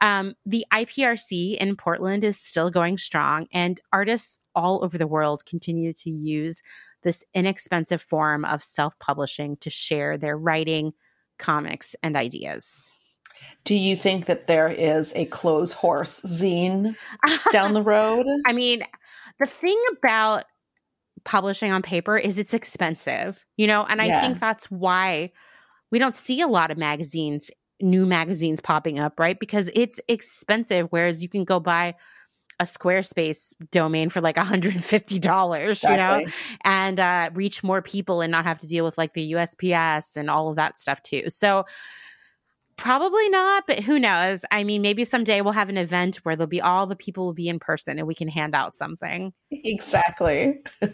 Um, 0.01 0.33
the 0.45 0.65
IPRC 0.73 1.55
in 1.57 1.75
Portland 1.75 2.23
is 2.23 2.39
still 2.39 2.71
going 2.71 2.97
strong, 2.97 3.47
and 3.53 3.79
artists 3.91 4.39
all 4.55 4.83
over 4.83 4.97
the 4.97 5.07
world 5.07 5.45
continue 5.45 5.93
to 5.93 6.09
use 6.09 6.61
this 7.03 7.23
inexpensive 7.33 8.01
form 8.01 8.43
of 8.45 8.63
self 8.63 8.97
publishing 8.99 9.57
to 9.57 9.69
share 9.69 10.17
their 10.17 10.37
writing, 10.37 10.93
comics, 11.37 11.95
and 12.03 12.15
ideas. 12.15 12.93
Do 13.65 13.75
you 13.75 13.95
think 13.95 14.25
that 14.25 14.47
there 14.47 14.69
is 14.69 15.13
a 15.15 15.25
clothes 15.25 15.73
horse 15.73 16.21
zine 16.21 16.95
down 17.51 17.73
the 17.73 17.81
road? 17.81 18.25
I 18.45 18.53
mean, 18.53 18.83
the 19.39 19.45
thing 19.45 19.81
about 19.97 20.45
publishing 21.25 21.71
on 21.71 21.81
paper 21.81 22.17
is 22.17 22.37
it's 22.37 22.53
expensive, 22.53 23.45
you 23.57 23.67
know, 23.67 23.85
and 23.85 24.01
I 24.01 24.05
yeah. 24.05 24.21
think 24.21 24.39
that's 24.39 24.69
why 24.69 25.31
we 25.91 25.99
don't 25.99 26.15
see 26.15 26.41
a 26.41 26.47
lot 26.47 26.71
of 26.71 26.77
magazines, 26.77 27.49
new 27.81 28.05
magazines 28.05 28.59
popping 28.59 28.99
up, 28.99 29.19
right? 29.19 29.39
Because 29.39 29.69
it's 29.73 29.99
expensive, 30.07 30.87
whereas 30.89 31.21
you 31.21 31.29
can 31.29 31.43
go 31.43 31.59
buy 31.59 31.95
a 32.63 32.65
Squarespace 32.65 33.53
domain 33.71 34.09
for 34.09 34.21
like 34.21 34.35
$150, 34.37 35.69
exactly. 35.69 35.91
you 35.91 35.97
know, 35.97 36.31
and 36.63 36.99
uh, 36.99 37.29
reach 37.33 37.63
more 37.63 37.81
people 37.81 38.21
and 38.21 38.31
not 38.31 38.45
have 38.45 38.59
to 38.61 38.67
deal 38.67 38.85
with 38.85 38.97
like 38.97 39.13
the 39.13 39.33
USPS 39.33 40.17
and 40.17 40.29
all 40.29 40.49
of 40.49 40.55
that 40.55 40.77
stuff 40.77 41.01
too. 41.03 41.29
So, 41.29 41.65
Probably 42.75 43.29
not, 43.29 43.65
but 43.67 43.79
who 43.81 43.99
knows? 43.99 44.43
I 44.51 44.63
mean, 44.63 44.81
maybe 44.81 45.05
someday 45.05 45.41
we'll 45.41 45.53
have 45.53 45.69
an 45.69 45.77
event 45.77 46.17
where 46.17 46.35
there'll 46.35 46.47
be 46.47 46.61
all 46.61 46.87
the 46.87 46.95
people 46.95 47.25
will 47.25 47.33
be 47.33 47.47
in 47.47 47.59
person 47.59 47.99
and 47.99 48.07
we 48.07 48.15
can 48.15 48.27
hand 48.27 48.55
out 48.55 48.75
something. 48.75 49.33
Exactly. 49.65 50.61
all 50.81 50.89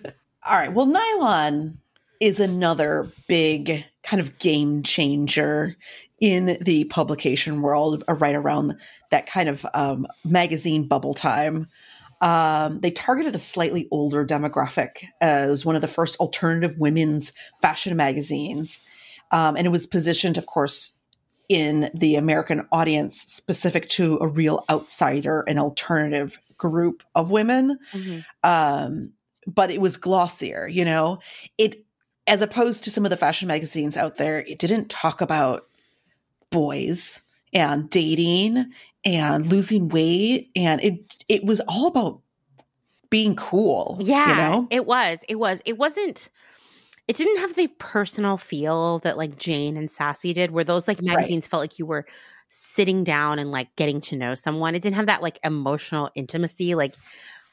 right. 0.49 0.73
Well, 0.73 0.85
nylon 0.85 1.79
is 2.19 2.39
another 2.39 3.11
big 3.27 3.85
kind 4.09 4.19
of 4.19 4.39
game 4.39 4.81
changer 4.81 5.77
in 6.19 6.57
the 6.61 6.83
publication 6.85 7.61
world 7.61 8.03
uh, 8.09 8.13
right 8.13 8.33
around 8.33 8.75
that 9.11 9.27
kind 9.27 9.47
of 9.47 9.65
um, 9.75 10.07
magazine 10.25 10.87
bubble 10.87 11.13
time. 11.13 11.67
Um, 12.19 12.79
they 12.79 12.89
targeted 12.89 13.35
a 13.35 13.39
slightly 13.39 13.87
older 13.91 14.25
demographic 14.25 15.03
as 15.21 15.63
one 15.63 15.75
of 15.75 15.81
the 15.81 15.87
first 15.87 16.19
alternative 16.19 16.75
women's 16.79 17.33
fashion 17.61 17.95
magazines. 17.95 18.81
Um, 19.31 19.55
and 19.55 19.67
it 19.67 19.69
was 19.69 19.85
positioned, 19.85 20.37
of 20.37 20.47
course, 20.47 20.97
in 21.47 21.89
the 21.93 22.15
American 22.15 22.67
audience 22.71 23.21
specific 23.21 23.89
to 23.89 24.17
a 24.21 24.27
real 24.27 24.65
outsider, 24.71 25.41
an 25.41 25.59
alternative 25.59 26.39
group 26.57 27.03
of 27.13 27.29
women. 27.29 27.77
Mm-hmm. 27.93 28.19
Um, 28.43 29.13
but 29.45 29.69
it 29.69 29.79
was 29.79 29.97
glossier, 29.97 30.67
you 30.67 30.83
know, 30.83 31.19
it, 31.59 31.85
as 32.29 32.41
opposed 32.41 32.83
to 32.83 32.91
some 32.91 33.05
of 33.05 33.09
the 33.09 33.17
fashion 33.17 33.47
magazines 33.47 33.97
out 33.97 34.17
there, 34.17 34.39
it 34.39 34.59
didn't 34.59 34.89
talk 34.89 35.19
about 35.19 35.67
boys 36.51 37.23
and 37.53 37.89
dating 37.89 38.71
and 39.03 39.45
losing 39.47 39.89
weight. 39.89 40.51
And 40.55 40.81
it, 40.81 41.23
it 41.27 41.43
was 41.43 41.59
all 41.67 41.87
about 41.87 42.21
being 43.09 43.35
cool. 43.35 43.97
Yeah, 43.99 44.29
you 44.29 44.35
know? 44.35 44.67
it 44.69 44.85
was, 44.85 45.23
it 45.27 45.35
was, 45.35 45.61
it 45.65 45.77
wasn't, 45.77 46.29
it 47.07 47.15
didn't 47.15 47.39
have 47.39 47.55
the 47.55 47.67
personal 47.79 48.37
feel 48.37 48.99
that 48.99 49.17
like 49.17 49.39
Jane 49.39 49.75
and 49.75 49.89
Sassy 49.89 50.31
did, 50.31 50.51
where 50.51 50.63
those 50.63 50.87
like 50.87 51.01
magazines 51.01 51.45
right. 51.45 51.49
felt 51.49 51.61
like 51.61 51.79
you 51.79 51.87
were 51.87 52.05
sitting 52.49 53.03
down 53.03 53.39
and 53.39 53.51
like 53.51 53.75
getting 53.75 54.01
to 54.01 54.15
know 54.15 54.35
someone. 54.35 54.75
It 54.75 54.83
didn't 54.83 54.97
have 54.97 55.07
that 55.07 55.23
like 55.23 55.39
emotional 55.43 56.11
intimacy. 56.13 56.75
Like, 56.75 56.95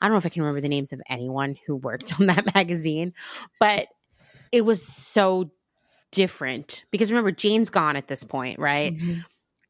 I 0.01 0.07
don't 0.07 0.13
know 0.13 0.19
if 0.19 0.27
I 0.27 0.31
can 0.31 0.43
remember 0.43 0.61
the 0.61 0.69
names 0.69 0.93
of 0.93 1.01
anyone 1.09 1.57
who 1.67 1.77
worked 1.77 2.13
on 2.21 2.27
that 2.27 2.55
magazine, 2.55 3.15
but 3.59 3.89
it 4.53 4.63
was 4.63 4.87
so 4.87 5.51
different 6.13 6.85
because 6.91 7.11
remember, 7.11 7.31
Jane's 7.33 7.71
gone 7.71 7.97
at 7.97 8.07
this 8.09 8.25
point, 8.25 8.59
right? 8.59 8.97
Mm-hmm. 8.97 9.21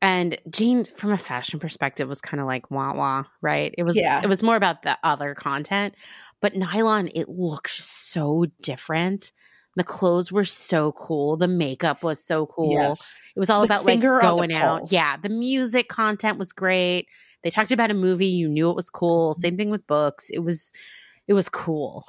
And 0.02 0.38
Jane, 0.50 0.84
from 0.84 1.12
a 1.12 1.18
fashion 1.18 1.58
perspective, 1.58 2.08
was 2.08 2.20
kind 2.20 2.40
of 2.40 2.46
like 2.46 2.70
wah 2.70 2.94
wah, 2.94 3.24
right? 3.40 3.74
It 3.76 3.82
was 3.82 3.96
Yeah. 3.96 4.20
it 4.22 4.28
was 4.28 4.42
more 4.42 4.56
about 4.56 4.82
the 4.82 4.98
other 5.02 5.34
content. 5.34 5.94
But 6.40 6.54
nylon, 6.54 7.08
it 7.14 7.28
looks 7.28 7.84
so 7.84 8.46
different. 8.60 9.32
The 9.74 9.84
clothes 9.84 10.30
were 10.30 10.44
so 10.44 10.92
cool. 10.92 11.36
The 11.36 11.48
makeup 11.48 12.02
was 12.02 12.22
so 12.22 12.46
cool. 12.46 12.72
Yes. 12.72 13.20
It 13.34 13.38
was 13.38 13.50
all 13.50 13.60
like 13.60 13.68
about 13.68 13.84
like 13.84 14.00
the 14.00 14.18
going 14.22 14.52
out. 14.52 14.92
Yeah, 14.92 15.16
the 15.16 15.28
music 15.28 15.88
content 15.88 16.38
was 16.38 16.52
great. 16.52 17.08
They 17.42 17.50
talked 17.50 17.72
about 17.72 17.90
a 17.90 17.94
movie, 17.94 18.26
you 18.26 18.48
knew 18.48 18.70
it 18.70 18.76
was 18.76 18.90
cool. 18.90 19.32
Mm-hmm. 19.32 19.40
Same 19.40 19.56
thing 19.56 19.70
with 19.70 19.86
books. 19.86 20.30
It 20.30 20.40
was 20.40 20.72
it 21.26 21.32
was 21.32 21.48
cool. 21.48 22.06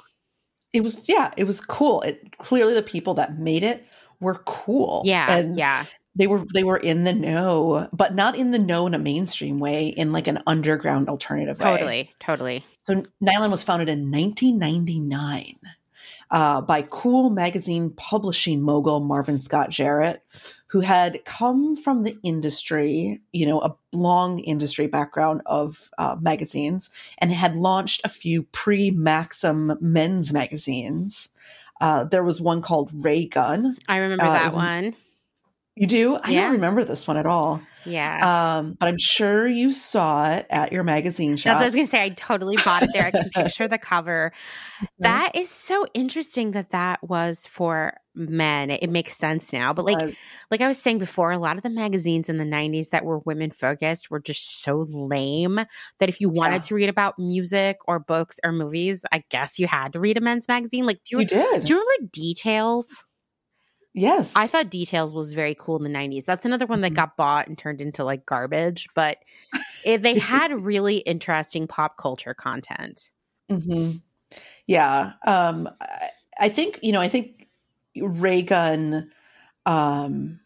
It 0.72 0.82
was 0.82 1.08
yeah, 1.08 1.32
it 1.36 1.44
was 1.44 1.60
cool. 1.60 2.02
It 2.02 2.36
clearly 2.38 2.74
the 2.74 2.82
people 2.82 3.14
that 3.14 3.38
made 3.38 3.62
it 3.62 3.86
were 4.20 4.42
cool. 4.44 5.02
Yeah, 5.04 5.30
And 5.30 5.56
yeah. 5.56 5.86
they 6.14 6.26
were 6.26 6.44
they 6.52 6.64
were 6.64 6.76
in 6.76 7.04
the 7.04 7.14
know, 7.14 7.88
but 7.92 8.14
not 8.14 8.36
in 8.36 8.50
the 8.50 8.58
know 8.58 8.86
in 8.86 8.94
a 8.94 8.98
mainstream 8.98 9.60
way, 9.60 9.88
in 9.88 10.12
like 10.12 10.26
an 10.26 10.40
underground 10.46 11.08
alternative 11.08 11.58
way. 11.58 11.76
Totally, 11.76 12.10
totally. 12.20 12.64
So 12.80 13.04
Nylon 13.20 13.50
was 13.50 13.62
founded 13.62 13.88
in 13.88 14.10
1999 14.10 15.56
uh, 16.30 16.60
by 16.60 16.82
Cool 16.82 17.30
magazine 17.30 17.90
publishing 17.90 18.62
mogul 18.62 19.00
Marvin 19.00 19.38
Scott 19.38 19.70
Jarrett, 19.70 20.22
who 20.68 20.80
had 20.80 21.24
come 21.24 21.76
from 21.76 22.02
the 22.02 22.16
industry, 22.22 23.20
you 23.32 23.46
know, 23.46 23.60
a 23.60 23.74
long 23.92 24.38
industry 24.40 24.86
background 24.86 25.40
of 25.46 25.90
uh, 25.98 26.16
magazines, 26.20 26.90
and 27.18 27.32
had 27.32 27.56
launched 27.56 28.02
a 28.04 28.08
few 28.08 28.42
pre-Maxim 28.44 29.76
men's 29.80 30.32
magazines. 30.32 31.30
Uh, 31.80 32.04
there 32.04 32.24
was 32.24 32.40
one 32.40 32.60
called 32.60 32.90
Ray 32.92 33.24
Gun. 33.24 33.76
I 33.88 33.96
remember 33.98 34.24
Uh, 34.24 34.32
that 34.32 34.52
one. 34.52 34.94
You 35.80 35.86
do? 35.86 36.16
I 36.16 36.30
Yeah. 36.30 36.42
don't 36.42 36.52
remember 36.52 36.84
this 36.84 37.06
one 37.06 37.16
at 37.16 37.26
all. 37.26 37.60
Yeah. 37.84 38.58
Um, 38.58 38.76
but 38.78 38.88
I'm 38.88 38.98
sure 38.98 39.46
you 39.46 39.72
saw 39.72 40.30
it 40.32 40.46
at 40.50 40.72
your 40.72 40.82
magazine 40.84 41.36
shop. 41.36 41.52
That's 41.52 41.58
what 41.58 41.62
I 41.62 41.66
was 41.66 41.74
gonna 41.76 41.86
say. 41.86 42.02
I 42.02 42.08
totally 42.10 42.56
bought 42.64 42.82
it 42.82 42.90
there. 42.92 43.06
I 43.06 43.10
can 43.12 43.30
picture 43.30 43.68
the 43.68 43.78
cover. 43.78 44.32
Mm-hmm. 44.78 45.02
That 45.02 45.34
is 45.34 45.50
so 45.50 45.86
interesting 45.92 46.52
that 46.52 46.70
that 46.70 47.02
was 47.02 47.48
for 47.48 47.94
men. 48.14 48.70
It, 48.70 48.84
it 48.84 48.90
makes 48.90 49.16
sense 49.16 49.52
now. 49.52 49.72
But 49.72 49.84
like, 49.86 50.16
like 50.52 50.60
I 50.60 50.68
was 50.68 50.78
saying 50.78 50.98
before, 51.00 51.32
a 51.32 51.38
lot 51.38 51.56
of 51.56 51.64
the 51.64 51.68
magazines 51.68 52.28
in 52.28 52.36
the 52.36 52.44
'90s 52.44 52.90
that 52.90 53.04
were 53.04 53.18
women 53.18 53.50
focused 53.50 54.08
were 54.08 54.20
just 54.20 54.62
so 54.62 54.86
lame 54.88 55.56
that 55.98 56.08
if 56.08 56.20
you 56.20 56.28
wanted 56.28 56.52
Yeah. 56.54 56.60
to 56.60 56.74
read 56.76 56.88
about 56.88 57.18
music 57.18 57.78
or 57.88 57.98
books 57.98 58.38
or 58.44 58.52
movies, 58.52 59.04
I 59.10 59.24
guess 59.30 59.58
you 59.58 59.66
had 59.66 59.94
to 59.94 59.98
read 60.00 60.16
a 60.16 60.20
men's 60.20 60.46
magazine. 60.46 60.86
Like, 60.86 61.00
do 61.02 61.16
you, 61.16 61.20
you 61.22 61.26
did. 61.26 61.64
do 61.64 61.74
you 61.74 61.80
remember 61.80 62.10
Details? 62.12 63.04
Yes. 63.98 64.34
I 64.36 64.46
thought 64.46 64.70
Details 64.70 65.12
was 65.12 65.32
very 65.32 65.54
cool 65.54 65.76
in 65.76 65.82
the 65.82 65.88
90s. 65.88 66.24
That's 66.24 66.44
another 66.44 66.66
one 66.66 66.80
that 66.82 66.92
Mhm. 66.92 66.96
got 66.96 67.16
bought 67.16 67.48
and 67.48 67.56
turned 67.58 67.80
into 67.80 68.04
like 68.04 68.24
garbage, 68.26 68.88
but 68.94 69.18
it, 69.84 70.02
they 70.02 70.14
had 70.18 70.52
really 70.64 70.98
interesting 70.98 71.66
pop 71.66 71.96
culture 71.96 72.34
content. 72.34 73.10
hmm 73.50 73.92
Yeah. 74.66 75.12
Um, 75.26 75.68
I, 75.80 76.08
I 76.40 76.48
think, 76.48 76.78
you 76.82 76.92
know, 76.92 77.00
I 77.00 77.08
think 77.08 77.48
Raygun, 77.96 79.10
um, 79.66 80.40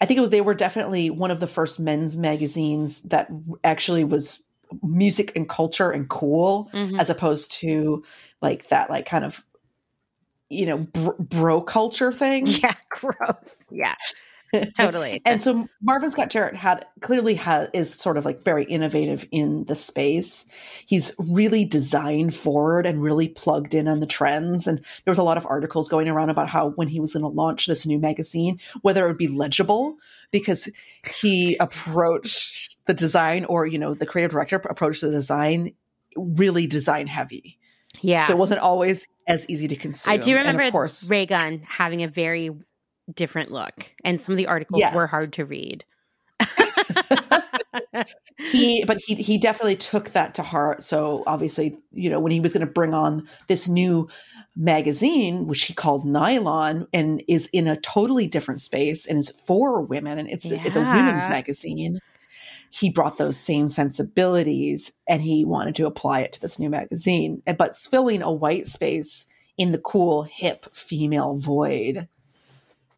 I 0.00 0.06
think 0.06 0.18
it 0.18 0.20
was, 0.22 0.30
they 0.30 0.40
were 0.40 0.54
definitely 0.54 1.10
one 1.10 1.30
of 1.30 1.38
the 1.40 1.46
first 1.46 1.78
men's 1.78 2.16
magazines 2.16 3.02
that 3.02 3.28
actually 3.62 4.04
was 4.04 4.42
music 4.82 5.32
and 5.36 5.48
culture 5.48 5.90
and 5.90 6.08
cool 6.08 6.70
Mhm. 6.72 6.98
as 6.98 7.10
opposed 7.10 7.52
to 7.60 8.02
like 8.40 8.68
that, 8.68 8.90
like 8.90 9.06
kind 9.06 9.24
of, 9.24 9.44
you 10.52 10.66
know, 10.66 10.78
bro, 10.78 11.14
bro 11.18 11.60
culture 11.62 12.12
thing. 12.12 12.46
Yeah, 12.62 12.74
gross. 12.90 13.56
Yeah, 13.70 13.94
totally. 14.76 15.22
and 15.26 15.42
so 15.42 15.66
Marvin 15.80 16.10
Scott 16.10 16.30
Jarrett 16.30 16.54
had 16.54 16.84
clearly 17.00 17.34
has 17.34 17.68
is 17.72 17.94
sort 17.94 18.16
of 18.16 18.24
like 18.24 18.44
very 18.44 18.64
innovative 18.64 19.26
in 19.30 19.64
the 19.64 19.74
space. 19.74 20.46
He's 20.86 21.14
really 21.18 21.64
design 21.64 22.30
forward 22.30 22.86
and 22.86 23.02
really 23.02 23.28
plugged 23.28 23.74
in 23.74 23.88
on 23.88 24.00
the 24.00 24.06
trends. 24.06 24.66
And 24.66 24.78
there 25.04 25.12
was 25.12 25.18
a 25.18 25.22
lot 25.22 25.38
of 25.38 25.46
articles 25.46 25.88
going 25.88 26.08
around 26.08 26.30
about 26.30 26.48
how 26.48 26.70
when 26.70 26.88
he 26.88 27.00
was 27.00 27.14
going 27.14 27.22
to 27.22 27.28
launch 27.28 27.66
this 27.66 27.86
new 27.86 27.98
magazine, 27.98 28.60
whether 28.82 29.04
it 29.04 29.08
would 29.08 29.18
be 29.18 29.28
legible 29.28 29.96
because 30.30 30.68
he 31.14 31.56
approached 31.56 32.84
the 32.86 32.94
design 32.94 33.44
or 33.46 33.66
you 33.66 33.78
know 33.78 33.94
the 33.94 34.06
creative 34.06 34.32
director 34.32 34.56
approached 34.56 35.00
the 35.00 35.10
design 35.10 35.70
really 36.16 36.66
design 36.66 37.06
heavy. 37.06 37.58
yeah. 38.00 38.24
So 38.24 38.34
it 38.34 38.38
wasn't 38.38 38.60
always 38.60 39.08
as 39.26 39.48
easy 39.48 39.68
to 39.68 39.76
consume. 39.76 40.12
I 40.12 40.16
do 40.16 40.36
And 40.36 40.46
remember 40.46 40.62
of 40.64 40.72
course, 40.72 41.08
Raygun 41.10 41.62
having 41.66 42.02
a 42.02 42.08
very 42.08 42.50
different 43.12 43.50
look, 43.50 43.94
and 44.04 44.20
some 44.20 44.32
of 44.32 44.36
the 44.36 44.46
articles 44.46 44.80
Yes. 44.80 44.94
were 44.94 45.06
hard 45.06 45.32
to 45.34 45.44
read. 45.44 45.84
he 48.38 48.84
but 48.84 48.98
he 49.06 49.14
he 49.14 49.38
definitely 49.38 49.76
took 49.76 50.10
that 50.10 50.34
to 50.34 50.42
heart 50.42 50.82
so 50.82 51.22
obviously 51.26 51.78
you 51.92 52.10
know 52.10 52.18
when 52.18 52.32
he 52.32 52.40
was 52.40 52.52
going 52.52 52.66
to 52.66 52.72
bring 52.72 52.92
on 52.92 53.26
this 53.46 53.68
new 53.68 54.08
magazine 54.56 55.46
which 55.46 55.62
he 55.64 55.74
called 55.74 56.04
nylon 56.04 56.86
and 56.92 57.22
is 57.28 57.48
in 57.52 57.68
a 57.68 57.80
totally 57.80 58.26
different 58.26 58.60
space 58.60 59.06
and 59.06 59.18
is 59.18 59.30
for 59.46 59.82
women 59.82 60.18
and 60.18 60.28
it's 60.28 60.50
it's 60.50 60.76
a 60.76 60.80
women's 60.80 61.28
magazine 61.28 61.98
he 62.74 62.88
brought 62.90 63.18
those 63.18 63.38
same 63.38 63.68
sensibilities 63.68 64.92
and 65.06 65.22
he 65.22 65.44
wanted 65.44 65.76
to 65.76 65.86
apply 65.86 66.20
it 66.20 66.32
to 66.32 66.40
this 66.40 66.58
new 66.58 66.70
magazine 66.70 67.42
but 67.58 67.76
filling 67.76 68.22
a 68.22 68.32
white 68.32 68.66
space 68.66 69.26
in 69.58 69.72
the 69.72 69.78
cool 69.78 70.22
hip 70.22 70.66
female 70.74 71.36
void 71.36 72.08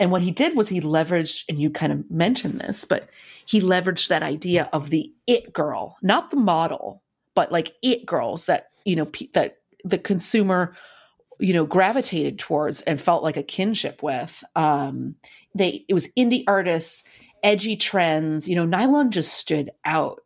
and 0.00 0.10
what 0.10 0.22
he 0.22 0.30
did 0.30 0.56
was 0.56 0.68
he 0.68 0.80
leveraged 0.80 1.44
and 1.48 1.60
you 1.60 1.70
kind 1.70 1.92
of 1.92 2.10
mentioned 2.10 2.60
this 2.60 2.84
but 2.84 3.08
he 3.46 3.60
leveraged 3.60 4.08
that 4.08 4.22
idea 4.22 4.68
of 4.72 4.90
the 4.90 5.12
it 5.26 5.52
girl, 5.52 5.96
not 6.02 6.30
the 6.30 6.36
model, 6.36 7.02
but 7.34 7.52
like 7.52 7.74
it 7.82 8.06
girls 8.06 8.46
that 8.46 8.70
you 8.84 8.96
know 8.96 9.10
that 9.34 9.58
the 9.84 9.98
consumer 9.98 10.74
you 11.38 11.52
know 11.52 11.66
gravitated 11.66 12.38
towards 12.38 12.80
and 12.82 13.00
felt 13.00 13.22
like 13.22 13.36
a 13.36 13.42
kinship 13.42 14.02
with. 14.02 14.42
Um, 14.56 15.16
they 15.54 15.84
it 15.88 15.94
was 15.94 16.12
indie 16.14 16.44
artists, 16.46 17.04
edgy 17.44 17.76
trends. 17.76 18.48
You 18.48 18.56
know, 18.56 18.66
nylon 18.66 19.12
just 19.12 19.34
stood 19.34 19.70
out. 19.84 20.20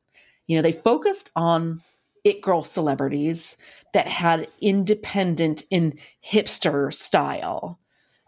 You 0.46 0.56
know, 0.56 0.62
they 0.62 0.72
focused 0.72 1.30
on 1.36 1.82
it 2.24 2.40
girl 2.40 2.62
celebrities 2.62 3.58
that 3.92 4.08
had 4.08 4.48
independent 4.60 5.64
in 5.70 5.98
hipster 6.26 6.92
style 6.92 7.78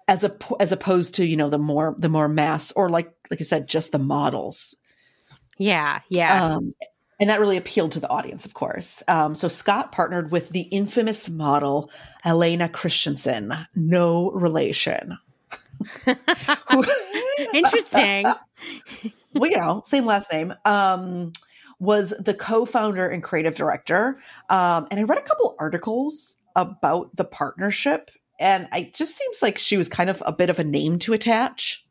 as 0.08 0.24
a 0.24 0.36
as 0.58 0.72
opposed 0.72 1.14
to 1.14 1.26
you 1.26 1.36
know 1.36 1.48
the 1.48 1.58
more 1.58 1.94
the 1.98 2.08
more 2.08 2.28
mass 2.28 2.72
or 2.72 2.88
like 2.88 3.12
like 3.30 3.40
I 3.40 3.44
said 3.44 3.68
just 3.68 3.92
the 3.92 3.98
models 3.98 4.76
yeah, 5.60 6.00
yeah. 6.08 6.54
um, 6.54 6.74
and 7.20 7.28
that 7.28 7.38
really 7.38 7.58
appealed 7.58 7.92
to 7.92 8.00
the 8.00 8.08
audience, 8.08 8.46
of 8.46 8.54
course. 8.54 9.02
Um, 9.08 9.34
so 9.34 9.46
Scott 9.46 9.92
partnered 9.92 10.30
with 10.30 10.48
the 10.48 10.62
infamous 10.62 11.28
model 11.28 11.90
Helena 12.22 12.66
Christensen, 12.66 13.54
no 13.74 14.30
relation. 14.30 15.18
Who- 16.06 16.84
Interesting. 17.52 18.34
well, 19.34 19.50
you 19.50 19.56
know, 19.56 19.82
same 19.84 20.06
last 20.06 20.32
name. 20.32 20.54
Um, 20.64 21.32
was 21.78 22.10
the 22.10 22.34
co-founder 22.34 23.08
and 23.08 23.22
creative 23.22 23.54
director. 23.54 24.20
Um, 24.50 24.86
and 24.90 25.00
I 25.00 25.04
read 25.04 25.18
a 25.18 25.22
couple 25.22 25.56
articles 25.58 26.36
about 26.56 27.16
the 27.16 27.24
partnership, 27.24 28.10
and 28.38 28.68
it 28.74 28.94
just 28.94 29.16
seems 29.16 29.40
like 29.42 29.58
she 29.58 29.76
was 29.78 29.88
kind 29.88 30.10
of 30.10 30.22
a 30.26 30.32
bit 30.32 30.50
of 30.50 30.58
a 30.58 30.64
name 30.64 30.98
to 31.00 31.12
attach. 31.14 31.86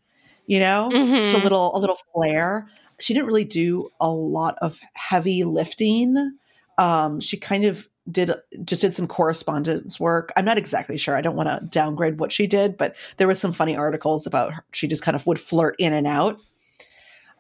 You 0.48 0.60
know, 0.60 1.00
just 1.22 1.34
a 1.34 1.38
Mhm. 1.38 1.44
little 1.44 1.76
a 1.76 1.80
little 1.80 1.98
flair. 2.14 2.68
She 3.00 3.14
didn't 3.14 3.28
really 3.28 3.46
do 3.46 3.90
a 4.00 4.10
lot 4.10 4.56
of 4.62 4.80
heavy 4.96 5.44
lifting. 5.44 6.38
Um, 6.78 7.20
she 7.20 7.38
kind 7.38 7.66
of 7.66 7.88
did 8.12 8.32
just 8.64 8.82
did 8.82 8.94
some 8.94 9.08
correspondence 9.08 10.00
work. 10.00 10.32
I'm 10.36 10.46
not 10.46 10.58
exactly 10.58 10.98
sure. 10.98 11.16
I 11.16 11.22
don't 11.22 11.36
want 11.36 11.50
to 11.50 11.66
downgrade 11.68 12.20
what 12.20 12.32
she 12.32 12.48
did, 12.48 12.78
but 12.78 12.96
there 13.18 13.28
was 13.28 13.40
some 13.40 13.54
funny 13.54 13.76
articles 13.76 14.26
about 14.26 14.54
her. 14.54 14.66
She 14.74 14.88
just 14.88 15.04
kind 15.04 15.16
of 15.16 15.26
would 15.28 15.40
flirt 15.40 15.76
in 15.80 15.94
and 15.94 16.08
out. 16.08 16.40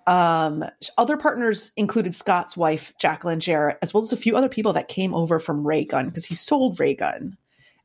Um, 0.08 0.66
other 0.98 1.18
partners 1.18 1.72
included 1.78 2.16
Scott's 2.16 2.58
wife, 2.58 2.94
Jacqueline 3.00 3.40
Jarrett, 3.40 3.78
as 3.82 3.94
well 3.94 4.04
as 4.04 4.12
a 4.12 4.18
few 4.18 4.36
other 4.36 4.50
people 4.50 4.74
that 4.74 4.88
came 4.88 5.14
over 5.14 5.40
from 5.40 5.68
Raygun 5.68 6.08
because 6.08 6.26
he 6.26 6.36
sold 6.36 6.80
Raygun 6.80 7.38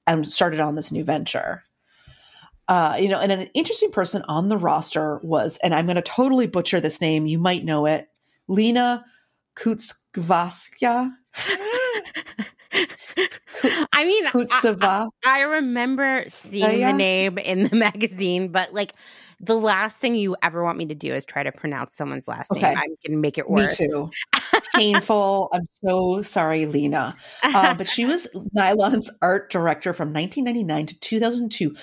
and 0.06 0.26
started 0.26 0.60
on 0.60 0.74
this 0.74 0.90
new 0.90 1.04
venture. 1.04 1.62
Uh, 2.66 2.96
you 2.98 3.08
know, 3.08 3.20
and 3.20 3.30
an 3.30 3.50
interesting 3.52 3.90
person 3.90 4.24
on 4.26 4.48
the 4.48 4.56
roster 4.56 5.18
was, 5.18 5.58
and 5.62 5.74
I'm 5.74 5.84
going 5.84 5.96
to 5.96 6.02
totally 6.02 6.46
butcher 6.46 6.80
this 6.80 7.00
name. 7.00 7.26
You 7.26 7.38
might 7.38 7.62
know 7.62 7.84
it, 7.84 8.08
Lena 8.48 9.04
Kutskvaskya. 9.54 11.12
I 13.92 14.04
mean, 14.04 14.26
I. 14.26 15.08
I 15.24 15.40
remember 15.42 16.24
seeing 16.28 16.80
yeah. 16.80 16.92
the 16.92 16.98
name 16.98 17.38
in 17.38 17.68
the 17.68 17.76
magazine, 17.76 18.48
but 18.52 18.72
like 18.74 18.92
the 19.40 19.54
last 19.56 20.00
thing 20.00 20.14
you 20.14 20.36
ever 20.42 20.62
want 20.64 20.78
me 20.78 20.86
to 20.86 20.94
do 20.94 21.14
is 21.14 21.26
try 21.26 21.42
to 21.42 21.52
pronounce 21.52 21.94
someone's 21.94 22.28
last 22.28 22.52
name. 22.52 22.64
I'm 22.64 22.96
gonna 23.06 23.18
make 23.18 23.38
it 23.38 23.48
worse. 23.50 23.78
Me 23.80 23.88
too. 23.88 24.10
Painful. 24.76 25.48
I'm 25.52 25.64
so 25.84 26.22
sorry, 26.22 26.66
Lena. 26.66 27.16
Uh, 27.42 27.74
but 27.78 27.88
she 27.88 28.04
was 28.06 28.28
Nylon's 28.56 29.10
art 29.22 29.50
director 29.50 29.92
from 29.92 30.12
1999 30.12 30.86
to 30.86 31.00
2002. 31.00 31.76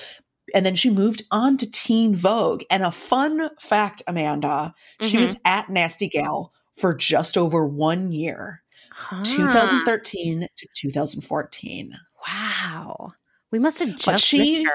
and 0.54 0.66
then 0.66 0.76
she 0.76 0.90
moved 0.90 1.24
on 1.32 1.58
to 1.58 1.70
Teen 1.72 2.16
Vogue. 2.16 2.64
And 2.70 2.84
a 2.84 2.92
fun 2.92 3.50
fact, 3.60 4.02
Amanda, 4.08 4.74
she 5.02 5.18
Mhm. 5.18 5.22
was 5.22 5.38
at 5.46 5.70
Nasty 5.70 6.10
Gal 6.10 6.52
for 6.76 6.96
just 6.96 7.38
over 7.38 7.66
one 7.68 8.12
year, 8.12 8.61
Huh. 8.92 9.24
2013 9.24 10.48
to 10.56 10.68
2014. 10.76 11.94
Wow. 12.28 13.14
We 13.52 13.60
must 13.60 13.80
have 13.80 13.90
just 13.90 14.06
But 14.06 14.20
she- 14.22 14.64
her. 14.64 14.72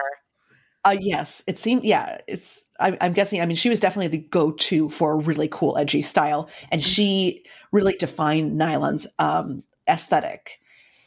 Uh, 0.84 0.96
yes, 1.00 1.42
it 1.48 1.58
seemed. 1.58 1.82
Yeah, 1.84 2.18
it's. 2.28 2.64
I, 2.78 2.96
I'm 3.00 3.12
guessing. 3.12 3.40
I 3.40 3.46
mean, 3.46 3.56
she 3.56 3.68
was 3.68 3.80
definitely 3.80 4.06
the 4.06 4.24
go-to 4.28 4.88
for 4.88 5.14
a 5.14 5.16
really 5.16 5.48
cool, 5.50 5.76
edgy 5.76 6.00
style, 6.00 6.48
and 6.70 6.80
she 6.80 7.44
really 7.72 7.94
defined 7.98 8.56
nylon's 8.56 9.04
um, 9.18 9.64
aesthetic 9.90 10.60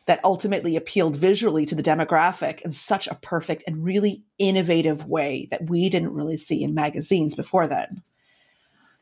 that 0.06 0.19
ultimately 0.26 0.76
appealed 0.76 1.15
visually 1.15 1.65
to 1.65 1.76
the 1.76 1.84
demographic 1.84 2.60
in 2.61 2.73
such 2.73 3.07
a 3.07 3.15
perfect 3.15 3.64
and 3.68 3.86
really 3.86 4.22
innovative 4.38 5.06
way 5.06 5.48
that 5.49 5.69
we 5.69 5.88
didn't 5.88 6.14
really 6.14 6.36
see 6.36 6.61
in 6.61 6.73
magazines 6.73 7.34
before 7.34 7.65
then. 7.65 8.02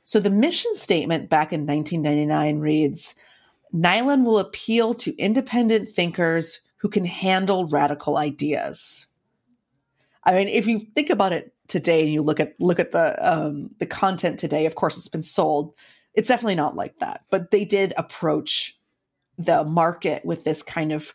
So 0.03 0.19
the 0.19 0.29
mission 0.29 0.75
statement 0.75 1.27
back 1.27 1.51
in 1.51 1.65
1999 1.65 2.59
reads: 2.59 3.15
"Nylon 3.71 4.23
will 4.23 4.39
appeal 4.39 4.93
to 4.95 5.15
independent 5.17 5.89
thinkers 5.93 6.61
who 6.77 6.89
can 6.89 7.05
handle 7.05 7.67
radical 7.67 8.17
ideas." 8.17 9.07
I 10.23 10.33
mean, 10.33 10.47
if 10.47 10.67
you 10.67 10.79
think 10.95 11.09
about 11.09 11.33
it 11.33 11.53
today 11.67 12.01
and 12.01 12.11
you 12.11 12.21
look 12.21 12.39
at 12.39 12.53
look 12.59 12.79
at 12.79 12.91
the 12.91 13.15
um, 13.21 13.71
the 13.79 13.85
content 13.85 14.39
today, 14.39 14.65
of 14.65 14.75
course, 14.75 14.97
it's 14.97 15.07
been 15.07 15.23
sold. 15.23 15.73
It's 16.13 16.27
definitely 16.27 16.55
not 16.55 16.75
like 16.75 16.99
that, 16.99 17.25
but 17.29 17.51
they 17.51 17.63
did 17.63 17.93
approach 17.97 18.77
the 19.37 19.63
market 19.63 20.25
with 20.25 20.43
this 20.43 20.63
kind 20.63 20.91
of 20.91 21.13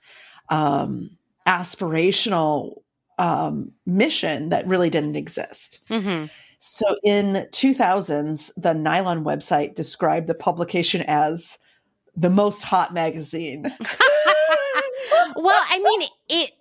um, 0.49 1.11
aspirational 1.47 2.83
um, 3.19 3.73
mission 3.85 4.51
that 4.51 4.67
really 4.67 4.91
didn't 4.91 5.17
exist. 5.17 5.81
Mhm. 5.89 6.31
So 6.59 6.97
in 7.03 7.49
2000s, 7.51 8.53
the 8.57 8.73
Nylon 8.73 9.25
website 9.25 9.75
described 9.75 10.29
the 10.29 10.35
publication 10.35 11.03
as 11.03 11.59
the 12.17 12.31
most 12.31 12.63
hot 12.63 12.93
magazine. 12.95 13.63
well, 15.37 15.63
I 15.71 15.79
mean, 15.83 16.09
it. 16.29 16.53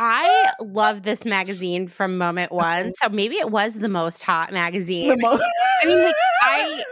I 0.00 0.52
love 0.60 1.02
this 1.02 1.24
magazine 1.24 1.88
from 1.88 2.18
moment 2.18 2.52
one, 2.52 2.92
so 2.94 3.08
maybe 3.08 3.36
it 3.36 3.50
was 3.50 3.74
the 3.76 3.88
most 3.88 4.22
hot 4.22 4.52
magazine. 4.52 5.08
The 5.08 5.16
mo- 5.16 5.40
I 5.82 5.86
mean, 5.86 6.02
like, 6.04 6.14
I- 6.42 6.84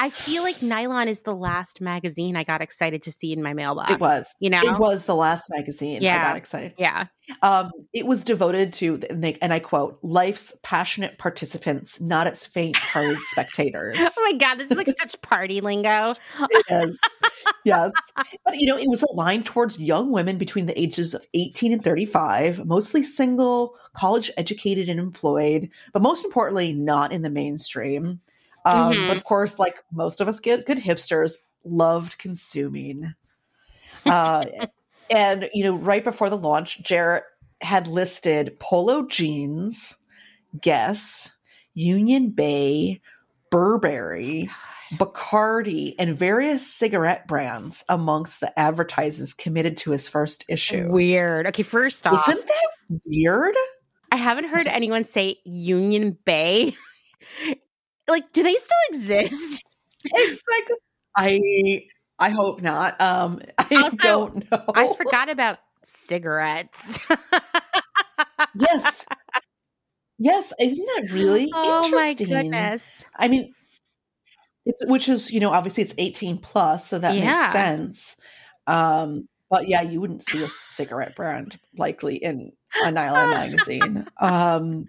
I 0.00 0.10
feel 0.10 0.44
like 0.44 0.62
Nylon 0.62 1.08
is 1.08 1.22
the 1.22 1.34
last 1.34 1.80
magazine 1.80 2.36
I 2.36 2.44
got 2.44 2.62
excited 2.62 3.02
to 3.02 3.10
see 3.12 3.32
in 3.32 3.42
my 3.42 3.52
mailbox. 3.52 3.90
it 3.90 3.98
was. 3.98 4.32
you 4.38 4.48
know? 4.48 4.60
It 4.62 4.78
was 4.78 5.06
the 5.06 5.14
last 5.16 5.50
magazine. 5.50 5.96
I 6.06 6.18
got 6.22 6.36
excited. 6.36 6.74
Yeah. 6.78 7.06
Um, 7.42 7.70
it 7.92 8.06
was 8.06 8.22
devoted 8.22 8.72
to, 8.74 9.00
and 9.10 9.22
they- 9.24 9.36
and 9.42 9.52
I 9.52 9.58
quote, 9.58 9.98
life's 10.02 10.56
passionate 10.62 11.18
participants, 11.18 12.00
not 12.00 12.28
its 12.28 12.46
faint-hearted 12.46 13.18
spectators. 13.30 13.96
Oh 13.98 14.08
my 14.22 14.34
god, 14.38 14.54
this 14.54 14.70
is 14.70 14.76
like 14.76 14.88
such 14.98 15.20
party 15.20 15.60
lingo. 15.60 16.14
yes, 16.70 16.96
yes. 17.64 17.92
But 18.44 18.56
you 18.58 18.66
know, 18.66 18.78
it 18.78 18.88
was 18.88 19.02
aligned 19.02 19.46
towards 19.46 19.80
young 19.80 20.12
women 20.12 20.38
between 20.38 20.66
the 20.66 20.80
ages 20.80 21.12
of 21.12 21.26
18 21.34 21.72
and 21.72 21.82
35, 21.82 22.64
mostly 22.64 23.02
single, 23.02 23.74
college 23.96 24.30
educated, 24.36 24.88
and 24.88 25.00
employed, 25.00 25.68
but 25.92 26.02
most 26.02 26.24
importantly, 26.24 26.72
not 26.72 27.10
in 27.12 27.22
the 27.22 27.30
mainstream. 27.30 28.20
Um, 28.64 28.92
Mhm. 28.92 29.08
But 29.08 29.16
of 29.16 29.24
course, 29.24 29.58
like 29.58 29.82
most 29.92 30.20
of 30.20 30.28
us 30.28 30.40
get 30.40 30.66
good 30.66 30.78
hipsters, 30.78 31.36
loved 31.64 32.18
consuming. 32.18 33.14
Uh, 34.04 34.44
and 35.10 35.48
you 35.54 35.64
know, 35.64 35.76
right 35.76 36.04
before 36.04 36.30
the 36.30 36.36
launch, 36.36 36.82
Jarrett 36.82 37.24
had 37.60 37.86
listed 37.86 38.58
polo 38.60 39.06
jeans, 39.06 39.96
Guess, 40.60 41.36
Union 41.74 42.30
Bay, 42.30 43.00
Burberry, 43.50 44.48
Bacardi, 44.94 45.94
and 45.98 46.16
various 46.16 46.66
cigarette 46.66 47.26
brands 47.26 47.84
amongst 47.88 48.40
the 48.40 48.58
advertisers 48.58 49.34
committed 49.34 49.76
to 49.78 49.90
his 49.90 50.08
first 50.08 50.44
issue. 50.48 50.90
Weird. 50.90 51.46
Okay, 51.48 51.62
first 51.62 52.06
off, 52.06 52.28
Isn't 52.28 52.46
that 52.46 53.00
weird? 53.04 53.54
I 54.12 54.16
haven't 54.16 54.48
heard 54.48 54.66
anyone 54.66 55.04
say 55.04 55.36
Union 55.44 56.16
Bay. 56.24 56.74
like, 58.08 58.32
do 58.32 58.42
they 58.42 58.54
still 58.54 58.78
exist? 58.90 59.62
It's 60.04 60.42
like 60.48 60.78
I 61.16 61.82
I 62.18 62.30
hope 62.30 62.62
not. 62.62 63.00
Um 63.00 63.40
I 63.58 63.82
Also, 63.82 63.96
don't 63.98 64.50
know. 64.50 64.64
I 64.74 64.92
forgot 64.96 65.28
about 65.28 65.58
cigarettes. 65.82 67.00
yes. 68.54 69.06
Yes, 70.18 70.52
isn't 70.60 70.86
that 70.96 71.12
really 71.12 71.48
oh 71.54 71.88
my 71.88 72.14
interesting? 72.14 72.26
goodness. 72.28 73.04
I 73.16 73.28
mean, 73.28 73.54
it's, 74.66 74.80
which 74.86 75.08
is 75.08 75.30
you 75.32 75.40
know 75.40 75.50
obviously 75.52 75.82
it's 75.84 75.94
eighteen 75.98 76.38
plus, 76.38 76.86
so 76.88 76.98
that 76.98 77.16
Yeah. 77.16 77.26
makes 77.26 77.52
sense. 77.52 78.16
Um, 78.66 79.28
but 79.50 79.68
yeah, 79.68 79.82
you 79.82 80.00
wouldn't 80.00 80.24
see 80.24 80.42
a 80.42 80.46
cigarette 80.48 81.16
brand 81.16 81.58
likely 81.76 82.16
in 82.16 82.52
a 82.84 82.90
nylon 82.92 83.30
magazine. 83.30 84.06
Um, 84.20 84.86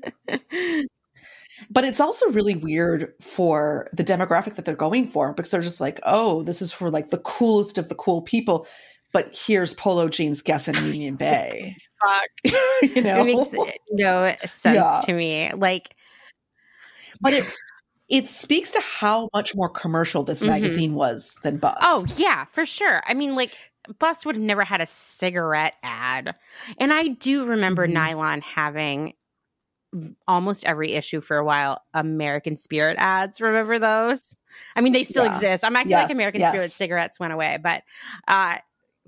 but 1.69 1.84
it's 1.84 1.99
also 1.99 2.30
really 2.31 2.56
weird 2.56 3.14
for 3.22 3.90
the 3.94 4.03
demographic 4.03 4.56
that 4.56 4.65
they're 4.65 4.76
going 4.76 5.10
for 5.10 5.34
because 5.34 5.52
they're 5.52 5.61
just 5.61 5.81
like, 5.81 5.99
oh, 6.03 6.44
this 6.44 6.61
is 6.61 6.72
for 6.72 6.90
like 6.90 7.10
the 7.10 7.19
coolest 7.19 7.77
of 7.77 7.90
the 7.90 7.95
cool 7.95 8.22
people. 8.22 8.68
But 9.11 9.31
here's 9.34 9.73
polo 9.73 10.07
jeans, 10.07 10.41
Guess 10.41 10.68
in 10.68 10.76
Union 10.86 11.15
Bay. 11.18 11.76
Fuck. 12.02 12.53
you 12.95 13.02
know, 13.02 13.22
It 13.22 13.26
makes 13.36 13.53
no 13.91 14.36
sense 14.45 14.76
Yeah. 14.76 14.99
to 15.06 15.14
me. 15.14 15.52
Like, 15.53 15.95
but 17.22 17.34
it 17.34 17.45
it 18.10 18.27
speaks 18.27 18.72
to 18.72 18.81
how 18.81 19.30
much 19.34 19.56
more 19.56 19.69
commercial 19.69 20.23
this 20.23 20.41
Mhm. 20.41 20.48
magazine 20.48 20.94
was 20.95 21.38
than 21.44 21.57
Bust. 21.57 21.77
oh 21.81 22.06
yeah, 22.18 22.45
for 22.45 22.65
sure. 22.65 23.02
I 23.07 23.14
mean, 23.14 23.36
like, 23.36 23.56
Bust 23.99 24.26
would 24.26 24.36
have 24.36 24.44
never 24.44 24.64
had 24.64 24.81
a 24.81 24.86
cigarette 24.86 25.73
ad, 25.84 26.36
and 26.80 26.91
I 26.94 27.07
do 27.10 27.45
remember 27.45 27.88
Mhm. 27.88 27.94
Nylon 27.94 28.41
having 28.41 29.14
almost 30.28 30.66
every 30.66 30.91
issue 30.94 31.20
for 31.22 31.38
a 31.38 31.44
while 31.44 31.82
American 31.94 32.57
Spirit 32.57 32.98
ads. 32.99 33.41
Remember 33.41 33.80
those? 33.80 34.38
I 34.76 34.82
mean, 34.82 34.94
they 34.94 35.03
still 35.03 35.26
Yeah. 35.26 35.34
exist. 35.36 35.64
I'm 35.66 35.76
acting 35.76 35.91
Yes, 35.91 36.03
like 36.03 36.14
American 36.14 36.41
yes. 36.41 36.52
Spirit 36.53 36.72
cigarettes 36.72 37.20
went 37.20 37.34
away, 37.34 37.57
but 37.61 37.84
uh, 38.28 38.57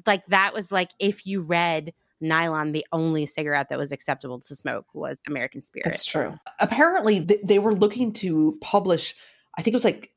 like 0.06 0.26
that 0.28 0.54
was 0.54 0.72
like 0.72 0.92
if 1.00 1.26
you 1.28 1.42
read 1.42 1.94
Nylon, 2.20 2.72
the 2.72 2.86
only 2.92 3.26
cigarette 3.26 3.70
that 3.70 3.78
was 3.80 3.92
acceptable 3.92 4.40
to 4.40 4.56
smoke 4.56 4.86
was 4.94 5.22
American 5.28 5.62
Spirit. 5.62 5.86
That's 5.86 6.06
true. 6.06 6.38
Apparently, 6.60 7.26
th- 7.26 7.42
they 7.44 7.60
were 7.60 7.74
looking 7.74 8.14
to 8.14 8.58
publish. 8.62 9.16
I 9.58 9.62
think 9.62 9.74
it 9.74 9.76
was 9.76 9.86
like 9.86 10.12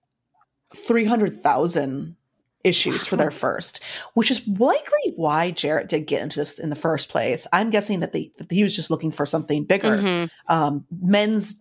three 0.75 1.05
hundred 1.05 1.41
thousand 1.41 2.17
issues 2.65 3.07
for 3.07 3.17
their 3.17 3.31
first, 3.31 3.83
which 4.15 4.31
is 4.31 4.47
likely 4.49 5.13
why 5.17 5.51
Jarrett 5.51 5.89
did 5.89 6.07
get 6.07 6.23
into 6.23 6.41
this 6.41 6.59
in 6.59 6.71
the 6.71 6.77
first 6.77 7.09
place. 7.11 7.47
I'm 7.53 7.71
guessing 7.71 8.01
that 8.01 8.13
they 8.13 8.33
that 8.39 8.51
he 8.51 8.63
was 8.63 8.75
just 8.75 8.91
looking 8.91 9.11
for 9.13 9.27
something 9.27 9.65
bigger. 9.65 9.99
Mhm. 9.99 10.31
Um, 10.49 10.85
men's 10.91 11.59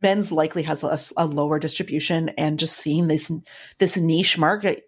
men's 0.00 0.32
likely 0.32 0.62
has 0.64 0.82
a 1.16 1.26
lower 1.26 1.58
distribution, 1.60 2.30
and 2.30 2.58
just 2.58 2.76
seeing 2.76 3.06
this 3.08 3.30
this 3.78 3.96
niche 3.96 4.36
market, 4.38 4.84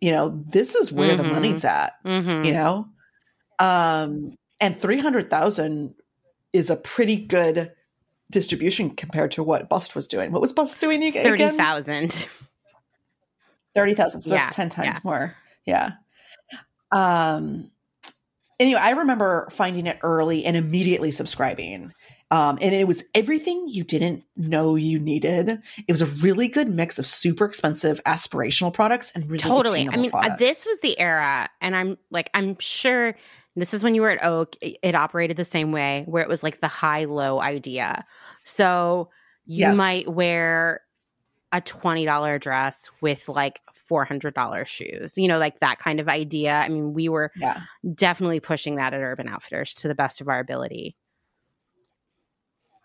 you 0.00 0.12
know, 0.12 0.44
this 0.50 0.74
is 0.74 0.92
where 0.92 1.16
the 1.16 1.24
Mhm. 1.24 1.32
money's 1.32 1.64
at. 1.64 1.94
Mhm. 2.04 2.44
You 2.46 2.52
know, 2.52 2.86
um, 3.58 4.36
and 4.60 4.78
three 4.78 5.00
hundred 5.00 5.30
thousand 5.30 5.94
is 6.52 6.70
a 6.70 6.76
pretty 6.76 7.16
good 7.16 7.72
distribution 8.30 8.90
compared 8.90 9.30
to 9.32 9.42
what 9.42 9.68
Bust 9.68 9.94
was 9.94 10.06
doing. 10.08 10.32
What 10.32 10.40
was 10.42 10.52
Bust 10.52 10.80
doing 10.80 11.02
ag- 11.04 11.14
Thirty 11.14 11.42
again? 11.44 11.56
thousand. 11.56 12.28
Thirty 13.76 13.94
thousand. 13.94 14.22
So 14.22 14.34
Yeah, 14.34 14.42
that's 14.42 14.56
ten 14.56 14.68
times 14.70 14.96
yeah. 14.96 15.00
more. 15.04 15.34
Yeah. 15.64 15.90
Um. 16.92 17.70
Anyway, 18.58 18.80
I 18.80 18.90
remember 18.92 19.48
finding 19.52 19.86
it 19.86 19.98
early 20.02 20.44
and 20.44 20.56
immediately 20.56 21.10
subscribing. 21.10 21.92
Um, 22.32 22.58
and 22.60 22.74
it 22.74 22.88
was 22.88 23.04
everything 23.14 23.66
you 23.68 23.84
didn't 23.84 24.24
know 24.36 24.74
you 24.74 24.98
needed. 24.98 25.48
It 25.86 25.92
was 25.92 26.02
a 26.02 26.06
really 26.06 26.48
good 26.48 26.68
mix 26.68 26.98
of 26.98 27.06
super 27.06 27.44
expensive 27.44 28.02
aspirational 28.04 28.72
products 28.72 29.12
and 29.14 29.26
really 29.26 29.38
totally 29.38 29.88
i 29.88 29.96
mean 29.96 30.06
uh, 30.08 30.18
products. 30.20 30.38
this 30.40 30.66
was 30.66 30.78
the 30.80 30.98
era 30.98 31.48
and 31.60 31.76
i'm 31.76 31.96
like 32.10 32.28
i'm 32.34 32.58
sure 32.58 33.14
this 33.54 33.72
is 33.72 33.84
when 33.84 33.94
you 33.94 34.02
were 34.02 34.10
at 34.10 34.24
oak 34.24 34.56
it, 34.60 34.76
it 34.82 34.94
operated 34.96 35.36
the 35.36 35.44
same 35.44 35.70
way 35.70 36.02
where 36.06 36.22
it 36.22 36.28
was 36.28 36.42
like 36.42 36.60
the 36.60 36.66
high 36.68 37.04
low 37.04 37.40
idea 37.40 38.04
so 38.42 39.08
you 39.44 39.60
Yes. 39.60 39.76
might 39.76 40.08
wear 40.08 40.80
a 41.52 41.60
$20 41.60 42.40
dress 42.40 42.90
with 43.00 43.28
like 43.28 43.60
$400 43.90 44.66
shoes 44.66 45.16
you 45.16 45.28
know 45.28 45.38
like 45.38 45.60
that 45.60 45.78
kind 45.78 46.00
of 46.00 46.08
idea 46.08 46.54
i 46.54 46.68
mean 46.68 46.92
we 46.92 47.08
were 47.08 47.30
yeah. 47.36 47.60
definitely 47.94 48.40
pushing 48.40 48.76
that 48.76 48.92
at 48.92 49.00
urban 49.00 49.28
outfitters 49.28 49.72
to 49.74 49.86
the 49.88 49.94
best 49.94 50.20
of 50.20 50.28
our 50.28 50.40
ability 50.40 50.96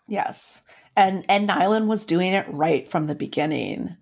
Yes. 0.08 0.62
And 0.96 1.24
and 1.28 1.46
Nylon 1.46 1.86
was 1.86 2.04
doing 2.04 2.32
it 2.32 2.46
right 2.48 2.90
from 2.90 3.06
the 3.06 3.14
beginning. 3.14 3.96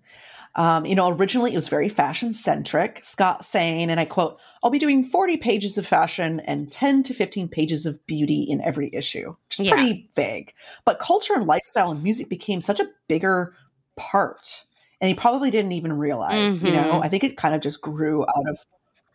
Um, 0.55 0.85
you 0.85 0.95
know, 0.95 1.07
originally 1.07 1.53
it 1.53 1.55
was 1.55 1.69
very 1.69 1.87
fashion 1.87 2.33
centric. 2.33 2.99
Scott 3.05 3.45
saying, 3.45 3.89
and 3.89 4.01
I 4.01 4.03
quote, 4.03 4.37
I'll 4.61 4.69
be 4.69 4.79
doing 4.79 5.01
40 5.01 5.37
pages 5.37 5.77
of 5.77 5.87
fashion 5.87 6.41
and 6.41 6.69
10 6.69 7.03
to 7.03 7.13
15 7.13 7.47
pages 7.47 7.85
of 7.85 8.05
beauty 8.05 8.43
in 8.49 8.59
every 8.59 8.89
issue, 8.93 9.37
which 9.47 9.61
is 9.61 9.67
Yeah. 9.67 9.71
pretty 9.71 10.09
vague. 10.13 10.53
But 10.83 10.99
culture 10.99 11.33
and 11.33 11.47
lifestyle 11.47 11.91
and 11.91 12.03
music 12.03 12.27
became 12.27 12.59
such 12.59 12.81
a 12.81 12.89
bigger 13.07 13.55
part. 14.01 14.65
And 14.99 15.07
he 15.07 15.13
probably 15.13 15.51
didn't 15.51 15.71
even 15.73 15.93
realize, 15.93 16.63
you 16.63 16.71
know, 16.71 16.99
Mhm. 16.99 17.05
I 17.05 17.09
think 17.09 17.23
it 17.23 17.37
kind 17.37 17.53
of 17.55 17.61
just 17.61 17.81
grew 17.81 18.23
out 18.23 18.49
of 18.49 18.57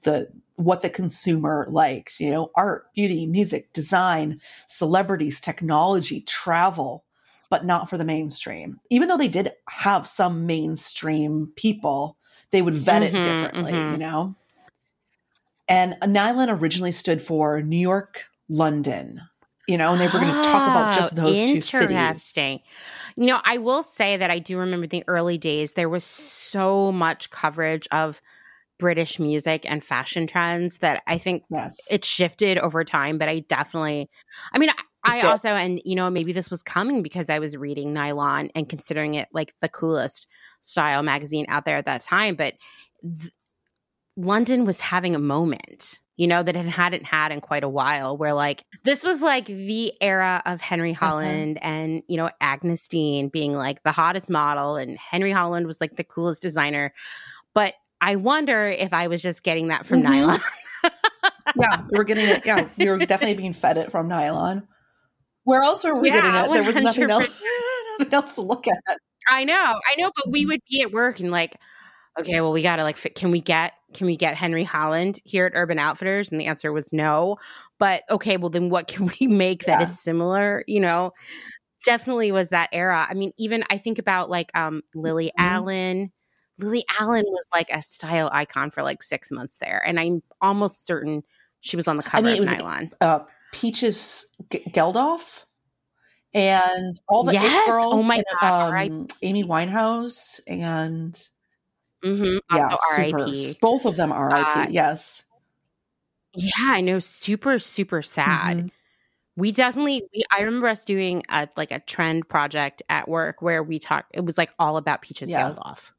the 0.03 0.29
what 0.57 0.81
the 0.81 0.89
consumer 0.91 1.67
likes, 1.69 2.19
you 2.21 2.31
know, 2.31 2.51
art, 2.55 2.87
beauty, 2.95 3.27
music, 3.27 3.73
design, 3.73 4.41
celebrities, 4.69 5.41
technology, 5.41 6.21
travel, 6.23 7.05
but 7.51 7.65
not 7.65 7.91
for 7.91 7.99
the 7.99 8.05
mainstream. 8.05 8.81
Even 8.89 9.09
though 9.09 9.19
they 9.19 9.29
did 9.29 9.51
have 9.69 10.07
some 10.07 10.47
mainstream 10.47 11.53
people, 11.57 12.17
they 12.53 12.63
would 12.63 12.75
vet 12.75 13.03
Mhm, 13.03 13.07
it 13.07 13.23
differently, 13.23 13.73
mhm. 13.73 13.93
you 13.93 13.99
know? 13.99 14.35
And 15.69 15.97
Nylon 16.07 16.49
originally 16.49 16.93
stood 16.93 17.21
for 17.21 17.61
New 17.61 17.77
York, 17.77 18.27
London, 18.49 19.23
you 19.67 19.77
know, 19.77 19.93
and 19.93 20.01
they 20.01 20.07
were 20.07 20.13
going 20.13 20.33
to 20.35 20.51
talk 20.51 20.67
about 20.67 20.93
just 20.93 21.17
Oh, 21.17 21.23
those 21.23 21.39
two 21.39 21.61
cities. 21.61 21.91
Interesting. 21.91 22.61
You 23.17 23.27
know, 23.27 23.41
I 23.45 23.59
will 23.59 23.83
say 23.83 24.17
that 24.17 24.31
I 24.31 24.39
do 24.39 24.59
remember 24.59 24.87
the 24.87 25.05
early 25.09 25.39
days, 25.39 25.73
there 25.73 25.89
was 25.89 26.05
so 26.05 26.93
much 26.93 27.31
coverage 27.31 27.89
of 27.91 28.21
British 28.79 29.19
music 29.19 29.69
and 29.69 29.83
fashion 29.83 30.27
trends 30.27 30.79
that 30.79 31.03
I 31.07 31.19
think 31.19 31.45
Yes. 31.51 31.77
it 31.91 32.05
shifted 32.05 32.59
over 32.59 32.85
time, 32.85 33.19
but 33.19 33.29
I 33.29 33.41
definitely, 33.41 34.09
I 34.53 34.59
mean, 34.59 34.71
I, 34.71 34.75
I 35.05 35.19
also, 35.21 35.49
and 35.51 35.81
you 35.85 35.95
know, 35.95 36.11
maybe 36.11 36.33
this 36.33 36.51
was 36.51 36.63
coming 36.63 37.03
because 37.03 37.31
I 37.31 37.39
was 37.39 37.57
reading 37.57 37.93
Nylon 37.93 38.51
and 38.55 38.69
considering 38.69 39.15
it 39.15 39.29
like 39.33 39.55
the 39.63 39.69
coolest 39.69 40.27
style 40.61 41.03
magazine 41.03 41.47
out 41.49 41.65
there 41.65 41.77
at 41.77 41.87
that 41.87 42.03
time, 42.03 42.35
but 42.35 42.55
th- 43.03 43.33
London 44.17 44.65
was 44.65 44.81
having 44.81 45.15
a 45.15 45.19
moment, 45.21 46.01
you 46.17 46.27
know, 46.27 46.43
that 46.43 46.57
it 46.57 46.67
hadn't 46.67 47.05
had 47.05 47.31
in 47.33 47.41
quite 47.41 47.63
a 47.65 47.69
while, 47.69 48.17
where 48.17 48.33
like 48.33 48.65
this 48.85 49.05
was 49.05 49.21
like 49.23 49.47
the 49.47 49.93
era 50.01 50.43
of 50.47 50.61
Henry 50.61 50.93
Uh-huh. 50.93 51.07
Holland 51.09 51.59
and, 51.63 52.03
you 52.09 52.17
know, 52.17 52.31
Agyness 52.43 52.89
Deyn 52.89 53.31
being 53.31 53.53
like 53.53 53.83
the 53.83 53.93
hottest 53.93 54.31
model, 54.31 54.77
and 54.77 54.97
Henry 54.99 55.31
Holland 55.33 55.67
was 55.67 55.81
like 55.81 55.97
the 55.97 56.05
coolest 56.05 56.41
designer. 56.43 56.93
But 57.55 57.75
I 58.01 58.17
wonder 58.17 58.69
if 58.69 58.93
I 58.93 59.09
was 59.09 59.23
just 59.23 59.43
getting 59.43 59.69
that 59.69 59.87
from 59.87 60.01
Mhm. 60.01 60.05
Nylon. 60.05 60.41
yeah, 61.61 61.83
we 61.91 61.99
were 61.99 62.05
getting 62.05 62.29
it. 62.29 62.43
Yeah, 62.45 62.69
we 62.77 62.87
were 62.89 62.99
definitely 62.99 63.35
being 63.43 63.53
fed 63.53 63.79
it 63.79 63.91
from 63.91 64.09
nylon. 64.09 64.67
Where 65.45 65.63
else 65.63 65.85
were 65.85 65.95
we 65.95 66.09
Yeah, 66.09 66.17
getting 66.23 66.35
it? 66.35 66.55
There 66.55 66.65
was 66.65 66.83
nothing 66.83 67.11
else, 67.11 67.43
nothing 67.99 68.15
else 68.15 68.35
to 68.35 68.43
look 68.43 68.67
at. 68.67 68.79
I 69.29 69.45
know, 69.45 69.55
I 69.55 69.95
know, 69.97 70.11
but 70.15 70.25
Mm-hmm. 70.27 70.33
we 70.33 70.47
would 70.47 70.61
be 70.69 70.83
at 70.83 70.93
work 70.93 71.21
and 71.21 71.31
like, 71.31 71.57
okay, 72.19 72.41
well, 72.41 72.53
we 72.53 72.63
gotta 72.63 72.83
like, 72.83 72.97
fi- 72.97 73.11
can 73.11 73.31
we 73.31 73.41
get 73.41 73.73
can 73.95 74.07
we 74.07 74.17
get 74.17 74.35
Henry 74.35 74.65
Holland 74.65 75.21
here 75.25 75.47
at 75.47 75.53
Urban 75.55 75.79
Outfitters? 75.79 76.31
And 76.31 76.41
the 76.41 76.47
answer 76.47 76.73
was 76.73 76.93
no. 76.93 77.37
But 77.79 78.03
okay, 78.11 78.37
well, 78.37 78.51
then 78.51 78.69
what 78.71 78.89
can 78.89 79.07
we 79.21 79.27
make 79.27 79.65
that 79.65 79.81
Yeah. 79.81 79.85
is 79.85 80.01
similar? 80.01 80.65
You 80.67 80.81
know, 80.81 81.13
definitely 81.85 82.33
was 82.33 82.51
that 82.51 82.69
era. 82.73 83.07
I 83.09 83.15
mean, 83.15 83.33
even 83.39 83.65
I 83.71 83.79
think 83.79 83.99
about 83.99 84.29
like 84.31 84.51
um 84.57 84.83
Lily 84.95 85.27
Mhm. 85.39 85.45
Allen. 85.45 86.13
Lily 86.59 86.85
Allen 86.99 87.25
was 87.29 87.47
like 87.53 87.69
a 87.71 87.83
style 87.83 88.31
icon 88.33 88.71
for 88.71 88.83
like 88.83 89.03
six 89.03 89.31
months 89.31 89.59
there, 89.59 89.83
and 89.87 90.01
I'm 90.01 90.23
almost 90.41 90.87
certain 90.87 91.23
she 91.61 91.77
was 91.77 91.87
on 91.89 91.97
the 91.99 92.03
cover 92.03 92.25
mean, 92.25 92.37
it 92.37 92.41
of 92.43 92.49
was- 92.51 92.59
Nylon. 92.59 92.91
Uh, 93.01 93.19
Peaches 93.53 94.27
G- 94.51 94.63
Geldof 94.71 95.45
and 96.35 96.97
all 97.09 97.25
the 97.25 97.33
Yes! 97.33 97.69
girls. 97.69 97.95
Oh 97.95 98.03
my 98.03 98.17
and, 98.17 98.25
God, 98.41 98.73
right. 98.73 98.91
um, 98.91 99.07
Amy 99.23 99.45
Winehouse 99.45 100.41
and 100.47 101.19
hmm 102.15 102.37
yeah. 102.55 102.77
R.I.P. 102.93 103.55
Both 103.61 103.85
of 103.85 103.97
them 103.97 104.13
are 104.13 104.31
R.I.P. 104.35 104.61
Uh, 104.61 104.67
yes. 104.71 105.25
Yeah, 106.35 106.51
I 106.59 106.81
know. 106.81 106.99
Super, 106.99 107.59
super 107.59 108.03
sad. 108.03 108.59
Mhm. 108.59 108.71
We 109.37 109.53
definitely. 109.53 110.03
We, 110.15 110.25
I 110.31 110.43
remember 110.43 110.69
us 110.69 110.85
doing 110.85 111.23
a 111.29 111.49
like 111.57 111.71
a 111.71 111.81
trend 111.81 112.29
project 112.29 112.83
at 112.89 113.09
work 113.09 113.43
where 113.43 113.63
we 113.63 113.79
talked. 113.79 114.13
It 114.15 114.25
was 114.25 114.39
like 114.39 114.53
all 114.59 114.77
about 114.77 115.03
Peaches 115.03 115.31
Yeah. 115.31 115.51
Geldof. 115.51 115.93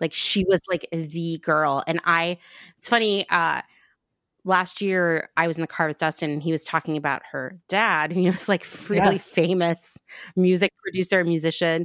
Like 0.00 0.12
she 0.12 0.44
was 0.44 0.60
like 0.68 0.86
the 0.92 1.38
girl, 1.38 1.82
and 1.86 2.00
I. 2.04 2.38
It's 2.78 2.88
funny. 2.88 3.28
uh 3.30 3.62
Last 4.46 4.80
year, 4.80 5.28
I 5.36 5.46
was 5.48 5.58
in 5.58 5.60
the 5.60 5.66
car 5.66 5.88
with 5.88 5.98
Dustin, 5.98 6.30
and 6.30 6.40
he 6.42 6.52
was 6.52 6.62
talking 6.64 6.96
about 6.96 7.22
her 7.32 7.58
dad, 7.68 8.12
who 8.12 8.22
was 8.22 8.48
like 8.48 8.64
really 8.88 9.16
Yes. 9.16 9.32
famous 9.32 9.98
music 10.36 10.72
producer, 10.82 11.24
musician. 11.24 11.84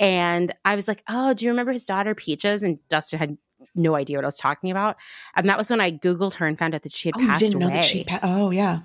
And 0.00 0.52
I 0.64 0.74
was 0.74 0.88
like, 0.88 1.02
"Oh, 1.08 1.32
do 1.32 1.44
you 1.44 1.50
remember 1.52 1.70
his 1.72 1.86
daughter 1.86 2.14
Peaches?" 2.14 2.62
And 2.64 2.78
Dustin 2.88 3.18
had 3.20 3.38
no 3.76 3.94
idea 3.94 4.18
what 4.18 4.24
I 4.24 4.28
was 4.28 4.38
talking 4.38 4.70
about. 4.72 4.96
And 5.36 5.48
that 5.48 5.56
was 5.56 5.70
when 5.70 5.80
I 5.80 5.92
googled 5.92 6.34
her 6.34 6.46
and 6.48 6.58
found 6.58 6.74
out 6.74 6.82
that 6.82 6.92
she 6.92 7.08
had 7.08 7.14
Oh, 7.16 7.26
passed 7.26 7.40
didn't 7.40 7.54
away. 7.62 7.66
know 7.66 7.70
that 7.74 7.84
she. 7.84 8.04
Pa- 8.04 8.20
oh, 8.22 8.50
yeah. 8.50 8.80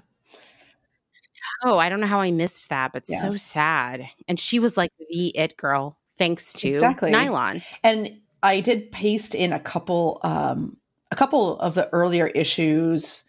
Oh, 1.63 1.77
I 1.77 1.89
don't 1.89 1.99
know 2.01 2.07
how 2.07 2.21
I 2.21 2.31
missed 2.31 2.69
that, 2.69 2.93
but 2.93 3.07
so 3.07 3.31
sad. 3.31 4.07
And 4.27 4.39
she 4.39 4.59
was 4.59 4.77
like 4.77 4.91
the 5.09 5.29
it 5.35 5.57
girl, 5.57 5.97
thanks 6.17 6.53
to 6.53 6.67
Exactly. 6.69 7.11
nylon. 7.11 7.61
And 7.83 8.19
I 8.43 8.59
did 8.59 8.91
paste 8.91 9.33
in 9.33 9.51
a 9.53 9.59
couple 9.59 10.19
um 10.23 10.77
a 11.15 11.17
couple 11.17 11.57
of 11.59 11.75
the 11.75 11.87
earlier 11.93 12.27
issues 12.27 13.23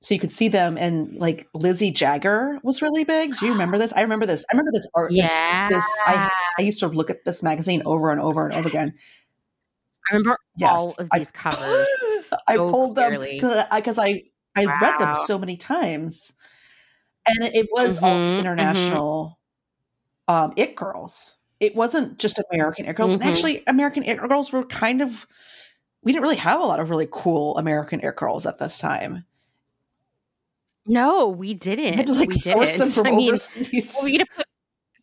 so 0.00 0.14
you 0.14 0.20
could 0.20 0.30
see 0.32 0.48
them 0.48 0.76
and 0.78 1.12
like 1.16 1.48
Lizzie 1.54 1.90
Jagger 1.90 2.58
was 2.62 2.82
really 2.82 3.04
big. 3.04 3.36
Do 3.36 3.46
you 3.46 3.52
remember 3.52 3.78
this? 3.78 3.92
I 3.94 4.02
remember 4.02 4.26
this. 4.26 4.44
I 4.50 4.54
remember 4.56 4.70
this 4.72 4.86
art 4.94 5.10
Yeah, 5.12 5.68
this, 5.68 5.84
I 6.06 6.30
I 6.58 6.62
used 6.62 6.80
to 6.80 6.88
look 6.88 7.10
at 7.10 7.24
this 7.24 7.42
magazine 7.42 7.82
over 7.84 8.10
and 8.12 8.20
over 8.20 8.44
and 8.46 8.54
over 8.54 8.68
again. 8.68 8.94
I 10.10 10.14
remember 10.14 10.38
Yes. 10.56 10.70
all 10.70 10.94
of 10.98 11.08
I- 11.12 11.18
these 11.18 11.30
covers. 11.30 12.32
I 12.48 12.56
pulled 12.56 12.96
clearly. 12.96 13.40
them 13.40 13.64
because 13.74 13.98
I 13.98 14.22
I 14.56 14.64
read 14.80 14.98
them 14.98 15.14
so 15.26 15.38
many 15.38 15.56
times. 15.56 16.34
And 17.26 17.54
it 17.54 17.68
was 17.72 17.98
all 17.98 18.14
these 18.20 18.34
Mhm, 18.34 18.40
international 18.40 19.38
um 20.28 20.52
it 20.56 20.76
girls. 20.76 21.38
It 21.60 21.74
wasn't 21.74 22.18
just 22.18 22.40
American 22.52 22.86
it 22.86 22.94
girls. 22.96 23.12
Mhm. 23.12 23.20
And 23.20 23.24
actually 23.24 23.64
American 23.66 24.04
it 24.04 24.18
girls 24.18 24.52
were 24.52 24.64
kind 24.64 25.02
of 25.02 25.26
we 26.02 26.12
didn't 26.12 26.22
really 26.22 26.36
have 26.36 26.60
a 26.60 26.64
lot 26.64 26.80
of 26.80 26.90
really 26.90 27.08
cool 27.10 27.56
American 27.58 28.00
air 28.00 28.12
curls 28.12 28.46
at 28.46 28.58
this 28.58 28.78
time. 28.78 29.24
No, 30.86 31.28
we 31.28 31.54
didn't. 31.54 31.94
had 31.94 32.06
to 32.06 32.12
like 32.14 32.28
we 32.28 32.34
didn't. 32.34 32.98
I 33.06 33.10
mean, 33.10 33.38
well, 33.94 34.04
we 34.04 34.18
put 34.18 34.46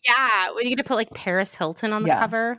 yeah, 0.07 0.51
we 0.55 0.69
get 0.69 0.77
to 0.77 0.83
put 0.83 0.95
like 0.95 1.11
Paris 1.11 1.55
Hilton 1.55 1.93
on 1.93 2.03
the 2.03 2.07
Yeah. 2.09 2.19
cover. 2.19 2.57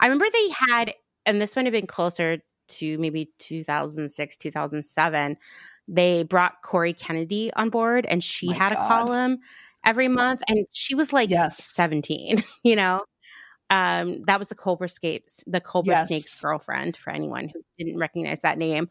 I 0.00 0.06
remember 0.06 0.26
they 0.32 0.48
had, 0.70 0.94
and 1.26 1.40
this 1.40 1.56
might 1.56 1.66
have 1.66 1.72
been 1.72 1.86
closer 1.86 2.38
to 2.68 2.98
maybe 2.98 3.30
2006, 3.38 4.36
2007. 4.38 5.36
They 5.88 6.22
brought 6.24 6.62
Cory 6.62 6.92
Kennedy 6.94 7.52
on 7.54 7.68
board, 7.70 8.06
and 8.06 8.24
she 8.24 8.48
My 8.48 8.54
had 8.54 8.72
a 8.72 8.76
column 8.76 9.38
every 9.84 10.08
month, 10.08 10.42
and 10.48 10.66
she 10.72 10.94
was 10.94 11.12
like 11.12 11.30
Yes. 11.30 11.62
17. 11.64 12.42
You 12.64 12.76
know, 12.76 13.02
um, 13.74 14.24
that 14.26 14.38
was 14.38 14.48
the 14.48 14.54
Cobra 14.54 14.88
Snakes, 14.88 15.42
the 15.46 15.60
Cobra 15.60 15.96
Yes. 15.96 16.06
Snake's 16.06 16.36
girlfriend. 16.36 16.96
For 16.96 17.10
anyone 17.12 17.48
who 17.48 17.60
didn't 17.78 17.98
recognize 17.98 18.42
that 18.42 18.58
name, 18.58 18.88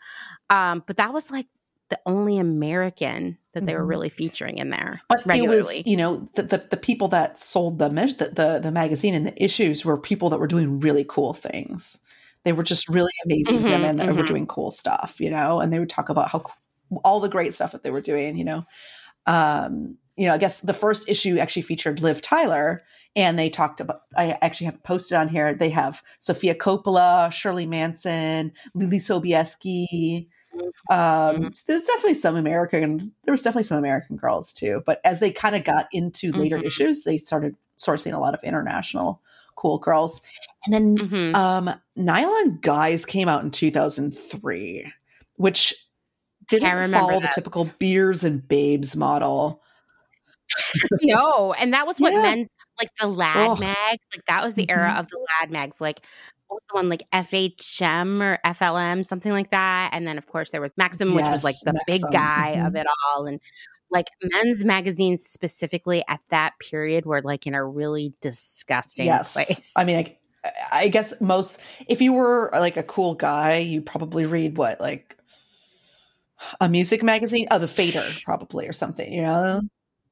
um, 0.50 0.84
but 0.88 0.98
that 0.98 1.14
was 1.14 1.32
like 1.32 1.48
the 1.90 2.00
only 2.06 2.38
American 2.40 3.38
that 3.54 3.66
they 3.66 3.76
were 3.76 3.86
Mhm. 3.86 3.88
really 3.88 4.10
featuring 4.10 4.58
in 4.58 4.70
there 4.72 5.04
But 5.10 5.26
regularly. 5.26 5.36
it 5.36 5.48
was, 5.50 5.86
you 5.86 5.98
know, 5.98 6.30
the, 6.36 6.44
the, 6.44 6.58
the 6.72 6.78
people 6.78 7.08
that 7.10 7.40
sold 7.40 7.78
the, 7.80 7.90
the 7.90 8.32
the 8.34 8.60
the 8.64 8.72
magazine 8.72 9.14
and 9.14 9.26
the 9.28 9.44
issues 9.44 9.86
were 9.86 9.98
people 10.00 10.30
that 10.30 10.40
were 10.40 10.48
doing 10.48 10.80
really 10.80 11.06
cool 11.08 11.34
things. 11.34 12.00
They 12.46 12.54
were 12.54 12.64
just 12.64 12.90
really 12.90 13.12
amazing 13.26 13.64
Mhm, 13.64 13.68
women 13.68 13.98
that 13.98 14.16
were 14.16 14.24
mhm. 14.24 14.26
doing 14.26 14.48
cool 14.48 14.72
stuff, 14.72 15.16
you 15.20 15.30
know, 15.30 15.60
and 15.60 15.72
they 15.72 15.80
would 15.80 15.90
talk 15.90 16.10
about 16.10 16.30
how 16.30 16.44
all 17.06 17.20
the 17.20 17.30
great 17.30 17.54
stuff 17.54 17.72
that 17.74 17.84
they 17.84 17.92
were 17.92 18.02
doing, 18.02 18.36
you 18.38 18.44
know. 18.46 18.64
Um, 19.28 19.98
you 20.18 20.28
know, 20.28 20.34
I 20.34 20.38
guess 20.38 20.62
the 20.62 20.74
first 20.74 21.10
issue 21.10 21.38
actually 21.40 21.64
featured 21.64 22.02
Liv 22.02 22.22
Tyler, 22.22 22.84
and 23.16 23.38
they 23.38 23.50
talked 23.50 23.80
about. 23.80 24.04
I 24.18 24.38
actually 24.42 24.66
have 24.66 24.84
posted 24.84 25.18
on 25.18 25.28
here. 25.28 25.54
They 25.54 25.70
have 25.70 26.02
Sofia 26.18 26.56
Coppola, 26.56 27.32
Shirley 27.32 27.66
Manson, 27.66 28.52
Leelee 28.76 29.02
Sobieski. 29.02 30.28
Um, 30.90 30.98
Mhm. 31.48 31.58
so 31.58 31.64
there's 31.68 31.86
definitely 31.86 32.16
some 32.16 32.36
American. 32.36 33.12
There 33.26 33.32
was 33.32 33.42
definitely 33.42 33.64
some 33.64 33.78
American 33.78 34.18
girls 34.18 34.54
too, 34.54 34.84
but 34.86 35.00
as 35.04 35.20
they 35.20 35.32
kind 35.32 35.56
of 35.56 35.64
got 35.64 35.88
into 35.92 36.32
later 36.34 36.60
Mhm. 36.60 36.66
issues, 36.66 37.04
they 37.04 37.18
started 37.18 37.56
sourcing 37.78 38.14
a 38.14 38.20
lot 38.20 38.34
of 38.34 38.44
international 38.44 39.22
cool 39.56 39.78
girls. 39.80 40.22
And 40.66 40.74
then 40.74 40.98
Mhm. 41.10 41.36
um, 41.36 41.70
Nylon 41.96 42.60
Guys 42.62 43.06
came 43.06 43.28
out 43.30 43.44
in 43.44 43.52
2003, 43.52 44.92
which 45.38 45.74
didn't 46.48 46.92
follow 46.92 47.22
the 47.22 47.30
typical 47.30 47.70
beers 47.80 48.24
and 48.24 48.46
babes 48.48 48.96
model. 48.96 49.63
No, 51.02 51.54
and 51.54 51.74
that 51.74 51.88
was 51.88 52.00
what 52.00 52.14
Yeah. 52.14 52.22
men's 52.22 52.48
like 52.80 52.90
the 53.00 53.08
lad 53.08 53.52
Ugh. 53.52 53.60
mags, 53.60 54.04
like 54.16 54.26
that 54.28 54.44
was 54.44 54.56
the 54.56 54.70
era 54.70 54.92
Mhm. 54.92 55.00
of 55.00 55.10
the 55.10 55.28
lad 55.42 55.52
mags, 55.52 55.80
like 55.82 56.06
what 56.48 56.56
was 56.58 56.64
the 56.70 56.76
one 56.76 56.90
like 56.90 57.04
FHM 57.14 58.22
or 58.22 58.40
FLM, 58.46 59.04
something 59.06 59.32
like 59.32 59.50
that. 59.52 59.90
And 59.94 60.08
then 60.08 60.18
of 60.18 60.28
course 60.28 60.52
there 60.52 60.62
was 60.62 60.76
Maxim, 60.78 61.14
which 61.16 61.30
was 61.30 61.44
like 61.44 61.56
Yes, 61.56 61.64
the 61.64 61.82
big 61.88 62.02
guy 62.12 62.58
of 62.66 62.74
Mhm. 62.74 62.80
it 62.82 62.88
all. 63.16 63.26
And 63.26 63.40
like 63.92 64.08
men's 64.24 64.66
magazines 64.66 65.24
specifically 65.24 66.04
at 66.08 66.20
that 66.30 66.54
period 66.60 67.06
were 67.06 67.22
like 67.22 67.46
in 67.48 67.54
a 67.54 67.64
really 67.66 68.14
disgusting 68.22 69.06
Yes, 69.06 69.34
place. 69.34 69.74
I 69.76 69.86
mean, 69.86 69.98
like 69.98 70.20
I 70.72 70.90
guess 70.90 71.20
most 71.22 71.62
if 71.88 72.02
you 72.02 72.14
were 72.14 72.50
like 72.54 72.76
a 72.78 72.84
cool 72.84 73.14
guy, 73.16 73.58
you 73.60 73.82
probably 73.82 74.26
read 74.26 74.58
what 74.58 74.80
like 74.82 75.18
a 76.60 76.68
music 76.68 77.04
magazine, 77.04 77.48
oh, 77.52 77.60
the 77.60 77.68
Fader 77.68 78.04
probably 78.26 78.68
or 78.68 78.74
something, 78.74 79.12
you 79.14 79.22
know. 79.22 79.62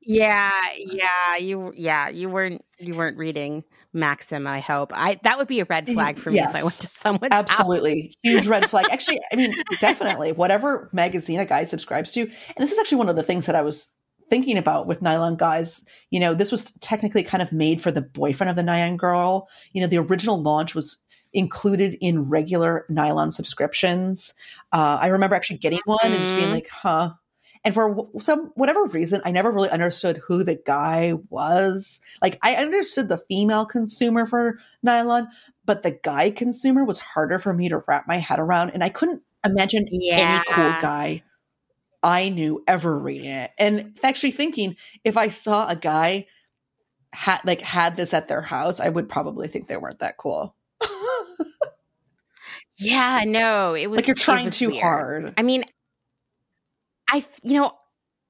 Yeah, 0.02 0.61
yeah, 0.78 1.38
you 1.38 1.73
yeah, 1.76 2.10
you 2.10 2.30
weren't 2.30 2.64
you 2.80 2.95
weren't 2.95 3.18
reading 3.18 3.64
Maxim, 3.94 4.48
I 4.48 4.60
hope. 4.60 4.91
I 4.95 5.19
that 5.23 5.38
would 5.38 5.48
be 5.48 5.60
a 5.60 5.65
red 5.65 5.88
flag 5.88 6.18
for 6.18 6.32
me 6.32 6.38
yes, 6.38 6.49
if 6.49 6.56
I 6.56 6.64
went 6.64 6.76
to 6.76 6.88
someone's 6.88 7.32
Absolutely. 7.32 8.02
House. 8.02 8.15
Huge 8.23 8.48
red 8.48 8.69
flag. 8.69 8.88
Actually, 8.91 9.19
I 9.32 9.36
mean, 9.36 9.56
definitely. 9.80 10.32
Whatever 10.32 10.90
magazine 10.91 11.40
a 11.40 11.45
guy 11.45 11.65
subscribes 11.65 12.11
to. 12.14 12.22
And 12.22 12.32
this 12.57 12.72
is 12.72 12.80
actually 12.80 12.98
one 12.98 13.10
of 13.10 13.15
the 13.15 13.23
things 13.23 13.45
that 13.45 13.56
I 13.56 13.61
was 13.61 13.91
thinking 14.30 14.57
about 14.57 14.88
with 14.88 15.02
Nylon 15.02 15.36
Guys. 15.36 15.86
You 16.10 16.19
know, 16.19 16.34
this 16.34 16.52
was 16.52 16.72
technically 16.80 17.23
kind 17.23 17.44
of 17.44 17.52
made 17.52 17.82
for 17.82 17.91
the 17.91 18.02
boyfriend 18.02 18.49
of 18.49 18.56
the 18.56 18.64
Nylon 18.64 18.98
girl. 18.98 19.49
You 19.73 19.82
know, 19.82 19.88
the 19.88 19.98
original 19.98 20.41
launch 20.41 20.73
was 20.73 20.98
included 21.34 21.95
in 22.02 22.30
regular 22.30 22.86
nylon 22.90 23.32
subscriptions. 23.32 24.34
Uh, 24.72 24.98
I 25.02 25.07
remember 25.07 25.36
actually 25.36 25.60
getting 25.60 25.80
one 25.86 25.99
and 26.03 26.15
just 26.15 26.34
being 26.34 26.45
mm-hmm. 26.45 26.53
like, 26.56 26.69
huh, 26.69 27.11
and 27.63 27.73
for 27.73 28.07
some 28.19 28.51
whatever 28.55 28.85
reason, 28.85 29.21
I 29.23 29.31
never 29.31 29.51
really 29.51 29.69
understood 29.69 30.17
who 30.17 30.43
the 30.43 30.59
guy 30.65 31.13
was. 31.29 32.01
Like 32.21 32.39
I 32.41 32.55
understood 32.55 33.07
the 33.07 33.19
female 33.29 33.65
consumer 33.65 34.25
for 34.25 34.59
nylon, 34.81 35.27
but 35.65 35.83
the 35.83 35.91
guy 35.91 36.31
consumer 36.31 36.83
was 36.83 36.99
harder 36.99 37.38
for 37.38 37.53
me 37.53 37.69
to 37.69 37.81
wrap 37.88 38.07
my 38.07 38.17
head 38.17 38.39
around. 38.39 38.71
And 38.71 38.83
I 38.83 38.89
couldn't 38.89 39.21
imagine 39.45 39.88
yeah. 39.91 40.43
any 40.47 40.55
cool 40.55 40.81
guy 40.81 41.23
I 42.01 42.29
knew 42.29 42.63
ever 42.67 42.97
reading 42.97 43.29
it. 43.29 43.51
And 43.59 43.97
actually 44.03 44.31
thinking 44.31 44.75
if 45.03 45.15
I 45.15 45.29
saw 45.29 45.67
a 45.69 45.75
guy 45.75 46.25
had 47.13 47.41
like 47.45 47.61
had 47.61 47.95
this 47.95 48.13
at 48.13 48.27
their 48.27 48.41
house, 48.41 48.79
I 48.79 48.89
would 48.89 49.07
probably 49.07 49.47
think 49.47 49.67
they 49.67 49.77
weren't 49.77 49.99
that 49.99 50.17
cool. 50.17 50.55
yeah, 52.79 53.21
no, 53.25 53.75
it 53.75 53.85
was 53.88 53.97
like 53.97 54.07
you're 54.07 54.15
trying 54.15 54.49
too 54.49 54.69
weird. 54.69 54.81
hard. 54.81 55.33
I 55.38 55.43
mean, 55.43 55.63
I, 57.11 57.25
you 57.43 57.59
know, 57.59 57.73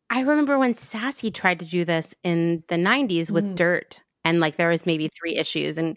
I 0.09 0.21
remember 0.21 0.57
when 0.59 0.73
Sassy 0.73 1.31
tried 1.31 1.59
to 1.59 1.65
do 1.65 1.85
this 1.85 2.13
in 2.23 2.63
the 2.67 2.75
90s 2.75 3.31
with 3.31 3.47
mm. 3.47 3.55
Dirt 3.55 4.01
and 4.25 4.39
like 4.39 4.57
there 4.57 4.69
was 4.69 4.85
maybe 4.85 5.09
three 5.09 5.37
issues 5.37 5.77
and 5.77 5.95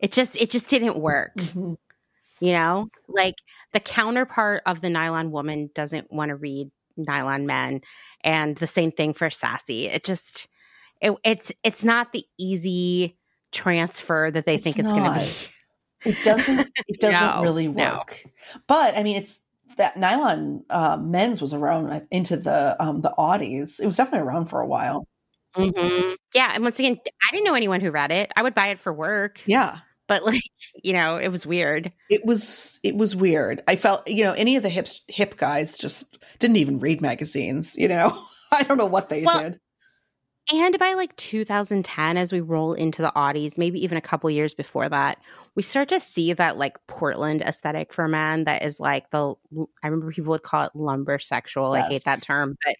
it 0.00 0.12
just 0.12 0.36
it 0.40 0.50
just 0.50 0.68
didn't 0.68 0.98
work. 0.98 1.34
Mm-hmm. 1.36 1.74
You 2.40 2.52
know? 2.52 2.88
Like 3.08 3.36
the 3.72 3.80
counterpart 3.80 4.62
of 4.66 4.80
the 4.80 4.90
nylon 4.90 5.30
woman 5.30 5.70
doesn't 5.74 6.12
want 6.12 6.28
to 6.28 6.36
read 6.36 6.70
nylon 6.96 7.46
men 7.46 7.80
and 8.22 8.56
the 8.56 8.66
same 8.66 8.92
thing 8.92 9.14
for 9.14 9.30
Sassy. 9.30 9.86
It 9.86 10.04
just 10.04 10.48
it, 11.00 11.16
it's 11.24 11.52
it's 11.62 11.84
not 11.84 12.12
the 12.12 12.24
easy 12.38 13.16
transfer 13.52 14.30
that 14.30 14.44
they 14.44 14.56
it's 14.56 14.64
think 14.64 14.78
it's 14.78 14.92
going 14.92 15.04
to 15.04 15.20
be. 15.20 16.10
It 16.10 16.22
doesn't 16.22 16.68
it 16.86 17.00
doesn't 17.00 17.36
no, 17.36 17.42
really 17.42 17.68
work. 17.68 18.22
No. 18.24 18.30
But 18.66 18.96
I 18.98 19.02
mean 19.02 19.16
it's 19.16 19.42
that 19.76 19.96
nylon 19.96 20.64
uh, 20.70 20.96
men's 20.96 21.40
was 21.40 21.54
around 21.54 22.06
into 22.10 22.36
the 22.36 22.76
um, 22.82 23.00
the 23.00 23.14
oddies. 23.18 23.80
It 23.80 23.86
was 23.86 23.96
definitely 23.96 24.26
around 24.26 24.46
for 24.46 24.60
a 24.60 24.66
while. 24.66 25.06
Mm-hmm. 25.56 26.14
Yeah, 26.34 26.50
and 26.52 26.64
once 26.64 26.78
again, 26.78 26.98
I 27.06 27.32
didn't 27.32 27.44
know 27.44 27.54
anyone 27.54 27.80
who 27.80 27.90
read 27.90 28.10
it. 28.10 28.32
I 28.34 28.42
would 28.42 28.54
buy 28.54 28.68
it 28.68 28.78
for 28.78 28.92
work. 28.92 29.40
Yeah, 29.46 29.78
but 30.08 30.24
like 30.24 30.42
you 30.82 30.92
know, 30.92 31.16
it 31.16 31.28
was 31.28 31.46
weird. 31.46 31.92
It 32.10 32.24
was 32.24 32.80
it 32.82 32.96
was 32.96 33.14
weird. 33.14 33.62
I 33.68 33.76
felt 33.76 34.08
you 34.08 34.24
know 34.24 34.32
any 34.32 34.56
of 34.56 34.62
the 34.62 34.68
hip 34.68 34.88
hip 35.08 35.36
guys 35.36 35.78
just 35.78 36.18
didn't 36.38 36.56
even 36.56 36.80
read 36.80 37.00
magazines. 37.00 37.76
You 37.76 37.88
know, 37.88 38.18
I 38.52 38.62
don't 38.62 38.78
know 38.78 38.86
what 38.86 39.08
they 39.08 39.24
well, 39.24 39.40
did. 39.40 39.60
And 40.52 40.78
by 40.78 40.92
like 40.92 41.16
2010, 41.16 42.18
as 42.18 42.30
we 42.30 42.40
roll 42.40 42.74
into 42.74 43.00
the 43.00 43.12
oddies, 43.16 43.56
maybe 43.56 43.82
even 43.82 43.96
a 43.96 44.02
couple 44.02 44.28
years 44.30 44.52
before 44.52 44.86
that, 44.90 45.16
we 45.54 45.62
start 45.62 45.88
to 45.88 45.98
see 45.98 46.34
that 46.34 46.58
like 46.58 46.86
Portland 46.86 47.40
aesthetic 47.40 47.94
for 47.94 48.08
men 48.08 48.44
that 48.44 48.62
is 48.62 48.78
like 48.78 49.08
the, 49.08 49.34
I 49.82 49.86
remember 49.88 50.12
people 50.12 50.32
would 50.32 50.42
call 50.42 50.66
it 50.66 50.72
lumber 50.74 51.18
sexual. 51.18 51.74
Yes. 51.74 51.86
I 51.86 51.88
hate 51.88 52.04
that 52.04 52.22
term, 52.22 52.58
but, 52.62 52.76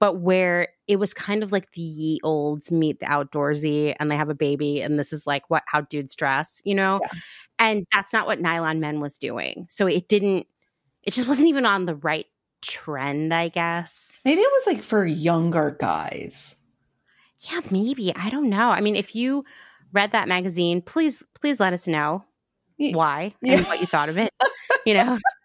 but 0.00 0.20
where 0.22 0.68
it 0.88 0.96
was 0.96 1.14
kind 1.14 1.44
of 1.44 1.52
like 1.52 1.70
the 1.72 1.82
ye 1.82 2.18
olds 2.24 2.72
meet 2.72 2.98
the 2.98 3.06
outdoorsy 3.06 3.94
and 4.00 4.10
they 4.10 4.16
have 4.16 4.28
a 4.28 4.34
baby 4.34 4.82
and 4.82 4.98
this 4.98 5.12
is 5.12 5.24
like 5.24 5.48
what, 5.48 5.62
how 5.66 5.82
dudes 5.82 6.16
dress, 6.16 6.60
you 6.64 6.74
know? 6.74 6.98
Yeah. 7.00 7.18
And 7.60 7.86
that's 7.92 8.12
not 8.12 8.26
what 8.26 8.40
Nylon 8.40 8.80
Men 8.80 8.98
was 8.98 9.18
doing. 9.18 9.68
So 9.70 9.86
it 9.86 10.08
didn't, 10.08 10.48
it 11.04 11.12
just 11.12 11.28
wasn't 11.28 11.46
even 11.46 11.64
on 11.64 11.86
the 11.86 11.94
right 11.94 12.26
trend, 12.60 13.32
I 13.32 13.50
guess. 13.50 14.20
Maybe 14.24 14.40
it 14.40 14.52
was 14.52 14.66
like 14.66 14.82
for 14.82 15.06
younger 15.06 15.76
guys 15.78 16.60
yeah, 17.50 17.60
maybe. 17.70 18.14
I 18.14 18.30
don't 18.30 18.50
know. 18.50 18.70
I 18.70 18.80
mean, 18.80 18.96
if 18.96 19.14
you 19.14 19.44
read 19.92 20.12
that 20.12 20.28
magazine, 20.28 20.82
please, 20.82 21.22
please 21.34 21.60
let 21.60 21.72
us 21.72 21.86
know 21.86 22.24
why 22.76 23.34
yeah. 23.42 23.58
and 23.58 23.66
what 23.66 23.80
you 23.80 23.86
thought 23.86 24.08
of 24.08 24.18
it. 24.18 24.32
you 24.86 24.94
know. 24.94 25.18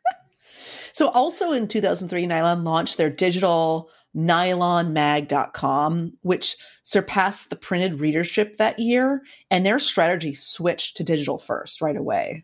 So 0.92 1.08
also 1.10 1.54
in 1.54 1.70
2003, 1.70 2.26
Nylon 2.26 2.66
launched 2.66 2.98
their 2.98 3.10
digital 3.10 3.90
nylonmag.com, 4.18 6.18
which 6.24 6.58
surpassed 6.84 7.50
the 7.50 7.56
printed 7.56 8.02
readership 8.02 8.58
that 8.58 8.80
year, 8.80 9.22
and 9.50 9.66
their 9.66 9.80
strategy 9.80 10.34
switched 10.34 10.98
to 10.98 11.06
digital 11.06 11.38
first 11.38 11.82
right 11.82 11.96
away. 11.96 12.44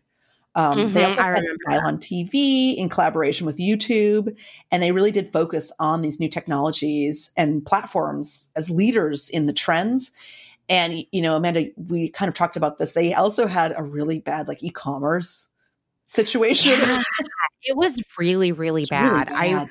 Um, 0.56 0.78
mm-hmm, 0.78 0.94
they 0.94 1.04
also 1.04 1.20
had 1.20 1.44
on 1.68 1.98
TV 1.98 2.74
in 2.76 2.88
collaboration 2.88 3.46
with 3.46 3.58
YouTube, 3.58 4.34
and 4.70 4.82
they 4.82 4.90
really 4.90 5.10
did 5.10 5.30
focus 5.30 5.70
on 5.78 6.00
these 6.00 6.18
new 6.18 6.30
technologies 6.30 7.30
and 7.36 7.64
platforms 7.64 8.48
as 8.56 8.70
leaders 8.70 9.28
in 9.28 9.44
the 9.44 9.52
trends. 9.52 10.12
And 10.70 11.04
you 11.12 11.20
know, 11.20 11.36
Amanda, 11.36 11.66
we 11.76 12.08
kind 12.08 12.30
of 12.30 12.34
talked 12.34 12.56
about 12.56 12.78
this. 12.78 12.92
They 12.92 13.12
also 13.12 13.46
had 13.46 13.74
a 13.76 13.82
really 13.82 14.18
bad 14.20 14.48
like 14.48 14.62
e-commerce 14.62 15.50
situation. 16.06 16.72
Yeah, 16.80 17.02
it 17.62 17.76
was 17.76 18.02
really, 18.18 18.52
really 18.52 18.86
bad. 18.86 19.28
really 19.30 19.52
bad. 19.52 19.68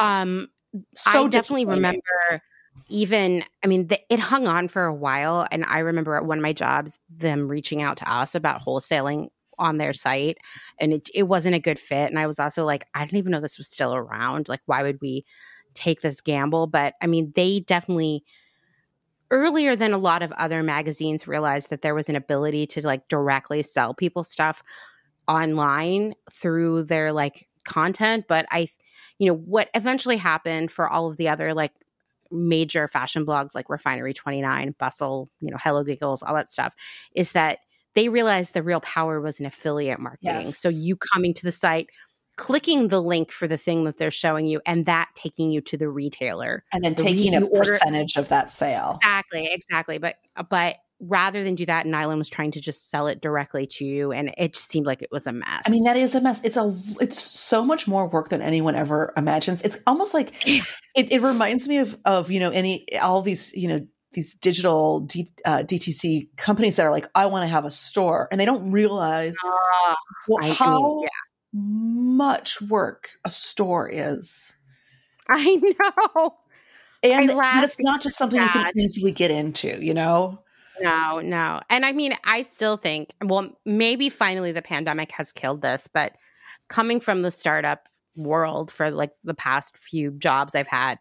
I 0.00 0.20
um, 0.20 0.48
so 0.96 1.26
I 1.26 1.28
definitely 1.28 1.64
remember 1.66 2.42
even 2.88 3.42
i 3.64 3.66
mean 3.66 3.88
the, 3.88 3.98
it 4.08 4.20
hung 4.20 4.46
on 4.46 4.68
for 4.68 4.84
a 4.84 4.94
while 4.94 5.46
and 5.50 5.64
i 5.64 5.80
remember 5.80 6.14
at 6.14 6.24
one 6.24 6.38
of 6.38 6.42
my 6.42 6.52
jobs 6.52 6.96
them 7.10 7.48
reaching 7.48 7.82
out 7.82 7.96
to 7.96 8.10
us 8.10 8.36
about 8.36 8.62
wholesaling 8.62 9.28
on 9.58 9.78
their 9.78 9.92
site 9.92 10.38
and 10.78 10.92
it, 10.92 11.08
it 11.14 11.24
wasn't 11.24 11.54
a 11.54 11.60
good 11.60 11.78
fit. 11.78 12.10
And 12.10 12.18
I 12.18 12.26
was 12.26 12.38
also 12.38 12.64
like, 12.64 12.86
I 12.94 13.04
didn't 13.04 13.18
even 13.18 13.32
know 13.32 13.40
this 13.40 13.58
was 13.58 13.68
still 13.68 13.94
around. 13.94 14.48
Like, 14.48 14.60
why 14.66 14.82
would 14.82 15.00
we 15.00 15.24
take 15.74 16.00
this 16.00 16.20
gamble? 16.20 16.66
But 16.66 16.94
I 17.02 17.06
mean, 17.06 17.32
they 17.34 17.60
definitely 17.60 18.24
earlier 19.30 19.76
than 19.76 19.92
a 19.92 19.98
lot 19.98 20.22
of 20.22 20.32
other 20.32 20.62
magazines 20.62 21.28
realized 21.28 21.70
that 21.70 21.82
there 21.82 21.94
was 21.94 22.08
an 22.08 22.16
ability 22.16 22.66
to 22.66 22.86
like 22.86 23.06
directly 23.08 23.62
sell 23.62 23.94
people 23.94 24.24
stuff 24.24 24.62
online 25.26 26.14
through 26.32 26.82
their 26.84 27.12
like 27.12 27.46
content 27.64 28.24
but 28.28 28.46
i 28.50 28.66
you 29.18 29.28
know 29.28 29.36
what 29.36 29.68
eventually 29.74 30.16
happened 30.16 30.70
for 30.70 30.88
all 30.88 31.10
of 31.10 31.18
the 31.18 31.28
other 31.28 31.52
like 31.52 31.72
major 32.30 32.88
fashion 32.88 33.26
blogs 33.26 33.54
like 33.54 33.68
refinery 33.68 34.14
29 34.14 34.74
bustle 34.78 35.28
you 35.40 35.50
know 35.50 35.58
hello 35.60 35.84
giggles 35.84 36.22
all 36.22 36.34
that 36.34 36.50
stuff 36.50 36.74
is 37.14 37.32
that 37.32 37.58
they 37.98 38.08
realized 38.08 38.54
the 38.54 38.62
real 38.62 38.80
power 38.80 39.20
was 39.20 39.40
in 39.40 39.46
affiliate 39.46 39.98
marketing. 39.98 40.46
Yes. 40.46 40.58
So 40.58 40.68
you 40.68 40.96
coming 40.96 41.34
to 41.34 41.42
the 41.42 41.50
site, 41.50 41.88
clicking 42.36 42.88
the 42.88 43.02
link 43.02 43.32
for 43.32 43.48
the 43.48 43.58
thing 43.58 43.82
that 43.86 43.96
they're 43.96 44.12
showing 44.12 44.46
you, 44.46 44.60
and 44.64 44.86
that 44.86 45.08
taking 45.16 45.50
you 45.50 45.60
to 45.62 45.76
the 45.76 45.88
retailer, 45.88 46.62
and 46.72 46.84
then 46.84 46.94
the 46.94 47.02
taking 47.02 47.34
a 47.34 47.44
percentage 47.44 48.16
order. 48.16 48.24
of 48.24 48.28
that 48.28 48.52
sale. 48.52 48.98
Exactly, 49.02 49.48
exactly. 49.50 49.98
But 49.98 50.14
uh, 50.36 50.44
but 50.44 50.76
rather 51.00 51.42
than 51.42 51.56
do 51.56 51.66
that, 51.66 51.86
Nylon 51.86 52.18
was 52.18 52.28
trying 52.28 52.52
to 52.52 52.60
just 52.60 52.88
sell 52.88 53.08
it 53.08 53.20
directly 53.20 53.66
to 53.66 53.84
you, 53.84 54.12
and 54.12 54.32
it 54.38 54.54
just 54.54 54.70
seemed 54.70 54.86
like 54.86 55.02
it 55.02 55.10
was 55.10 55.26
a 55.26 55.32
mess. 55.32 55.64
I 55.66 55.70
mean, 55.70 55.82
that 55.82 55.96
is 55.96 56.14
a 56.14 56.20
mess. 56.20 56.40
It's 56.44 56.56
a 56.56 56.72
it's 57.00 57.20
so 57.20 57.64
much 57.64 57.88
more 57.88 58.08
work 58.08 58.28
than 58.28 58.42
anyone 58.42 58.76
ever 58.76 59.12
imagines. 59.16 59.60
It's 59.62 59.78
almost 59.88 60.14
like 60.14 60.34
it, 60.46 60.64
it 60.94 61.20
reminds 61.20 61.66
me 61.66 61.78
of 61.78 61.98
of 62.04 62.30
you 62.30 62.38
know 62.38 62.50
any 62.50 62.86
all 63.00 63.22
these 63.22 63.52
you 63.56 63.66
know 63.66 63.86
these 64.18 64.34
digital 64.34 65.00
D, 65.00 65.30
uh, 65.44 65.58
DTC 65.58 66.28
companies 66.36 66.76
that 66.76 66.84
are 66.84 66.90
like, 66.90 67.08
I 67.14 67.26
want 67.26 67.44
to 67.44 67.48
have 67.48 67.64
a 67.64 67.70
store, 67.70 68.26
and 68.30 68.40
they 68.40 68.44
don't 68.44 68.72
realize 68.72 69.36
uh, 69.46 69.94
well, 70.26 70.52
how 70.52 70.78
mean, 70.80 71.02
yeah. 71.02 71.08
much 71.52 72.60
work 72.62 73.10
a 73.24 73.30
store 73.30 73.88
is. 73.88 74.56
I 75.28 75.54
know, 75.54 76.34
and, 77.02 77.30
and 77.30 77.64
it's 77.64 77.76
not 77.78 78.02
just 78.02 78.18
something 78.18 78.40
sad. 78.40 78.54
you 78.54 78.62
can 78.62 78.80
easily 78.80 79.12
get 79.12 79.30
into, 79.30 79.82
you 79.84 79.94
know. 79.94 80.40
No, 80.80 81.20
no, 81.20 81.60
and 81.70 81.84
I 81.86 81.92
mean, 81.92 82.14
I 82.24 82.42
still 82.42 82.76
think, 82.76 83.12
well, 83.22 83.56
maybe 83.64 84.10
finally 84.10 84.50
the 84.52 84.62
pandemic 84.62 85.12
has 85.12 85.32
killed 85.32 85.62
this, 85.62 85.88
but 85.92 86.16
coming 86.68 86.98
from 87.00 87.22
the 87.22 87.30
startup 87.30 87.88
world 88.16 88.72
for 88.72 88.90
like 88.90 89.12
the 89.22 89.34
past 89.34 89.76
few 89.76 90.10
jobs 90.10 90.56
I've 90.56 90.66
had, 90.66 90.98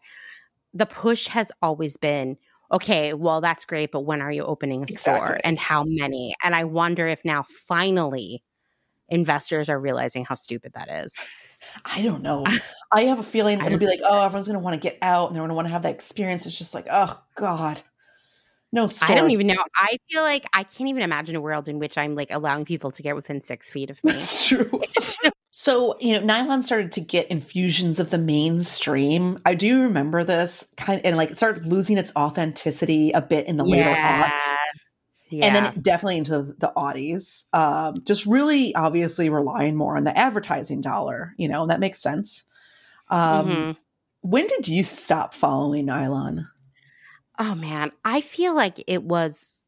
the 0.73 0.85
push 0.85 1.27
has 1.27 1.51
always 1.61 1.97
been 1.97 2.37
okay, 2.71 3.13
well, 3.13 3.41
that's 3.41 3.65
great, 3.65 3.91
but 3.91 4.01
when 4.01 4.21
are 4.21 4.31
you 4.31 4.43
opening 4.43 4.81
a 4.81 4.83
exactly. 4.83 5.25
store 5.25 5.39
and 5.43 5.57
how 5.57 5.83
many? 5.85 6.35
And 6.43 6.55
I 6.55 6.63
wonder 6.63 7.07
if 7.07 7.23
now 7.23 7.45
finally 7.67 8.43
investors 9.09 9.69
are 9.69 9.79
realizing 9.79 10.25
how 10.25 10.35
stupid 10.35 10.73
that 10.73 10.89
is. 10.89 11.15
I 11.85 12.01
don't 12.01 12.21
know. 12.21 12.45
I 12.91 13.05
have 13.05 13.19
a 13.19 13.23
feeling 13.23 13.59
it'll 13.63 13.77
be 13.77 13.87
like, 13.87 14.01
oh, 14.03 14.23
everyone's 14.23 14.47
going 14.47 14.59
to 14.59 14.63
want 14.63 14.81
to 14.81 14.89
get 14.89 14.97
out 15.01 15.27
and 15.27 15.35
they're 15.35 15.41
going 15.41 15.49
to 15.49 15.55
want 15.55 15.67
to 15.67 15.71
have 15.71 15.83
that 15.83 15.93
experience. 15.93 16.45
It's 16.45 16.57
just 16.57 16.73
like, 16.73 16.87
oh, 16.91 17.19
God. 17.35 17.81
No. 18.71 18.89
I 19.01 19.15
don't 19.15 19.31
even 19.31 19.47
know. 19.47 19.63
I 19.75 19.97
feel 20.09 20.23
like 20.23 20.45
I 20.53 20.63
can't 20.63 20.89
even 20.89 21.01
imagine 21.03 21.35
a 21.35 21.41
world 21.41 21.67
in 21.67 21.79
which 21.79 21.97
I'm 21.97 22.15
like 22.15 22.29
allowing 22.31 22.65
people 22.65 22.91
to 22.91 23.01
get 23.01 23.15
within 23.15 23.39
six 23.41 23.69
feet 23.69 23.89
of 23.89 24.03
me. 24.03 24.11
That's 24.11 24.47
true. 24.47 24.69
so, 25.51 25.97
you 25.99 26.13
know, 26.13 26.25
nylon 26.25 26.63
started 26.63 26.91
to 26.93 27.01
get 27.01 27.27
infusions 27.27 27.99
of 27.99 28.09
the 28.09 28.17
mainstream. 28.17 29.39
I 29.45 29.55
do 29.55 29.83
remember 29.83 30.23
this 30.23 30.69
kind 30.75 30.99
of, 30.99 31.05
and 31.05 31.17
like 31.17 31.31
it 31.31 31.37
started 31.37 31.65
losing 31.65 31.97
its 31.97 32.11
authenticity 32.15 33.11
a 33.11 33.21
bit 33.21 33.47
in 33.47 33.57
the 33.57 33.65
later 33.65 33.89
aughts. 33.89 34.53
Yeah. 35.29 35.45
And 35.45 35.55
then 35.55 35.81
definitely 35.81 36.17
into 36.19 36.41
the 36.57 36.71
oddies. 36.77 37.45
Um, 37.53 37.95
just 38.05 38.25
really 38.25 38.73
obviously 38.75 39.29
relying 39.29 39.75
more 39.75 39.97
on 39.97 40.05
the 40.05 40.17
advertising 40.17 40.81
dollar, 40.81 41.33
you 41.37 41.49
know, 41.49 41.61
and 41.63 41.71
that 41.71 41.79
makes 41.81 42.01
sense. 42.01 42.45
Um, 43.09 43.47
Mhm. 43.47 43.77
When 44.21 44.47
did 44.47 44.67
you 44.67 44.83
stop 44.83 45.33
following 45.33 45.85
nylon? 45.85 46.47
Oh 47.39 47.55
man, 47.55 47.91
I 48.03 48.21
feel 48.21 48.55
like 48.55 48.83
it 48.87 49.03
was 49.03 49.67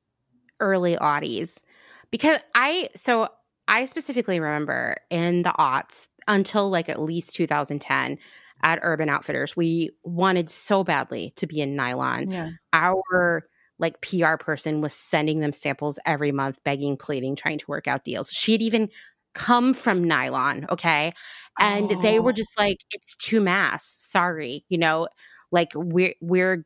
early 0.59 0.95
oddies 0.97 1.63
because 2.11 2.39
I 2.55 2.89
so 2.95 3.29
I 3.67 3.85
specifically 3.85 4.39
remember 4.39 4.97
in 5.09 5.43
the 5.43 5.51
aughts 5.59 6.07
until 6.27 6.69
like 6.69 6.89
at 6.89 7.01
least 7.01 7.35
2010 7.35 8.17
at 8.63 8.79
Urban 8.83 9.09
Outfitters, 9.09 9.55
we 9.57 9.91
wanted 10.03 10.49
so 10.49 10.83
badly 10.83 11.33
to 11.37 11.47
be 11.47 11.61
in 11.61 11.75
nylon. 11.75 12.27
Yeah. 12.29 12.51
Our 12.73 13.47
like 13.79 14.01
PR 14.01 14.37
person 14.37 14.81
was 14.81 14.93
sending 14.93 15.39
them 15.41 15.53
samples 15.53 15.99
every 16.05 16.31
month, 16.31 16.59
begging, 16.65 16.97
pleading, 16.97 17.35
trying 17.35 17.59
to 17.59 17.65
work 17.67 17.87
out 17.87 18.03
deals. 18.03 18.31
She 18.31 18.53
had 18.53 18.61
even 18.61 18.89
come 19.35 19.73
from 19.73 20.03
nylon, 20.03 20.65
okay? 20.69 21.11
And 21.59 21.91
they 22.01 22.19
were 22.19 22.31
Oh. 22.31 22.33
just 22.33 22.57
like, 22.57 22.79
it's 22.91 23.15
too 23.15 23.39
mass. 23.41 23.85
Sorry. 23.85 24.65
You 24.69 24.77
know, 24.79 25.07
like 25.51 25.71
we're 25.75 26.15
we're 26.21 26.65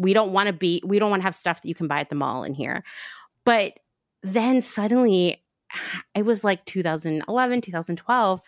we 0.00 0.14
don't 0.14 0.32
want 0.32 0.46
to 0.46 0.52
be 0.52 0.82
we 0.84 0.98
don't 0.98 1.10
want 1.10 1.20
to 1.20 1.24
have 1.24 1.34
stuff 1.34 1.60
that 1.62 1.68
you 1.68 1.74
can 1.74 1.86
buy 1.86 2.00
at 2.00 2.08
the 2.08 2.14
mall 2.16 2.42
in 2.42 2.54
here. 2.54 2.82
But 3.44 3.74
then 4.22 4.60
suddenly 4.60 5.42
it 6.14 6.24
was 6.24 6.42
like 6.42 6.64
2011, 6.64 7.60
2012, 7.60 8.40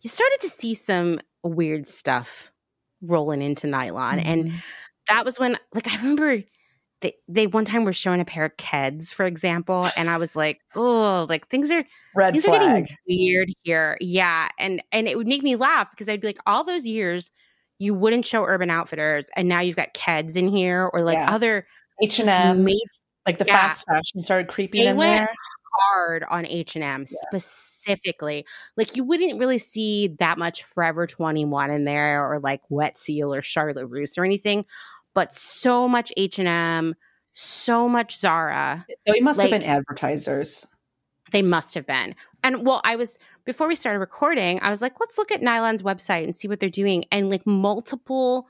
you 0.00 0.10
started 0.10 0.38
to 0.40 0.48
see 0.48 0.74
some 0.74 1.20
weird 1.42 1.86
stuff 1.86 2.50
rolling 3.02 3.42
into 3.42 3.66
nylon. 3.66 4.18
And 4.18 4.46
Mhm. 4.46 4.52
that 5.08 5.24
was 5.24 5.38
when 5.38 5.56
like 5.74 5.86
I 5.92 5.96
remember 5.96 6.42
they, 7.02 7.12
they 7.28 7.46
one 7.46 7.66
time 7.66 7.84
were 7.84 7.92
showing 7.92 8.20
a 8.20 8.24
pair 8.24 8.46
of 8.46 8.56
Keds, 8.56 9.12
for 9.12 9.26
example, 9.26 9.86
and 9.98 10.08
I 10.08 10.16
was 10.16 10.34
like, 10.34 10.60
oh, 10.74 11.26
like 11.28 11.46
things 11.48 11.70
are 11.70 11.84
red 12.16 12.32
things 12.32 12.46
are 12.46 12.48
flag. 12.56 12.86
getting 12.86 12.96
weird 13.06 13.48
here. 13.64 13.98
Yeah. 14.00 14.48
And 14.58 14.82
and 14.92 15.06
it 15.06 15.16
would 15.18 15.26
make 15.26 15.42
me 15.42 15.56
laugh 15.56 15.88
because 15.90 16.08
I'd 16.08 16.22
be 16.22 16.28
like, 16.28 16.38
all 16.46 16.64
those 16.64 16.86
years 16.86 17.30
you 17.78 17.94
wouldn't 17.94 18.24
show 18.26 18.44
Urban 18.44 18.70
Outfitters, 18.70 19.28
and 19.36 19.48
now 19.48 19.60
you've 19.60 19.76
got 19.76 19.94
Keds 19.94 20.36
in 20.36 20.48
here 20.48 20.90
or 20.92 21.02
like 21.02 21.18
Yeah. 21.18 21.34
other 21.34 21.66
H 22.02 22.18
and 22.18 22.28
M, 22.28 22.66
like 23.26 23.38
the 23.38 23.44
yeah. 23.46 23.54
fast 23.68 23.84
fashion 23.86 24.22
started 24.22 24.48
creeping 24.48 24.82
They 24.84 24.88
in 24.90 24.98
there. 24.98 25.28
hard 25.78 26.24
on 26.30 26.46
H&M 26.46 27.04
specifically. 27.06 28.46
Like 28.76 28.96
you 28.96 29.04
wouldn't 29.04 29.38
really 29.38 29.58
see 29.58 30.08
that 30.18 30.38
much 30.38 30.64
Forever 30.64 31.06
21 31.06 31.70
in 31.70 31.84
there 31.84 32.24
or 32.30 32.40
like 32.40 32.60
Wet 32.70 32.96
Seal 32.98 33.32
or 33.34 33.42
Charlotte 33.42 33.86
Russe 33.86 34.16
or 34.18 34.24
anything, 34.24 34.64
but 35.14 35.32
so 35.32 35.86
much 35.88 36.12
H&M, 36.16 36.94
so 37.34 37.88
much 37.88 38.18
Zara. 38.18 38.86
They 39.06 39.20
must 39.20 39.40
have 39.40 39.50
been 39.50 39.62
advertisers. 39.62 40.66
They 41.32 41.42
must 41.42 41.74
have 41.74 41.86
been. 41.86 42.14
And 42.44 42.64
well, 42.64 42.80
I 42.84 42.96
was 42.96 43.18
before 43.44 43.66
we 43.68 43.74
started 43.74 43.98
recording, 43.98 44.60
I 44.60 44.70
was 44.70 44.80
like, 44.82 44.98
let's 45.00 45.18
look 45.18 45.30
at 45.32 45.40
Nylon's 45.40 45.82
website 45.82 46.24
and 46.24 46.34
see 46.34 46.48
what 46.48 46.60
they're 46.60 46.68
doing 46.68 47.04
and 47.12 47.30
like 47.30 47.46
multiple 47.46 48.48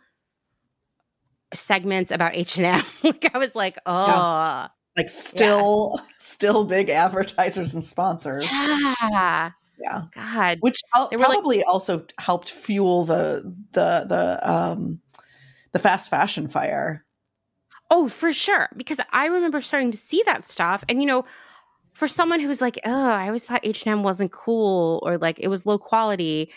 segments 1.55 2.11
about 2.11 2.36
H&M. 2.36 2.82
like 3.03 3.31
I 3.35 3.39
was 3.39 3.55
like, 3.55 3.78
"Oh, 3.86 4.66
Like 4.97 5.09
still, 5.09 6.01
still 6.19 6.65
big 6.65 6.89
advertisers 6.90 7.74
and 7.74 7.85
sponsors. 7.85 8.44
yeah. 8.51 9.51
Yeah. 9.78 10.03
God. 10.15 10.59
which 10.61 10.81
They 11.11 11.16
were 11.16 11.23
like- 11.24 11.32
probably 11.32 11.62
also 11.62 12.07
helped 12.19 12.51
fuel 12.51 13.05
the 13.05 13.55
the 13.73 14.07
the 14.09 14.51
um 14.51 15.01
the 15.73 15.78
fast 15.78 16.09
fashion 16.09 16.48
fire. 16.48 17.05
Oh, 17.90 18.09
for 18.09 18.32
sure. 18.32 18.69
Because 18.74 18.98
I 19.12 19.27
remember 19.27 19.61
starting 19.61 19.90
to 19.93 19.98
see 19.98 20.23
that 20.27 20.44
stuff. 20.47 20.82
And, 20.89 21.01
you 21.01 21.07
know, 21.07 21.24
for 21.97 22.09
someone 22.09 22.40
who 22.40 22.48
was 22.48 22.60
like, 22.60 22.78
oh, 22.85 23.10
I 23.10 23.27
always 23.27 23.44
thought 23.44 23.62
H&M 23.64 24.02
wasn't 24.02 24.31
cool 24.31 25.01
or 25.02 25.16
like 25.16 25.39
it 25.40 25.48
was 25.48 25.64
low 25.64 25.78
quality, 25.78 26.52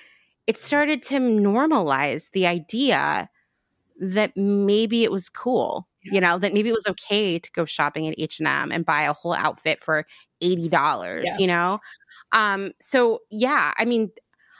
it 0.47 0.57
started 0.57 1.01
to 1.03 1.15
normalize 1.19 2.31
the 2.31 2.45
idea 2.45 3.29
that 4.01 4.35
maybe 4.35 5.05
it 5.05 5.11
was 5.11 5.29
cool. 5.29 5.87
You 6.01 6.19
know, 6.19 6.39
that 6.39 6.53
maybe 6.53 6.69
it 6.69 6.73
was 6.73 6.87
okay 6.87 7.39
to 7.39 7.51
go 7.53 7.63
shopping 7.65 8.07
at 8.07 8.15
H&M 8.17 8.71
and 8.71 8.85
buy 8.85 9.03
a 9.03 9.13
whole 9.13 9.33
outfit 9.33 9.81
for 9.81 10.05
$80, 10.41 11.23
Yes. 11.23 11.39
you 11.39 11.47
know? 11.47 11.79
Um 12.33 12.71
so 12.81 13.19
yeah, 13.31 13.73
I 13.77 13.85
mean, 13.85 14.11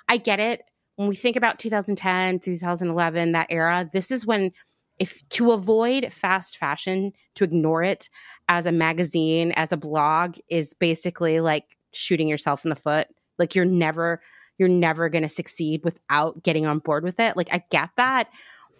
I 0.08 0.16
get 0.18 0.40
it. 0.40 0.62
When 0.96 1.08
we 1.10 1.16
think 1.16 1.36
about 1.36 1.60
2010, 1.60 2.40
2011, 2.40 3.32
that 3.34 3.48
era, 3.50 3.90
this 3.92 4.12
is 4.12 4.26
when 4.26 4.52
if 5.00 5.28
to 5.30 5.52
avoid 5.52 6.14
fast 6.14 6.58
fashion, 6.58 7.14
to 7.36 7.44
ignore 7.44 7.84
it 7.84 8.10
as 8.50 8.66
a 8.66 8.72
magazine, 8.72 9.52
as 9.54 9.72
a 9.72 9.78
blog 9.78 10.38
is 10.50 10.74
basically 10.74 11.40
like 11.40 11.78
shooting 11.94 12.28
yourself 12.28 12.66
in 12.66 12.70
the 12.70 12.76
foot. 12.76 13.08
Like 13.38 13.56
you're 13.56 13.66
never 13.66 14.22
you're 14.58 14.68
never 14.68 15.08
going 15.10 15.24
to 15.24 15.30
succeed 15.30 15.82
without 15.86 16.44
getting 16.44 16.66
on 16.66 16.80
board 16.80 17.04
with 17.04 17.20
it. 17.20 17.38
Like 17.38 17.50
I 17.54 17.64
get 17.72 17.90
that, 17.98 18.30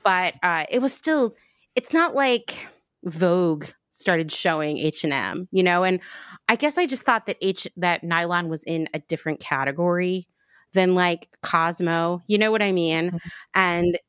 but 0.04 0.34
uh 0.44 0.66
it 0.70 0.80
was 0.82 0.94
still 0.94 1.36
it's 1.76 1.94
not 1.94 2.16
like 2.16 2.68
Vogue 3.04 3.66
started 3.92 4.32
showing 4.32 4.78
H&M, 4.78 5.48
you 5.52 5.64
know, 5.64 5.84
and 5.84 6.00
I 6.48 6.56
guess 6.56 6.78
I 6.78 6.86
just 6.86 7.04
thought 7.04 7.26
that 7.28 7.38
H 7.42 7.68
that 7.78 8.04
nylon 8.04 8.50
was 8.50 8.64
in 8.64 8.90
a 8.94 9.00
different 9.00 9.40
category 9.40 10.28
than 10.74 10.96
like 10.96 11.30
Cosmo, 11.42 12.22
you 12.28 12.38
know 12.38 12.52
what 12.52 12.62
I 12.62 12.72
mean? 12.72 13.12
Mhm. 13.12 13.20
And 13.56 14.00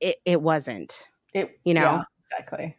it 0.00 0.16
it 0.24 0.42
wasn't. 0.42 1.10
It, 1.34 1.58
You 1.64 1.74
know? 1.74 1.80
yeah, 1.80 2.02
exactly. 2.24 2.76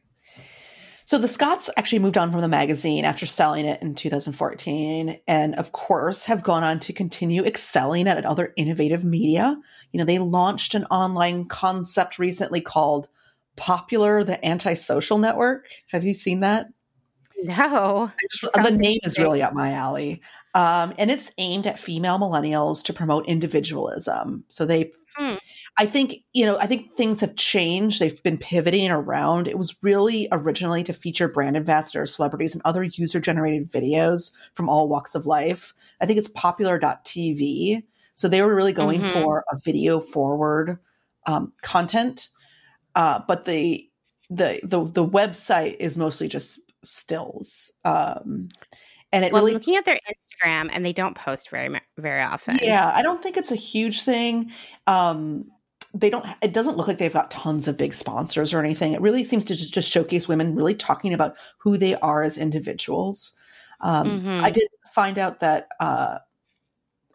So 1.05 1.17
the 1.17 1.27
Scots 1.27 1.69
actually 1.75 1.99
moved 1.99 2.17
on 2.17 2.31
from 2.31 2.39
the 2.39 2.47
magazine 2.47 3.03
after 3.03 3.25
selling 3.25 3.65
it 3.65 3.81
in 3.81 3.95
2014, 3.95 5.19
and 5.27 5.55
of 5.55 5.73
course 5.73 6.23
have 6.23 6.41
gone 6.41 6.63
on 6.63 6.79
to 6.79 6.93
continue 6.93 7.43
excelling 7.43 8.07
at 8.07 8.25
other 8.25 8.53
innovative 8.55 9.03
media. 9.03 9.57
You 9.91 9.97
know, 9.97 10.05
they 10.05 10.19
launched 10.19 10.73
an 10.73 10.85
online 10.85 11.49
concept 11.49 12.17
recently 12.17 12.61
called 12.61 13.09
Popular, 13.57 14.23
the 14.23 14.43
Antisocial 14.45 15.17
Network. 15.17 15.67
Have 15.87 16.05
you 16.05 16.13
seen 16.13 16.39
that? 16.39 16.67
No. 17.43 18.11
the 18.53 18.71
name 18.71 18.99
is 19.03 19.19
really 19.19 19.41
up 19.41 19.53
my 19.53 19.73
alley. 19.73 20.21
Um, 20.53 20.93
and 20.97 21.09
it's 21.11 21.31
aimed 21.37 21.67
at 21.67 21.79
female 21.79 22.19
millennials 22.19 22.83
to 22.85 22.93
promote 22.93 23.27
individualism. 23.27 24.45
So 24.47 24.65
they. 24.65 24.91
I 25.77 25.85
think, 25.85 26.17
you 26.33 26.45
know, 26.45 26.57
I 26.59 26.67
think 26.67 26.95
things 26.95 27.21
have 27.21 27.35
changed. 27.35 27.99
They've 27.99 28.21
been 28.23 28.37
pivoting 28.37 28.91
around. 28.91 29.47
It 29.47 29.57
was 29.57 29.77
really 29.81 30.27
originally 30.31 30.83
to 30.83 30.93
feature 30.93 31.27
brand 31.27 31.55
ambassadors, 31.57 32.13
celebrities, 32.13 32.53
and 32.53 32.61
other 32.65 32.83
user 32.83 33.19
generated 33.19 33.71
videos 33.71 34.31
from 34.53 34.69
all 34.69 34.87
walks 34.89 35.15
of 35.15 35.25
life. 35.25 35.73
I 35.99 36.05
think 36.05 36.19
it's 36.19 36.27
popular.tv. 36.29 37.83
So 38.15 38.27
they 38.27 38.41
were 38.41 38.55
really 38.55 38.73
going 38.73 39.01
Mhm. 39.01 39.13
for 39.13 39.43
a 39.51 39.57
video 39.63 39.99
forward 39.99 40.77
um, 41.25 41.53
content. 41.61 42.29
Uh, 42.93 43.21
but 43.27 43.45
the, 43.45 43.89
the 44.29 44.59
the 44.63 44.83
the 44.83 45.07
website 45.07 45.77
is 45.79 45.97
mostly 45.97 46.27
just 46.27 46.59
stills. 46.83 47.71
Um, 47.85 48.49
and 49.13 49.23
it 49.25 49.31
Well, 49.31 49.41
really 49.43 49.53
looking 49.53 49.77
at 49.77 49.85
their 49.85 49.99
Instagram 50.07 50.69
and 50.73 50.85
they 50.85 50.93
don't 50.93 51.15
post 51.15 51.49
very 51.49 51.79
very 51.97 52.21
often. 52.21 52.59
yeah, 52.61 52.91
I 52.93 53.01
don't 53.01 53.23
think 53.23 53.37
it's 53.37 53.51
a 53.51 53.55
huge 53.55 54.01
thing. 54.03 54.51
Um, 54.87 55.49
they 55.93 56.09
don't. 56.09 56.25
It 56.41 56.53
doesn't 56.53 56.77
look 56.77 56.87
like 56.87 56.97
they've 56.97 57.11
got 57.11 57.31
tons 57.31 57.67
of 57.67 57.77
big 57.77 57.93
sponsors 57.93 58.53
or 58.53 58.59
anything. 58.59 58.93
It 58.93 59.01
really 59.01 59.23
seems 59.23 59.45
to 59.45 59.55
just, 59.55 59.73
just 59.73 59.91
showcase 59.91 60.27
women 60.27 60.55
really 60.55 60.75
talking 60.75 61.13
about 61.13 61.35
who 61.57 61.77
they 61.77 61.95
are 61.95 62.23
as 62.23 62.37
individuals. 62.37 63.33
Um, 63.81 64.21
Mhm. 64.21 64.43
I 64.43 64.49
did 64.51 64.67
find 64.93 65.17
out 65.17 65.39
that 65.39 65.67
uh, 65.79 66.19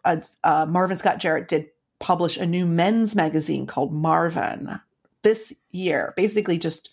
uh, 0.05 0.17
uh, 0.43 0.65
Marvin 0.67 0.97
Scott 0.97 1.19
Jarrett 1.19 1.47
did 1.47 1.67
publish 1.99 2.37
a 2.37 2.45
new 2.45 2.65
men's 2.65 3.15
magazine 3.15 3.65
called 3.65 3.91
Marvin 3.93 4.79
this 5.23 5.53
year. 5.71 6.13
Basically, 6.15 6.57
just 6.59 6.89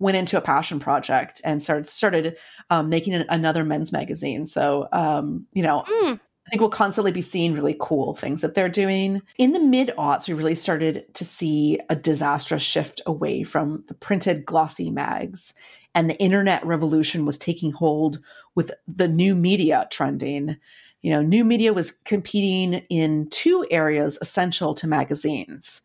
went 0.00 0.16
into 0.16 0.36
a 0.38 0.40
passion 0.40 0.78
project 0.80 1.40
and 1.44 1.62
started 1.62 1.86
started 1.88 2.36
um, 2.70 2.88
making 2.88 3.14
an, 3.14 3.26
another 3.28 3.64
men's 3.64 3.92
magazine. 3.92 4.46
So 4.46 4.88
um, 4.92 5.46
you 5.52 5.62
know, 5.62 5.84
Hmm. 5.86 6.14
I 6.48 6.50
think 6.50 6.62
we'll 6.62 6.70
constantly 6.70 7.12
be 7.12 7.20
seeing 7.20 7.52
really 7.52 7.76
cool 7.78 8.14
things 8.14 8.40
that 8.40 8.54
they're 8.54 8.70
doing. 8.70 9.20
In 9.36 9.52
the 9.52 9.60
mid 9.60 9.88
aughts, 9.98 10.26
we 10.26 10.32
really 10.32 10.54
started 10.54 11.04
to 11.12 11.22
see 11.22 11.78
a 11.90 11.94
disastrous 11.94 12.62
shift 12.62 13.02
away 13.04 13.42
from 13.42 13.84
the 13.88 13.92
printed 13.92 14.46
glossy 14.46 14.90
mags, 14.90 15.52
and 15.94 16.08
the 16.08 16.18
internet 16.18 16.64
revolution 16.64 17.26
was 17.26 17.36
taking 17.36 17.72
hold 17.72 18.20
with 18.54 18.70
the 18.86 19.08
new 19.08 19.34
media 19.34 19.86
trending. 19.90 20.56
You 21.02 21.10
know, 21.10 21.20
new 21.20 21.44
media 21.44 21.74
was 21.74 21.90
competing 22.06 22.82
in 22.88 23.28
two 23.28 23.66
areas 23.70 24.16
essential 24.22 24.72
to 24.76 24.86
magazines. 24.86 25.82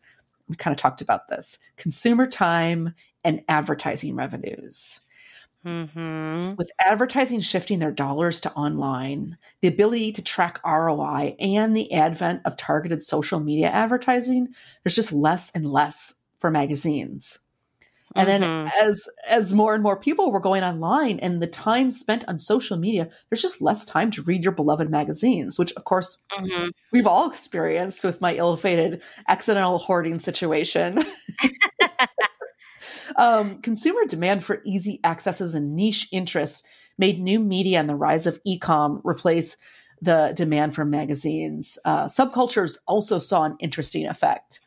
We 0.48 0.56
kind 0.56 0.72
of 0.72 0.78
talked 0.78 1.02
about 1.02 1.28
this 1.28 1.58
consumer 1.76 2.26
time 2.26 2.94
and 3.22 3.42
advertising 3.50 4.16
revenues. 4.16 5.03
Mm-hmm. 5.64 6.56
With 6.56 6.70
advertising 6.78 7.40
shifting 7.40 7.78
their 7.78 7.90
dollars 7.92 8.40
to 8.42 8.52
online, 8.52 9.38
the 9.62 9.68
ability 9.68 10.12
to 10.12 10.22
track 10.22 10.60
ROI, 10.64 11.36
and 11.40 11.76
the 11.76 11.92
advent 11.94 12.42
of 12.44 12.56
targeted 12.56 13.02
social 13.02 13.40
media 13.40 13.68
advertising, 13.68 14.48
there's 14.82 14.94
just 14.94 15.12
less 15.12 15.50
and 15.54 15.66
less 15.66 16.14
for 16.38 16.50
magazines. 16.50 17.38
And 18.16 18.28
then 18.28 18.42
Mhm. 18.42 18.70
as 18.82 19.08
as 19.28 19.52
more 19.52 19.74
and 19.74 19.82
more 19.82 19.98
people 19.98 20.30
were 20.30 20.38
going 20.38 20.62
online 20.62 21.18
and 21.18 21.42
the 21.42 21.48
time 21.48 21.90
spent 21.90 22.24
on 22.28 22.38
social 22.38 22.76
media, 22.76 23.08
there's 23.28 23.42
just 23.42 23.60
less 23.62 23.84
time 23.84 24.10
to 24.12 24.22
read 24.22 24.44
your 24.44 24.52
beloved 24.52 24.88
magazines, 24.90 25.58
which 25.58 25.72
of 25.72 25.84
course 25.84 26.22
Mhm. 26.38 26.70
we've 26.92 27.08
all 27.08 27.28
experienced 27.28 28.04
with 28.04 28.20
my 28.20 28.34
ill-fated 28.36 29.02
accidental 29.28 29.78
hoarding 29.78 30.20
situation. 30.20 31.02
um, 33.16 33.60
consumer 33.60 34.04
demand 34.06 34.44
for 34.44 34.62
easy 34.64 35.00
accesses 35.04 35.54
and 35.54 35.74
niche 35.74 36.08
interests 36.12 36.64
made 36.98 37.20
new 37.20 37.40
media 37.40 37.80
and 37.80 37.88
the 37.88 37.96
rise 37.96 38.26
of 38.26 38.40
e-com 38.44 39.00
replace 39.04 39.56
the 40.00 40.32
demand 40.36 40.74
for 40.74 40.84
magazines. 40.84 41.78
Uh, 41.84 42.04
subcultures 42.04 42.78
also 42.86 43.18
saw 43.18 43.44
an 43.44 43.56
interesting 43.60 44.06
effect. 44.06 44.60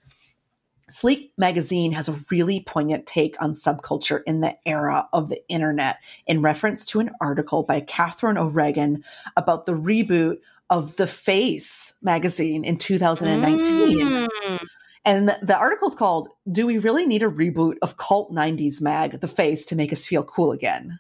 Sleek 0.89 1.33
magazine 1.37 1.91
has 1.91 2.07
a 2.07 2.15
really 2.31 2.61
poignant 2.61 3.05
take 3.05 3.35
on 3.41 3.51
subculture 3.53 4.21
in 4.25 4.39
the 4.39 4.55
era 4.65 5.07
of 5.11 5.27
the 5.27 5.45
internet 5.49 5.97
in 6.25 6.41
reference 6.41 6.85
to 6.85 7.01
an 7.01 7.11
article 7.19 7.63
by 7.63 7.81
Catherine 7.81 8.37
O'Regan 8.37 9.03
about 9.35 9.65
the 9.65 9.73
reboot 9.73 10.37
of 10.69 10.95
The 10.95 11.07
Face 11.07 11.95
magazine 12.01 12.63
in 12.63 12.77
2019. 12.77 14.27
Mm. 14.27 14.59
And 15.07 15.29
the, 15.29 15.55
article 15.57 15.87
is 15.87 15.95
called 15.95 16.27
Do 16.51 16.67
We 16.67 16.79
Really 16.79 17.05
Need 17.05 17.23
a 17.23 17.31
Reboot 17.31 17.77
of 17.81 17.95
Cult 17.95 18.29
90s 18.33 18.81
Mag, 18.81 19.21
The 19.21 19.27
Face, 19.29 19.65
to 19.67 19.75
Make 19.77 19.93
Us 19.93 20.05
Feel 20.05 20.21
Cool 20.23 20.51
Again? 20.51 20.99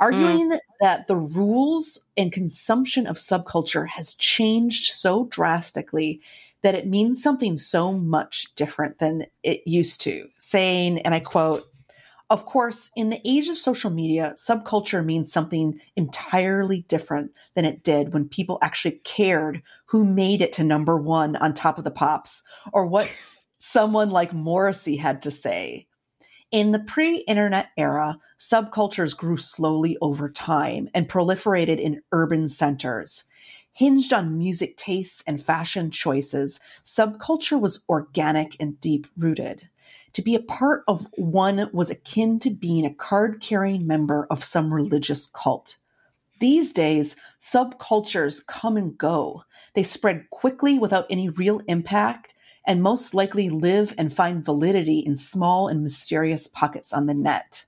Arguing 0.00 0.58
that 0.80 1.06
the 1.06 1.14
rules 1.14 2.06
and 2.16 2.32
consumption 2.32 3.06
of 3.06 3.16
subculture 3.16 3.86
has 3.86 4.14
changed 4.14 4.92
so 4.92 5.26
drastically 5.26 6.20
that 6.62 6.74
it 6.74 6.88
means 6.88 7.22
something 7.22 7.56
so 7.56 7.92
much 7.92 8.52
different 8.56 8.98
than 8.98 9.26
it 9.44 9.60
used 9.64 10.00
to. 10.00 10.28
Saying, 10.38 10.98
and 11.02 11.14
I 11.14 11.20
quote, 11.20 11.62
of 12.30 12.46
course, 12.46 12.90
in 12.96 13.10
the 13.10 13.20
age 13.24 13.48
of 13.48 13.58
social 13.58 13.90
media, 13.90 14.34
subculture 14.36 15.04
means 15.04 15.32
something 15.32 15.80
entirely 15.94 16.82
different 16.88 17.32
than 17.54 17.64
it 17.64 17.84
did 17.84 18.12
when 18.12 18.28
people 18.28 18.58
actually 18.62 19.00
cared 19.04 19.62
who 19.86 20.04
made 20.04 20.40
it 20.40 20.52
to 20.54 20.64
number 20.64 20.98
one 20.98 21.36
on 21.36 21.52
top 21.52 21.76
of 21.76 21.84
the 21.84 21.90
pops 21.90 22.42
or 22.72 22.86
what 22.86 23.14
someone 23.58 24.10
like 24.10 24.32
Morrissey 24.32 24.96
had 24.96 25.20
to 25.22 25.30
say. 25.30 25.86
In 26.50 26.72
the 26.72 26.78
pre 26.78 27.18
internet 27.18 27.70
era, 27.76 28.18
subcultures 28.38 29.16
grew 29.16 29.36
slowly 29.36 29.98
over 30.00 30.30
time 30.30 30.88
and 30.94 31.08
proliferated 31.08 31.78
in 31.78 32.02
urban 32.12 32.48
centers. 32.48 33.24
Hinged 33.72 34.12
on 34.12 34.38
music 34.38 34.76
tastes 34.76 35.22
and 35.26 35.42
fashion 35.42 35.90
choices, 35.90 36.60
subculture 36.84 37.60
was 37.60 37.84
organic 37.88 38.56
and 38.60 38.80
deep 38.80 39.08
rooted. 39.16 39.68
To 40.14 40.22
be 40.22 40.34
a 40.34 40.40
part 40.40 40.84
of 40.86 41.08
one 41.16 41.68
was 41.72 41.90
akin 41.90 42.38
to 42.40 42.50
being 42.50 42.86
a 42.86 42.94
card 42.94 43.40
carrying 43.40 43.86
member 43.86 44.26
of 44.30 44.44
some 44.44 44.72
religious 44.72 45.26
cult. 45.26 45.76
These 46.40 46.72
days, 46.72 47.16
subcultures 47.40 48.46
come 48.46 48.76
and 48.76 48.96
go. 48.96 49.42
They 49.74 49.82
spread 49.82 50.30
quickly 50.30 50.78
without 50.78 51.06
any 51.10 51.28
real 51.28 51.60
impact 51.66 52.34
and 52.64 52.82
most 52.82 53.12
likely 53.12 53.50
live 53.50 53.92
and 53.98 54.14
find 54.14 54.44
validity 54.44 55.00
in 55.00 55.16
small 55.16 55.66
and 55.68 55.82
mysterious 55.82 56.46
pockets 56.46 56.92
on 56.92 57.06
the 57.06 57.14
net. 57.14 57.64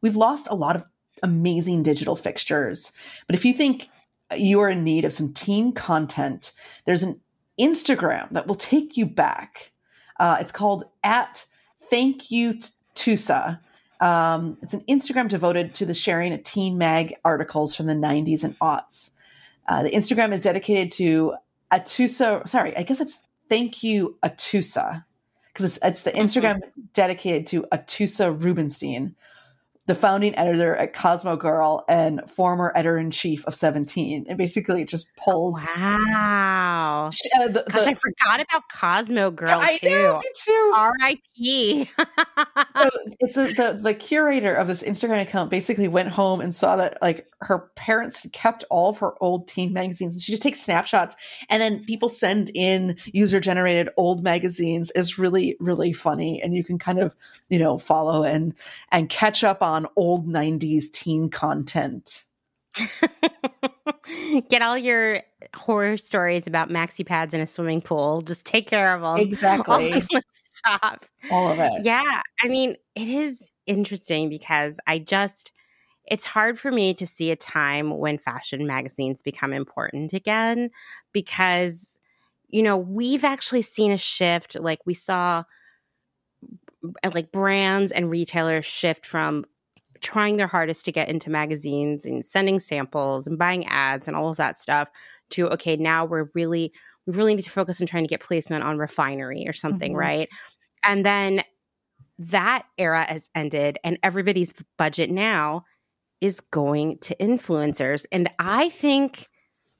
We've 0.00 0.16
lost 0.16 0.48
a 0.50 0.54
lot 0.54 0.76
of 0.76 0.84
amazing 1.22 1.82
digital 1.82 2.16
fixtures, 2.16 2.92
but 3.26 3.36
if 3.36 3.44
you 3.44 3.52
think 3.52 3.88
you 4.34 4.60
are 4.60 4.70
in 4.70 4.82
need 4.82 5.04
of 5.04 5.12
some 5.12 5.32
teen 5.34 5.72
content, 5.72 6.52
there's 6.86 7.02
an 7.02 7.20
Instagram 7.60 8.30
that 8.30 8.46
will 8.46 8.56
take 8.56 8.96
you 8.96 9.06
back. 9.06 9.72
Uh, 10.18 10.36
it's 10.40 10.52
called 10.52 10.84
at 11.02 11.46
Thank 11.90 12.30
You 12.30 12.58
Tusa. 12.94 13.60
Um, 14.00 14.58
it's 14.62 14.74
an 14.74 14.82
Instagram 14.88 15.28
devoted 15.28 15.74
to 15.74 15.86
the 15.86 15.94
sharing 15.94 16.32
of 16.32 16.42
teen 16.42 16.76
mag 16.76 17.14
articles 17.24 17.74
from 17.74 17.86
the 17.86 17.94
90s 17.94 18.44
and 18.44 18.58
aughts. 18.58 19.10
Uh, 19.66 19.82
the 19.82 19.90
Instagram 19.90 20.32
is 20.32 20.40
dedicated 20.40 20.92
to 20.92 21.34
Atoosa. 21.72 22.46
Sorry, 22.48 22.76
I 22.76 22.82
guess 22.82 23.00
it's 23.00 23.22
Thank 23.48 23.82
You 23.82 24.16
Atoosa 24.22 25.04
because 25.52 25.76
it's, 25.76 25.78
it's 25.84 26.02
the 26.02 26.10
Instagram 26.10 26.60
dedicated 26.92 27.46
to 27.48 27.64
Atoosa 27.72 28.30
Rubenstein, 28.30 29.14
the 29.86 29.94
founding 29.94 30.34
editor 30.36 30.74
at 30.74 30.94
Cosmo 30.94 31.36
Girl 31.36 31.84
and 31.88 32.22
former 32.30 32.72
editor 32.74 32.96
in 32.96 33.10
chief 33.10 33.44
of 33.46 33.54
17. 33.54 34.26
And 34.28 34.38
basically, 34.38 34.82
it 34.82 34.88
just 34.88 35.14
pulls. 35.16 35.60
Wow. 35.76 37.10
Uh, 37.38 37.48
the- 37.48 37.64
Gosh, 37.68 37.84
the- 37.84 37.90
I 37.90 37.94
forgot 37.94 38.40
about 38.40 38.62
Cosmo 38.72 39.30
Girl 39.30 39.50
I 39.50 39.76
too. 39.78 39.88
know, 39.90 40.18
me 40.20 40.30
too. 40.42 40.72
R.I.P. 40.74 41.90
so 41.98 42.90
it's 43.20 43.36
a, 43.36 43.52
the 43.52 43.78
the 43.82 43.94
curator 43.94 44.54
of 44.54 44.68
this 44.68 44.82
Instagram 44.82 45.20
account 45.22 45.50
basically 45.50 45.88
went 45.88 46.08
home 46.08 46.40
and 46.40 46.54
saw 46.54 46.76
that 46.76 46.98
like 47.02 47.26
her 47.40 47.70
parents 47.76 48.22
had 48.22 48.32
kept 48.32 48.64
all 48.70 48.88
of 48.90 48.98
her 48.98 49.12
old 49.22 49.48
teen 49.48 49.72
magazines 49.72 50.14
and 50.14 50.22
she 50.22 50.32
just 50.32 50.42
takes 50.42 50.62
snapshots 50.62 51.14
and 51.50 51.60
then 51.60 51.84
people 51.84 52.08
send 52.08 52.50
in 52.54 52.96
user 53.06 53.38
generated 53.40 53.88
old 53.96 54.22
magazines 54.22 54.90
is 54.92 55.18
really 55.18 55.56
really 55.60 55.92
funny 55.92 56.40
and 56.42 56.54
you 56.56 56.64
can 56.64 56.78
kind 56.78 56.98
of 56.98 57.14
you 57.50 57.58
know 57.58 57.76
follow 57.78 58.24
and 58.24 58.54
and 58.92 59.08
catch 59.10 59.44
up 59.44 59.62
on 59.62 59.73
old 59.96 60.26
90s 60.26 60.90
teen 60.90 61.28
content 61.28 62.24
Get 64.48 64.62
all 64.62 64.76
your 64.76 65.22
horror 65.54 65.96
stories 65.96 66.46
about 66.46 66.68
maxi 66.68 67.06
pads 67.06 67.34
in 67.34 67.40
a 67.40 67.46
swimming 67.46 67.80
pool. 67.80 68.22
Just 68.22 68.44
take 68.44 68.68
care 68.68 68.94
of 68.94 69.02
them. 69.02 69.18
Exactly. 69.18 70.02
Stop. 70.32 71.06
all 71.30 71.50
of 71.50 71.58
it 71.58 71.84
Yeah. 71.84 72.22
I 72.40 72.48
mean, 72.48 72.76
it 72.94 73.08
is 73.08 73.50
interesting 73.66 74.28
because 74.28 74.78
I 74.86 74.98
just, 74.98 75.52
it's 76.04 76.24
hard 76.26 76.58
for 76.58 76.70
me 76.70 76.94
to 76.94 77.06
see 77.06 77.30
a 77.30 77.36
time 77.36 77.98
when 77.98 78.18
fashion 78.18 78.66
magazines 78.66 79.22
become 79.22 79.52
important 79.52 80.12
again 80.12 80.70
because, 81.12 81.98
you 82.48 82.62
know, 82.62 82.76
we've 82.76 83.24
actually 83.24 83.62
seen 83.62 83.90
a 83.90 83.98
shift. 83.98 84.58
Like 84.58 84.80
we 84.84 84.94
saw, 84.94 85.44
like 87.12 87.32
brands 87.32 87.92
and 87.92 88.10
retailers 88.10 88.66
shift 88.66 89.06
from 89.06 89.46
trying 90.00 90.36
their 90.36 90.46
hardest 90.46 90.84
to 90.84 90.92
get 90.92 91.08
into 91.08 91.30
magazines 91.30 92.04
and 92.04 92.24
sending 92.24 92.58
samples 92.60 93.26
and 93.26 93.38
buying 93.38 93.66
ads 93.66 94.06
and 94.08 94.16
all 94.16 94.30
of 94.30 94.36
that 94.36 94.58
stuff 94.58 94.88
to 95.30 95.48
okay 95.48 95.76
now 95.76 96.04
we're 96.04 96.28
really 96.34 96.72
we 97.06 97.14
really 97.14 97.34
need 97.34 97.42
to 97.42 97.50
focus 97.50 97.80
on 97.80 97.86
trying 97.86 98.04
to 98.04 98.08
get 98.08 98.20
placement 98.20 98.64
on 98.64 98.78
refinery 98.78 99.46
or 99.46 99.52
something 99.52 99.92
Mhm. 99.92 99.96
right? 99.98 100.28
And 100.84 101.04
then 101.04 101.42
that 102.18 102.64
era 102.78 103.04
has 103.08 103.28
ended 103.34 103.78
and 103.84 103.98
everybody's 104.02 104.52
budget 104.78 105.10
now 105.10 105.64
is 106.20 106.40
going 106.40 106.98
to 106.98 107.14
influencers. 107.16 108.06
And 108.12 108.30
i 108.38 108.68
think 108.70 109.28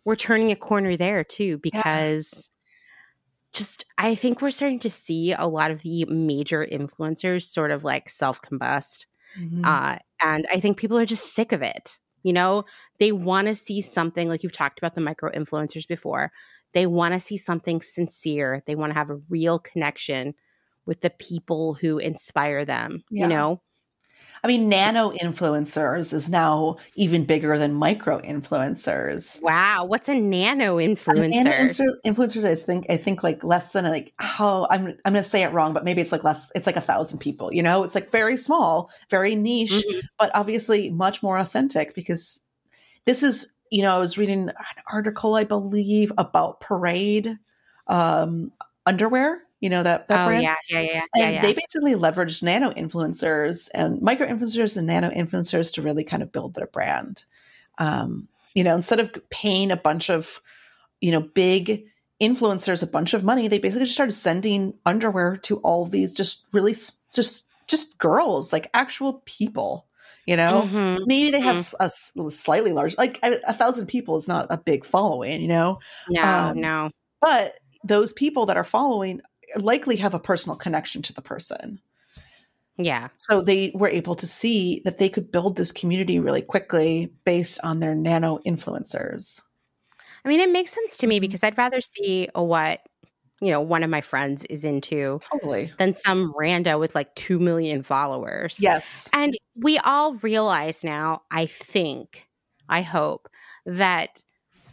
we're 0.04 0.16
turning 0.16 0.50
a 0.50 0.56
corner 0.56 0.96
there 0.96 1.24
too 1.24 1.58
because 1.58 2.50
just 3.52 3.84
i 3.98 4.14
think 4.14 4.42
we're 4.42 4.50
starting 4.50 4.80
to 4.80 4.90
see 4.90 5.32
a 5.32 5.46
lot 5.46 5.70
of 5.70 5.82
the 5.82 6.04
major 6.06 6.66
influencers 6.66 7.42
sort 7.44 7.70
of 7.70 7.84
like 7.84 8.08
self-combust 8.08 9.06
Mhm. 9.36 9.62
uh, 9.65 9.98
and 10.20 10.47
I 10.52 10.61
think 10.61 10.78
people 10.78 10.98
are 10.98 11.06
just 11.06 11.35
sick 11.35 11.52
of 11.52 11.62
it. 11.62 11.98
You 12.23 12.32
know, 12.32 12.65
they 12.98 13.12
want 13.12 13.48
to 13.48 13.55
see 13.55 13.81
something 13.82 14.28
like 14.28 14.43
you've 14.43 14.52
talked 14.52 14.78
about 14.78 14.94
the 14.94 15.01
micro 15.01 15.31
influencers 15.31 15.86
before. 15.86 16.32
They 16.73 16.86
want 16.86 17.15
to 17.15 17.20
see 17.20 17.36
something 17.36 17.82
sincere. 17.82 18.62
They 18.66 18.74
want 18.74 18.90
to 18.90 18.94
have 18.98 19.11
a 19.11 19.20
real 19.28 19.59
connection 19.59 20.35
with 20.86 21.01
the 21.02 21.11
people 21.11 21.74
who 21.74 21.98
inspire 21.98 22.65
them. 22.65 23.05
Yeah. 23.11 23.24
You 23.24 23.28
know, 23.28 23.62
I 24.44 24.46
mean, 24.46 24.68
nano 24.68 25.10
influencers 25.10 26.12
is 26.12 26.28
now 26.28 26.76
even 26.96 27.24
bigger 27.24 27.56
than 27.56 27.72
micro 27.72 28.20
influencers. 28.20 29.42
wow, 29.42 29.86
what's 29.86 30.08
a 30.08 30.20
nano 30.20 30.76
influencer? 30.76 31.46
influ- 31.46 31.96
influencers, 32.04 32.44
I 32.44 32.54
think, 32.54 32.84
I 32.90 32.98
think 32.98 33.22
like 33.22 33.42
less 33.42 33.72
than 33.72 33.84
like 33.84 34.12
how 34.18 34.66
I'm, 34.70 34.88
I'm 35.06 35.12
going 35.14 35.24
to 35.24 35.28
say 35.28 35.42
it 35.44 35.52
wrong, 35.52 35.72
but 35.72 35.82
maybe 35.82 36.02
it's 36.02 36.12
like 36.12 36.24
less. 36.24 36.52
It's 36.54 36.66
like 36.66 36.76
a 36.76 36.82
thousand 36.82 37.20
people. 37.20 37.54
You 37.54 37.62
know, 37.62 37.84
it's 37.84 37.94
like 37.94 38.10
very 38.10 38.36
small, 38.36 38.90
very 39.08 39.34
niche, 39.34 39.72
Mhm. 39.72 40.02
but 40.18 40.30
obviously 40.34 40.90
much 40.90 41.22
more 41.22 41.38
authentic 41.38 41.94
because 41.94 42.42
this 43.06 43.22
is. 43.22 43.50
You 43.70 43.82
know, 43.82 43.96
I 43.96 43.98
was 43.98 44.16
reading 44.18 44.50
an 44.50 44.54
article, 44.92 45.34
I 45.34 45.42
believe, 45.42 46.12
about 46.16 46.60
Parade 46.60 47.38
um, 47.88 48.52
underwear. 48.86 49.40
You 49.64 49.70
know 49.70 49.82
that 49.82 50.08
that 50.08 50.20
Oh 50.20 50.28
brand. 50.28 50.42
yeah, 50.42 50.56
yeah, 50.70 50.80
yeah, 50.80 51.02
And 51.16 51.22
yeah, 51.22 51.30
yeah. 51.30 51.42
they 51.42 51.54
basically 51.54 51.94
leveraged 51.94 52.42
nano 52.42 52.70
influencers 52.72 53.70
and 53.74 54.00
micro 54.02 54.26
influencers 54.26 54.76
and 54.76 54.86
nano 54.86 55.10
influencers 55.10 55.72
to 55.74 55.82
really 55.82 56.04
kind 56.04 56.22
of 56.22 56.32
build 56.32 56.54
their 56.54 56.66
brand. 56.66 57.24
Um, 57.78 58.28
you 58.54 58.64
know, 58.64 58.74
instead 58.74 59.00
of 59.00 59.12
paying 59.30 59.70
a 59.70 59.76
bunch 59.76 60.10
of, 60.10 60.40
you 61.00 61.12
know, 61.12 61.20
big 61.20 61.86
influencers 62.20 62.82
a 62.82 62.86
bunch 62.86 63.14
of 63.14 63.24
money, 63.24 63.48
they 63.48 63.58
basically 63.58 63.84
just 63.84 63.94
started 63.94 64.12
sending 64.12 64.74
underwear 64.86 65.36
to 65.36 65.58
all 65.58 65.86
these 65.86 66.12
just 66.12 66.46
really 66.52 66.74
just 67.14 67.46
just 67.68 67.98
girls, 67.98 68.52
like 68.52 68.70
actual 68.74 69.22
people, 69.26 69.86
You 70.26 70.36
know, 70.36 70.70
Mhm. 70.74 70.98
maybe 71.06 71.30
they 71.30 71.40
have 71.40 71.74
a 71.80 71.90
slightly 71.90 72.72
large, 72.72 72.96
like 72.98 73.18
a, 73.22 73.38
a 73.48 73.54
thousand 73.54 73.86
people 73.88 74.16
is 74.16 74.28
not 74.28 74.46
a 74.50 74.56
big 74.58 74.84
following. 74.84 75.42
You 75.42 75.48
know, 75.48 75.78
No, 76.08 76.52
Um, 76.52 76.60
no. 76.60 76.90
but 77.20 77.54
those 77.84 78.12
people 78.14 78.46
that 78.46 78.56
are 78.56 78.64
following 78.64 79.20
likely 79.56 79.96
have 79.96 80.14
a 80.14 80.18
personal 80.18 80.56
connection 80.56 81.02
to 81.02 81.12
the 81.12 81.22
person. 81.22 81.80
Yeah. 82.76 83.08
So 83.18 83.40
they 83.40 83.70
were 83.74 83.88
able 83.88 84.16
to 84.16 84.26
see 84.26 84.80
that 84.84 84.98
they 84.98 85.08
could 85.08 85.30
build 85.30 85.56
this 85.56 85.70
community 85.72 86.18
really 86.18 86.42
quickly 86.42 87.12
based 87.24 87.60
on 87.62 87.78
their 87.80 87.94
nano 87.94 88.38
influencers. 88.46 89.40
I 90.24 90.28
mean, 90.28 90.40
it 90.40 90.50
makes 90.50 90.72
sense 90.72 90.96
to 90.98 91.06
me 91.06 91.18
Mhm. 91.18 91.22
because 91.22 91.44
I'd 91.44 91.56
rather 91.58 91.80
see 91.80 92.28
what, 92.34 92.80
you 93.40 93.50
know, 93.50 93.60
one 93.60 93.84
of 93.84 93.90
my 93.90 94.00
friends 94.00 94.44
is 94.46 94.64
into 94.64 95.20
Totally. 95.30 95.72
than 95.78 95.92
some 95.94 96.32
rando 96.34 96.80
with 96.80 96.94
like 96.94 97.14
2 97.14 97.38
million 97.38 97.82
followers. 97.82 98.56
Yes. 98.58 99.08
And 99.12 99.36
we 99.54 99.78
all 99.78 100.14
realize 100.14 100.82
now, 100.82 101.22
I 101.30 101.46
think, 101.46 102.26
I 102.68 102.80
hope, 102.82 103.28
that 103.66 104.20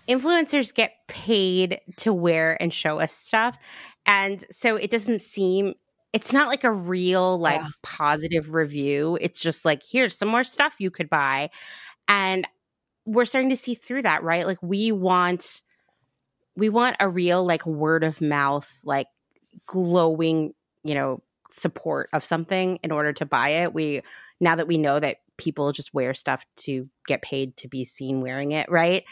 influencers 0.08 0.74
get 0.74 0.94
paid 1.08 1.80
to 1.98 2.14
wear 2.14 2.60
and 2.62 2.74
show 2.74 3.00
us 3.00 3.14
stuff. 3.14 3.58
And 4.06 4.44
so 4.52 4.76
it 4.76 4.90
doesn't 4.90 5.22
seem, 5.22 5.76
it's 6.14 6.34
not 6.34 6.50
like 6.50 6.64
a 6.64 6.72
real, 6.72 7.38
like 7.38 7.62
Yeah. 7.62 7.68
positive 7.84 8.54
review. 8.54 9.18
It's 9.22 9.40
just 9.40 9.64
like, 9.66 9.82
here's 9.90 10.18
some 10.18 10.28
more 10.28 10.44
stuff 10.44 10.76
you 10.80 10.92
could 10.92 11.10
buy. 11.10 11.50
And 12.08 12.48
we're 13.06 13.26
starting 13.26 13.50
to 13.50 13.56
see 13.56 13.76
through 13.76 14.02
that, 14.04 14.24
right? 14.24 14.46
Like 14.46 14.62
we 14.62 14.92
want, 14.92 15.62
we 16.56 16.70
want 16.70 16.98
a 17.00 17.08
real, 17.10 17.46
like 17.46 17.66
word 17.66 18.04
of 18.04 18.22
mouth, 18.22 18.70
like 18.84 19.08
glowing, 19.66 20.54
you 20.84 20.96
know, 20.96 21.22
support 21.50 22.10
of 22.14 22.24
something 22.26 22.80
in 22.84 22.92
order 22.92 23.14
to 23.14 23.26
buy 23.26 23.50
it. 23.50 23.74
We, 23.74 24.02
now 24.40 24.56
that 24.56 24.68
we 24.68 24.78
know 24.78 25.00
that 25.00 25.18
people 25.38 25.72
just 25.72 25.94
wear 25.94 26.14
stuff 26.14 26.46
to 26.56 26.90
get 27.08 27.22
paid 27.22 27.58
to 27.58 27.68
be 27.68 27.84
seen 27.84 28.22
wearing 28.22 28.52
it, 28.52 28.70
right? 28.70 29.04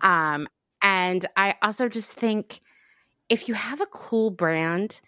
Um, 0.00 0.48
and 0.82 1.24
I 1.36 1.54
also 1.62 1.88
just 1.88 2.12
think 2.12 2.60
if 3.28 3.48
you 3.48 3.54
have 3.54 3.80
a 3.80 3.86
cool 3.86 4.30
brand, 4.30 5.00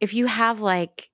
if 0.00 0.14
you 0.14 0.26
have 0.26 0.60
like 0.60 1.10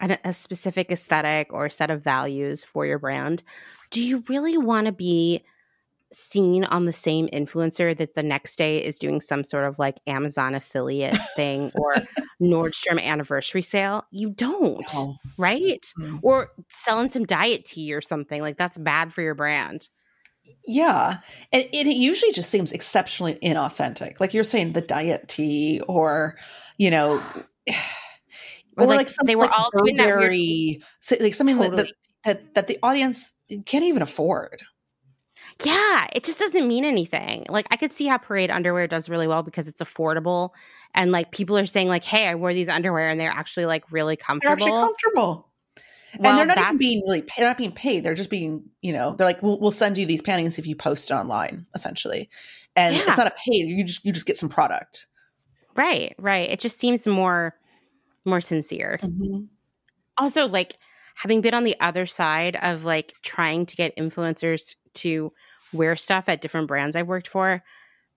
a, 0.00 0.18
a 0.24 0.32
specific 0.32 0.90
aesthetic 0.90 1.52
or 1.52 1.68
set 1.68 1.90
of 1.90 2.02
values 2.02 2.64
for 2.64 2.86
your 2.86 2.98
brand, 2.98 3.42
do 3.90 4.02
you 4.02 4.24
really 4.28 4.56
want 4.58 4.86
to 4.86 4.92
be 4.92 5.42
seen 6.14 6.64
on 6.64 6.84
the 6.84 6.92
same 6.92 7.26
influencer 7.28 7.96
that 7.96 8.14
the 8.14 8.22
next 8.22 8.56
day 8.56 8.84
is 8.84 8.98
doing 8.98 9.18
some 9.20 9.42
sort 9.42 9.64
of 9.64 9.78
like 9.78 9.98
Amazon 10.06 10.54
affiliate 10.54 11.16
thing 11.36 11.70
or 11.74 11.94
Nordstrom 12.40 13.00
anniversary 13.00 13.62
sale? 13.62 14.04
You 14.10 14.30
don't, 14.30 14.86
No. 14.94 15.16
right? 15.38 15.84
Mm. 15.98 16.20
Or 16.22 16.50
selling 16.68 17.08
some 17.08 17.24
diet 17.24 17.64
tea 17.64 17.94
or 17.94 18.02
something 18.02 18.42
like 18.42 18.58
that's 18.58 18.76
bad 18.78 19.12
for 19.12 19.22
your 19.22 19.34
brand. 19.34 19.88
Yeah. 20.66 21.18
And 21.52 21.64
it 21.72 21.86
usually 21.86 22.32
just 22.32 22.50
seems 22.50 22.72
exceptionally 22.72 23.34
inauthentic. 23.42 24.20
Like 24.20 24.32
you're 24.34 24.44
saying 24.44 24.72
the 24.72 24.80
diet 24.80 25.28
tea 25.28 25.80
or, 25.88 26.36
you 26.78 26.90
know, 26.90 27.20
Or, 28.78 28.86
like, 28.86 29.10
they 29.26 29.36
were 29.36 29.50
all 29.50 29.68
doing 29.76 29.98
that 29.98 30.06
weird- 30.18 30.82
so- 31.00 31.16
like 31.20 31.34
something 31.34 31.58
that- 31.58 31.70
Totally. 31.70 31.92
that, 32.24 32.42
that 32.44 32.54
that 32.54 32.66
the 32.68 32.78
audience 32.82 33.34
can't 33.66 33.84
even 33.84 34.00
afford. 34.00 34.62
Yeah, 35.62 36.06
it 36.14 36.24
just 36.24 36.38
doesn't 36.38 36.66
mean 36.66 36.84
anything. 36.86 37.44
Like 37.50 37.66
I 37.70 37.76
could 37.76 37.92
see 37.92 38.06
how 38.06 38.16
parade 38.16 38.50
underwear 38.50 38.86
does 38.86 39.10
really 39.10 39.26
well 39.26 39.42
because 39.42 39.68
it's 39.68 39.82
affordable 39.82 40.50
and 40.94 41.12
like 41.12 41.32
people 41.32 41.58
are 41.58 41.66
saying 41.66 41.88
like, 41.88 42.02
"Hey, 42.04 42.26
I 42.26 42.34
wore 42.34 42.54
these 42.54 42.70
underwear 42.70 43.10
and 43.10 43.20
they're 43.20 43.30
actually 43.30 43.66
like 43.66 43.84
really 43.92 44.16
comfortable." 44.16 44.56
They're 44.56 44.72
comfortable." 44.72 44.84
actually 44.84 44.86
comfortable. 44.86 45.51
Well, 46.18 46.30
and 46.30 46.38
they're 46.38 46.56
not 46.56 46.58
even 46.66 46.78
being 46.78 47.02
really 47.06 47.24
they're 47.36 47.46
not 47.48 47.58
being 47.58 47.72
paid. 47.72 48.04
They're 48.04 48.14
just 48.14 48.30
being, 48.30 48.64
you 48.80 48.92
know, 48.92 49.14
they're 49.14 49.26
like, 49.26 49.42
we'll, 49.42 49.58
we'll 49.60 49.70
send 49.70 49.96
you 49.98 50.06
these 50.06 50.22
panties 50.22 50.58
if 50.58 50.66
you 50.66 50.76
post 50.76 51.10
it 51.10 51.14
online, 51.14 51.66
essentially. 51.74 52.28
And 52.76 52.96
Yeah. 52.96 53.04
it's 53.08 53.18
not 53.18 53.26
a 53.26 53.34
paid. 53.48 53.68
You 53.68 53.84
just 53.84 54.04
you 54.04 54.12
just 54.12 54.26
get 54.26 54.36
some 54.36 54.48
product. 54.48 55.06
Right, 55.74 56.14
right. 56.18 56.50
It 56.50 56.60
just 56.60 56.78
seems 56.78 57.06
more 57.06 57.54
more 58.24 58.40
sincere. 58.40 58.98
Mm-hmm. 59.02 59.44
Also, 60.18 60.46
like 60.46 60.76
having 61.14 61.40
been 61.40 61.54
on 61.54 61.64
the 61.64 61.76
other 61.80 62.06
side 62.06 62.56
of 62.60 62.84
like 62.84 63.14
trying 63.22 63.66
to 63.66 63.76
get 63.76 63.96
influencers 63.96 64.74
to 64.94 65.32
wear 65.72 65.96
stuff 65.96 66.24
at 66.28 66.40
different 66.42 66.68
brands 66.68 66.96
I've 66.96 67.08
worked 67.08 67.28
for, 67.28 67.62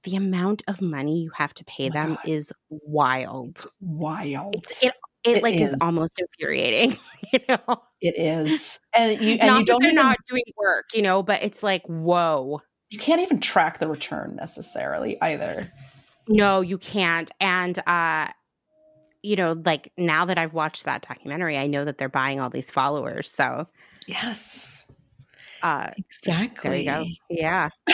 the 0.03 0.15
amount 0.17 0.63
of 0.67 0.81
money 0.81 1.21
you 1.21 1.31
have 1.35 1.53
to 1.55 1.63
pay 1.65 1.87
Oh 1.89 1.93
them 1.93 2.09
God. 2.15 2.27
is 2.27 2.53
wild. 2.69 3.65
Wild. 3.79 4.55
It's, 4.55 4.83
it 4.83 4.93
it, 5.25 5.37
It 5.37 5.43
like 5.43 5.55
is. 5.55 5.73
is. 5.73 5.81
almost 5.81 6.19
infuriating, 6.19 6.97
you 7.33 7.39
know. 7.49 7.81
it 8.01 8.15
is. 8.17 8.79
And 8.95 9.19
you 9.21 9.31
and 9.35 9.47
not 9.47 9.59
you 9.59 9.65
don't 9.65 9.81
they're 9.81 9.91
even 9.91 10.03
not 10.03 10.17
doing 10.29 10.43
work, 10.57 10.85
you 10.93 11.01
know, 11.01 11.23
but 11.23 11.43
it's 11.43 11.63
like, 11.63 11.83
whoa. 11.87 12.61
you 12.89 12.99
can't 12.99 13.21
even 13.21 13.39
track 13.41 13.79
the 13.79 13.87
return 13.87 14.35
necessarily 14.35 15.19
either. 15.21 15.71
No, 16.27 16.61
you 16.61 16.77
can't. 16.77 17.31
And 17.39 17.77
uh 17.87 18.29
you 19.23 19.35
know, 19.35 19.59
like 19.65 19.91
now 19.97 20.25
that 20.25 20.37
I've 20.37 20.53
watched 20.53 20.85
that 20.85 21.05
documentary, 21.07 21.57
I 21.57 21.65
know 21.67 21.83
that 21.85 21.97
they're 21.97 22.09
buying 22.09 22.39
all 22.39 22.49
these 22.49 22.69
followers. 22.71 23.29
So 23.29 23.67
Yes. 24.07 24.85
uh 25.63 25.89
Exactly. 25.97 26.69
there 26.69 26.79
you 26.79 26.85
go. 26.85 27.05
Yeah. 27.29 27.69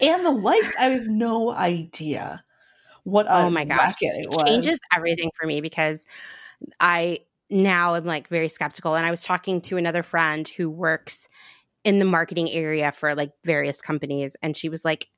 and 0.00 0.24
the 0.24 0.30
likes, 0.30 0.74
I 0.78 0.86
have 0.86 1.06
no 1.06 1.50
idea 1.52 2.43
what 3.04 3.26
Oh 3.28 3.48
my 3.50 3.64
gosh. 3.64 3.94
it 4.00 4.28
was. 4.30 4.44
changes 4.44 4.80
everything 4.94 5.30
for 5.38 5.46
me 5.46 5.60
because 5.60 6.06
I 6.80 7.20
now 7.50 7.94
am 7.94 8.04
like 8.04 8.28
very 8.28 8.48
skeptical. 8.48 8.96
And 8.96 9.06
I 9.06 9.10
was 9.10 9.22
talking 9.22 9.60
to 9.62 9.76
another 9.76 10.02
friend 10.02 10.48
who 10.48 10.68
works 10.70 11.28
in 11.84 11.98
the 11.98 12.04
marketing 12.04 12.50
area 12.50 12.90
for 12.92 13.14
like 13.14 13.32
various 13.44 13.80
companies, 13.80 14.36
and 14.42 14.56
she 14.56 14.68
was 14.68 14.84
like, 14.84 15.08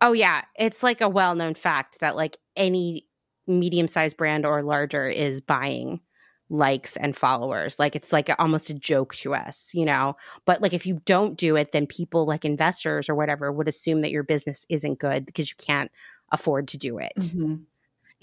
"Oh 0.00 0.12
yeah, 0.12 0.42
it's 0.58 0.82
like 0.82 1.00
a 1.00 1.08
well 1.08 1.34
known 1.34 1.54
fact 1.54 1.98
that 2.00 2.16
like 2.16 2.36
any 2.56 3.06
medium 3.46 3.88
sized 3.88 4.16
brand 4.16 4.46
or 4.46 4.62
larger 4.62 5.08
is 5.08 5.40
buying." 5.40 6.00
Likes 6.48 6.96
and 6.96 7.16
followers 7.16 7.78
like 7.78 7.96
it's 7.96 8.12
like 8.12 8.30
almost 8.38 8.70
a 8.70 8.74
joke 8.74 9.14
to 9.16 9.34
us 9.34 9.70
you 9.74 9.84
know 9.84 10.14
but 10.44 10.62
like 10.62 10.72
if 10.72 10.86
you 10.86 11.00
don't 11.04 11.36
do 11.36 11.56
it 11.56 11.72
then 11.72 11.86
people 11.86 12.24
like 12.24 12.44
investors 12.44 13.08
or 13.08 13.14
whatever 13.16 13.50
would 13.50 13.66
assume 13.66 14.00
that 14.02 14.12
your 14.12 14.22
business 14.22 14.64
isn't 14.68 14.98
good 15.00 15.26
because 15.26 15.50
you 15.50 15.56
can't 15.58 15.90
afford 16.30 16.68
to 16.68 16.78
do 16.78 16.98
it 16.98 17.12
Mhm. 17.18 17.64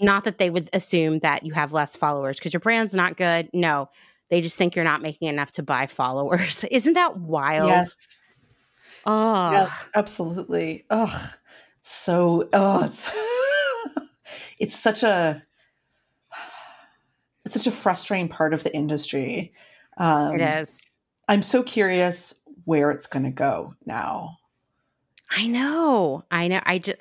not 0.00 0.24
that 0.24 0.38
they 0.38 0.48
would 0.48 0.70
assume 0.72 1.18
that 1.18 1.44
you 1.44 1.52
have 1.52 1.72
less 1.74 1.96
followers 1.96 2.38
because 2.38 2.52
your 2.54 2.60
brand's 2.60 2.94
not 2.94 3.16
good. 3.16 3.48
No, 3.52 3.88
they 4.30 4.40
just 4.40 4.56
think 4.56 4.74
you're 4.74 4.84
not 4.84 5.02
making 5.02 5.28
enough 5.28 5.52
to 5.52 5.62
buy 5.62 5.86
followers. 5.86 6.64
Isn't 6.70 6.94
that 6.94 7.16
wild? 7.18 7.68
Yes. 7.68 7.94
Oh, 9.06 9.50
Yes, 9.52 9.88
absolutely. 9.94 10.84
Ugh. 10.90 11.30
So 11.82 12.48
oh 12.52 12.84
it's 12.84 13.06
it's 14.58 14.74
such 14.74 15.02
a 15.02 15.42
it's 17.44 17.54
such 17.54 17.66
a 17.66 17.76
frustrating 17.76 18.28
part 18.28 18.54
of 18.54 18.62
the 18.62 18.74
industry. 18.74 19.52
Um, 19.96 20.34
it 20.34 20.60
is. 20.60 20.86
I'm 21.28 21.42
so 21.42 21.62
curious 21.62 22.40
where 22.64 22.90
it's 22.90 23.06
going 23.06 23.24
to 23.24 23.30
go 23.30 23.74
now. 23.84 24.36
I 25.30 25.46
know. 25.46 26.24
I 26.30 26.48
know. 26.48 26.60
I 26.64 26.78
just, 26.78 26.98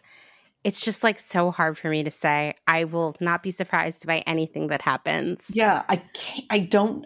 it's 0.64 0.82
just 0.82 1.04
like 1.04 1.20
so 1.20 1.52
hard 1.52 1.78
for 1.78 1.90
me 1.90 2.04
to 2.04 2.12
say. 2.12 2.56
I 2.68 2.86
will 2.86 3.16
not 3.20 3.44
be 3.44 3.52
surprised 3.52 4.08
by 4.08 4.20
anything 4.20 4.68
that 4.68 4.82
happens. 4.82 5.52
Yeah, 5.54 5.84
I 5.90 5.98
can't. 5.98 6.46
I 6.50 6.60
don't. 6.60 7.06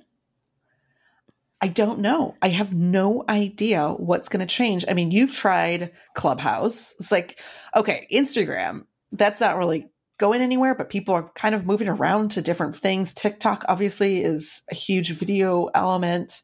I 1.59 1.69
don't 1.69 1.99
know. 1.99 2.35
I 2.39 2.49
have 2.49 2.75
no 2.75 3.23
idea 3.27 3.89
what's 3.89 4.29
going 4.29 4.45
to 4.45 4.45
change. 4.45 4.85
I 4.87 4.93
mean, 4.93 5.09
you've 5.09 5.33
tried 5.33 5.91
Clubhouse. 6.13 6.93
It's 6.99 7.11
like, 7.11 7.39
okay, 7.75 8.05
Instagram. 8.13 8.85
That's 9.11 9.41
not 9.41 9.57
really 9.57 9.89
going 10.17 10.41
anywhere, 10.41 10.75
but 10.75 10.89
people 10.89 11.13
are 11.13 11.29
kind 11.35 11.53
of 11.53 11.65
moving 11.65 11.87
around 11.87 12.31
to 12.31 12.41
different 12.41 12.75
things. 12.75 13.13
TikTok 13.13 13.65
obviously 13.67 14.23
is 14.23 14.61
a 14.71 14.75
huge 14.75 15.11
video 15.11 15.69
element. 15.75 16.41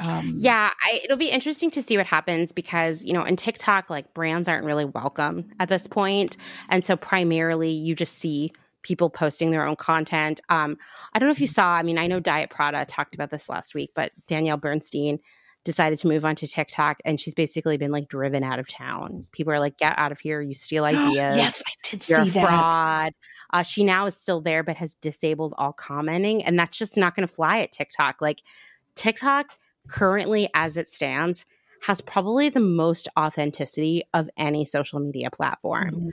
Um, 0.00 0.34
Yeah, 0.36 0.70
I, 0.82 1.00
it'll 1.04 1.16
be 1.16 1.30
interesting 1.30 1.70
to 1.72 1.82
see 1.82 1.96
what 1.96 2.06
happens 2.06 2.50
because, 2.50 3.04
you 3.04 3.12
know, 3.12 3.22
in 3.24 3.36
TikTok, 3.36 3.90
like 3.90 4.12
brands 4.12 4.48
aren't 4.48 4.64
really 4.64 4.84
welcome 4.84 5.52
at 5.60 5.68
this 5.68 5.86
point. 5.86 6.36
And 6.68 6.84
so 6.84 6.96
primarily 6.96 7.70
you 7.70 7.94
just 7.94 8.18
see 8.18 8.52
people 8.82 9.08
posting 9.08 9.50
their 9.50 9.66
own 9.66 9.76
content. 9.76 10.40
Um, 10.48 10.76
I 11.12 11.18
don't 11.18 11.28
know 11.28 11.32
if 11.32 11.40
you 11.40 11.46
saw, 11.46 11.74
I 11.74 11.82
mean, 11.82 11.96
I 11.96 12.08
know 12.08 12.20
Diet 12.20 12.50
Prada 12.50 12.84
talked 12.84 13.14
about 13.14 13.30
this 13.30 13.48
last 13.48 13.74
week, 13.74 13.92
but 13.94 14.12
Danielle 14.26 14.56
Bernstein 14.56 15.20
decided 15.64 15.98
to 15.98 16.08
move 16.08 16.24
on 16.24 16.36
to 16.36 16.46
TikTok 16.46 16.98
and 17.04 17.18
she's 17.20 17.34
basically 17.34 17.76
been 17.76 17.90
like 17.90 18.08
driven 18.08 18.42
out 18.44 18.58
of 18.58 18.68
town. 18.68 19.26
People 19.32 19.52
are 19.52 19.58
like, 19.58 19.78
get 19.78 19.98
out 19.98 20.12
of 20.12 20.20
here, 20.20 20.40
you 20.40 20.54
steal 20.54 20.84
ideas. 20.86 21.36
yes, 21.36 21.62
I 21.66 21.72
did 21.82 22.08
You're 22.08 22.24
see 22.24 22.30
that. 22.30 22.46
fraud. 22.46 23.12
Uh, 23.52 23.62
she 23.62 23.84
now 23.84 24.06
is 24.06 24.16
still 24.16 24.40
there, 24.40 24.62
but 24.62 24.76
has 24.76 24.94
disabled 24.94 25.54
all 25.58 25.72
commenting. 25.72 26.44
And 26.44 26.58
that's 26.58 26.76
just 26.76 26.96
not 26.96 27.14
going 27.16 27.26
to 27.26 27.32
fly 27.32 27.60
at 27.60 27.72
TikTok. 27.72 28.20
Like, 28.20 28.42
TikTok 28.94 29.56
currently, 29.88 30.48
as 30.54 30.76
it 30.76 30.88
stands, 30.88 31.46
has 31.82 32.00
probably 32.00 32.48
the 32.48 32.60
most 32.60 33.08
authenticity 33.18 34.02
of 34.14 34.28
any 34.36 34.64
social 34.64 34.98
media 35.00 35.30
platform. 35.30 35.90
Mhm. 35.94 36.10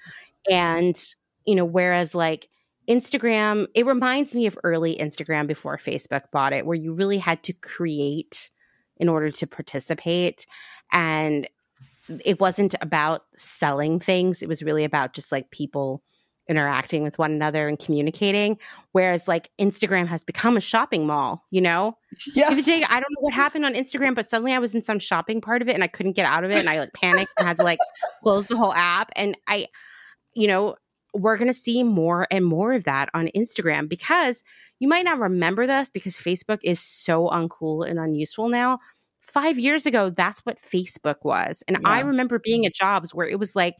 And, 0.49 1.06
you 1.45 1.56
know, 1.56 1.65
whereas 1.65 2.14
like 2.15 2.49
Instagram, 2.88 3.68
it 3.76 3.86
reminds 3.86 4.34
me 4.36 4.45
of 4.48 4.57
early 4.64 4.95
Instagram 4.98 5.48
before 5.48 5.78
Facebook 5.78 6.23
bought 6.32 6.53
it, 6.53 6.65
where 6.65 6.76
you 6.78 6.94
really 6.94 7.18
had 7.19 7.44
to 7.44 7.53
create 7.53 8.52
in 9.02 9.10
order 9.10 9.32
to 9.32 9.48
participate. 9.48 10.45
And 10.94 11.49
it 12.23 12.40
wasn't 12.40 12.76
about 12.82 13.23
selling 13.36 13.99
things, 13.99 14.41
it 14.41 14.48
was 14.48 14.64
really 14.64 14.86
about 14.86 15.14
just 15.14 15.32
like 15.32 15.52
people 15.52 16.03
interacting 16.48 17.02
with 17.02 17.18
one 17.18 17.32
another 17.32 17.68
and 17.68 17.80
communicating. 17.80 18.60
Whereas 18.91 19.28
like 19.28 19.49
Instagram 19.60 20.07
has 20.07 20.23
become 20.23 20.57
a 20.57 20.61
shopping 20.61 21.07
mall, 21.07 21.45
you 21.49 21.61
know? 21.61 21.98
Yes. 22.36 22.68
I 22.90 22.99
don't 22.99 23.11
know 23.11 23.22
what 23.22 23.34
happened 23.34 23.65
on 23.65 23.73
Instagram, 23.73 24.15
but 24.15 24.30
suddenly 24.30 24.52
I 24.52 24.60
was 24.60 24.76
in 24.76 24.82
some 24.82 24.99
shopping 24.99 25.41
part 25.41 25.61
of 25.61 25.69
it 25.69 25.73
and 25.73 25.84
I 25.84 25.88
couldn't 25.88 26.14
get 26.14 26.26
out 26.26 26.44
of 26.44 26.52
it 26.52 26.57
and 26.60 26.69
I 26.69 26.80
like 26.80 26.94
panicked 26.94 27.32
and 27.38 27.48
had 27.48 27.57
to 27.57 27.64
like 27.64 27.80
close 28.22 28.48
the 28.48 28.57
whole 28.57 28.73
app. 28.73 29.11
And 29.15 29.38
I, 29.48 29.68
you 30.34 30.48
know, 30.48 30.76
we're 31.13 31.38
going 31.38 31.47
to 31.47 31.53
see 31.53 31.83
more 31.83 32.27
and 32.31 32.45
more 32.45 32.73
of 32.73 32.85
that 32.85 33.09
on 33.13 33.29
Instagram 33.35 33.89
because 33.89 34.43
you 34.79 34.88
might 34.88 35.05
not 35.05 35.19
remember 35.19 35.67
this 35.67 35.89
because 35.89 36.15
Facebook 36.15 36.59
is 36.63 36.79
so 36.79 37.27
uncool 37.29 37.88
and 37.88 37.99
unuseful 37.99 38.49
now. 38.49 38.79
Five 39.19 39.59
years 39.59 39.85
ago, 39.85 40.09
that's 40.09 40.41
what 40.41 40.57
Facebook 40.61 41.17
was. 41.23 41.63
And 41.67 41.77
yeah. 41.81 41.89
I 41.89 41.99
remember 41.99 42.39
being 42.39 42.65
at 42.65 42.73
jobs 42.73 43.13
where 43.13 43.27
it 43.27 43.39
was 43.39 43.55
like, 43.55 43.75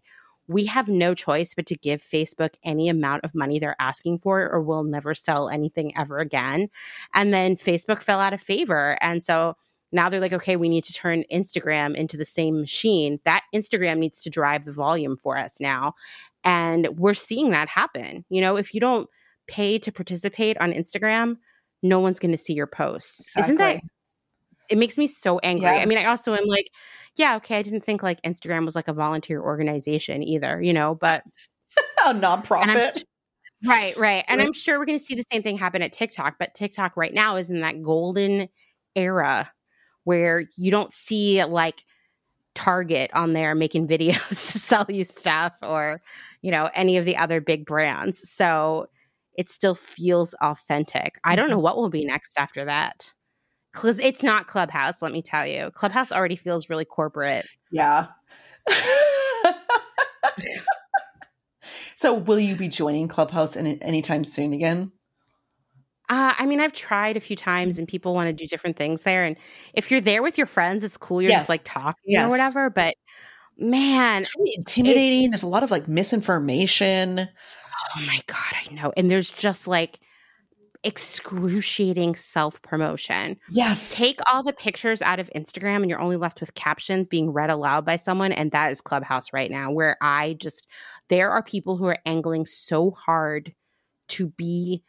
we 0.48 0.66
have 0.66 0.88
no 0.90 1.14
choice 1.14 1.54
but 1.54 1.66
to 1.68 1.76
give 1.76 2.02
Facebook 2.02 2.56
any 2.64 2.90
amount 2.90 3.24
of 3.24 3.36
money 3.36 3.60
they're 3.60 3.76
asking 3.80 4.20
for, 4.20 4.50
or 4.50 4.62
we'll 4.62 4.84
never 4.84 5.16
sell 5.16 5.50
anything 5.50 5.96
ever 5.98 6.20
again. 6.20 6.68
And 7.14 7.34
then 7.34 7.56
Facebook 7.56 8.02
fell 8.02 8.20
out 8.20 8.34
of 8.34 8.42
favor. 8.42 8.98
And 9.02 9.24
so 9.24 9.56
now 9.92 10.10
they're 10.10 10.22
like, 10.22 10.34
okay, 10.34 10.56
we 10.56 10.70
need 10.70 10.84
to 10.86 10.94
turn 10.94 11.24
Instagram 11.32 11.96
into 11.96 12.18
the 12.18 12.26
same 12.26 12.60
machine. 12.62 13.20
That 13.26 13.44
Instagram 13.54 13.98
needs 13.98 14.22
to 14.22 14.30
drive 14.30 14.66
the 14.66 14.72
volume 14.72 15.18
for 15.18 15.38
us 15.38 15.60
now. 15.60 15.94
And 16.44 16.88
we're 16.98 17.14
seeing 17.14 17.52
that 17.52 17.68
happen. 17.68 18.26
You 18.30 18.42
know, 18.42 18.56
if 18.56 18.74
you 18.74 18.80
don't 18.80 19.10
pay 19.48 19.78
to 19.80 19.92
participate 19.92 20.58
on 20.60 20.72
Instagram, 20.72 21.38
no 21.84 22.00
one's 22.00 22.20
going 22.20 22.32
to 22.32 22.38
see 22.38 22.54
your 22.54 22.68
posts. 22.68 23.28
Exactly. 23.36 23.42
Isn't 23.42 23.58
that? 23.58 23.82
It 24.70 24.78
makes 24.78 24.98
me 24.98 25.08
so 25.08 25.40
angry. 25.40 25.68
Yeah. 25.68 25.82
I 25.82 25.86
mean, 25.86 25.98
I 25.98 26.06
also 26.06 26.34
am 26.34 26.46
like, 26.46 26.70
yeah, 27.16 27.36
okay, 27.38 27.58
I 27.58 27.62
didn't 27.62 27.84
think 27.84 28.02
like 28.02 28.22
Instagram 28.22 28.64
was 28.64 28.76
like 28.76 28.88
a 28.88 28.94
volunteer 28.94 29.42
organization 29.42 30.24
either, 30.24 30.62
you 30.62 30.72
know, 30.72 30.96
but 30.96 31.24
a 32.08 32.14
nonprofit. 32.14 33.04
Right, 33.66 33.96
right. 33.98 34.24
And 34.28 34.42
I'm 34.42 34.54
sure 34.54 34.80
we're 34.80 34.86
going 34.86 34.98
to 34.98 35.04
see 35.04 35.14
the 35.14 35.26
same 35.32 35.44
thing 35.44 35.58
happen 35.58 35.82
at 35.82 35.92
TikTok, 35.92 36.36
but 36.40 36.56
TikTok 36.56 36.96
right 36.96 37.14
now 37.14 37.36
is 37.36 37.50
in 37.50 37.60
that 37.62 37.84
golden 37.84 38.48
era 38.96 39.52
where 40.04 40.46
you 40.58 40.72
don't 40.72 40.94
see 40.94 41.44
like 41.44 41.84
Target 42.54 43.12
on 43.14 43.34
there 43.34 43.56
making 43.56 43.88
videos 43.88 44.28
to 44.52 44.60
sell 44.60 44.86
you 44.90 45.04
stuff 45.04 45.54
or, 45.62 46.02
you 46.42 46.52
know, 46.52 46.70
any 46.74 46.98
of 46.98 47.06
the 47.06 47.18
other 47.18 47.40
big 47.40 47.66
brands. 47.66 48.30
So 48.30 48.88
it 49.38 49.50
still 49.50 49.76
feels 49.76 50.34
authentic. 50.42 51.18
I 51.24 51.36
don't 51.36 51.50
know 51.50 51.56
mm-hmm. 51.56 51.64
what 51.64 51.78
will 51.78 51.90
be 51.90 52.06
next 52.06 52.38
after 52.38 52.66
that. 52.66 53.14
Cause 53.74 54.00
it's 54.00 54.22
not 54.22 54.48
Clubhouse, 54.48 55.02
let 55.02 55.14
me 55.14 55.22
tell 55.22 55.48
you. 55.48 55.72
Clubhouse 55.72 56.12
already 56.12 56.36
feels 56.36 56.70
really 56.70 56.84
corporate. 56.84 57.46
Yeah. 57.72 58.08
so 61.96 62.14
will 62.14 62.40
you 62.40 62.56
be 62.56 62.68
joining 62.68 63.08
Clubhouse 63.08 63.56
any, 63.56 63.82
anytime 63.82 64.26
soon 64.26 64.52
again? 64.54 64.92
Uh, 66.12 66.34
I 66.38 66.46
mean, 66.46 66.60
I've 66.60 66.74
tried 66.74 67.16
a 67.16 67.22
few 67.22 67.38
times 67.38 67.80
and 67.80 67.88
people 67.88 68.14
want 68.14 68.28
to 68.28 68.34
do 68.34 68.46
different 68.46 68.76
things 68.76 69.04
there. 69.04 69.24
And 69.24 69.38
if 69.74 69.90
you're 69.90 70.02
there 70.02 70.22
with 70.22 70.38
your 70.38 70.46
friends, 70.46 70.84
it's 70.84 70.98
cool. 70.98 71.22
You're 71.22 71.32
yes. 71.32 71.44
just 71.44 71.50
like 71.50 71.62
talking 71.64 72.04
yes. 72.06 72.28
or 72.28 72.30
whatever. 72.30 72.70
But 72.70 72.96
man, 73.58 74.20
it's 74.20 74.36
really 74.36 74.56
intimidating. 74.58 75.24
It, 75.24 75.32
there's 75.32 75.44
a 75.44 75.48
lot 75.48 75.64
of 75.64 75.72
like 75.72 75.88
misinformation. 75.88 77.18
Oh 77.22 78.02
my 78.06 78.20
God, 78.28 78.38
I 78.70 78.74
know. 78.74 78.92
And 78.98 79.10
there's 79.10 79.30
just 79.30 79.70
like 79.70 80.02
excruciating 80.84 82.16
self 82.16 82.62
promotion. 82.62 83.38
Yes. 83.50 83.96
Take 83.96 84.20
all 84.28 84.44
the 84.44 84.52
pictures 84.52 85.02
out 85.02 85.22
of 85.22 85.30
Instagram 85.34 85.78
and 85.78 85.90
you're 85.90 86.02
only 86.02 86.18
left 86.18 86.42
with 86.42 86.54
captions 86.56 87.08
being 87.08 87.32
read 87.32 87.50
aloud 87.50 87.86
by 87.86 87.96
someone. 87.96 88.34
And 88.34 88.52
that 88.52 88.70
is 88.70 88.82
Clubhouse 88.82 89.32
right 89.32 89.50
now, 89.50 89.72
where 89.72 89.96
I 90.02 90.36
just, 90.42 90.68
there 91.08 91.32
are 91.32 91.42
people 91.42 91.78
who 91.78 91.86
are 91.86 92.00
angling 92.06 92.48
so 92.48 92.92
hard 92.92 93.54
to 94.10 94.28
be 94.28 94.84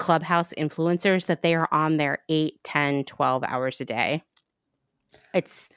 clubhouse 0.00 0.54
influencers 0.56 1.26
that 1.26 1.42
they 1.42 1.54
are 1.54 1.68
on 1.70 1.98
there 1.98 2.18
8 2.30 2.64
10 2.64 3.04
12 3.04 3.44
hours 3.44 3.80
a 3.82 3.84
day. 3.84 4.22
It's 5.34 5.68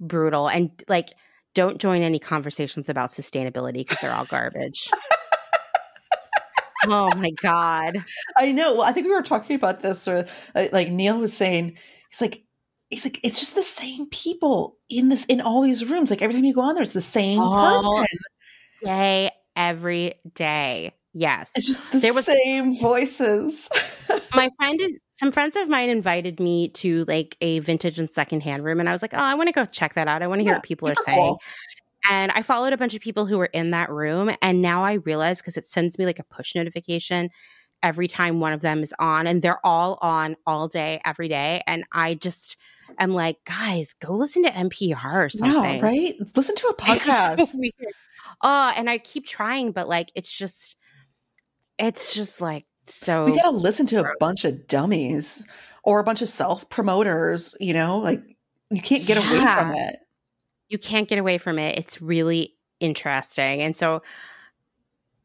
brutal. 0.00 0.48
And 0.48 0.70
like 0.88 1.10
don't 1.54 1.78
join 1.78 2.02
any 2.02 2.18
conversations 2.18 2.88
about 2.88 3.10
sustainability 3.10 3.78
because 3.78 4.00
they're 4.00 4.12
all 4.12 4.26
garbage. 4.26 4.90
Oh 6.86 7.10
my 7.16 7.30
god. 7.42 8.04
I 8.36 8.52
know. 8.52 8.74
Well 8.74 8.82
i 8.84 8.92
think 8.92 9.06
we 9.06 9.12
were 9.12 9.20
talking 9.20 9.56
about 9.56 9.82
this 9.82 10.06
or 10.06 10.24
like 10.72 10.88
neil 10.88 11.18
was 11.18 11.34
saying 11.36 11.76
he's 12.08 12.20
like 12.20 12.44
he's 12.88 13.04
like 13.04 13.18
it's 13.24 13.40
just 13.40 13.56
the 13.56 13.64
same 13.64 14.06
people 14.06 14.78
in 14.88 15.08
this 15.08 15.24
in 15.26 15.40
all 15.40 15.60
these 15.60 15.84
rooms. 15.84 16.08
Like 16.08 16.22
every 16.22 16.34
time 16.34 16.44
you 16.44 16.54
go 16.54 16.62
on 16.62 16.74
there 16.74 16.82
it's 16.84 16.92
the 16.92 17.00
same 17.00 17.40
all 17.40 17.80
person. 17.98 18.18
day 18.84 19.32
every 19.56 20.14
day 20.34 20.94
Yes. 21.18 21.50
It's 21.56 21.66
just 21.66 21.92
the 21.92 21.98
there 21.98 22.14
was, 22.14 22.26
same 22.26 22.78
voices. 22.78 23.68
my 24.34 24.48
friend 24.56 24.80
is 24.80 24.92
some 25.10 25.32
friends 25.32 25.56
of 25.56 25.68
mine 25.68 25.88
invited 25.88 26.38
me 26.38 26.68
to 26.68 27.04
like 27.08 27.36
a 27.40 27.58
vintage 27.58 27.98
and 27.98 28.10
secondhand 28.12 28.62
room 28.64 28.78
and 28.78 28.88
I 28.88 28.92
was 28.92 29.02
like, 29.02 29.14
"Oh, 29.14 29.18
I 29.18 29.34
want 29.34 29.48
to 29.48 29.52
go 29.52 29.66
check 29.66 29.94
that 29.94 30.06
out. 30.06 30.22
I 30.22 30.28
want 30.28 30.38
to 30.38 30.44
hear 30.44 30.54
what 30.54 30.62
people 30.62 30.88
are 30.88 30.94
saying." 31.04 31.18
Cool. 31.18 31.40
And 32.08 32.30
I 32.30 32.42
followed 32.42 32.72
a 32.72 32.76
bunch 32.76 32.94
of 32.94 33.00
people 33.00 33.26
who 33.26 33.36
were 33.36 33.46
in 33.46 33.72
that 33.72 33.90
room 33.90 34.30
and 34.40 34.62
now 34.62 34.84
I 34.84 34.94
realize 34.94 35.42
cuz 35.42 35.56
it 35.56 35.66
sends 35.66 35.98
me 35.98 36.06
like 36.06 36.20
a 36.20 36.24
push 36.24 36.54
notification 36.54 37.30
every 37.82 38.06
time 38.06 38.38
one 38.38 38.52
of 38.52 38.60
them 38.60 38.84
is 38.84 38.94
on 39.00 39.26
and 39.26 39.42
they're 39.42 39.64
all 39.66 39.98
on 40.00 40.36
all 40.46 40.68
day 40.68 41.00
every 41.04 41.26
day 41.26 41.62
and 41.66 41.84
I 41.90 42.14
just 42.14 42.56
am 43.00 43.12
like, 43.12 43.38
"Guys, 43.44 43.92
go 43.94 44.12
listen 44.12 44.44
to 44.44 44.50
NPR 44.50 45.24
or 45.24 45.30
something." 45.30 45.80
No, 45.80 45.88
right? 45.88 46.14
Listen 46.36 46.54
to 46.54 46.68
a 46.68 46.74
podcast. 46.80 47.56
Oh, 48.40 48.72
and 48.76 48.88
I 48.88 48.98
keep 48.98 49.26
trying 49.26 49.72
but 49.72 49.88
like 49.88 50.12
it's 50.14 50.32
just 50.32 50.76
it's 51.78 52.14
just 52.14 52.40
like 52.40 52.66
so. 52.86 53.24
We 53.24 53.36
got 53.36 53.50
to 53.50 53.56
listen 53.56 53.86
to 53.86 54.00
a 54.00 54.12
bunch 54.18 54.44
of 54.44 54.66
dummies 54.66 55.44
or 55.82 56.00
a 56.00 56.04
bunch 56.04 56.22
of 56.22 56.28
self 56.28 56.68
promoters, 56.68 57.54
you 57.60 57.72
know, 57.72 57.98
like 57.98 58.22
you 58.70 58.82
can't 58.82 59.06
get 59.06 59.16
yeah. 59.16 59.30
away 59.30 59.52
from 59.54 59.74
it. 59.74 59.96
You 60.68 60.78
can't 60.78 61.08
get 61.08 61.18
away 61.18 61.38
from 61.38 61.58
it. 61.58 61.78
It's 61.78 62.02
really 62.02 62.54
interesting. 62.80 63.62
And 63.62 63.76
so, 63.76 64.02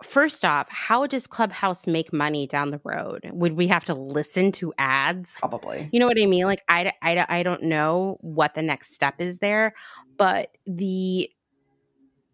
first 0.01 0.45
off, 0.45 0.67
how 0.69 1.05
does 1.05 1.27
Clubhouse 1.27 1.85
make 1.85 2.13
money 2.13 2.47
down 2.47 2.71
the 2.71 2.79
road? 2.83 3.29
Would 3.33 3.53
we 3.53 3.67
have 3.67 3.85
to 3.85 3.93
listen 3.93 4.51
to 4.53 4.73
ads? 4.77 5.37
Probably. 5.39 5.89
You 5.91 5.99
know 5.99 6.07
what 6.07 6.21
I 6.21 6.25
mean? 6.25 6.45
Like, 6.45 6.63
I, 6.69 6.93
I, 7.01 7.25
I 7.27 7.43
don't 7.43 7.63
know 7.63 8.17
what 8.21 8.53
the 8.53 8.61
next 8.61 8.93
step 8.93 9.15
is 9.19 9.39
there, 9.39 9.73
but 10.17 10.49
the 10.65 11.29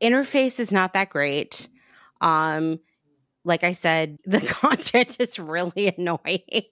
interface 0.01 0.59
is 0.59 0.71
not 0.71 0.93
that 0.93 1.09
great. 1.09 1.67
Um, 2.21 2.79
like 3.43 3.63
I 3.63 3.71
said, 3.71 4.17
the 4.25 4.41
content 4.41 5.17
is 5.19 5.39
really 5.39 5.93
annoying. 5.97 6.63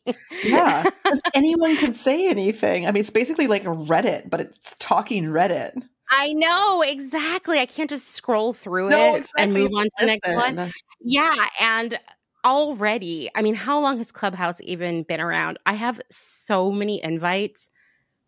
yeah. 0.43 0.85
anyone 1.33 1.77
can 1.77 1.93
say 1.93 2.29
anything. 2.29 2.85
I 2.85 2.91
mean, 2.91 3.01
it's 3.01 3.09
basically 3.09 3.47
like 3.47 3.63
a 3.63 3.69
Reddit, 3.69 4.29
but 4.29 4.41
it's 4.41 4.75
talking 4.79 5.25
Reddit. 5.25 5.81
I 6.09 6.31
know, 6.33 6.81
exactly. 6.83 7.59
I 7.59 7.65
can't 7.65 7.89
just 7.89 8.09
scroll 8.09 8.53
through 8.53 8.89
no, 8.89 9.15
it 9.15 9.17
exactly. 9.19 9.43
and 9.43 9.53
move 9.53 9.71
on 9.75 9.85
to 9.85 9.91
the 9.99 10.05
next 10.05 10.29
one. 10.29 10.71
Yeah. 11.01 11.47
And 11.59 11.99
already, 12.45 13.29
I 13.35 13.41
mean, 13.41 13.55
how 13.55 13.79
long 13.79 13.97
has 13.97 14.11
Clubhouse 14.11 14.59
even 14.61 15.03
been 15.03 15.19
around? 15.19 15.59
I 15.65 15.73
have 15.73 15.99
so 16.09 16.71
many 16.71 17.03
invites. 17.03 17.69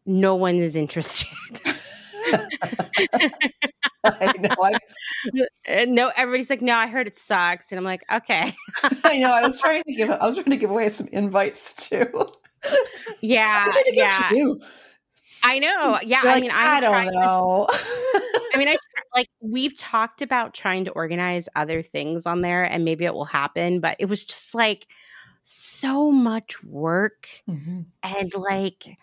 No 0.06 0.36
one 0.36 0.56
is 0.56 0.76
interested. 0.76 1.28
I 4.04 4.34
know. 4.38 4.56
I, 5.68 5.86
no, 5.86 6.12
everybody's 6.16 6.50
like, 6.50 6.62
no, 6.62 6.76
I 6.76 6.88
heard 6.88 7.08
it 7.08 7.16
sucks, 7.16 7.72
and 7.72 7.80
I'm 7.80 7.86
like, 7.86 8.04
okay. 8.12 8.54
I 9.04 9.20
know. 9.20 9.32
I 9.32 9.44
was 9.46 9.60
trying 9.60 9.84
to 9.84 9.94
give. 9.94 10.10
I 10.10 10.26
was 10.26 10.36
trying 10.36 10.52
to 10.52 10.58
give 10.58 10.70
away 10.70 10.90
some 10.90 11.08
invites 11.12 11.90
too. 11.90 12.08
Yeah, 13.22 13.72
yeah. 13.94 14.30
I 15.44 15.60
know. 15.60 15.98
Yeah, 16.04 16.24
You're 16.24 16.32
I 16.32 16.41
mean, 16.41 16.52
I 16.54 16.82
don't 16.82 17.14
know. 17.14 17.68
I 18.54 18.58
mean, 18.58 18.68
I 18.68 18.76
like 19.16 19.30
we've 19.40 19.78
talked 19.78 20.22
about 20.22 20.54
trying 20.54 20.84
to 20.86 20.91
organize 20.91 21.48
other 21.56 21.82
things 21.82 22.26
on 22.26 22.41
there, 22.41 22.64
and 22.64 22.84
maybe 22.84 23.06
it 23.06 23.14
will 23.14 23.24
happen, 23.24 23.80
but 23.80 23.96
it 24.00 24.06
was 24.06 24.26
just 24.26 24.54
like 24.54 24.88
so 25.44 26.12
much 26.12 26.62
work 26.64 27.28
mm-hmm. 27.50 27.82
and 28.04 28.32
like 28.36 28.98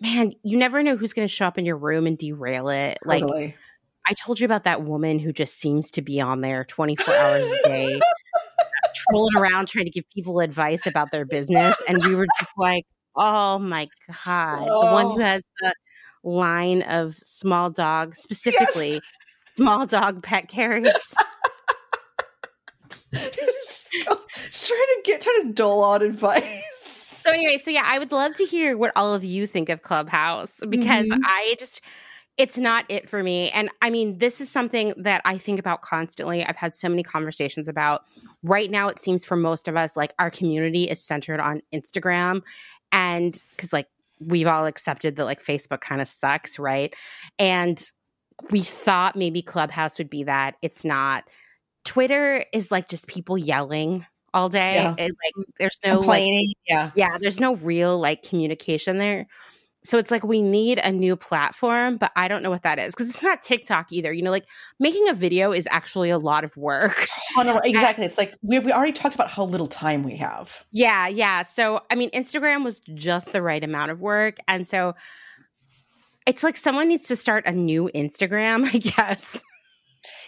man, 0.00 0.32
you 0.42 0.56
never 0.56 0.82
know 0.82 0.96
who's 0.96 1.12
going 1.12 1.26
to 1.26 1.32
show 1.32 1.46
up 1.46 1.58
in 1.58 1.64
your 1.64 1.76
room 1.76 2.06
and 2.06 2.16
derail 2.16 2.68
it. 2.68 2.98
Totally. 3.04 3.46
Like, 3.46 3.56
I 4.06 4.14
told 4.14 4.40
you 4.40 4.44
about 4.44 4.64
that 4.64 4.82
woman 4.84 5.18
who 5.18 5.32
just 5.32 5.58
seems 5.58 5.90
to 5.92 6.02
be 6.02 6.20
on 6.20 6.40
there 6.40 6.64
24 6.64 7.14
hours 7.14 7.42
a 7.42 7.68
day, 7.68 8.00
trolling 8.94 9.36
around 9.36 9.68
trying 9.68 9.84
to 9.84 9.90
give 9.90 10.08
people 10.14 10.40
advice 10.40 10.86
about 10.86 11.10
their 11.10 11.26
business. 11.26 11.76
And 11.86 11.98
we 12.06 12.14
were 12.14 12.26
just 12.40 12.50
like, 12.56 12.84
oh 13.16 13.58
my 13.58 13.88
God. 14.24 14.58
Oh. 14.62 14.86
The 14.86 14.92
one 14.92 15.04
who 15.06 15.22
oh. 15.22 15.24
has 15.24 15.42
the 15.60 15.74
line 16.22 16.82
of 16.82 17.16
small 17.22 17.70
dogs, 17.70 18.18
specifically 18.20 18.92
yes. 18.92 19.00
small 19.54 19.86
dog 19.86 20.22
pet 20.22 20.48
carriers. 20.48 20.88
just, 23.14 23.92
trying 23.92 24.78
to 24.78 25.00
get, 25.04 25.20
trying 25.20 25.48
to 25.48 25.52
dole 25.52 25.84
out 25.84 26.02
advice 26.02 26.77
So 27.28 27.34
anyway, 27.34 27.58
so 27.58 27.70
yeah, 27.70 27.82
I 27.84 27.98
would 27.98 28.10
love 28.10 28.34
to 28.36 28.44
hear 28.46 28.78
what 28.78 28.90
all 28.96 29.12
of 29.12 29.22
you 29.22 29.46
think 29.46 29.68
of 29.68 29.82
Clubhouse 29.82 30.60
because 30.70 31.08
Mhm. 31.08 31.20
I 31.26 31.56
just 31.58 31.82
it's 32.38 32.56
not 32.56 32.86
it 32.88 33.10
for 33.10 33.22
me. 33.22 33.50
And 33.50 33.68
I 33.82 33.90
mean, 33.90 34.16
this 34.18 34.40
is 34.40 34.50
something 34.50 34.94
that 34.96 35.20
I 35.26 35.36
think 35.36 35.58
about 35.58 35.82
constantly. 35.82 36.42
I've 36.46 36.56
had 36.56 36.74
so 36.74 36.88
many 36.88 37.02
conversations 37.02 37.68
about. 37.68 38.04
Right 38.42 38.70
now 38.70 38.88
it 38.88 38.98
seems 38.98 39.26
for 39.26 39.36
most 39.36 39.68
of 39.68 39.76
us 39.76 39.94
like 39.94 40.14
our 40.18 40.30
community 40.30 40.84
is 40.84 41.04
centered 41.04 41.40
on 41.40 41.60
Instagram 41.74 42.42
and 42.92 43.44
cuz 43.58 43.74
like 43.74 43.88
we've 44.20 44.46
all 44.46 44.64
accepted 44.66 45.16
that 45.16 45.26
like 45.26 45.44
Facebook 45.44 45.82
kind 45.82 46.00
of 46.00 46.08
sucks, 46.08 46.58
right? 46.58 46.94
And 47.38 47.84
we 48.50 48.62
thought 48.62 49.16
maybe 49.16 49.42
Clubhouse 49.42 49.98
would 49.98 50.08
be 50.10 50.24
that. 50.24 50.56
It's 50.62 50.82
not. 50.84 51.24
Twitter 51.84 52.44
is 52.54 52.70
like 52.70 52.88
just 52.88 53.06
people 53.06 53.36
yelling 53.36 54.06
all 54.34 54.48
day. 54.48 54.74
Yeah. 54.74 54.94
It, 54.98 55.12
like 55.24 55.34
mm, 55.36 55.52
there's 55.58 55.78
no 55.84 55.94
like, 55.94 55.98
Complaining. 55.98 56.54
yeah. 56.66 56.90
yeah, 56.94 57.18
there's 57.20 57.40
no 57.40 57.56
real 57.56 57.98
like 57.98 58.22
communication 58.22 58.98
there. 58.98 59.26
So 59.84 59.96
it's 59.96 60.10
like 60.10 60.24
we 60.24 60.42
need 60.42 60.78
a 60.78 60.90
new 60.90 61.16
platform, 61.16 61.96
but 61.96 62.10
I 62.16 62.28
don't 62.28 62.42
know 62.42 62.50
what 62.50 62.62
that 62.62 62.78
is 62.78 62.94
because 62.94 63.08
it's 63.10 63.22
not 63.22 63.42
TikTok 63.42 63.92
either. 63.92 64.12
You 64.12 64.22
know, 64.22 64.30
like 64.30 64.46
making 64.78 65.08
a 65.08 65.14
video 65.14 65.52
is 65.52 65.68
actually 65.70 66.10
a 66.10 66.18
lot 66.18 66.44
of 66.44 66.56
work. 66.56 67.08
Of- 67.36 67.60
exactly. 67.64 68.04
It's 68.04 68.18
like 68.18 68.34
we, 68.42 68.58
we 68.58 68.72
already 68.72 68.92
talked 68.92 69.14
about 69.14 69.30
how 69.30 69.44
little 69.44 69.68
time 69.68 70.02
we 70.02 70.16
have. 70.16 70.64
Yeah, 70.72 71.08
yeah. 71.08 71.42
So 71.42 71.80
I 71.90 71.94
mean, 71.94 72.10
Instagram 72.10 72.64
was 72.64 72.80
just 72.94 73.32
the 73.32 73.40
right 73.40 73.62
amount 73.62 73.90
of 73.90 74.00
work. 74.00 74.38
And 74.46 74.66
so 74.66 74.94
it's 76.26 76.42
like 76.42 76.56
someone 76.56 76.88
needs 76.88 77.08
to 77.08 77.16
start 77.16 77.46
a 77.46 77.52
new 77.52 77.90
Instagram, 77.94 78.66
I 78.74 78.78
guess. 78.78 79.42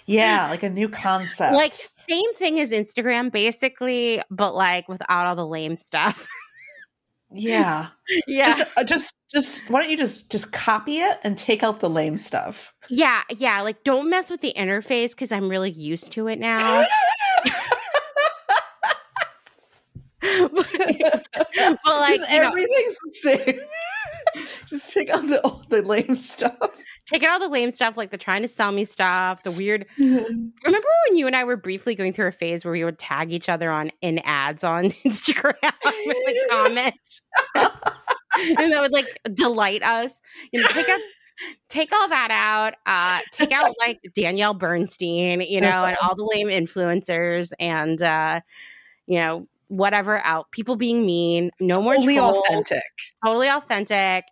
Yeah, 0.07 0.49
like 0.49 0.63
a 0.63 0.71
new 0.71 0.89
concept. 0.89 1.55
like 1.55 1.75
same 2.11 2.35
thing 2.35 2.61
as 2.61 2.73
Instagram, 2.73 3.31
basically, 3.31 4.21
but 4.31 4.55
like 4.55 4.89
without 4.89 5.27
all 5.27 5.37
the 5.37 5.47
lame 5.47 5.77
stuff. 5.77 6.27
yeah. 7.33 7.89
yeah. 8.27 8.45
Just 8.45 8.63
uh, 8.77 8.85
just 8.85 9.15
just 9.31 9.71
why 9.71 9.81
don't 9.81 9.91
you 9.91 9.97
just 9.97 10.31
just 10.31 10.53
copy 10.53 10.99
it 10.99 11.19
and 11.23 11.39
take 11.39 11.63
out 11.63 11.81
the 11.81 11.91
lame 11.91 12.19
stuff? 12.19 12.75
yeah, 12.89 13.23
yeah. 13.31 13.61
Like 13.63 13.85
don't 13.85 14.11
mess 14.11 14.31
with 14.31 14.41
the 14.41 14.53
interface 14.57 15.11
because 15.11 15.33
I'm 15.33 15.49
really 15.49 15.71
used 15.71 16.13
to 16.13 16.27
it 16.27 16.39
now. 16.39 16.85
but, 20.21 20.51
but, 20.53 21.87
like 21.87 22.17
just 22.17 22.31
you 22.31 22.41
know, 22.41 22.49
everything's 22.49 22.97
the 23.05 23.13
same. 23.13 23.61
just 24.67 24.93
take 24.93 25.11
out 25.11 25.27
the 25.29 25.41
all 25.45 25.63
the 25.69 25.83
lame 25.83 26.17
stuff. 26.17 26.71
Take 27.11 27.25
out 27.25 27.31
all 27.31 27.41
the 27.41 27.53
lame 27.53 27.71
stuff, 27.71 27.97
like 27.97 28.11
the 28.11 28.19
trying 28.19 28.43
to 28.43 28.49
sell 28.49 28.71
me 28.73 28.85
stuff, 28.85 29.43
the 29.43 29.51
weird. 29.51 29.87
Remember 29.99 30.89
when 31.09 31.17
you 31.17 31.27
and 31.27 31.35
I 31.35 31.45
were 31.45 31.57
briefly 31.57 31.95
going 31.95 32.13
through 32.13 32.29
a 32.29 32.33
phase 32.33 32.65
where 32.65 32.73
we 32.73 32.85
would 32.85 32.99
tag 32.99 33.33
each 33.33 33.49
other 33.49 33.71
on 33.71 33.91
in 34.01 34.21
ads 34.21 34.65
on 34.65 34.85
Instagram 35.05 35.55
with 35.63 36.17
a 36.17 36.49
comment, 36.51 37.21
and 38.59 38.73
that 38.73 38.81
would 38.81 38.93
like 38.93 39.07
delight 39.35 39.83
us. 39.83 40.21
You 40.53 40.63
know, 40.63 40.69
take 40.69 40.89
out. 40.89 41.01
Take 41.71 41.91
all 41.91 42.07
that 42.07 42.31
out. 42.31 42.75
Uh, 42.85 43.19
take 43.33 43.51
out 43.51 43.73
like 43.79 43.99
Danielle 44.15 44.53
Bernstein, 44.53 45.41
you 45.41 45.63
know, 45.63 45.85
and 45.85 45.97
all 46.03 46.15
the 46.15 46.31
lame 46.35 46.49
influencers, 46.49 47.53
and 47.59 48.03
uh, 48.03 48.43
you 49.07 49.19
know 49.19 49.49
whatever 49.69 50.19
out. 50.19 50.51
People 50.51 50.77
being 50.77 51.07
mean. 51.07 51.51
No 51.59 51.81
more 51.81 51.95
trolls 51.95 52.43
authentic. 52.47 52.83
totally 53.25 53.49
authentic. 53.49 54.25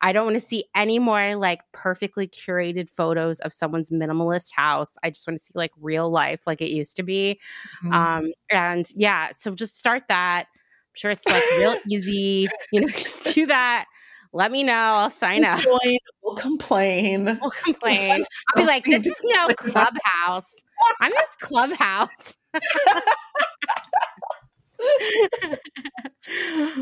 I 0.00 0.12
don't 0.12 0.24
want 0.26 0.36
to 0.40 0.46
see 0.46 0.64
any 0.76 0.98
more 0.98 1.34
like 1.36 1.60
perfectly 1.72 2.28
curated 2.28 2.88
photos 2.90 3.40
of 3.40 3.52
someone's 3.52 3.90
minimalist 3.90 4.52
house. 4.54 4.96
I 5.02 5.10
just 5.10 5.26
want 5.26 5.38
to 5.40 5.44
see 5.44 5.52
like 5.54 5.72
real 5.80 6.08
life 6.10 6.40
like 6.46 6.60
it 6.60 6.70
used 6.70 6.96
to 6.96 7.02
be. 7.02 7.40
Mhm. 7.82 7.92
Um 7.92 8.32
and 8.50 8.88
yeah, 8.94 9.30
so 9.34 9.54
just 9.54 9.76
start 9.76 10.04
that. 10.08 10.46
I'm 10.52 10.94
sure 10.94 11.10
it's 11.10 11.26
like 11.26 11.42
real 11.58 11.76
easy. 11.90 12.48
You 12.72 12.82
know, 12.82 12.88
just 12.96 13.24
do 13.34 13.46
that. 13.46 13.86
Let 14.32 14.52
me 14.52 14.62
know. 14.62 14.72
I'll 14.74 15.10
sign 15.10 15.40
we'll 15.40 15.50
up. 15.52 15.60
join, 15.60 15.98
we'll 16.22 16.36
complain. 16.36 17.24
We'll 17.24 17.36
We'll 17.40 17.50
complain. 17.50 18.10
I'll 18.54 18.62
be 18.62 18.66
like, 18.66 18.84
this 18.84 19.06
is 19.06 19.16
no 19.24 19.46
clubhouse. 19.56 20.52
I'm 21.00 21.10
in 21.10 21.18
Clubhouse. 21.40 22.36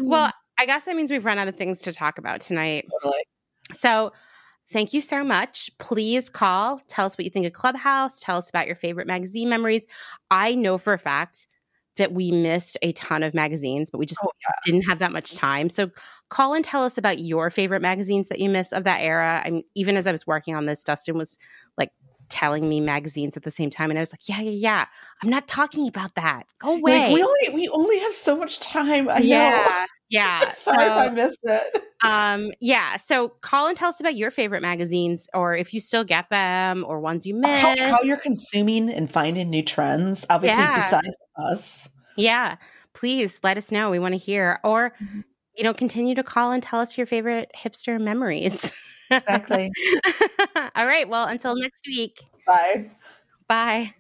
well, 0.02 0.32
I 0.59 0.66
guess 0.66 0.85
that 0.85 0.97
means 0.97 1.11
we've 1.11 1.24
run 1.24 1.39
out 1.39 1.49
of 1.49 1.57
things 1.57 1.83
to 1.83 1.93
talk 1.93 2.19
about 2.19 2.41
tonight. 2.41 2.87
Totally. 3.03 3.23
So, 3.73 4.12
thank 4.70 4.93
you 4.93 5.01
so 5.01 5.23
much. 5.23 5.70
Please 5.78 6.31
call, 6.31 6.81
tell 6.89 7.07
us 7.07 7.16
what 7.16 7.24
you 7.24 7.31
think 7.31 7.47
of 7.47 7.53
Clubhouse, 7.53 8.20
tell 8.20 8.37
us 8.37 8.49
about 8.49 8.66
your 8.66 8.77
favorite 8.77 9.07
magazine 9.07 9.49
memories. 9.49 9.87
I 10.31 10.55
know 10.55 10.78
for 10.78 10.93
a 10.93 10.99
fact 10.99 11.47
that 11.97 12.12
we 12.12 12.31
missed 12.31 12.77
a 12.83 12.93
ton 12.93 13.23
of 13.23 13.35
magazines, 13.35 13.91
but 13.91 13.99
we 13.99 14.07
just 14.07 14.20
Oh, 14.23 14.31
didn't 14.65 14.83
have 14.83 14.99
that 14.99 15.12
much 15.12 15.35
time. 15.35 15.69
So, 15.69 15.91
call 16.28 16.55
and 16.55 16.65
tell 16.65 16.85
us 16.85 16.99
about 16.99 17.19
your 17.19 17.51
favorite 17.51 17.83
magazines 17.83 18.28
that 18.28 18.39
you 18.39 18.49
miss 18.49 18.73
of 18.73 18.85
that 18.85 19.01
era. 19.01 19.43
I 19.45 19.51
mean, 19.51 19.65
even 19.74 19.97
as 19.97 20.07
I 20.07 20.12
was 20.12 20.27
working 20.27 20.55
on 20.55 20.66
this, 20.66 20.83
Dustin 20.85 21.16
was 21.16 21.39
like 21.78 21.91
telling 22.28 22.69
me 22.69 22.81
magazines 22.81 23.37
at 23.37 23.45
the 23.45 23.51
same 23.51 23.70
time, 23.70 23.91
and 23.91 23.99
I 23.99 24.03
was 24.03 24.12
like, 24.12 24.28
"Yeah, 24.28 24.41
yeah, 24.41 24.51
yeah. 24.51 24.87
I'm 25.23 25.31
not 25.31 25.49
talking 25.49 25.89
about 25.89 26.15
that. 26.16 26.45
Go 26.59 26.74
away." 26.74 26.99
Like, 26.99 27.12
we 27.15 27.23
only 27.23 27.55
we 27.55 27.69
only 27.69 27.99
have 28.01 28.12
so 28.15 28.37
much 28.37 28.61
time. 28.61 29.09
I 29.09 29.20
know. 29.20 29.24
yeah, 29.24 29.87
yeah. 30.09 30.51
Sorry 30.53 30.85
if 30.87 30.93
I 30.93 31.09
missed 31.09 31.41
it. 31.45 31.83
um, 32.05 32.53
yeah. 32.61 32.97
So 32.97 33.28
call 33.28 33.66
and 33.69 33.77
tell 33.77 33.89
us 33.89 34.01
about 34.01 34.16
your 34.16 34.31
favorite 34.31 34.62
magazines, 34.62 35.27
or 35.35 35.55
if 35.57 35.73
you 35.74 35.81
still 35.81 36.05
get 36.05 36.28
them, 36.31 36.85
or 36.87 37.01
ones 37.01 37.27
you 37.27 37.35
miss. 37.35 37.61
How, 37.62 37.74
how 37.78 38.03
you're 38.03 38.16
consuming 38.19 38.91
and 38.91 39.11
finding 39.11 39.51
new 39.51 39.62
trends, 39.62 40.27
obviously 40.31 40.62
Yeah. 40.62 40.74
besides 40.77 41.16
us. 41.39 41.89
yeah, 42.16 42.57
please 42.95 43.41
let 43.43 43.57
us 43.57 43.70
know. 43.70 43.91
We 43.91 43.99
want 43.99 44.12
to 44.15 44.19
hear, 44.19 44.59
or 44.65 44.93
Mhm. 45.03 45.24
you 45.55 45.65
know, 45.65 45.73
continue 45.74 46.15
to 46.15 46.23
call 46.23 46.53
and 46.53 46.62
tell 46.62 46.81
us 46.81 46.97
your 46.99 47.07
favorite 47.07 47.51
hipster 47.57 48.01
memories. 48.01 48.73
Exactly. 49.11 49.70
All 50.74 50.87
right. 50.87 51.09
Well, 51.09 51.27
until 51.28 51.55
next 51.57 51.87
week. 51.87 52.20
Bye. 52.47 52.91
Bye. 53.49 53.95